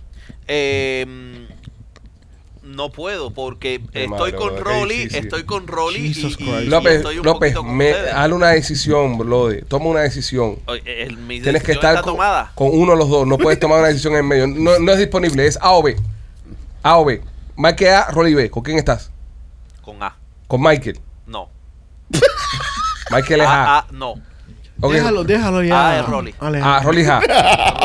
Eh, 0.50 1.06
no 2.78 2.92
puedo 2.92 3.32
porque 3.32 3.82
Qué 3.92 4.04
estoy 4.04 4.32
madre, 4.32 4.36
con 4.36 4.58
Rolly, 4.58 5.10
estoy 5.12 5.44
con 5.44 5.68
Rolly 5.68 6.14
y, 6.16 6.66
López, 6.68 6.98
estoy 6.98 7.18
un 7.18 7.26
López, 7.26 7.56
me, 7.64 7.92
hazle 7.92 8.36
una 8.36 8.50
decisión, 8.50 9.18
brother. 9.18 9.66
Toma 9.66 9.88
una 9.88 10.02
decisión. 10.02 10.60
Oye, 10.68 11.04
el- 11.04 11.18
mi 11.18 11.42
Tienes 11.42 11.64
que 11.64 11.72
estar 11.74 12.02
con, 12.02 12.14
tomada 12.14 12.52
con 12.54 12.70
uno 12.72 12.92
de 12.94 12.98
los 13.00 13.10
dos. 13.10 13.28
No 13.28 13.38
puedes 13.40 13.60
tomar 13.60 13.80
una 13.80 13.88
decisión 13.88 14.16
en 14.16 14.28
medio. 14.28 14.46
No, 14.48 14.78
no 14.78 14.92
es 14.92 15.00
disponible. 15.00 15.46
Es 15.48 15.58
A 15.60 15.72
o 15.72 15.82
B. 15.82 15.98
A 16.84 16.98
o 17.00 17.06
B. 17.06 17.22
Mike 17.58 17.90
A, 17.90 18.12
Rolly 18.12 18.36
B. 18.36 18.50
¿Con 18.52 18.64
quién 18.64 18.78
estás? 18.78 19.12
con 19.82 20.02
A. 20.04 20.16
Con 20.48 20.62
Michael. 20.62 21.00
No. 21.26 21.50
Michael 23.10 23.42
es 23.42 23.48
A. 23.48 23.64
A, 23.64 23.80
A, 23.80 23.88
no. 23.92 24.16
Déjalo, 24.78 25.24
déjalo 25.24 25.64
ya. 25.64 25.90
Ah, 25.90 26.00
es 26.00 26.06
Rolly. 26.08 26.36
Ah, 26.40 26.82
Rolly 26.84 27.02
es 27.02 27.10
A. 27.10 27.20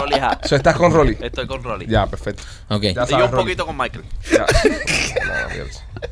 Rolly 0.00 0.14
es 0.14 0.22
A. 0.22 0.38
So, 0.44 0.56
estás 0.56 0.76
con 0.76 0.92
Rolly. 0.92 1.16
Estoy 1.20 1.46
con 1.46 1.62
Rolly. 1.62 1.86
Ya, 1.86 2.06
perfecto. 2.06 2.42
Ok. 2.68 2.82
Ya 2.82 2.90
y 2.90 2.94
yo 3.10 3.16
un 3.16 3.30
Rolly. 3.30 3.42
poquito 3.44 3.66
con 3.66 3.76
Michael. 3.76 4.04
Ya. 4.30 4.46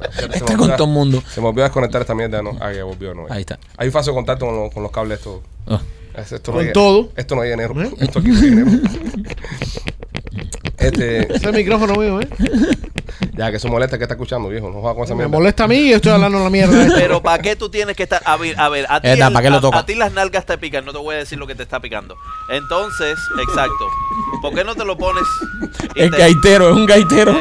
No, 0.00 0.10
se 0.12 0.28
me 0.28 0.36
Está 0.36 0.56
con 0.56 0.70
todo 0.76 0.84
el 0.86 0.90
mundo. 0.94 1.22
Se 1.28 1.40
me 1.40 1.48
olvidó 1.48 1.64
desconectar 1.64 2.00
esta 2.00 2.14
mierda, 2.14 2.40
¿no? 2.42 2.56
Ah, 2.60 2.72
ya 2.72 2.84
volvió, 2.84 3.12
¿no? 3.12 3.26
Ahí 3.28 3.40
está. 3.40 3.58
Hay 3.76 3.88
un 3.88 3.92
falso 3.92 4.14
contacto 4.14 4.46
con, 4.46 4.54
los- 4.56 4.72
con 4.72 4.82
los 4.84 4.92
cables 4.92 5.18
estos. 5.18 5.40
Oh. 5.66 5.80
Es- 6.14 6.30
Esto 6.32 6.52
Con 6.52 6.60
llega- 6.62 6.72
todo. 6.72 7.10
Esto 7.16 7.34
no 7.34 7.42
hay 7.42 7.50
enero. 7.52 7.74
¿Eh? 7.82 7.90
Esto 7.98 8.20
aquí 8.20 8.28
no 8.28 8.38
hay 8.40 8.46
enero. 8.48 8.70
Este, 10.80 11.18
Ese 11.24 11.34
es 11.36 11.42
el 11.44 11.52
micrófono 11.52 11.94
mío, 11.94 12.20
¿eh? 12.20 12.28
ya 13.34 13.50
que 13.50 13.56
eso 13.58 13.68
molesta 13.68 13.98
que 13.98 14.04
está 14.04 14.14
escuchando, 14.14 14.48
viejo. 14.48 14.70
No 14.70 14.80
jodas 14.80 14.94
con 14.94 15.04
esa 15.04 15.14
Me 15.14 15.18
mierda. 15.24 15.32
molesta 15.38 15.64
a 15.64 15.68
mí 15.68 15.76
y 15.76 15.90
yo 15.90 15.96
estoy 15.96 16.12
hablando 16.12 16.38
la 16.42 16.50
mierda. 16.50 16.82
esta. 16.86 16.94
Pero 16.94 17.22
¿para 17.22 17.42
qué 17.42 17.54
tú 17.56 17.68
tienes 17.68 17.96
que 17.96 18.04
estar? 18.04 18.22
A 18.24 18.36
ver, 18.36 18.58
a 18.58 18.68
ver, 18.68 18.86
a 18.88 19.00
ti, 19.00 19.08
el- 19.08 19.18
¿para 19.18 19.42
qué 19.42 19.50
lo 19.50 19.56
a- 19.56 19.60
toca? 19.60 19.78
a 19.80 19.86
ti 19.86 19.94
las 19.94 20.12
nalgas 20.12 20.46
te 20.46 20.56
pican, 20.58 20.84
no 20.84 20.92
te 20.92 20.98
voy 20.98 21.14
a 21.14 21.18
decir 21.18 21.38
lo 21.38 21.46
que 21.46 21.54
te 21.54 21.62
está 21.62 21.80
picando. 21.80 22.16
Entonces, 22.50 23.18
exacto. 23.48 23.88
¿Por 24.42 24.54
qué 24.54 24.64
no 24.64 24.74
te 24.74 24.84
lo 24.84 24.96
pones? 24.96 25.24
y 25.94 26.02
Es 26.02 26.10
te- 26.10 26.16
gaitero, 26.18 26.70
es 26.70 26.76
un 26.76 26.86
gaitero. 26.86 27.36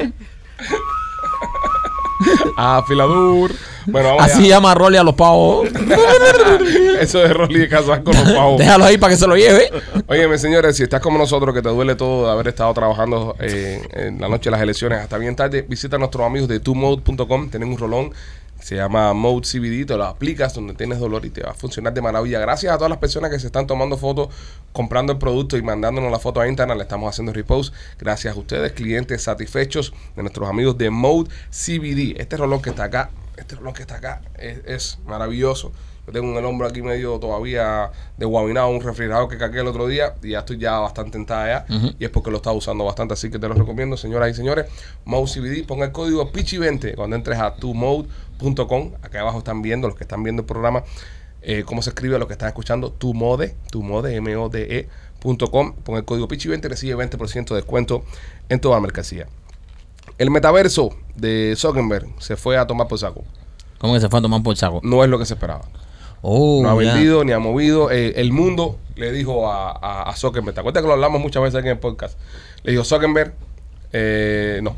Filadur. 2.87 3.51
Bueno, 3.85 4.09
vamos 4.09 4.23
Así 4.23 4.39
allá. 4.39 4.47
llama 4.55 4.75
Rolly 4.75 4.97
a 4.97 5.03
los 5.03 5.15
pavos. 5.15 5.67
Eso 6.99 7.19
de 7.19 7.33
Rolly 7.33 7.59
de 7.59 7.69
casar 7.69 8.03
con 8.03 8.13
los 8.15 8.31
pavos. 8.35 8.57
Déjalo 8.59 8.85
ahí 8.85 8.97
para 8.97 9.13
que 9.13 9.17
se 9.17 9.27
lo 9.27 9.35
lleve. 9.35 9.69
Óyeme, 10.07 10.37
señores, 10.37 10.75
si 10.75 10.83
estás 10.83 11.01
como 11.01 11.17
nosotros, 11.17 11.53
que 11.55 11.61
te 11.61 11.69
duele 11.69 11.95
todo 11.95 12.25
de 12.25 12.31
haber 12.31 12.49
estado 12.49 12.73
trabajando 12.73 13.35
eh, 13.39 13.81
en 13.93 14.19
la 14.21 14.27
noche 14.27 14.45
de 14.49 14.51
las 14.51 14.61
elecciones 14.61 14.99
hasta 14.99 15.17
bien 15.17 15.35
tarde, 15.35 15.65
visita 15.67 15.95
a 15.95 15.99
nuestros 15.99 16.25
amigos 16.25 16.49
de 16.49 16.59
tumode.com. 16.59 17.49
Tienen 17.49 17.69
un 17.69 17.77
rolón 17.77 18.11
se 18.59 18.75
llama 18.75 19.13
Mode 19.13 19.47
CBD. 19.47 19.85
Te 19.85 19.97
lo 19.97 20.05
aplicas 20.05 20.53
donde 20.53 20.73
tienes 20.73 20.99
dolor 20.99 21.25
y 21.25 21.29
te 21.29 21.41
va 21.41 21.51
a 21.51 21.53
funcionar 21.53 21.93
de 21.93 22.01
maravilla. 22.01 22.39
Gracias 22.39 22.73
a 22.73 22.77
todas 22.77 22.89
las 22.89 22.99
personas 22.99 23.31
que 23.31 23.39
se 23.39 23.47
están 23.47 23.67
tomando 23.67 23.97
fotos, 23.97 24.29
comprando 24.71 25.13
el 25.13 25.19
producto 25.19 25.57
y 25.57 25.61
mandándonos 25.61 26.11
la 26.11 26.19
foto 26.19 26.41
a 26.41 26.47
Instagram. 26.47 26.77
Le 26.77 26.83
estamos 26.83 27.09
haciendo 27.09 27.33
repost. 27.33 27.73
Gracias 27.97 28.35
a 28.35 28.39
ustedes, 28.39 28.71
clientes 28.73 29.23
satisfechos 29.23 29.93
de 30.15 30.21
nuestros 30.23 30.49
amigos 30.49 30.77
de 30.77 30.89
Mode 30.89 31.29
CBD. 31.49 32.19
Este 32.19 32.37
rolón 32.37 32.61
que 32.61 32.71
está 32.71 32.85
acá, 32.85 33.09
este 33.37 33.55
rolón 33.55 33.73
que 33.73 33.81
está 33.81 33.95
acá 33.95 34.21
es, 34.37 34.59
es 34.65 34.99
maravilloso. 35.05 35.71
Yo 36.09 36.13
tengo 36.13 36.31
en 36.31 36.37
el 36.39 36.45
hombro 36.45 36.67
aquí 36.67 36.81
medio 36.81 37.19
todavía 37.19 37.91
de 38.17 38.25
guabinado, 38.25 38.69
un 38.69 38.81
refrigerador 38.81 39.29
que 39.29 39.37
cagué 39.37 39.59
el 39.59 39.67
otro 39.67 39.85
día 39.85 40.15
y 40.23 40.29
ya 40.29 40.39
estoy 40.39 40.57
ya 40.57 40.79
bastante 40.79 41.19
entada 41.19 41.67
ya. 41.67 41.93
Y 41.99 42.03
es 42.03 42.09
porque 42.09 42.31
lo 42.31 42.37
estaba 42.37 42.55
usando 42.55 42.83
bastante, 42.83 43.13
así 43.13 43.29
que 43.29 43.37
te 43.37 43.47
lo 43.47 43.53
recomiendo, 43.53 43.95
señoras 43.95 44.31
y 44.31 44.33
señores. 44.33 44.65
Mode 45.05 45.31
CBD, 45.31 45.67
ponga 45.67 45.85
el 45.85 45.91
código 45.91 46.31
PICHI20 46.31 46.95
cuando 46.95 47.15
entres 47.15 47.37
a 47.37 47.53
tumode.com. 47.53 48.93
Acá 49.03 49.21
abajo 49.21 49.37
están 49.37 49.61
viendo, 49.61 49.87
los 49.87 49.95
que 49.95 50.03
están 50.03 50.23
viendo 50.23 50.41
el 50.41 50.47
programa, 50.47 50.83
eh, 51.43 51.63
cómo 51.63 51.83
se 51.83 51.91
escribe, 51.91 52.17
los 52.17 52.27
que 52.27 52.33
están 52.33 52.47
escuchando, 52.47 52.91
tumode, 52.91 53.55
tumode, 53.69 54.15
M-O-D-E.com. 54.15 55.73
Pon 55.75 55.95
el 55.95 56.05
código 56.05 56.27
PICHI20 56.27 56.65
y 56.65 56.67
recibe 56.69 57.05
20% 57.05 57.49
de 57.49 57.55
descuento 57.55 58.03
en 58.49 58.59
toda 58.59 58.77
la 58.77 58.81
mercancía. 58.81 59.27
El 60.17 60.31
metaverso 60.31 60.89
de 61.15 61.53
Zuckerberg 61.55 62.07
se 62.17 62.35
fue 62.35 62.57
a 62.57 62.65
tomar 62.65 62.87
por 62.87 62.97
saco. 62.97 63.23
¿Cómo 63.77 63.93
que 63.93 63.99
se 63.99 64.09
fue 64.09 64.17
a 64.17 64.21
tomar 64.23 64.41
por 64.41 64.57
saco? 64.57 64.81
No 64.81 65.03
es 65.03 65.09
lo 65.11 65.19
que 65.19 65.27
se 65.27 65.35
esperaba. 65.35 65.65
Oh, 66.21 66.61
no 66.63 66.69
ha 66.69 66.73
vendido 66.75 67.23
ni 67.23 67.31
ha 67.31 67.39
movido. 67.39 67.91
Eh, 67.91 68.13
el 68.17 68.31
mundo 68.31 68.77
le 68.95 69.11
dijo 69.11 69.49
a, 69.49 69.71
a, 69.71 70.03
a 70.09 70.15
Zuckerberg, 70.15 70.53
¿te 70.53 70.59
acuerdas 70.59 70.81
que 70.83 70.87
lo 70.87 70.93
hablamos 70.93 71.21
muchas 71.21 71.41
veces 71.43 71.57
aquí 71.59 71.67
en 71.67 71.73
el 71.73 71.79
podcast? 71.79 72.17
Le 72.63 72.71
dijo, 72.71 72.83
Zuckerberg, 72.83 73.33
eh, 73.93 74.59
no, 74.63 74.75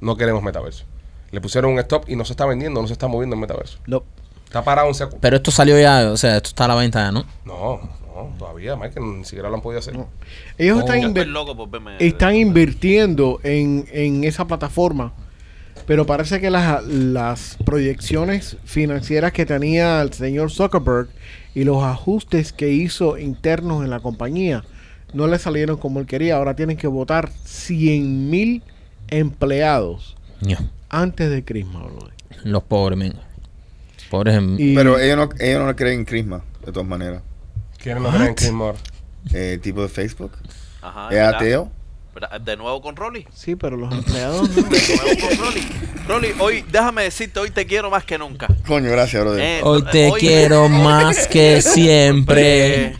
no 0.00 0.16
queremos 0.16 0.42
metaverso. 0.42 0.84
Le 1.30 1.40
pusieron 1.40 1.72
un 1.72 1.78
stop 1.78 2.04
y 2.08 2.16
no 2.16 2.24
se 2.24 2.34
está 2.34 2.44
vendiendo, 2.44 2.80
no 2.82 2.86
se 2.86 2.92
está 2.92 3.08
moviendo 3.08 3.34
el 3.34 3.40
metaverso. 3.40 3.78
No. 3.86 4.02
Está 4.44 4.62
parado 4.62 4.86
un 4.88 4.94
seco. 4.94 5.16
Pero 5.18 5.36
esto 5.36 5.50
salió 5.50 5.80
ya, 5.80 6.10
o 6.12 6.16
sea, 6.18 6.36
esto 6.36 6.48
está 6.50 6.66
a 6.66 6.68
la 6.68 6.74
venta 6.74 7.00
ya, 7.06 7.10
¿no? 7.12 7.24
No, 7.46 7.80
no, 8.14 8.34
todavía, 8.38 8.76
que 8.92 9.00
ni 9.00 9.24
siquiera 9.24 9.48
lo 9.48 9.54
han 9.54 9.62
podido 9.62 9.78
hacer. 9.78 9.94
No. 9.96 10.08
Ellos 10.58 10.76
Oh. 10.76 10.80
están, 10.80 11.14
verme. 11.14 11.96
están 12.00 12.36
invirtiendo 12.36 13.40
en, 13.44 13.86
en 13.92 14.24
esa 14.24 14.46
plataforma. 14.46 15.14
Pero 15.86 16.06
parece 16.06 16.40
que 16.40 16.50
las, 16.50 16.84
las 16.86 17.56
proyecciones 17.64 18.56
financieras 18.64 19.32
que 19.32 19.44
tenía 19.46 20.00
el 20.02 20.12
señor 20.12 20.50
Zuckerberg 20.50 21.08
y 21.54 21.64
los 21.64 21.82
ajustes 21.82 22.52
que 22.52 22.68
hizo 22.70 23.18
internos 23.18 23.84
en 23.84 23.90
la 23.90 24.00
compañía 24.00 24.64
no 25.12 25.26
le 25.26 25.38
salieron 25.38 25.76
como 25.76 26.00
él 26.00 26.06
quería. 26.06 26.36
Ahora 26.36 26.54
tienen 26.56 26.76
que 26.76 26.86
votar 26.86 27.30
100 27.44 28.30
mil 28.30 28.62
empleados 29.08 30.16
antes 30.88 31.30
de 31.30 31.44
Christmas. 31.44 31.82
brother. 31.84 32.14
Los 32.44 32.62
pobres, 32.62 32.98
men. 32.98 33.14
Pobres 34.10 34.36
en... 34.36 34.56
Y- 34.58 34.74
Pero 34.74 34.98
ellos 34.98 35.16
no, 35.16 35.28
ellos 35.38 35.64
no 35.66 35.76
creen 35.76 36.00
en 36.00 36.04
Christmas, 36.04 36.42
de 36.64 36.72
todas 36.72 36.88
maneras. 36.88 37.22
¿Quieren 37.78 38.02
no 38.02 38.10
creen 38.10 38.28
en 38.28 38.34
Chris 38.34 38.52
Moore? 38.52 38.78
Eh, 39.34 39.58
tipo 39.62 39.82
de 39.82 39.88
Facebook. 39.88 40.32
Ajá, 40.80 41.08
¿Es 41.10 41.34
ateo? 41.34 41.70
¿Verdad? 42.14 42.40
De 42.40 42.56
nuevo 42.56 42.80
con 42.82 42.94
Rolly. 42.94 43.26
Sí, 43.34 43.56
pero 43.56 43.76
los 43.76 43.92
empleados 43.94 44.48
no. 44.50 44.62
De 44.62 44.62
nuevo 44.62 45.28
con 45.28 45.38
Rolly. 45.46 45.68
Rolly, 46.06 46.34
hoy, 46.40 46.64
déjame 46.70 47.04
decirte, 47.04 47.40
hoy 47.40 47.50
te 47.50 47.66
quiero 47.66 47.88
más 47.90 48.04
que 48.04 48.18
nunca. 48.18 48.48
Coño, 48.66 48.90
gracias, 48.90 49.22
brother. 49.22 49.40
Eh, 49.42 49.60
Hoy 49.62 49.82
te 49.90 50.10
hoy- 50.10 50.20
quiero 50.20 50.68
más 50.68 51.26
que 51.28 51.62
siempre. 51.62 52.96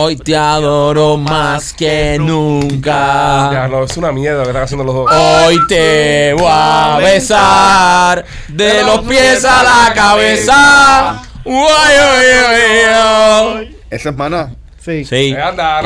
Hoy 0.00 0.16
te 0.16 0.36
adoro 0.36 1.16
más 1.16 1.72
que 1.72 2.14
Ya, 2.18 2.22
nunca. 2.22 3.66
no, 3.68 3.82
es 3.82 3.96
una 3.96 4.12
mierda 4.12 4.42
que 4.44 4.50
están 4.50 4.62
haciendo 4.62 4.84
los 4.84 4.94
dos. 4.94 5.10
Hoy 5.10 5.58
te 5.66 6.34
voy 6.34 6.46
a 6.48 6.98
besar 7.02 8.24
de 8.48 8.82
los 8.84 9.00
pies 9.00 9.44
a 9.44 9.62
la 9.64 9.92
cabeza. 9.94 11.22
Uay, 11.44 11.64
uay, 11.64 13.54
uay. 13.56 13.76
Esa 13.90 14.10
es 14.10 14.16
maná. 14.16 14.54
Sí. 14.80 15.04
Sí. 15.04 15.34
Eh, 15.36 15.42
anda. 15.42 15.80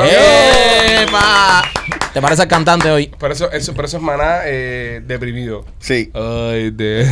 ¿Te 2.13 2.21
parece 2.21 2.43
el 2.43 2.49
cantante 2.49 2.91
hoy? 2.91 3.11
Pero 3.19 3.33
eso, 3.33 3.51
eso, 3.53 3.73
pero 3.75 3.87
eso 3.89 3.97
es 3.97 4.03
maná 4.03 4.41
eh, 4.45 5.01
deprimido. 5.07 5.65
Sí. 5.79 6.11
Ay, 6.13 6.71
te 6.73 7.07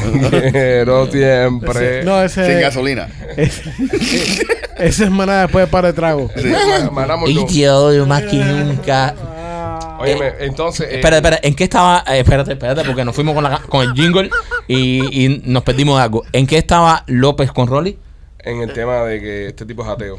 quiero 0.52 1.06
siempre. 1.10 2.04
No, 2.04 2.22
ese, 2.22 2.44
Sin 2.46 2.60
gasolina. 2.60 3.08
ese, 3.36 3.62
ese 4.78 5.04
es 5.04 5.10
maná 5.10 5.42
después 5.42 5.64
de 5.66 5.70
par 5.70 5.86
de 5.86 5.92
trago. 5.94 6.30
Sí. 6.36 6.52
Maná 6.92 7.16
Y 7.26 7.46
te 7.46 7.70
odio 7.70 8.06
más 8.06 8.22
que 8.24 8.36
nunca. 8.36 9.14
Óyeme, 9.98 10.32
entonces. 10.40 10.86
eh, 10.90 10.96
Espera, 10.96 11.16
espera, 11.16 11.38
¿en 11.42 11.54
qué 11.54 11.64
estaba? 11.64 12.04
eh, 12.06 12.20
espérate, 12.20 12.52
espérate, 12.52 12.84
porque 12.84 13.04
nos 13.04 13.14
fuimos 13.14 13.34
con, 13.34 13.44
la, 13.44 13.58
con 13.58 13.82
el 13.86 13.92
jingle 13.94 14.30
y, 14.68 15.24
y 15.24 15.42
nos 15.44 15.62
perdimos 15.62 15.96
de 15.98 16.02
algo. 16.04 16.24
¿En 16.32 16.46
qué 16.46 16.56
estaba 16.58 17.04
López 17.06 17.52
con 17.52 17.68
Rolly? 17.68 17.98
En 18.38 18.60
el 18.62 18.72
tema 18.72 19.02
de 19.04 19.20
que 19.20 19.46
este 19.48 19.64
tipo 19.66 19.82
es 19.82 19.88
ateo. 19.90 20.18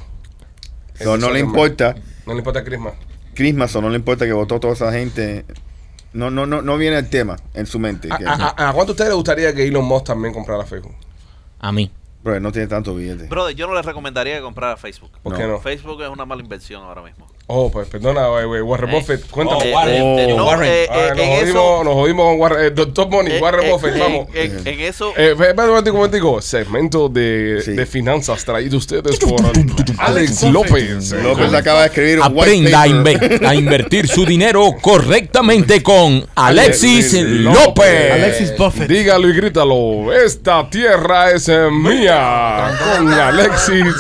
No, 1.04 1.18
no 1.18 1.32
le 1.32 1.40
importa 1.40 1.96
No 2.28 2.34
le 2.34 2.40
importa 2.40 2.64
Christmas. 2.64 2.94
Christmas 3.34 3.76
o 3.76 3.82
no 3.82 3.90
le 3.90 3.96
importa 3.98 4.26
que 4.26 4.34
votó 4.34 4.60
toda 4.60 4.74
esa 4.74 4.92
gente. 4.92 5.46
No, 6.14 6.30
no, 6.30 6.46
no, 6.46 6.62
no 6.62 6.78
viene 6.78 6.98
el 6.98 7.10
tema 7.10 7.38
en 7.54 7.66
su 7.66 7.80
mente. 7.80 8.10
¿A, 8.12 8.18
que- 8.18 8.26
a, 8.26 8.34
a- 8.34 8.70
a 8.70 8.74
cuánto 8.74 8.92
a 8.92 8.94
ustedes 8.94 9.10
les 9.10 9.16
gustaría 9.16 9.54
que 9.56 9.66
Elon 9.68 9.86
Musk 9.86 10.06
también 10.08 10.34
comprara 10.34 10.66
Facebook? 10.66 10.94
A 11.60 11.72
mí. 11.72 11.90
Bro, 12.24 12.40
no 12.40 12.52
tiene 12.52 12.68
tanto 12.68 12.94
billete. 12.94 13.26
Brother, 13.28 13.56
yo 13.56 13.66
no 13.68 13.74
les 13.74 13.86
recomendaría 13.86 14.36
que 14.36 14.42
comprara 14.42 14.76
Facebook. 14.78 15.12
¿Por 15.24 15.32
No. 15.34 15.38
qué 15.40 15.48
no? 15.48 15.60
Facebook 15.60 16.02
es 16.04 16.10
una 16.10 16.26
mala 16.26 16.42
inversión 16.42 16.84
ahora 16.84 17.02
mismo. 17.02 17.28
Oh, 17.54 17.70
pues 17.70 17.86
perdona, 17.90 18.28
güey, 18.28 18.46
güey, 18.46 18.62
Warren 18.62 18.90
Eh. 18.90 18.94
Buffett, 19.00 19.28
cuéntame. 19.30 19.70
Eh, 19.72 19.74
Warren, 19.74 19.94
eh, 20.20 20.24
eh, 20.30 20.34
no, 20.38 20.46
Warren. 20.46 20.72
eh, 20.72 20.88
Ah, 20.90 20.96
eh, 20.96 21.10
nos, 21.10 21.20
en 21.20 21.28
jodimos, 21.32 21.50
eso, 21.50 21.84
nos 21.84 21.94
jodimos 21.96 22.26
con 22.30 22.40
Warren, 22.40 22.66
eh, 22.66 22.72
Doctor 22.72 23.10
Money, 23.10 23.34
eh, 23.34 23.40
Warren 23.42 23.66
eh, 23.66 23.72
Buffett, 23.72 23.94
en- 23.94 24.00
vamos. 24.00 24.28
En, 24.34 24.68
en 24.68 24.80
eso, 24.80 25.14
Eh, 25.18 25.32
espérate 25.32 25.62
un 25.64 25.68
momentico, 25.68 25.92
un 25.96 26.00
momentico. 26.02 26.42
Segmento 26.42 27.10
de, 27.10 27.62
Sí. 27.66 27.72
de 27.74 27.86
finanzas 27.86 28.46
traído 28.46 28.78
ustedes 28.78 29.20
por 29.20 29.36
Alex. 29.98 30.44
López. 30.44 31.12
López 31.12 31.54
acaba 31.54 31.82
de 31.82 31.88
escribir 31.88 32.20
un 32.20 32.24
Aprenda 32.24 32.84
a, 32.84 32.86
paper. 32.86 33.20
inve- 33.42 33.46
a 33.48 33.56
invertir 33.56 34.08
su 34.08 34.26
dinero 34.26 34.74
correctamente 34.82 35.84
con 35.84 36.26
Alexis 36.36 37.14
López. 37.22 38.12
Alexis 38.14 38.58
Buffett. 38.58 38.88
Dígalo 38.88 39.28
y 39.28 39.34
grítalo. 39.34 40.14
Esta 40.14 40.70
tierra 40.70 41.32
es 41.32 41.50
eh, 41.50 41.68
mía. 41.70 42.72
Con 42.96 43.12
Alexis 43.12 43.94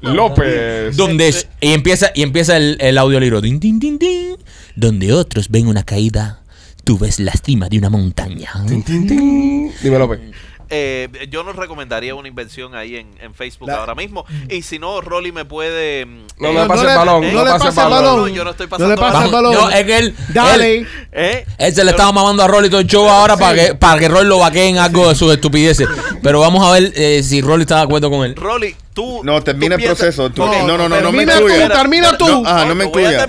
López. 0.00 0.96
Donde 0.96 1.34
y 1.60 1.72
empieza 1.72 2.10
y 2.14 2.22
empieza 2.22 2.56
el, 2.56 2.76
el 2.96 3.00
audiolibro. 3.00 3.40
Din, 3.40 3.60
din, 3.60 3.78
din, 3.78 3.98
din. 3.98 4.36
Donde 4.74 5.12
otros 5.12 5.48
ven 5.50 5.68
una 5.68 5.82
caída, 5.84 6.40
tú 6.84 6.98
ves 6.98 7.20
la 7.20 7.32
cima 7.32 7.68
de 7.68 7.78
una 7.78 7.90
montaña. 7.90 8.50
Tin, 8.66 8.82
tin, 8.82 9.06
tin. 9.06 9.72
Dime, 9.82 9.98
López. 9.98 10.20
eh, 10.68 11.08
yo 11.30 11.44
no 11.44 11.52
recomendaría 11.52 12.14
una 12.14 12.26
invención 12.26 12.74
ahí 12.74 12.96
en, 12.96 13.06
en 13.20 13.34
Facebook 13.34 13.68
La- 13.68 13.76
ahora 13.76 13.94
mismo. 13.94 14.24
Y 14.50 14.62
si 14.62 14.78
no, 14.78 15.00
Rolly 15.00 15.30
me 15.30 15.44
puede. 15.44 16.06
mm, 16.06 16.26
No, 16.40 16.48
eh, 16.48 16.52
no, 16.54 16.62
No, 16.62 16.68
pase 16.68 16.82
no 16.84 16.88
el 16.88 16.92
le- 16.94 16.98
balón. 16.98 17.22
no 17.22 17.32
No 17.32 17.44
le 17.44 17.50
pase 17.50 17.68
el 17.68 17.74
pase 17.74 17.80
el 17.80 17.86
balón. 17.90 18.04
balón. 18.04 18.20
No, 18.30 18.34
yo 18.36 18.44
no 18.44 18.50
estoy 18.50 18.66
No 18.66 18.70
pasando 18.70 18.94
le 18.94 19.00
pasa 19.00 19.24
el 19.26 19.30
balón. 19.32 19.54
no, 19.54 19.70
es 19.70 19.84
que 19.84 19.98
él, 19.98 20.14
Dale. 20.34 20.76
él, 20.78 20.86
¿Eh? 21.12 21.46
él 21.58 21.74
se 21.74 21.84
le 21.84 21.90
estaba 21.92 22.10
mamando 22.12 22.42
a 22.42 22.48
Rolly 22.48 22.68
todo 22.70 22.80
el 22.80 22.86
show 22.86 23.06
ahora 23.08 23.36
para 23.36 23.54
que 23.54 23.74
para 23.74 24.00
que 24.00 24.08
Rolly 24.08 24.28
lo 24.28 24.38
vaquee 24.38 24.68
en 24.68 24.78
algo 24.78 25.08
de 25.08 25.14
sus 25.14 25.32
estupideces. 25.32 25.86
Pero 26.22 26.40
vamos 26.40 26.66
a 26.66 26.72
ver 26.72 26.92
eh, 26.96 27.22
si 27.22 27.40
Rolly 27.42 27.62
está 27.62 27.76
de 27.76 27.82
acuerdo 27.82 28.10
con 28.10 28.24
él. 28.26 28.34
Rolly, 28.34 28.74
tú. 28.96 29.20
No, 29.22 29.42
termina 29.42 29.76
tú 29.76 29.82
el 29.82 29.88
proceso. 29.88 30.30
Tú- 30.30 30.44
no, 30.46 30.66
no, 30.66 30.88
no, 30.88 30.88
no 30.88 31.12
me 31.12 31.26
Termina 31.26 31.34
incluyas. 31.34 31.68
tú, 31.68 31.74
termina 31.76 32.18
tú. 32.18 32.26
No, 32.26 32.42
ah, 32.46 32.64
no 32.66 32.74
me 32.74 32.84
incluyas. 32.86 33.28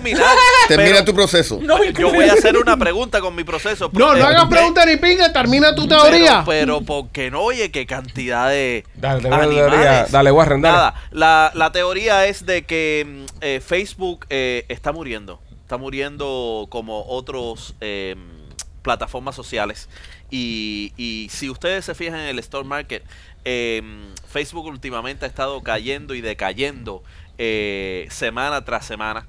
Termina 0.70 1.03
tu 1.05 1.13
proceso. 1.13 1.59
Yo 1.99 2.09
voy 2.11 2.26
a 2.30 2.34
hacer 2.34 2.55
una 2.57 2.78
pregunta 2.78 3.20
con 3.20 3.36
mi 3.36 3.43
proceso. 3.43 3.89
No, 3.93 4.15
no 4.15 4.26
hagas 4.26 4.45
preguntas 4.45 4.86
ni 4.88 4.95
pinga, 4.97 5.32
termina 5.34 5.76
tu 5.76 5.88
teoría. 5.88 6.43
pero 6.45 6.82
porque 6.82 7.30
no, 7.30 7.41
oye, 7.41 7.70
qué 7.70 7.86
cantidad 7.86 8.49
de 8.49 8.86
Dale, 8.95 9.20
animales. 9.28 9.49
teoría. 9.55 10.05
Dale, 10.09 10.32
Warren, 10.32 10.61
dale. 10.61 10.76
Nada, 10.78 10.93
la, 11.11 11.51
la 11.53 11.72
teoría 11.74 12.26
es 12.28 12.45
de 12.45 12.63
que 12.63 13.05
mm, 13.05 13.26
eh, 13.41 13.61
Facebook 13.65 14.26
eh, 14.30 14.65
está 14.70 14.91
muriendo. 14.93 15.41
Está 15.63 15.78
muriendo 15.78 16.68
como 16.70 17.05
otros 17.07 17.76
eh, 17.82 18.15
plataformas 18.84 19.36
sociales. 19.36 19.89
Y, 20.30 20.91
y 20.97 21.30
si 21.32 21.49
ustedes 21.49 21.86
se 21.86 21.95
fijan 21.95 22.20
en 22.20 22.28
el 22.28 22.39
stock 22.39 22.65
market, 22.65 23.03
eh, 23.49 23.81
Facebook 24.27 24.65
últimamente 24.65 25.23
ha 25.23 25.27
estado 25.29 25.61
cayendo 25.63 26.13
y 26.15 26.19
decayendo 26.21 27.01
eh, 27.37 28.07
semana 28.09 28.65
tras 28.65 28.85
semana. 28.85 29.25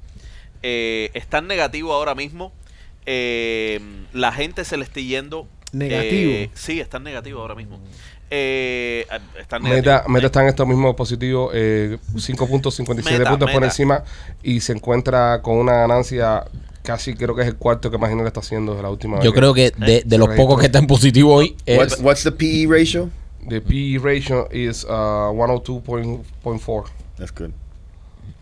Eh, 0.64 1.10
está 1.14 1.38
en 1.38 1.46
negativo 1.46 1.92
ahora 1.92 2.16
mismo. 2.16 2.52
Eh, 3.06 3.80
la 4.12 4.32
gente 4.32 4.64
se 4.64 4.76
le 4.76 4.82
está 4.82 5.00
yendo. 5.00 5.46
Negativo. 5.72 6.32
Eh, 6.32 6.50
sí, 6.54 6.80
está 6.80 6.96
en 6.96 7.04
negativo 7.04 7.40
ahora 7.40 7.54
mismo. 7.54 7.78
Eh, 8.30 9.06
está 9.38 9.56
en 9.58 9.62
negativo. 9.62 9.92
Meta, 9.94 10.04
Meta 10.08 10.26
está 10.26 10.42
en 10.42 10.48
estos 10.48 10.66
mismos 10.66 10.94
positivos, 10.96 11.52
eh, 11.54 11.98
5.57 12.14 13.04
Meta, 13.18 13.30
puntos 13.30 13.50
por 13.52 13.62
encima 13.64 14.02
y 14.42 14.60
se 14.60 14.72
encuentra 14.72 15.40
con 15.42 15.56
una 15.56 15.72
ganancia 15.74 16.44
casi 16.82 17.14
creo 17.14 17.34
que 17.34 17.42
es 17.42 17.48
el 17.48 17.56
cuarto 17.56 17.90
que 17.90 17.96
imagino 17.96 18.22
que 18.22 18.28
está 18.28 18.40
haciendo 18.40 18.74
de 18.74 18.82
la 18.82 18.88
última 18.88 19.16
vez 19.16 19.24
Yo 19.24 19.32
creo 19.34 19.52
que 19.52 19.70
de, 19.72 20.02
de 20.06 20.18
los 20.18 20.28
pocos 20.30 20.58
que 20.58 20.66
están 20.66 20.86
positivos 20.86 21.36
hoy 21.38 21.54
es- 21.66 21.78
What's, 21.78 22.00
what's 22.00 22.22
the 22.22 22.32
PE 22.32 22.66
ratio? 22.68 23.10
The 23.47 23.61
PE 23.61 23.99
ratio 23.99 24.49
is 24.51 24.84
uh, 24.84 25.30
102.4. 25.32 26.84
That's 27.16 27.30
good. 27.32 27.53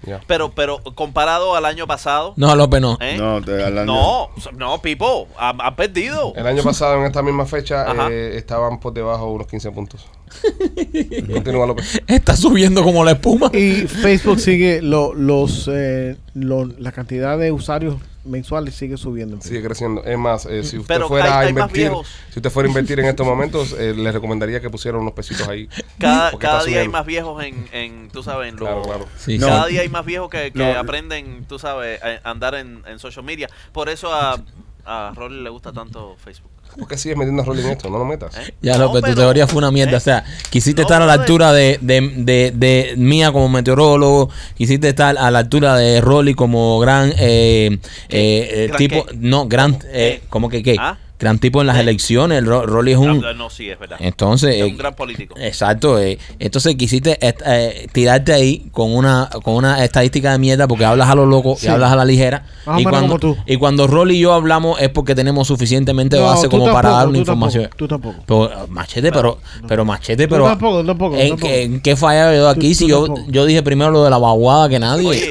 Yeah. 0.06 0.20
Pero, 0.28 0.50
pero 0.52 0.82
comparado 0.94 1.56
al 1.56 1.64
año 1.64 1.86
pasado. 1.86 2.32
No, 2.36 2.54
López 2.54 2.80
no. 2.80 2.96
¿eh? 3.00 3.16
No, 3.18 3.40
te 3.42 3.64
hablando. 3.64 3.92
No, 3.92 4.28
no, 4.56 4.80
Pipo, 4.82 5.26
ha, 5.38 5.50
ha 5.50 5.74
perdido. 5.74 6.32
El 6.36 6.46
año 6.46 6.62
pasado 6.62 6.96
en 7.00 7.04
esta 7.06 7.22
misma 7.22 7.44
fecha 7.46 7.86
eh, 8.10 8.36
estaban 8.36 8.78
por 8.78 8.92
debajo 8.92 9.32
unos 9.32 9.46
15 9.48 9.70
puntos. 9.72 10.06
Continúa 11.32 11.66
López. 11.66 12.00
Está 12.06 12.36
subiendo 12.36 12.82
como 12.84 13.04
la 13.04 13.12
espuma. 13.12 13.50
Y 13.52 13.86
Facebook 13.88 14.38
sigue, 14.38 14.80
lo- 14.82 15.12
los, 15.14 15.68
eh, 15.72 16.16
lo- 16.34 16.66
la 16.66 16.92
cantidad 16.92 17.36
de 17.38 17.50
usuarios 17.50 17.96
mensuales 18.26 18.74
sigue 18.74 18.96
subiendo. 18.96 19.40
Sigue 19.40 19.62
creciendo. 19.62 20.04
Es 20.04 20.18
más, 20.18 20.46
eh, 20.46 20.62
si 20.64 20.78
usted 20.78 20.94
Pero 20.94 21.08
fuera 21.08 21.38
hay- 21.40 21.46
a 21.46 21.50
invertir, 21.50 21.90
si 22.32 22.38
usted 22.40 22.50
fuera 22.50 22.66
a 22.66 22.70
invertir 22.70 23.00
en 23.00 23.06
estos 23.06 23.26
momentos, 23.26 23.72
eh, 23.78 23.94
le 23.94 24.12
recomendaría 24.12 24.60
que 24.60 24.68
pusiera 24.70 24.98
unos 24.98 25.12
pesitos 25.14 25.46
ahí. 25.48 25.68
Cada, 25.98 26.36
cada 26.38 26.64
día 26.64 26.80
hay 26.80 26.88
más 26.88 27.06
viejos 27.06 27.42
en, 27.44 27.66
en 27.72 28.08
tú 28.10 28.22
sabes, 28.22 28.48
en 28.50 28.56
lo- 28.56 28.66
Claro, 28.66 28.82
claro. 28.82 29.06
Sí, 29.16 29.38
No. 29.38 29.46
sí. 29.46 29.52
Cada 29.52 29.66
día 29.66 29.80
hay 29.82 29.88
más 29.88 30.04
viejos 30.04 30.28
que, 30.30 30.50
que 30.52 30.58
No. 30.58 30.78
aprenden, 30.78 31.44
tú 31.48 31.58
sabes, 31.58 32.00
a 32.02 32.30
andar 32.30 32.54
en, 32.54 32.82
en 32.86 32.98
social 32.98 33.24
media. 33.24 33.48
Por 33.72 33.88
eso 33.88 34.12
a, 34.12 34.40
a 34.84 35.12
Rolly 35.14 35.42
le 35.42 35.50
gusta 35.50 35.72
tanto 35.72 36.16
Facebook. 36.22 36.50
¿Por 36.78 36.88
qué 36.88 36.98
sigues 36.98 37.16
metiendo 37.16 37.42
a 37.42 37.44
Rolly 37.46 37.62
en 37.62 37.70
esto? 37.70 37.88
No 37.88 37.98
lo 37.98 38.04
metas. 38.04 38.36
¿eh? 38.36 38.54
Ya, 38.60 38.74
No, 38.76 38.84
López, 38.84 39.00
tu 39.02 39.06
pero- 39.10 39.20
teoría 39.22 39.46
fue 39.46 39.58
una 39.58 39.70
mierda. 39.70 39.94
¿eh? 39.94 39.96
O 39.96 40.00
sea, 40.00 40.24
quisiste 40.50 40.82
No, 40.82 40.86
estar 40.88 41.00
a 41.02 41.06
la 41.06 41.14
altura 41.14 41.52
de, 41.52 41.78
de, 41.80 42.00
de, 42.16 42.52
de 42.54 42.94
mía 42.96 43.32
como 43.32 43.48
meteorólogo, 43.48 44.28
quisiste 44.56 44.88
estar 44.90 45.16
a 45.18 45.30
la 45.30 45.38
altura 45.38 45.76
de 45.76 46.00
Rolly 46.00 46.34
como 46.34 46.78
gran 46.80 47.12
eh, 47.18 47.78
eh, 48.08 48.66
¿Gran 48.68 48.78
tipo, 48.78 49.06
qué? 49.06 49.16
no, 49.18 49.46
gran, 49.48 49.78
eh, 49.86 50.20
¿Qué? 50.22 50.28
¿cómo 50.28 50.48
que 50.48 50.62
qué? 50.62 50.76
¿Ah? 50.78 50.98
Gran 51.18 51.38
tipo 51.38 51.62
en 51.62 51.66
las 51.66 51.78
¿Eh? 51.78 51.80
elecciones. 51.80 52.44
Ro- 52.44 52.66
Rolly 52.66 52.92
es 52.92 52.98
un... 52.98 53.20
No, 53.20 53.32
no, 53.32 53.48
sí, 53.48 53.70
es 53.70 53.78
verdad. 53.78 53.96
Entonces, 54.00 54.56
es 54.56 54.60
eh, 54.60 54.64
un 54.64 54.76
gran 54.76 54.94
político. 54.94 55.34
Exacto, 55.38 55.98
eh, 55.98 56.18
entonces 56.38 56.74
quisiste 56.76 57.18
eh, 57.20 57.86
tirarte 57.92 58.34
ahí 58.34 58.66
con 58.70 58.94
una 58.94 59.30
con 59.42 59.54
una 59.54 59.82
estadística 59.82 60.32
de 60.32 60.38
mierda 60.38 60.68
porque 60.68 60.84
hablas 60.84 61.08
a 61.08 61.14
lo 61.14 61.24
loco 61.24 61.56
Sí. 61.58 61.66
y 61.66 61.68
hablas 61.70 61.90
a 61.92 61.96
la 61.96 62.04
ligera. 62.04 62.44
Más 62.66 62.80
y, 62.80 62.84
cuando, 62.84 63.00
como 63.06 63.18
tú. 63.18 63.36
y 63.46 63.56
cuando 63.56 63.86
Rolly 63.86 64.16
y 64.16 64.20
yo 64.20 64.34
hablamos 64.34 64.78
es 64.80 64.90
porque 64.90 65.14
tenemos 65.14 65.48
suficientemente 65.48 66.16
No, 66.18 66.24
base 66.24 66.48
como 66.50 66.70
para 66.70 66.90
dar 66.90 67.06
una 67.08 67.14
tú 67.14 67.20
información. 67.20 67.62
tampoco, 67.64 67.78
tú 67.78 67.88
tampoco. 67.88 68.22
Pero, 68.26 68.66
machete, 68.68 69.10
pero, 69.10 69.38
pero 69.66 69.84
machete, 69.86 70.26
Tú 70.26 70.34
pero. 70.34 70.44
tampoco, 70.44 70.80
tú 70.82 70.86
tampoco, 70.86 71.16
¿En, 71.16 71.28
tampoco. 71.30 71.48
qué, 71.48 71.62
en 71.62 71.80
qué 71.80 71.96
falla 71.96 72.34
yo 72.36 72.48
aquí? 72.48 72.68
Tú- 72.70 72.74
si 72.74 72.84
tú 72.84 72.90
yo, 72.90 73.14
yo 73.28 73.44
dije 73.46 73.62
primero 73.62 73.90
lo 73.90 74.04
de 74.04 74.10
la 74.10 74.18
vaguada 74.18 74.68
que 74.68 74.78
nadie. 74.78 75.06
Oye, 75.08 75.30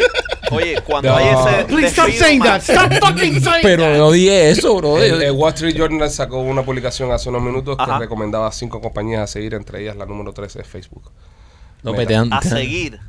oye, 0.52 0.76
cuando 0.86 1.10
No. 1.10 1.16
hay 1.18 1.28
ese. 1.28 1.66
Please 1.66 1.88
stop 1.88 2.06
despido 2.08 2.26
saying 2.26 2.42
that. 2.44 2.62
Stop 2.62 2.94
fucking 3.00 3.42
saying 3.42 3.60
pero 3.64 3.84
that. 3.84 3.98
yo 3.98 4.12
dije 4.12 4.50
eso, 4.50 4.76
bro. 4.78 5.02
El, 5.02 5.22
el 5.22 5.32
Wall 5.32 5.54
Street 5.54 5.76
Journal 5.76 6.10
sacó 6.10 6.40
una 6.40 6.64
publicación 6.64 7.12
hace 7.12 7.30
unos 7.30 7.42
minutos 7.42 7.76
Ajá. 7.80 7.94
que 7.94 8.00
recomendaba 8.00 8.52
cinco 8.52 8.82
compañías 8.82 9.22
a 9.22 9.28
seguir, 9.28 9.54
entre 9.54 9.82
ellas 9.82 9.96
la 9.96 10.06
número 10.06 10.34
13 10.34 10.62
es 10.62 10.68
Facebook. 10.68 11.12
Meta. 11.84 12.06
te 12.08 12.14
dan- 12.14 12.34
A 12.34 12.42
seguir. 12.42 13.00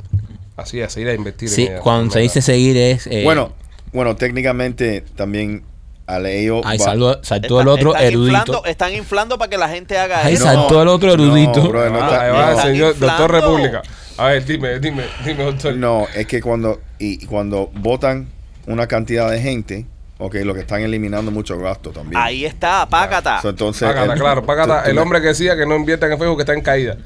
Así, 0.57 0.81
a 0.83 0.89
seguir 0.89 1.09
a 1.09 1.15
invertir. 1.15 1.49
Sí, 1.49 1.65
ella. 1.65 1.81
cuando 1.81 2.11
se 2.13 2.19
Meta. 2.19 2.23
dice 2.23 2.43
seguir 2.43 2.77
es. 2.77 3.07
eh, 3.07 3.23
Bueno, 3.25 3.53
bueno, 3.93 4.17
técnicamente 4.17 5.03
también 5.15 5.63
al 6.07 6.27
ello. 6.27 6.61
Ahí 6.65 6.79
va- 6.79 6.85
saltó, 6.85 7.19
saltó 7.25 7.61
el 7.61 7.69
otro 7.69 7.91
están 7.95 8.07
erudito. 8.07 8.37
Inflando, 8.39 8.65
están 8.65 8.95
inflando 8.95 9.39
para 9.39 9.51
que 9.51 9.59
la 9.59 9.69
gente 9.69 9.99
haga 9.99 10.25
Ahí 10.25 10.35
eso. 10.35 10.45
saltó 10.45 10.83
el 10.83 10.89
otro 10.89 11.13
erudito. 11.13 11.63
No, 11.63 11.69
brother, 11.69 11.93
no 11.93 11.99
Ah, 12.03 12.07
está- 12.07 12.33
va 12.33 12.51
no. 12.55 12.63
señor 12.63 12.99
Doctor. 12.99 13.31
República. 13.33 13.83
A 14.19 14.27
ver, 14.29 14.45
dime, 14.45 14.79
dime, 14.79 15.05
dime, 15.25 15.45
doctor. 15.45 15.75
No, 15.77 16.07
es 16.15 16.27
que 16.27 16.41
cuando 16.41 16.81
y 16.99 17.27
cuando 17.27 17.71
votan 17.75 18.29
una 18.67 18.87
cantidad 18.87 19.31
de 19.31 19.41
gente, 19.41 19.85
ok, 20.19 20.37
lo 20.37 20.55
que 20.55 20.61
están 20.61 20.81
eliminando 20.83 21.31
mucho 21.31 21.59
gasto 21.59 21.91
también. 21.91 22.21
Ahí 22.23 22.45
está, 22.47 22.89
págata. 22.89 23.43
So, 23.43 23.51
entonces, 23.51 23.87
Págata, 23.87 24.13
el- 24.15 24.19
claro, 24.19 24.47
págata. 24.47 24.79
tú- 24.79 24.85
tú 24.85 24.91
El 24.91 24.99
hombre 24.99 25.21
que 25.21 25.29
decía 25.29 25.57
que 25.57 25.67
no 25.67 25.77
inviertan 25.77 26.13
en 26.13 26.19
Facebook 26.19 26.37
que 26.39 26.43
está 26.43 26.55
en 26.55 26.63
caída. 26.63 26.97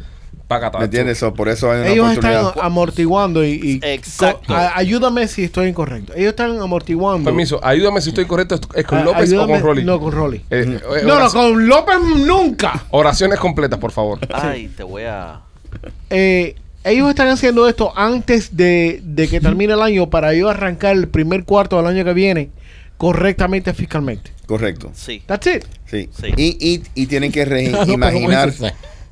¿Me 0.78 0.84
entiendes? 0.86 1.18
So, 1.18 1.32
por 1.32 1.48
eso 1.48 1.70
hay 1.70 1.80
una 1.80 1.88
Ellos 1.90 2.12
están 2.12 2.46
amortiguando 2.60 3.44
y, 3.44 3.50
y- 3.52 3.80
Exacto. 3.82 4.54
ayúdame 4.74 5.28
si 5.28 5.44
estoy 5.44 5.68
incorrecto. 5.68 6.12
Ellos 6.14 6.30
están 6.30 6.60
amortiguando. 6.60 7.24
Permiso, 7.24 7.60
ayúdame 7.62 8.00
si 8.00 8.08
estoy 8.10 8.24
correcto. 8.26 8.58
¿Es 8.74 8.84
con 8.84 9.04
López 9.04 9.32
o 9.32 9.46
con 9.46 9.60
Rolly? 9.60 9.84
No, 9.84 10.00
con 10.00 10.12
Rolly. 10.12 10.38
Eh, 10.50 10.80
eh, 10.80 11.02
No, 11.04 11.18
no, 11.20 11.30
con 11.30 11.68
López 11.68 11.96
nunca. 12.26 12.84
Oraciones 12.90 13.38
completas, 13.38 13.78
por 13.78 13.92
favor. 13.92 14.18
Ay, 14.32 14.68
te 14.76 14.82
voy 14.82 15.04
a. 15.04 15.40
Eh, 16.10 16.56
ellos 16.82 17.08
están 17.10 17.28
haciendo 17.28 17.68
esto 17.68 17.92
antes 17.96 18.56
de, 18.56 19.00
de 19.04 19.28
que 19.28 19.40
termine 19.40 19.74
el 19.74 19.82
año 19.82 20.10
para 20.10 20.32
ellos 20.32 20.50
arrancar 20.50 20.96
el 20.96 21.08
primer 21.08 21.44
cuarto 21.44 21.76
del 21.76 21.86
año 21.86 22.04
que 22.04 22.12
viene 22.14 22.50
correctamente 22.96 23.72
fiscalmente. 23.74 24.30
Correcto. 24.46 24.90
Sí. 24.94 25.22
That's 25.26 25.46
it. 25.46 25.64
Sí. 25.86 26.08
Sí. 26.20 26.26
Y, 26.36 26.56
y, 26.74 26.82
y 26.94 27.06
tienen 27.06 27.30
que 27.32 27.44
re- 27.46 27.70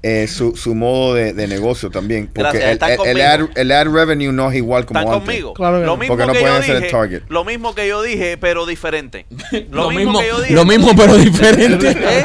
Eh, 0.08 0.26
su, 0.26 0.56
su 0.56 0.74
modo 0.74 1.14
de, 1.14 1.32
de 1.32 1.46
negocio 1.46 1.90
también. 1.90 2.26
Porque 2.26 2.40
Gracias, 2.58 2.64
el, 2.64 2.70
están 2.72 2.90
el- 2.92 3.16
el 3.16 3.20
ad, 3.22 3.40
el 3.56 3.72
ad 3.72 3.86
revenue 3.92 4.32
no 4.32 4.50
es 4.50 4.56
igual 4.56 4.86
como 4.86 5.00
¿Están 5.00 5.14
antes. 5.14 5.26
conmigo? 5.26 5.54
Claro 5.54 5.80
que 5.80 5.86
lo 5.86 5.96
mismo 5.96 6.16
Porque 6.16 6.26
no 6.26 6.32
que 6.32 6.40
pueden 6.40 6.56
yo 6.56 6.62
ser 6.62 6.76
el 6.76 6.82
dije, 6.82 6.92
target. 6.92 7.22
Lo 7.28 7.44
mismo 7.44 7.74
que 7.74 7.88
yo 7.88 8.02
dije, 8.02 8.38
pero 8.38 8.64
diferente. 8.66 9.26
Lo, 9.70 9.82
Lo 9.82 9.90
mismo, 9.90 10.12
mismo, 10.12 10.20
que 10.20 10.28
yo 10.28 10.40
dije. 10.40 10.54
lo 10.54 10.64
mismo 10.64 10.90
pero 10.96 11.16
diferente. 11.16 11.88
¿Eh? 11.98 12.24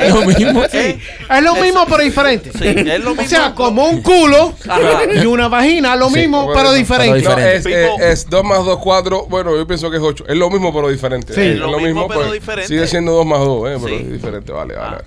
Eh, 0.00 0.08
Lo 0.10 0.24
mismo. 0.26 0.64
¿Eh? 0.72 0.98
Es 1.30 1.42
lo 1.42 1.52
Eso- 1.54 1.62
mismo 1.62 1.86
pero 1.88 2.02
diferente. 2.02 2.50
Sí, 2.52 2.66
es 2.68 3.00
lo 3.04 3.10
mismo. 3.10 3.22
O 3.24 3.28
sea, 3.28 3.54
como 3.54 3.86
un 3.88 4.02
culo 4.02 4.54
Ajá. 4.68 5.02
y 5.14 5.24
una 5.26 5.48
vagina, 5.48 5.96
lo 5.96 6.08
Sí, 6.10 6.20
mismo 6.20 6.44
bueno, 6.44 6.60
pero 6.60 6.72
diferente. 6.72 7.20
pero 7.22 7.36
No, 7.36 7.42
es, 7.46 7.64
People- 7.64 7.96
eh, 8.00 8.12
es 8.12 8.28
2 8.28 8.44
más 8.44 8.64
2, 8.64 8.78
4. 8.78 9.26
Bueno, 9.28 9.56
yo 9.56 9.66
pienso 9.66 9.90
que 9.90 9.96
es 9.96 10.02
8. 10.02 10.24
Es 10.28 10.36
lo 10.36 10.50
mismo, 10.50 10.72
pero 10.74 10.88
diferente. 10.88 11.32
Sí. 11.34 11.40
Es 11.40 11.58
lo 11.58 11.78
mismo, 11.80 12.06
pero 12.08 12.20
pues, 12.20 12.32
diferente. 12.32 12.68
Sigue 12.68 12.86
siendo 12.86 13.12
2 13.12 13.26
más 13.26 13.38
2, 13.40 13.68
eh, 13.70 13.76
pero 13.82 13.88
Sí. 13.96 14.02
es 14.04 14.12
diferente. 14.12 14.52
Vale, 14.52 14.74
vale. 14.74 14.96
Ah. 14.98 15.02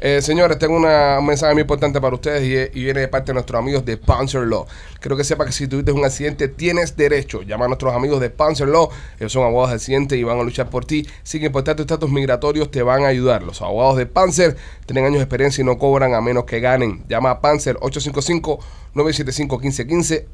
Eh, 0.00 0.20
señores, 0.22 0.58
tengo 0.58 0.76
una, 0.76 1.18
un 1.18 1.26
muy 1.54 1.62
importante 1.62 2.00
para 2.00 2.14
ustedes 2.14 2.70
y, 2.74 2.84
viene 2.84 3.00
de 3.00 3.08
parte 3.08 3.28
de 3.28 3.34
nuestros 3.34 3.58
amigos 3.58 3.84
de 3.84 3.96
Panzer 3.96 4.46
Law. 4.46 4.66
Quiero 5.00 5.16
que 5.16 5.24
sepa 5.24 5.46
que 5.46 5.52
si 5.52 5.68
tuviste 5.68 5.92
un 5.92 6.04
accidente, 6.04 6.48
tienes 6.48 6.96
derecho. 6.96 7.42
Llama 7.42 7.66
a 7.66 7.68
nuestros 7.68 7.94
amigos 7.94 8.18
de 8.20 8.30
Panzer 8.30 8.66
Law. 8.68 8.88
Ellos 9.18 9.32
son 9.32 9.44
abogados 9.44 9.70
de 9.70 9.76
accidente 9.76 10.16
y 10.16 10.24
van 10.24 10.38
a 10.38 10.42
luchar 10.42 10.68
por 10.68 10.84
ti. 10.84 11.06
Sin 11.22 11.44
importar 11.44 11.76
tu 11.76 11.82
estatus 11.82 12.10
migratorios, 12.10 12.70
te 12.70 12.82
van 12.82 13.04
a 13.04 13.08
ayudar. 13.08 13.42
Los 13.42 13.62
abogados 13.62 13.96
de 13.96 14.04
Panzer 14.06 14.56
tienen 14.84 15.04
años 15.04 15.18
de 15.18 15.22
experiencia 15.22 15.62
y 15.62 15.64
no 15.64 15.78
cobran 15.78 16.12
a 16.14 16.20
menos 16.20 16.44
que 16.44 16.60
ganen. 16.60 17.04
Llama 17.08 17.30
a 17.30 17.40
Panzer 17.40 17.76
855-975-1515. 17.76 20.24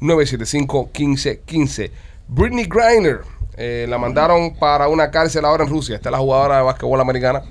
855-975-1515. 0.00 1.90
Britney 2.28 2.66
Griner 2.66 3.20
eh, 3.56 3.86
la 3.88 3.98
mandaron 3.98 4.54
para 4.56 4.88
una 4.88 5.10
cárcel 5.10 5.44
ahora 5.44 5.64
en 5.64 5.70
Rusia. 5.70 5.96
Esta 5.96 6.08
es 6.08 6.12
la 6.12 6.18
jugadora 6.18 6.56
de 6.56 6.62
básquetbol 6.62 7.00
americana 7.00 7.42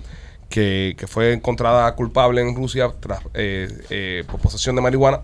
que, 0.52 0.95
que 0.95 1.08
fue 1.08 1.34
encontrada 1.34 1.91
culpable 1.95 2.41
en 2.41 2.56
Rusia 2.56 2.91
tras 2.99 3.22
eh, 3.34 3.68
eh, 3.89 4.24
por 4.30 4.39
posesión 4.39 4.76
de 4.76 4.84
marihuana. 4.84 5.22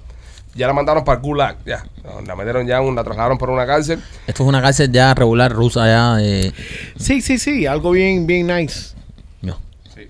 Ya 0.56 0.66
la 0.66 0.74
mandaron 0.74 1.04
para 1.04 1.18
el 1.20 1.24
Gulag, 1.24 1.58
ya. 1.68 1.86
La 2.26 2.36
metieron 2.36 2.66
ya, 2.66 2.82
un- 2.82 2.96
la 2.96 3.04
trasladaron 3.04 3.38
para 3.38 3.52
una 3.52 3.68
cárcel. 3.68 4.02
Esto 4.26 4.42
es 4.42 4.50
una 4.50 4.60
cárcel 4.60 4.92
ya 4.92 5.14
regular 5.14 5.52
rusa 5.52 5.86
ya. 5.86 6.18
eh, 6.20 6.52
Sí, 6.98 7.22
sí, 7.22 7.38
sí, 7.38 7.68
algo 7.68 7.92
bien, 7.92 8.26
bien 8.26 8.48
nice. 8.48 8.96
no. 9.44 9.60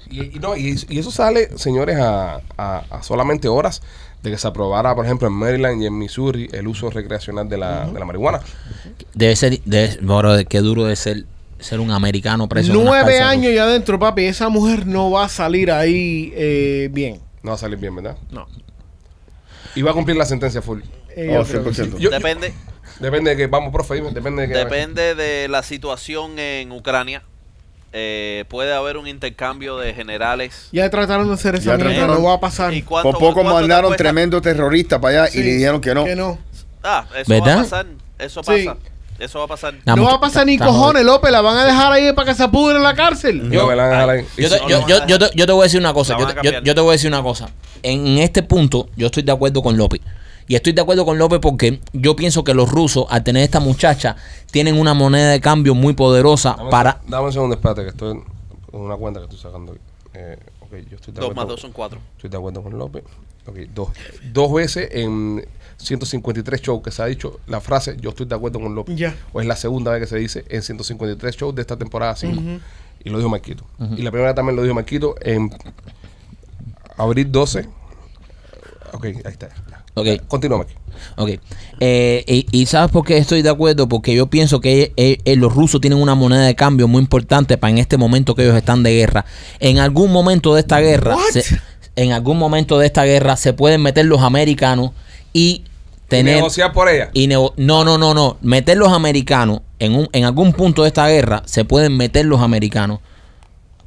Y, 0.10 0.38
y 0.38 0.40
no, 0.40 0.56
y, 0.56 0.80
y 0.88 1.00
eso 1.00 1.12
sale, 1.12 1.50
señores, 1.58 1.98
a, 2.00 2.40
a- 2.58 2.84
a 2.90 3.04
solamente 3.04 3.50
horas 3.50 3.82
de 4.24 4.32
que 4.32 4.38
se 4.38 4.48
aprobara, 4.48 4.96
por 4.96 5.04
ejemplo, 5.06 5.28
en 5.28 5.34
Maryland 5.34 5.82
y 5.82 5.86
en 5.86 5.98
Missouri 5.98 6.48
el 6.54 6.68
uso 6.68 6.90
recreacional 6.90 7.50
de 7.50 7.58
la, 7.58 7.86
de 7.88 8.00
la 8.00 8.06
marihuana. 8.06 8.40
Debe 9.14 9.36
ser, 9.36 9.60
debe, 9.66 9.98
bro, 10.02 10.34
qué 10.48 10.60
duro 10.60 10.86
de 10.86 10.96
ser, 10.96 11.26
ser 11.60 11.80
un 11.80 11.92
americano 11.92 12.48
preso. 12.48 12.72
Nueve 12.74 13.20
años 13.20 13.54
ya 13.54 13.64
adentro, 13.64 13.98
papi. 14.00 14.26
Esa 14.26 14.50
mujer 14.50 14.86
no 14.86 15.12
va 15.12 15.26
a 15.26 15.30
salir 15.30 15.72
ahí 15.72 16.32
eh, 16.36 16.90
bien. 16.92 17.20
No 17.44 17.52
va 17.52 17.56
a 17.56 17.60
salir 17.60 17.78
bien, 17.80 17.96
¿verdad? 17.96 18.18
No. 18.32 18.48
Y 19.76 19.82
va 19.82 19.92
a 19.92 19.94
cumplir 19.94 20.18
la 20.18 20.26
sentencia 20.26 20.62
full. 20.62 20.82
Eh, 21.16 21.36
Oh, 21.38 21.44
yo 21.44 21.48
creo 21.48 21.64
que 21.66 21.74
sí. 21.74 21.82
100%. 21.84 21.92
Yo- 21.94 21.98
yo- 22.00 22.10
Depende, 22.10 22.54
depende 23.00 23.32
de 23.32 23.38
que, 23.38 23.48
vamos, 23.48 23.72
profe, 23.72 23.96
dime, 23.96 24.12
depende 24.12 24.44
de 24.44 24.48
que... 24.50 24.54
depende 24.60 25.16
de 25.16 25.48
la 25.48 25.64
situación 25.64 26.38
en 26.40 26.72
Ucrania. 26.72 27.24
Eh, 27.94 28.46
puede 28.50 28.74
haber 28.74 28.98
un 28.98 29.08
intercambio 29.08 29.78
de 29.78 29.94
generales. 29.94 30.68
Ya 30.72 30.90
trataron 30.90 31.28
de 31.28 31.34
hacer 31.34 31.60
trataron. 31.60 32.08
no 32.08 32.24
va 32.24 32.34
a 32.34 32.40
pasar. 32.40 32.74
¿Y 32.74 32.82
cuánto- 32.84 33.12
Por 33.12 33.20
poco 33.20 33.44
mandaron 33.44 33.96
tremendo 33.96 34.42
terrorista 34.42 35.00
para 35.02 35.24
allá 35.24 35.32
Sí, 35.32 35.40
y 35.40 35.44
le 35.44 35.54
dijeron 35.54 35.82
que 35.82 35.96
no. 35.96 36.06
Que 36.06 36.16
no. 36.16 36.38
Ah, 36.84 37.06
eso 37.16 37.30
¿Verdad? 37.30 37.48
va 37.56 37.60
a 37.62 37.64
pasar. 37.64 37.86
Eso 38.20 38.44
Sí. 38.44 38.70
Eso 39.20 39.40
va 39.40 39.46
a 39.46 39.48
pasar. 39.48 39.74
No 39.86 40.04
va 40.04 40.14
a 40.16 40.20
pasar 40.20 40.46
ni 40.46 40.58
cojones, 40.58 41.04
López. 41.04 41.32
La 41.32 41.42
van 41.42 41.58
a 41.58 41.66
dejar 41.66 41.92
ahí 41.92 42.14
para 42.14 42.32
que 42.32 42.36
se 42.38 42.48
pudre 42.50 42.78
en 42.78 42.84
la 42.84 42.94
cárcel. 42.94 43.50
Yo, 43.50 43.68
me 43.68 43.76
la 43.76 43.84
van 43.86 43.94
a 43.94 43.96
dejar 43.96 44.10
ahí. 44.10 44.26
Yo 44.38 44.48
Y 45.34 45.46
te, 45.46 45.52
voy 45.52 45.62
a 45.62 45.64
decir 45.64 45.80
una 45.80 45.94
cosa. 45.94 46.18
Yo 46.20 46.26
te, 46.28 46.32
a 46.34 46.36
yo- 46.36 46.42
cambiar. 46.42 46.64
yo 46.64 46.76
te 46.76 46.82
voy 46.82 46.90
a 46.90 46.92
decir 46.94 47.08
una 47.10 47.24
cosa. 47.24 47.50
En 47.84 48.20
este 48.20 48.44
punto, 48.44 48.90
yo 48.96 49.08
estoy 49.08 49.24
de 49.24 49.32
acuerdo 49.32 49.62
con 49.64 49.76
López. 49.78 50.02
Y 50.48 50.56
estoy 50.56 50.72
de 50.74 50.82
acuerdo 50.82 51.04
con 51.04 51.18
López 51.18 51.40
porque 51.42 51.82
yo 51.94 52.16
pienso 52.16 52.44
que 52.44 52.54
los 52.54 52.70
rusos, 52.72 53.06
al 53.10 53.24
tener 53.24 53.44
esta 53.44 53.60
muchacha, 53.60 54.16
tienen 54.52 54.80
una 54.80 54.94
moneda 54.94 55.32
de 55.32 55.42
cambio 55.42 55.76
muy 55.76 55.94
poderosa 55.94 56.56
Dame 56.58 56.70
para. 56.70 57.02
Dame 57.08 57.26
un 57.26 57.34
segundo, 57.34 57.56
espérate, 57.56 57.84
que 57.84 57.90
estoy 57.90 58.12
en 58.12 58.24
en 58.74 58.80
una 58.82 58.96
cuenta 58.98 59.20
que 59.20 59.24
estoy 59.26 59.40
sacando. 59.40 59.76
Eh, 60.14 60.38
ok, 60.62 60.72
yo 60.90 60.96
estoy 60.98 61.14
de 61.14 61.20
Dos 61.20 61.32
acuerdo. 61.32 61.36
más 61.36 61.48
dos 61.48 61.62
son 61.62 61.72
cuatro. 61.72 62.00
Estoy 62.16 62.30
de 62.30 62.38
acuerdo 62.38 62.62
con 62.62 62.78
López. 62.78 63.04
Ok, 63.48 63.56
dos. 63.74 63.90
Dos 64.32 64.54
veces 64.54 64.90
en 64.92 65.46
153 65.78 66.62
shows 66.62 66.82
que 66.84 66.92
se 66.92 67.02
ha 67.02 67.06
dicho 67.06 67.40
la 67.48 67.62
frase 67.62 67.98
yo 68.02 68.10
estoy 68.10 68.26
de 68.26 68.36
acuerdo 68.36 68.60
con 68.60 68.74
López. 68.76 68.96
Ya. 68.98 69.16
O 69.34 69.40
es 69.42 69.48
la 69.48 69.56
segunda 69.56 69.92
vez 69.92 70.02
que 70.02 70.08
se 70.08 70.18
dice 70.18 70.44
en 70.50 70.62
153 70.64 71.36
shows 71.36 71.56
de 71.56 71.62
esta 71.62 71.78
temporada 71.78 72.16
5. 72.16 72.42
Y 73.04 73.10
lo 73.10 73.18
dijo 73.18 73.30
Marquito. 73.30 73.64
Y 73.96 74.02
la 74.02 74.12
primera 74.12 74.34
también 74.36 74.56
lo 74.56 74.64
dijo 74.64 74.74
Marquito 74.76 75.16
en 75.22 75.52
abril 76.98 77.32
12. 77.32 77.68
Ok, 78.94 79.06
ahí 79.06 79.22
está. 79.26 79.50
Ok. 79.94 80.08
Continúa, 80.28 80.60
Marquito. 80.60 80.80
Ok. 81.18 81.30
Eh, 81.80 82.24
y, 82.28 82.48
y 82.52 82.66
¿sabes 82.66 82.92
por 82.92 83.06
qué 83.06 83.18
estoy 83.18 83.42
de 83.42 83.50
acuerdo? 83.50 83.88
Porque 83.88 84.16
yo 84.16 84.28
pienso 84.28 84.60
que 84.62 84.94
eh, 84.98 85.20
eh, 85.26 85.36
los 85.36 85.54
rusos 85.54 85.80
tienen 85.82 86.00
una 86.00 86.16
moneda 86.16 86.42
de 86.46 86.56
cambio 86.56 86.88
muy 86.88 87.02
importante 87.02 87.58
para 87.58 87.72
en 87.72 87.78
este 87.78 87.98
momento 87.98 88.34
que 88.36 88.44
ellos 88.44 88.56
están 88.56 88.82
de 88.84 88.94
guerra. 88.96 89.26
En 89.60 89.80
algún 89.80 90.12
momento 90.12 90.54
de 90.56 90.62
esta 90.62 90.80
guerra, 90.80 91.16
se- 91.32 91.60
en 91.96 92.12
algún 92.14 92.38
momento 92.38 92.80
de 92.80 92.88
esta 92.88 93.04
guerra 93.06 93.36
se 93.38 93.54
pueden 93.54 93.82
meter 93.82 94.06
los 94.06 94.22
americanos 94.22 94.92
y 95.34 95.64
tener 96.08 96.36
negociar 96.36 96.72
por 96.74 96.88
ella. 96.90 97.10
y 97.14 97.28
nego- 97.28 97.54
no, 97.58 97.84
no, 97.84 97.98
no, 97.98 98.14
no. 98.14 98.38
Meter 98.42 98.78
los 98.78 98.92
americanos 98.92 99.62
en, 99.80 99.96
un, 99.96 100.10
en 100.14 100.24
algún 100.26 100.54
punto 100.54 100.84
de 100.84 100.88
esta 100.90 101.08
guerra 101.08 101.44
se 101.46 101.66
pueden 101.66 101.98
meter 101.98 102.26
los 102.26 102.42
americanos 102.42 103.00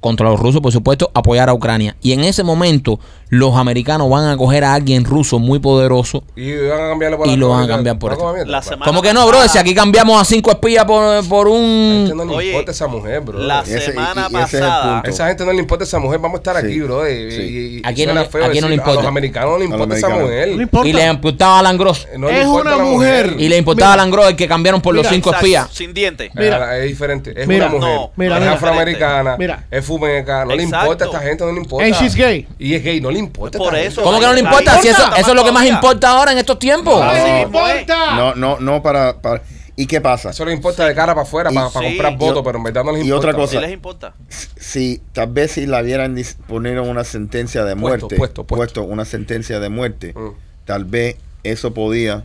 contra 0.01 0.29
los 0.31 0.41
rusos, 0.41 0.61
por 0.61 0.73
supuesto, 0.73 1.11
apoyar 1.15 1.49
a 1.49 1.55
Ucrania. 1.55 1.97
Y 2.03 2.13
en 2.13 2.25
ese 2.25 2.43
momento 2.43 2.99
los 3.29 3.55
americanos 3.55 4.11
van 4.11 4.27
a 4.29 4.37
coger 4.37 4.65
a 4.65 4.75
alguien 4.75 5.05
ruso 5.05 5.39
muy 5.39 5.59
poderoso. 5.61 6.25
Y 6.35 6.53
van 6.57 6.83
a 6.85 6.89
cambiarle 6.89 7.17
por 7.17 7.27
Y 7.29 7.31
la- 7.33 7.37
lo 7.37 7.49
van 7.51 7.65
a 7.65 7.69
cambiar 7.69 7.99
por 7.99 8.11
esto. 8.13 8.23
como 8.25 8.35
mierda, 8.35 8.51
La 8.51 8.59
pues. 8.59 8.69
semana 8.69 8.87
¿Cómo 8.87 9.03
que 9.03 9.13
no, 9.13 9.27
bro? 9.29 9.47
Si 9.49 9.57
aquí 9.59 9.73
cambiamos 9.75 10.21
a 10.21 10.25
cinco 10.25 10.51
espías 10.51 10.85
por, 10.85 11.25
por 11.29 11.47
A 11.47 11.51
la 11.51 11.57
gente 11.57 12.13
un... 12.13 12.17
no 12.17 12.25
le 12.25 12.35
Oye, 12.35 12.49
importa 12.49 12.73
esa 12.73 12.87
mujer, 12.89 13.21
bro. 13.21 13.39
La 13.39 13.65
semana 13.65 14.29
y 14.31 14.37
ese 14.37 14.59
pasada. 14.59 15.03
esa 15.05 15.29
gente 15.29 15.45
no 15.45 15.53
le 15.53 15.59
importa 15.61 15.85
esa 15.85 15.99
mujer. 16.01 16.19
Vamos 16.19 16.37
a 16.37 16.39
estar 16.39 16.61
Sí. 16.61 16.67
aquí, 16.67 16.81
bro. 16.81 17.09
Y, 17.09 17.31
Sí. 17.31 17.43
y- 17.43 17.77
y- 17.79 17.83
¿A 17.85 17.93
quién 17.93 18.09
no 18.09 18.15
le- 18.21 18.25
feo 18.27 18.45
a 18.45 18.49
quién 18.51 18.63
no 18.63 18.69
le 18.69 18.75
importa? 18.75 18.99
A 19.01 19.03
los 19.03 19.07
americanos 19.09 19.51
no 19.53 19.59
le 19.59 19.65
importa 19.67 19.97
esa 19.97 20.09
mujer. 20.09 20.49
No 20.49 20.57
le 20.57 20.63
importa. 20.65 20.89
Y 20.89 20.93
le 20.93 21.07
importaba 21.07 21.57
a 21.57 21.59
Alan 21.61 21.79
Gross. 21.79 22.09
No 22.19 22.27
le 22.29 22.39
Es 22.41 22.47
importa 22.47 22.75
una 22.75 22.85
la 22.85 22.91
mujer. 22.91 23.35
Y 23.39 23.49
le 23.49 23.57
importaba 23.59 23.93
a 23.93 23.97
Mira. 23.97 24.11
Gross 24.11 24.29
el 24.31 24.37
que 24.37 24.49
cambiaron 24.49 24.81
por 24.81 24.95
los 24.95 25.07
cinco 25.07 25.33
espías. 25.33 25.69
Sin 25.73 25.95
dientes. 25.95 26.31
Mira. 26.35 26.79
es 26.79 26.89
diferente. 26.89 27.33
Es 27.37 27.47
una 27.47 27.69
mujer. 27.69 28.01
es 28.43 28.49
afroamericana. 28.49 29.37
Mira. 29.39 29.67
Es 29.71 29.85
No 29.99 30.55
le 30.57 30.63
importa 30.63 31.05
a 31.05 31.07
esta 31.09 31.21
gente, 31.21 31.45
no 31.45 31.53
le 31.53 31.59
importa. 31.61 31.87
And 31.87 31.95
she's 31.95 32.15
gay. 32.15 32.47
Y 32.59 32.75
es 32.75 32.83
gay, 32.85 33.01
no 33.01 33.11
le 33.11 33.19
importa. 33.19 33.59
Por 33.59 33.75
eso. 33.75 34.03
¿Cómo 34.03 34.21
que 34.21 34.27
no 34.27 34.33
le 34.33 34.41
importa? 34.41 34.81
Si 34.81 34.89
eso, 34.89 35.03
eso 35.17 35.31
es 35.31 35.35
lo 35.37 35.45
que 35.45 35.53
más 35.53 35.67
importa 35.67 36.11
ahora 36.11 36.33
en 36.33 36.39
estos 36.39 36.59
tiempos. 36.59 37.01
¡No 37.01 37.07
No. 37.07 37.13
le 37.13 37.45
mismo 37.45 37.67
es. 37.69 37.81
importa! 37.81 38.17
No, 38.17 38.35
no, 38.35 38.61
no 38.61 38.83
para, 38.83 39.21
para- 39.21 39.43
¿Y 39.77 39.87
qué 39.87 40.01
pasa? 40.03 40.31
Eso 40.31 40.45
le 40.45 40.53
importa 40.53 40.85
de 40.87 40.95
cara 40.95 41.15
para 41.15 41.23
afuera, 41.23 41.51
Y- 41.51 41.55
para, 41.55 41.69
Sí. 41.71 41.75
comprar 41.79 42.13
Y 42.13 42.17
votos, 42.17 42.43
pero 42.45 42.59
en 42.59 42.65
verdad 42.65 42.85
no 42.85 42.93
les 42.93 43.03
y 43.03 43.05
importa. 43.07 43.29
otra 43.29 43.39
cosa. 43.41 43.53
Si 43.53 43.59
les 43.61 43.73
importa. 43.73 44.15
Si 44.29 45.01
tal 45.13 45.29
vez 45.29 45.53
si 45.53 45.65
la 45.67 45.81
vieran 45.81 46.17
poner 46.49 46.79
una 46.81 47.03
sentencia 47.05 47.65
de 47.65 47.75
Puesto, 47.77 48.07
muerte, 48.09 48.17
puesto, 48.17 48.45
puesto. 48.45 48.83
una 48.83 49.05
sentencia 49.07 49.59
de 49.59 49.69
muerte, 49.71 50.13
Mm. 50.15 50.29
tal 50.67 50.85
vez 50.85 51.17
eso 51.45 51.73
podía 51.73 52.25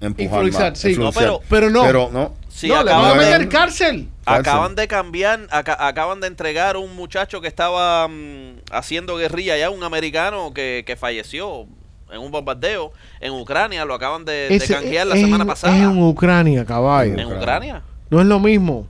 empujar 0.00 0.44
más, 0.50 0.78
sí. 0.78 0.96
No, 0.96 1.12
pero 1.12 1.68
no. 1.70 1.82
Pero 1.84 2.08
no. 2.10 2.32
Si 2.54 2.68
no, 2.68 2.82
le 2.84 2.84
van 2.84 2.94
a 2.94 2.98
acaban, 3.08 3.18
de- 3.18 3.24
meter 3.24 3.48
cárcel. 3.48 4.08
acaban 4.26 4.74
de 4.74 4.86
cambiar, 4.86 5.40
aca- 5.50 5.76
acaban 5.88 6.20
de 6.20 6.26
entregar 6.26 6.76
un 6.76 6.94
muchacho 6.94 7.40
que 7.40 7.48
estaba 7.48 8.06
mm, 8.08 8.58
haciendo 8.70 9.16
guerrilla 9.16 9.56
ya, 9.56 9.70
un 9.70 9.82
americano 9.82 10.52
que, 10.52 10.84
que 10.86 10.94
falleció 10.96 11.66
en 12.12 12.20
un 12.20 12.30
bombardeo 12.30 12.92
en 13.20 13.32
Ucrania, 13.32 13.86
lo 13.86 13.94
acaban 13.94 14.26
de, 14.26 14.48
de 14.50 14.66
canjear 14.66 15.06
la 15.06 15.14
es- 15.14 15.22
semana 15.22 15.44
es 15.44 15.48
pasada. 15.48 15.76
en 15.76 16.02
Ucrania, 16.02 16.64
caballo. 16.66 17.18
en 17.18 17.26
Ucrania. 17.32 17.82
No 18.10 18.20
es 18.20 18.26
lo 18.26 18.38
mismo. 18.38 18.86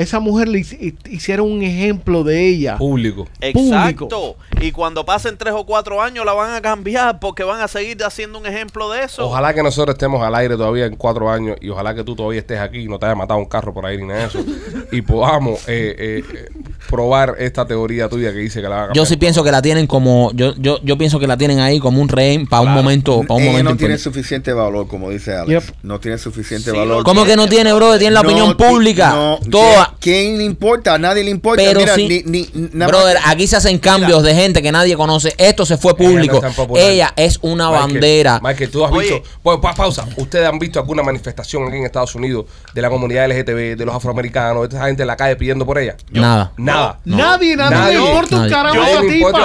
Esa 0.00 0.18
mujer 0.20 0.48
le 0.48 0.58
hici- 0.60 0.94
hicieron 1.10 1.50
un 1.50 1.62
ejemplo 1.62 2.24
de 2.24 2.46
ella. 2.48 2.76
Público. 2.78 3.28
Exacto. 3.40 4.36
Y 4.60 4.72
cuando 4.72 5.04
pasen 5.04 5.36
tres 5.38 5.54
o 5.56 5.64
cuatro 5.64 6.02
años 6.02 6.24
la 6.24 6.32
van 6.32 6.54
a 6.54 6.60
cambiar 6.60 7.20
porque 7.20 7.44
van 7.44 7.60
a 7.60 7.68
seguir 7.68 8.02
haciendo 8.04 8.38
un 8.38 8.46
ejemplo 8.46 8.90
de 8.90 9.04
eso. 9.04 9.26
Ojalá 9.26 9.54
que 9.54 9.62
nosotros 9.62 9.94
estemos 9.94 10.22
al 10.22 10.34
aire 10.34 10.56
todavía 10.56 10.86
en 10.86 10.96
cuatro 10.96 11.30
años 11.30 11.56
y 11.60 11.68
ojalá 11.68 11.94
que 11.94 12.04
tú 12.04 12.14
todavía 12.16 12.40
estés 12.40 12.58
aquí 12.60 12.78
y 12.80 12.88
no 12.88 12.98
te 12.98 13.06
haya 13.06 13.14
matado 13.14 13.38
un 13.38 13.46
carro 13.46 13.72
por 13.74 13.86
ahí 13.86 13.98
ni 13.98 14.04
nada 14.06 14.20
de 14.20 14.26
eso. 14.26 14.44
y 14.92 15.02
podamos 15.02 15.60
eh, 15.68 15.94
eh, 15.98 16.24
eh, 16.34 16.48
probar 16.88 17.36
esta 17.38 17.66
teoría 17.66 18.08
tuya 18.08 18.32
que 18.32 18.38
dice 18.38 18.60
que 18.60 18.68
la 18.68 18.76
van 18.76 18.78
a 18.78 18.82
Yo 18.84 18.86
cambiar. 18.88 19.06
sí 19.06 19.16
pienso 19.16 19.44
que 19.44 19.52
la 19.52 19.62
tienen 19.62 19.86
como, 19.86 20.30
yo, 20.34 20.54
yo, 20.56 20.78
yo 20.82 20.96
pienso 20.98 21.18
que 21.20 21.26
la 21.26 21.36
tienen 21.36 21.60
ahí 21.60 21.78
como 21.78 22.00
un 22.00 22.08
rehén 22.08 22.46
para 22.46 22.62
un 22.62 22.72
momento, 22.72 23.20
para 23.22 23.34
un 23.34 23.42
Ella 23.42 23.50
momento 23.52 23.70
no 23.72 23.76
tiene 23.76 23.98
suficiente 23.98 24.52
valor, 24.52 24.86
como 24.88 25.10
dice 25.10 25.34
Alex. 25.34 25.66
Yep. 25.66 25.74
No 25.82 26.00
tiene 26.00 26.18
suficiente 26.18 26.70
Sí, 26.70 26.76
valor. 26.76 26.98
lo 26.98 27.04
¿Cómo 27.04 27.24
que 27.24 27.36
no 27.36 27.48
tiene, 27.48 27.72
bro? 27.72 27.98
Tiene 27.98 28.14
la 28.14 28.22
No 28.22 28.28
opinión 28.28 28.56
pública. 28.56 29.10
no, 29.10 29.38
Toda. 29.50 29.89
¿Quién 29.98 30.20
quién 30.20 30.38
le 30.38 30.44
importa? 30.44 30.94
A 30.94 30.98
nadie 30.98 31.24
le 31.24 31.30
importa. 31.30 31.62
Pero 31.64 31.80
Mira, 31.80 31.94
sí, 31.94 32.06
ni, 32.08 32.22
ni- 32.52 32.68
nada 32.72 32.88
brother, 32.88 33.16
más- 33.16 33.28
aquí 33.32 33.46
se 33.46 33.56
hacen 33.56 33.78
cambios 33.78 34.22
de 34.22 34.34
gente 34.34 34.60
que 34.62 34.70
nadie 34.72 34.96
conoce. 34.96 35.34
Esto 35.38 35.64
se 35.64 35.76
fue 35.78 35.92
Ella 35.92 36.02
no 36.08 36.10
público. 36.10 36.40
es. 36.76 36.82
Ella 36.84 37.12
es 37.16 37.38
una 37.42 37.70
Michael, 37.70 37.92
bandera. 37.92 38.40
Michael, 38.42 38.70
tú 38.70 38.84
has 38.84 38.92
Oye. 38.92 39.10
visto. 39.14 39.28
Pues, 39.42 39.58
pa- 39.60 39.74
pausa. 39.74 40.06
¿Ustedes 40.16 40.46
han 40.48 40.58
visto 40.58 40.78
alguna 40.78 41.02
manifestación 41.02 41.66
aquí 41.68 41.76
en 41.76 41.84
Estados 41.84 42.14
Unidos 42.14 42.46
de 42.74 42.82
la 42.82 42.90
comunidad 42.90 43.24
LGTB, 43.26 43.76
de 43.76 43.84
los 43.86 43.94
afroamericanos, 43.94 44.68
de 44.68 44.76
esa 44.76 44.86
gente 44.86 45.02
en 45.02 45.06
la 45.06 45.16
calle 45.16 45.36
pidiendo 45.36 45.64
por 45.64 45.78
ella? 45.78 45.96
Nada. 46.10 46.52
Nada. 46.56 46.98
Nadie, 47.04 47.56
nadie, 47.56 47.76
Nadie. 47.76 47.98
le 47.98 48.04
importa 48.04 48.34
un 48.36 48.40
Nadie. 48.42 48.52
carajo 48.54 48.74
Yo 48.74 48.82
a. 48.82 48.86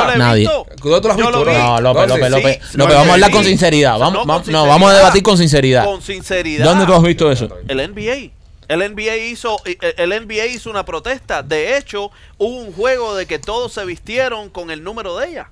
Yo 0.08 0.14
he 0.14 0.18
Nadie. 0.18 0.40
visto. 0.42 0.66
¿Dónde 0.84 1.02
tú 1.02 1.08
lo 1.08 1.14
has 1.14 1.20
Yo 1.20 1.26
visto, 1.26 1.46
lo. 1.46 1.54
No, 1.54 1.82
López, 1.82 2.08
¿Dónde? 2.08 2.08
López, 2.08 2.26
Sí. 2.26 2.32
López. 2.32 2.60
No, 2.76 2.84
López, 2.84 2.96
vamos 2.98 3.10
a 3.10 3.14
hablar 3.14 3.32
con 3.32 3.44
sinceridad. 3.44 4.00
Vamos, 4.00 4.26
No, 4.26 4.42
no, 4.48 4.66
vamos 4.68 4.92
a 4.92 4.96
debatir 4.98 5.24
con 5.24 5.38
sinceridad. 5.38 5.86
Con 5.86 6.02
sinceridad. 6.02 6.66
¿Dónde 6.66 6.86
tú 6.86 6.94
has 6.94 7.02
visto 7.04 7.32
eso? 7.32 7.50
El 7.68 7.80
NBA. 7.80 8.32
El 8.68 8.80
NBA 8.80 9.16
hizo 9.18 9.58
el 9.66 10.10
NBA 10.10 10.46
hizo 10.48 10.70
una 10.70 10.86
protesta. 10.86 11.44
De 11.44 11.78
hecho, 11.78 12.12
hubo 12.38 12.58
un 12.58 12.74
juego 12.74 13.16
de 13.16 13.26
que 13.26 13.40
todos 13.40 13.74
se 13.74 13.86
vistieron 13.86 14.50
con 14.50 14.72
el 14.72 14.84
número 14.84 15.18
de 15.18 15.30
ella. 15.30 15.50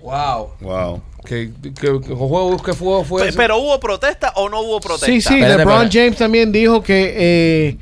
Wow. 0.00 0.50
Wow. 0.60 1.02
¿Qué, 1.24 1.50
qué, 1.62 1.72
qué 1.74 2.14
juego 2.14 2.56
que 2.62 2.72
fue? 2.72 3.04
fue 3.04 3.22
Pe- 3.22 3.28
ese? 3.30 3.36
pero 3.36 3.58
hubo 3.58 3.78
protesta 3.80 4.32
o 4.36 4.48
no 4.48 4.60
hubo 4.60 4.80
protesta. 4.80 5.06
Sí, 5.06 5.20
sí, 5.20 5.34
Espérate, 5.34 5.58
LeBron 5.58 5.74
espérate. 5.86 5.98
James 5.98 6.18
también 6.18 6.52
dijo 6.52 6.82
que 6.82 7.14
eh, 7.16 7.76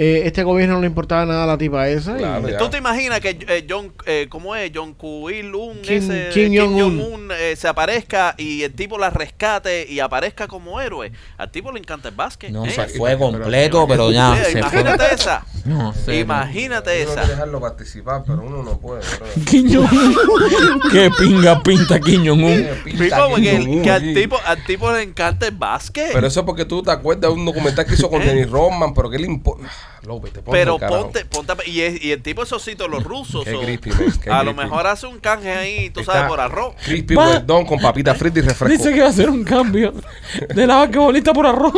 Eh, 0.00 0.22
este 0.26 0.44
gobierno 0.44 0.76
no 0.76 0.80
le 0.82 0.86
importaba 0.86 1.26
nada 1.26 1.42
a 1.42 1.46
la 1.48 1.58
tipa 1.58 1.88
esa. 1.88 2.16
Claro. 2.16 2.46
¿Tú 2.56 2.68
te 2.70 2.78
imaginas 2.78 3.18
que 3.18 3.30
eh, 3.48 3.66
John, 3.68 3.92
eh, 4.06 4.28
¿cómo 4.30 4.54
es? 4.54 4.70
John 4.72 4.94
Il-un, 5.02 5.80
Kim- 5.82 5.96
ese 6.08 6.28
Kim 6.32 6.52
Kim 6.52 6.78
Jong-un. 6.78 7.32
Eh, 7.36 7.56
se 7.56 7.66
aparezca 7.66 8.36
y 8.38 8.62
el 8.62 8.72
tipo 8.74 8.96
la 8.96 9.10
rescate 9.10 9.90
y 9.90 9.98
aparezca 9.98 10.46
como 10.46 10.80
héroe? 10.80 11.10
Al 11.36 11.50
tipo 11.50 11.72
le 11.72 11.80
encanta 11.80 12.10
el 12.10 12.14
básquet. 12.14 12.50
No, 12.52 12.64
¿eh? 12.64 12.70
se 12.70 12.86
fue 12.86 13.18
completo, 13.18 13.88
pero 13.88 14.12
ya 14.12 14.36
se 14.36 14.52
fue. 14.52 14.60
imagínate 14.60 15.14
esa. 15.14 15.44
No 15.64 15.92
sé. 15.92 16.20
Imagínate 16.20 17.02
Uno 17.02 17.12
esa. 17.12 17.26
dejarlo 17.26 17.60
participar, 17.60 18.22
pero 18.24 18.40
uno 18.40 18.62
no 18.62 18.78
puede. 18.78 19.02
Kim 19.50 19.66
Jong-un. 19.70 20.80
Qué 20.92 21.10
pinga 21.18 21.60
pinta 21.62 21.98
Kim 22.00 22.24
Jong-un. 22.24 22.52
Eh, 22.52 23.80
que 23.82 23.90
al 23.90 24.14
tipo, 24.14 24.38
al 24.46 24.64
tipo 24.64 24.90
le 24.92 25.02
encanta 25.02 25.46
el 25.48 25.56
básquet. 25.56 26.10
Pero 26.12 26.26
eso 26.26 26.40
es 26.40 26.46
porque 26.46 26.64
tú 26.64 26.82
te 26.82 26.90
acuerdas 26.92 27.22
de 27.30 27.36
un 27.36 27.44
documental 27.44 27.84
que 27.84 27.94
hizo 27.94 28.08
con 28.08 28.22
¿Eh? 28.22 28.26
Dennis 28.26 28.48
Rodman, 28.48 28.94
pero 28.94 29.10
¿qué 29.10 29.18
le 29.18 29.26
importa? 29.26 29.68
López, 30.02 30.32
te 30.32 30.42
pones 30.42 30.60
Pero 30.60 30.78
carajo. 30.78 31.02
ponte, 31.04 31.24
ponte 31.24 31.52
y, 31.68 31.80
es- 31.80 32.02
y 32.02 32.12
el 32.12 32.22
tipo 32.22 32.42
esos 32.42 32.62
sitios, 32.62 32.88
los 32.88 33.02
rusos, 33.04 33.44
Qué 33.44 33.54
o- 33.54 33.60
creepy, 33.60 33.90
man, 33.90 34.12
qué 34.22 34.30
a 34.30 34.42
lo 34.42 34.54
mejor 34.54 34.86
hace 34.86 35.06
un 35.06 35.18
canje 35.18 35.50
ahí, 35.52 35.90
tú 35.90 36.00
Está 36.00 36.12
sabes, 36.12 36.28
por 36.28 36.40
arroz. 36.40 36.74
Crispy 36.84 37.16
well 37.16 37.44
done 37.46 37.66
con 37.66 37.78
papita 37.80 38.14
frita 38.14 38.38
y 38.38 38.42
refresco. 38.42 38.76
Dice 38.76 38.92
que 38.94 39.00
va 39.00 39.06
a 39.06 39.10
hacer 39.10 39.28
un 39.30 39.44
cambio 39.44 39.92
de 40.54 40.66
la 40.66 40.76
basquetbolista 40.76 41.32
por 41.32 41.46
arroz. 41.46 41.72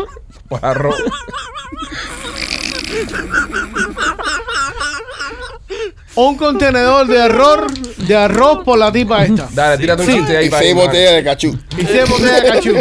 Por 0.49 0.65
arroz. 0.65 0.97
Un 6.29 6.37
contenedor 6.37 7.07
de 7.07 7.21
arroz, 7.23 7.73
de 8.07 8.17
arroz 8.17 8.65
por 8.65 8.79
la 8.79 8.91
tipa 8.93 9.25
esta. 9.25 9.49
Dale, 9.53 9.79
tírate 9.79 10.03
un 10.03 10.09
Sí. 10.09 10.15
chiste 10.19 10.37
ahí, 10.37 10.47
Y 10.47 10.51
para 10.51 10.63
seis 10.63 10.75
botellas 10.75 11.15
de 11.15 11.25
cachú. 11.25 11.59
Y 11.79 11.83
se 11.87 12.05
botella 12.05 12.41
de 12.41 12.49
cachú. 12.49 12.73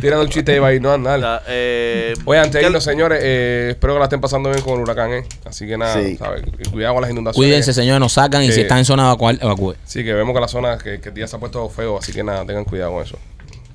Tírate 0.00 0.22
un 0.22 0.28
chiste 0.28 0.52
ahí, 0.52 0.58
para 0.58 0.70
ahí, 0.72 0.80
no, 0.80 0.98
dale. 0.98 1.22
La, 1.22 1.42
eh, 1.46 2.14
Oye, 2.24 2.38
antes 2.38 2.54
de 2.54 2.60
¿qué- 2.60 2.66
irnos, 2.66 2.82
señores, 2.84 3.20
eh, 3.22 3.68
espero 3.72 3.94
que 3.94 3.98
la 4.00 4.04
estén 4.06 4.20
pasando 4.20 4.50
bien 4.50 4.62
con 4.62 4.74
el 4.74 4.80
huracán, 4.80 5.12
¿eh? 5.12 5.24
Así 5.44 5.66
que 5.66 5.76
nada, 5.78 5.94
Sí. 6.02 6.16
¿sabes? 6.16 6.42
Y 6.58 6.68
Cuidado 6.70 6.94
con 6.94 7.02
las 7.02 7.10
inundaciones. 7.10 7.36
Cuídense, 7.48 7.72
señores, 7.72 8.00
nos 8.00 8.12
sacan 8.12 8.42
y 8.42 8.48
Sí. 8.48 8.52
si 8.54 8.60
están 8.62 8.78
en 8.78 8.84
zona 8.84 9.04
evacual, 9.04 9.38
evacúe. 9.42 9.74
Sí, 9.84 10.02
que 10.04 10.12
vemos 10.12 10.34
que 10.34 10.40
la 10.40 10.48
zona, 10.48 10.78
que, 10.78 11.00
que 11.00 11.08
el 11.10 11.14
día 11.14 11.26
se 11.26 11.36
ha 11.36 11.38
puesto 11.38 11.68
feo, 11.68 11.98
así 11.98 12.12
que 12.12 12.24
nada, 12.24 12.44
tengan 12.44 12.64
cuidado 12.64 12.92
con 12.92 13.02
eso. 13.04 13.18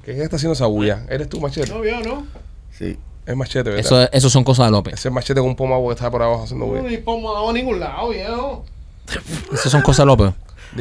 ¿Qué 0.04 0.22
está 0.22 0.36
haciendo 0.36 0.54
esa 0.54 0.66
bulla? 0.66 1.04
¿Eres 1.10 1.30
tú, 1.30 1.40
Machete? 1.40 1.70
No 1.72 1.80
vio, 1.82 2.00
¿no? 2.02 2.26
Sí. 2.78 2.98
Es 3.26 3.36
Machete, 3.38 3.70
¿verdad? 3.70 3.80
Eso, 3.86 4.10
eso 4.12 4.30
son 4.30 4.44
cosas 4.44 4.66
de 4.66 4.72
López. 4.72 4.96
Ese 4.96 5.08
es 5.08 5.14
Machete 5.14 5.40
con 5.40 5.48
un 5.50 5.56
pomo 5.56 5.88
que 5.88 5.94
está 5.94 6.12
por 6.12 6.22
abajo 6.22 6.44
haciendo 6.44 6.66
No, 6.66 6.72
bulla. 6.74 6.90
ni 6.90 6.98
pongo 6.98 7.50
a 7.50 7.54
ningún 7.54 7.80
lado, 7.80 8.10
viejo. 8.10 8.66
Eso 9.54 9.70
son 9.70 9.82
cosas 9.82 10.06
de 10.06 10.08
López. 10.08 10.34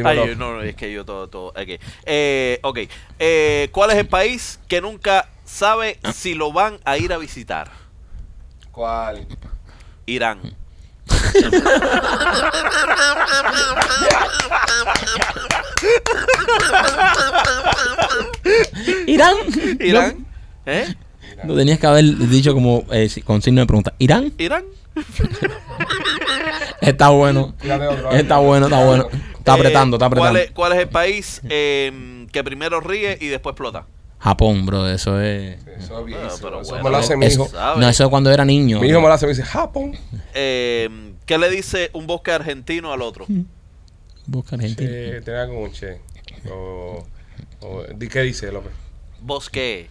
Ay, 0.04 0.34
no, 0.36 0.54
no, 0.54 0.62
es 0.62 0.74
que 0.74 0.90
yo 0.90 1.04
todo, 1.04 1.28
todo. 1.28 1.48
Ok, 1.48 1.80
eh, 2.06 2.58
ok. 2.62 2.78
Eh, 3.18 3.68
¿Cuál 3.72 3.90
es 3.90 3.96
el 3.96 4.06
país 4.06 4.58
que 4.68 4.80
nunca 4.80 5.28
sabe 5.44 5.98
si 6.14 6.34
lo 6.34 6.52
van 6.52 6.78
a 6.84 6.96
ir 6.96 7.12
a 7.12 7.18
visitar? 7.18 7.70
¿Cuál? 8.70 9.26
Irán. 10.06 10.40
¿Irán? 19.06 19.36
¿Irán? 19.80 20.26
¿Eh? 20.64 20.94
Lo 21.44 21.56
tenías 21.56 21.78
que 21.78 21.86
haber 21.86 22.05
dicho 22.05 22.55
como 22.55 22.85
eh, 22.93 23.09
si- 23.09 23.23
con 23.23 23.43
signo 23.43 23.60
de 23.62 23.66
pregunta. 23.66 23.94
¿Irán? 23.98 24.32
¿Irán? 24.39 24.64
Está 26.81 27.09
bueno. 27.10 27.55
Está 28.12 28.39
bueno, 28.39 28.66
está 28.66 28.85
bueno. 28.85 29.09
Está 29.39 29.52
Eh, 29.52 29.59
apretando, 29.59 29.97
está 29.97 30.09
¿cuál 30.09 30.19
apretando. 30.20 30.39
es, 30.40 30.51
cuál 30.52 30.73
es 30.73 30.78
el 30.81 30.89
país 30.89 31.40
eh, 31.48 32.27
que 32.32 32.44
primero 32.44 32.81
ríe 32.81 33.19
y 33.20 33.27
después 33.28 33.52
explota? 33.52 33.86
Japón, 34.19 34.66
bro, 34.66 34.89
eso 34.89 35.20
es... 35.20 35.56
Eso 35.66 36.06
es. 36.06 36.14
Ah, 36.14 36.28
pero 36.40 36.60
Eso 36.60 36.70
bueno. 36.70 36.85
me 36.85 36.90
lo 36.90 36.97
hace 36.98 37.16
mi 37.16 37.27
hijo. 37.27 37.48
no, 37.77 37.89
eso 37.89 38.05
es 38.05 38.10
cuando 38.10 38.31
era 38.31 38.44
niño. 38.44 38.81
Mi 38.81 38.89
hijo 38.89 39.01
me 39.01 39.09
lo 39.09 39.12
hace, 39.14 39.27
me 39.27 39.32
dice, 39.32 39.43
Japón. 39.43 39.97
Eh, 40.35 40.89
¿Qué 41.27 41.39
le 41.39 41.51
dice 41.51 41.90
un 41.93 42.06
bosque 42.06 42.31
argentino 42.31 42.93
al 42.93 43.02
otro? 43.02 43.27
Busca 44.27 44.55
Argentina. 44.55 44.89
Eh, 44.93 45.23
tenía 45.24 45.47
como 45.48 45.62
un 45.62 45.73
che. 45.73 45.98
O, 46.51 47.05
o- 47.62 47.82
di- 47.97 48.09
¿Qué 48.09 48.20
dice, 48.23 48.52
López? 48.52 48.70
Bosque. 49.20 49.89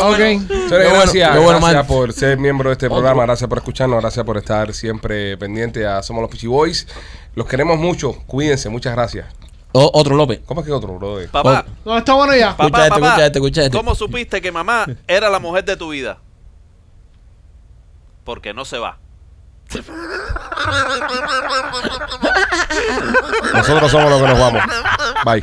Ok. 0.00 0.18
Bueno, 0.68 0.90
gracias, 0.92 1.40
bueno, 1.40 1.86
por 1.86 2.12
ser 2.12 2.38
miembro 2.38 2.70
de 2.70 2.74
este 2.74 2.88
programa, 2.88 3.24
gracias 3.24 3.48
por 3.48 3.58
escucharnos, 3.58 4.00
gracias 4.00 4.24
por 4.24 4.36
estar 4.36 4.72
siempre 4.72 5.36
pendiente 5.36 5.86
a 5.86 6.02
Somos 6.02 6.22
los 6.22 6.30
Pichi 6.30 6.46
Boys. 6.46 6.86
Los 7.34 7.46
queremos 7.46 7.78
mucho, 7.78 8.14
cuídense, 8.26 8.68
muchas 8.68 8.94
gracias. 8.94 9.26
O- 9.72 9.90
otro 9.94 10.16
López. 10.16 10.40
¿Cómo 10.46 10.60
es 10.62 10.66
que 10.66 10.72
otro, 10.72 10.94
brother? 10.98 11.28
Papá, 11.30 11.64
No, 11.84 11.98
está 11.98 12.14
bueno 12.14 12.34
ya. 12.34 12.56
papá, 12.56 12.64
Escucha 12.64 12.82
este, 12.86 12.90
papá, 12.90 13.06
escucha 13.06 13.26
este, 13.26 13.38
escucha 13.38 13.64
este. 13.64 13.76
¿cómo 13.76 13.94
supiste 13.94 14.40
que 14.40 14.50
mamá 14.52 14.86
era 15.06 15.28
la 15.28 15.38
mujer 15.38 15.64
de 15.64 15.76
tu 15.76 15.90
vida? 15.90 16.18
Porque 18.24 18.52
no 18.54 18.64
se 18.64 18.78
va. 18.78 18.98
Nosotros 23.54 23.90
somos 23.90 24.10
los 24.10 24.20
que 24.22 24.28
nos 24.28 24.38
vamos. 24.38 24.62
Bye. 25.24 25.42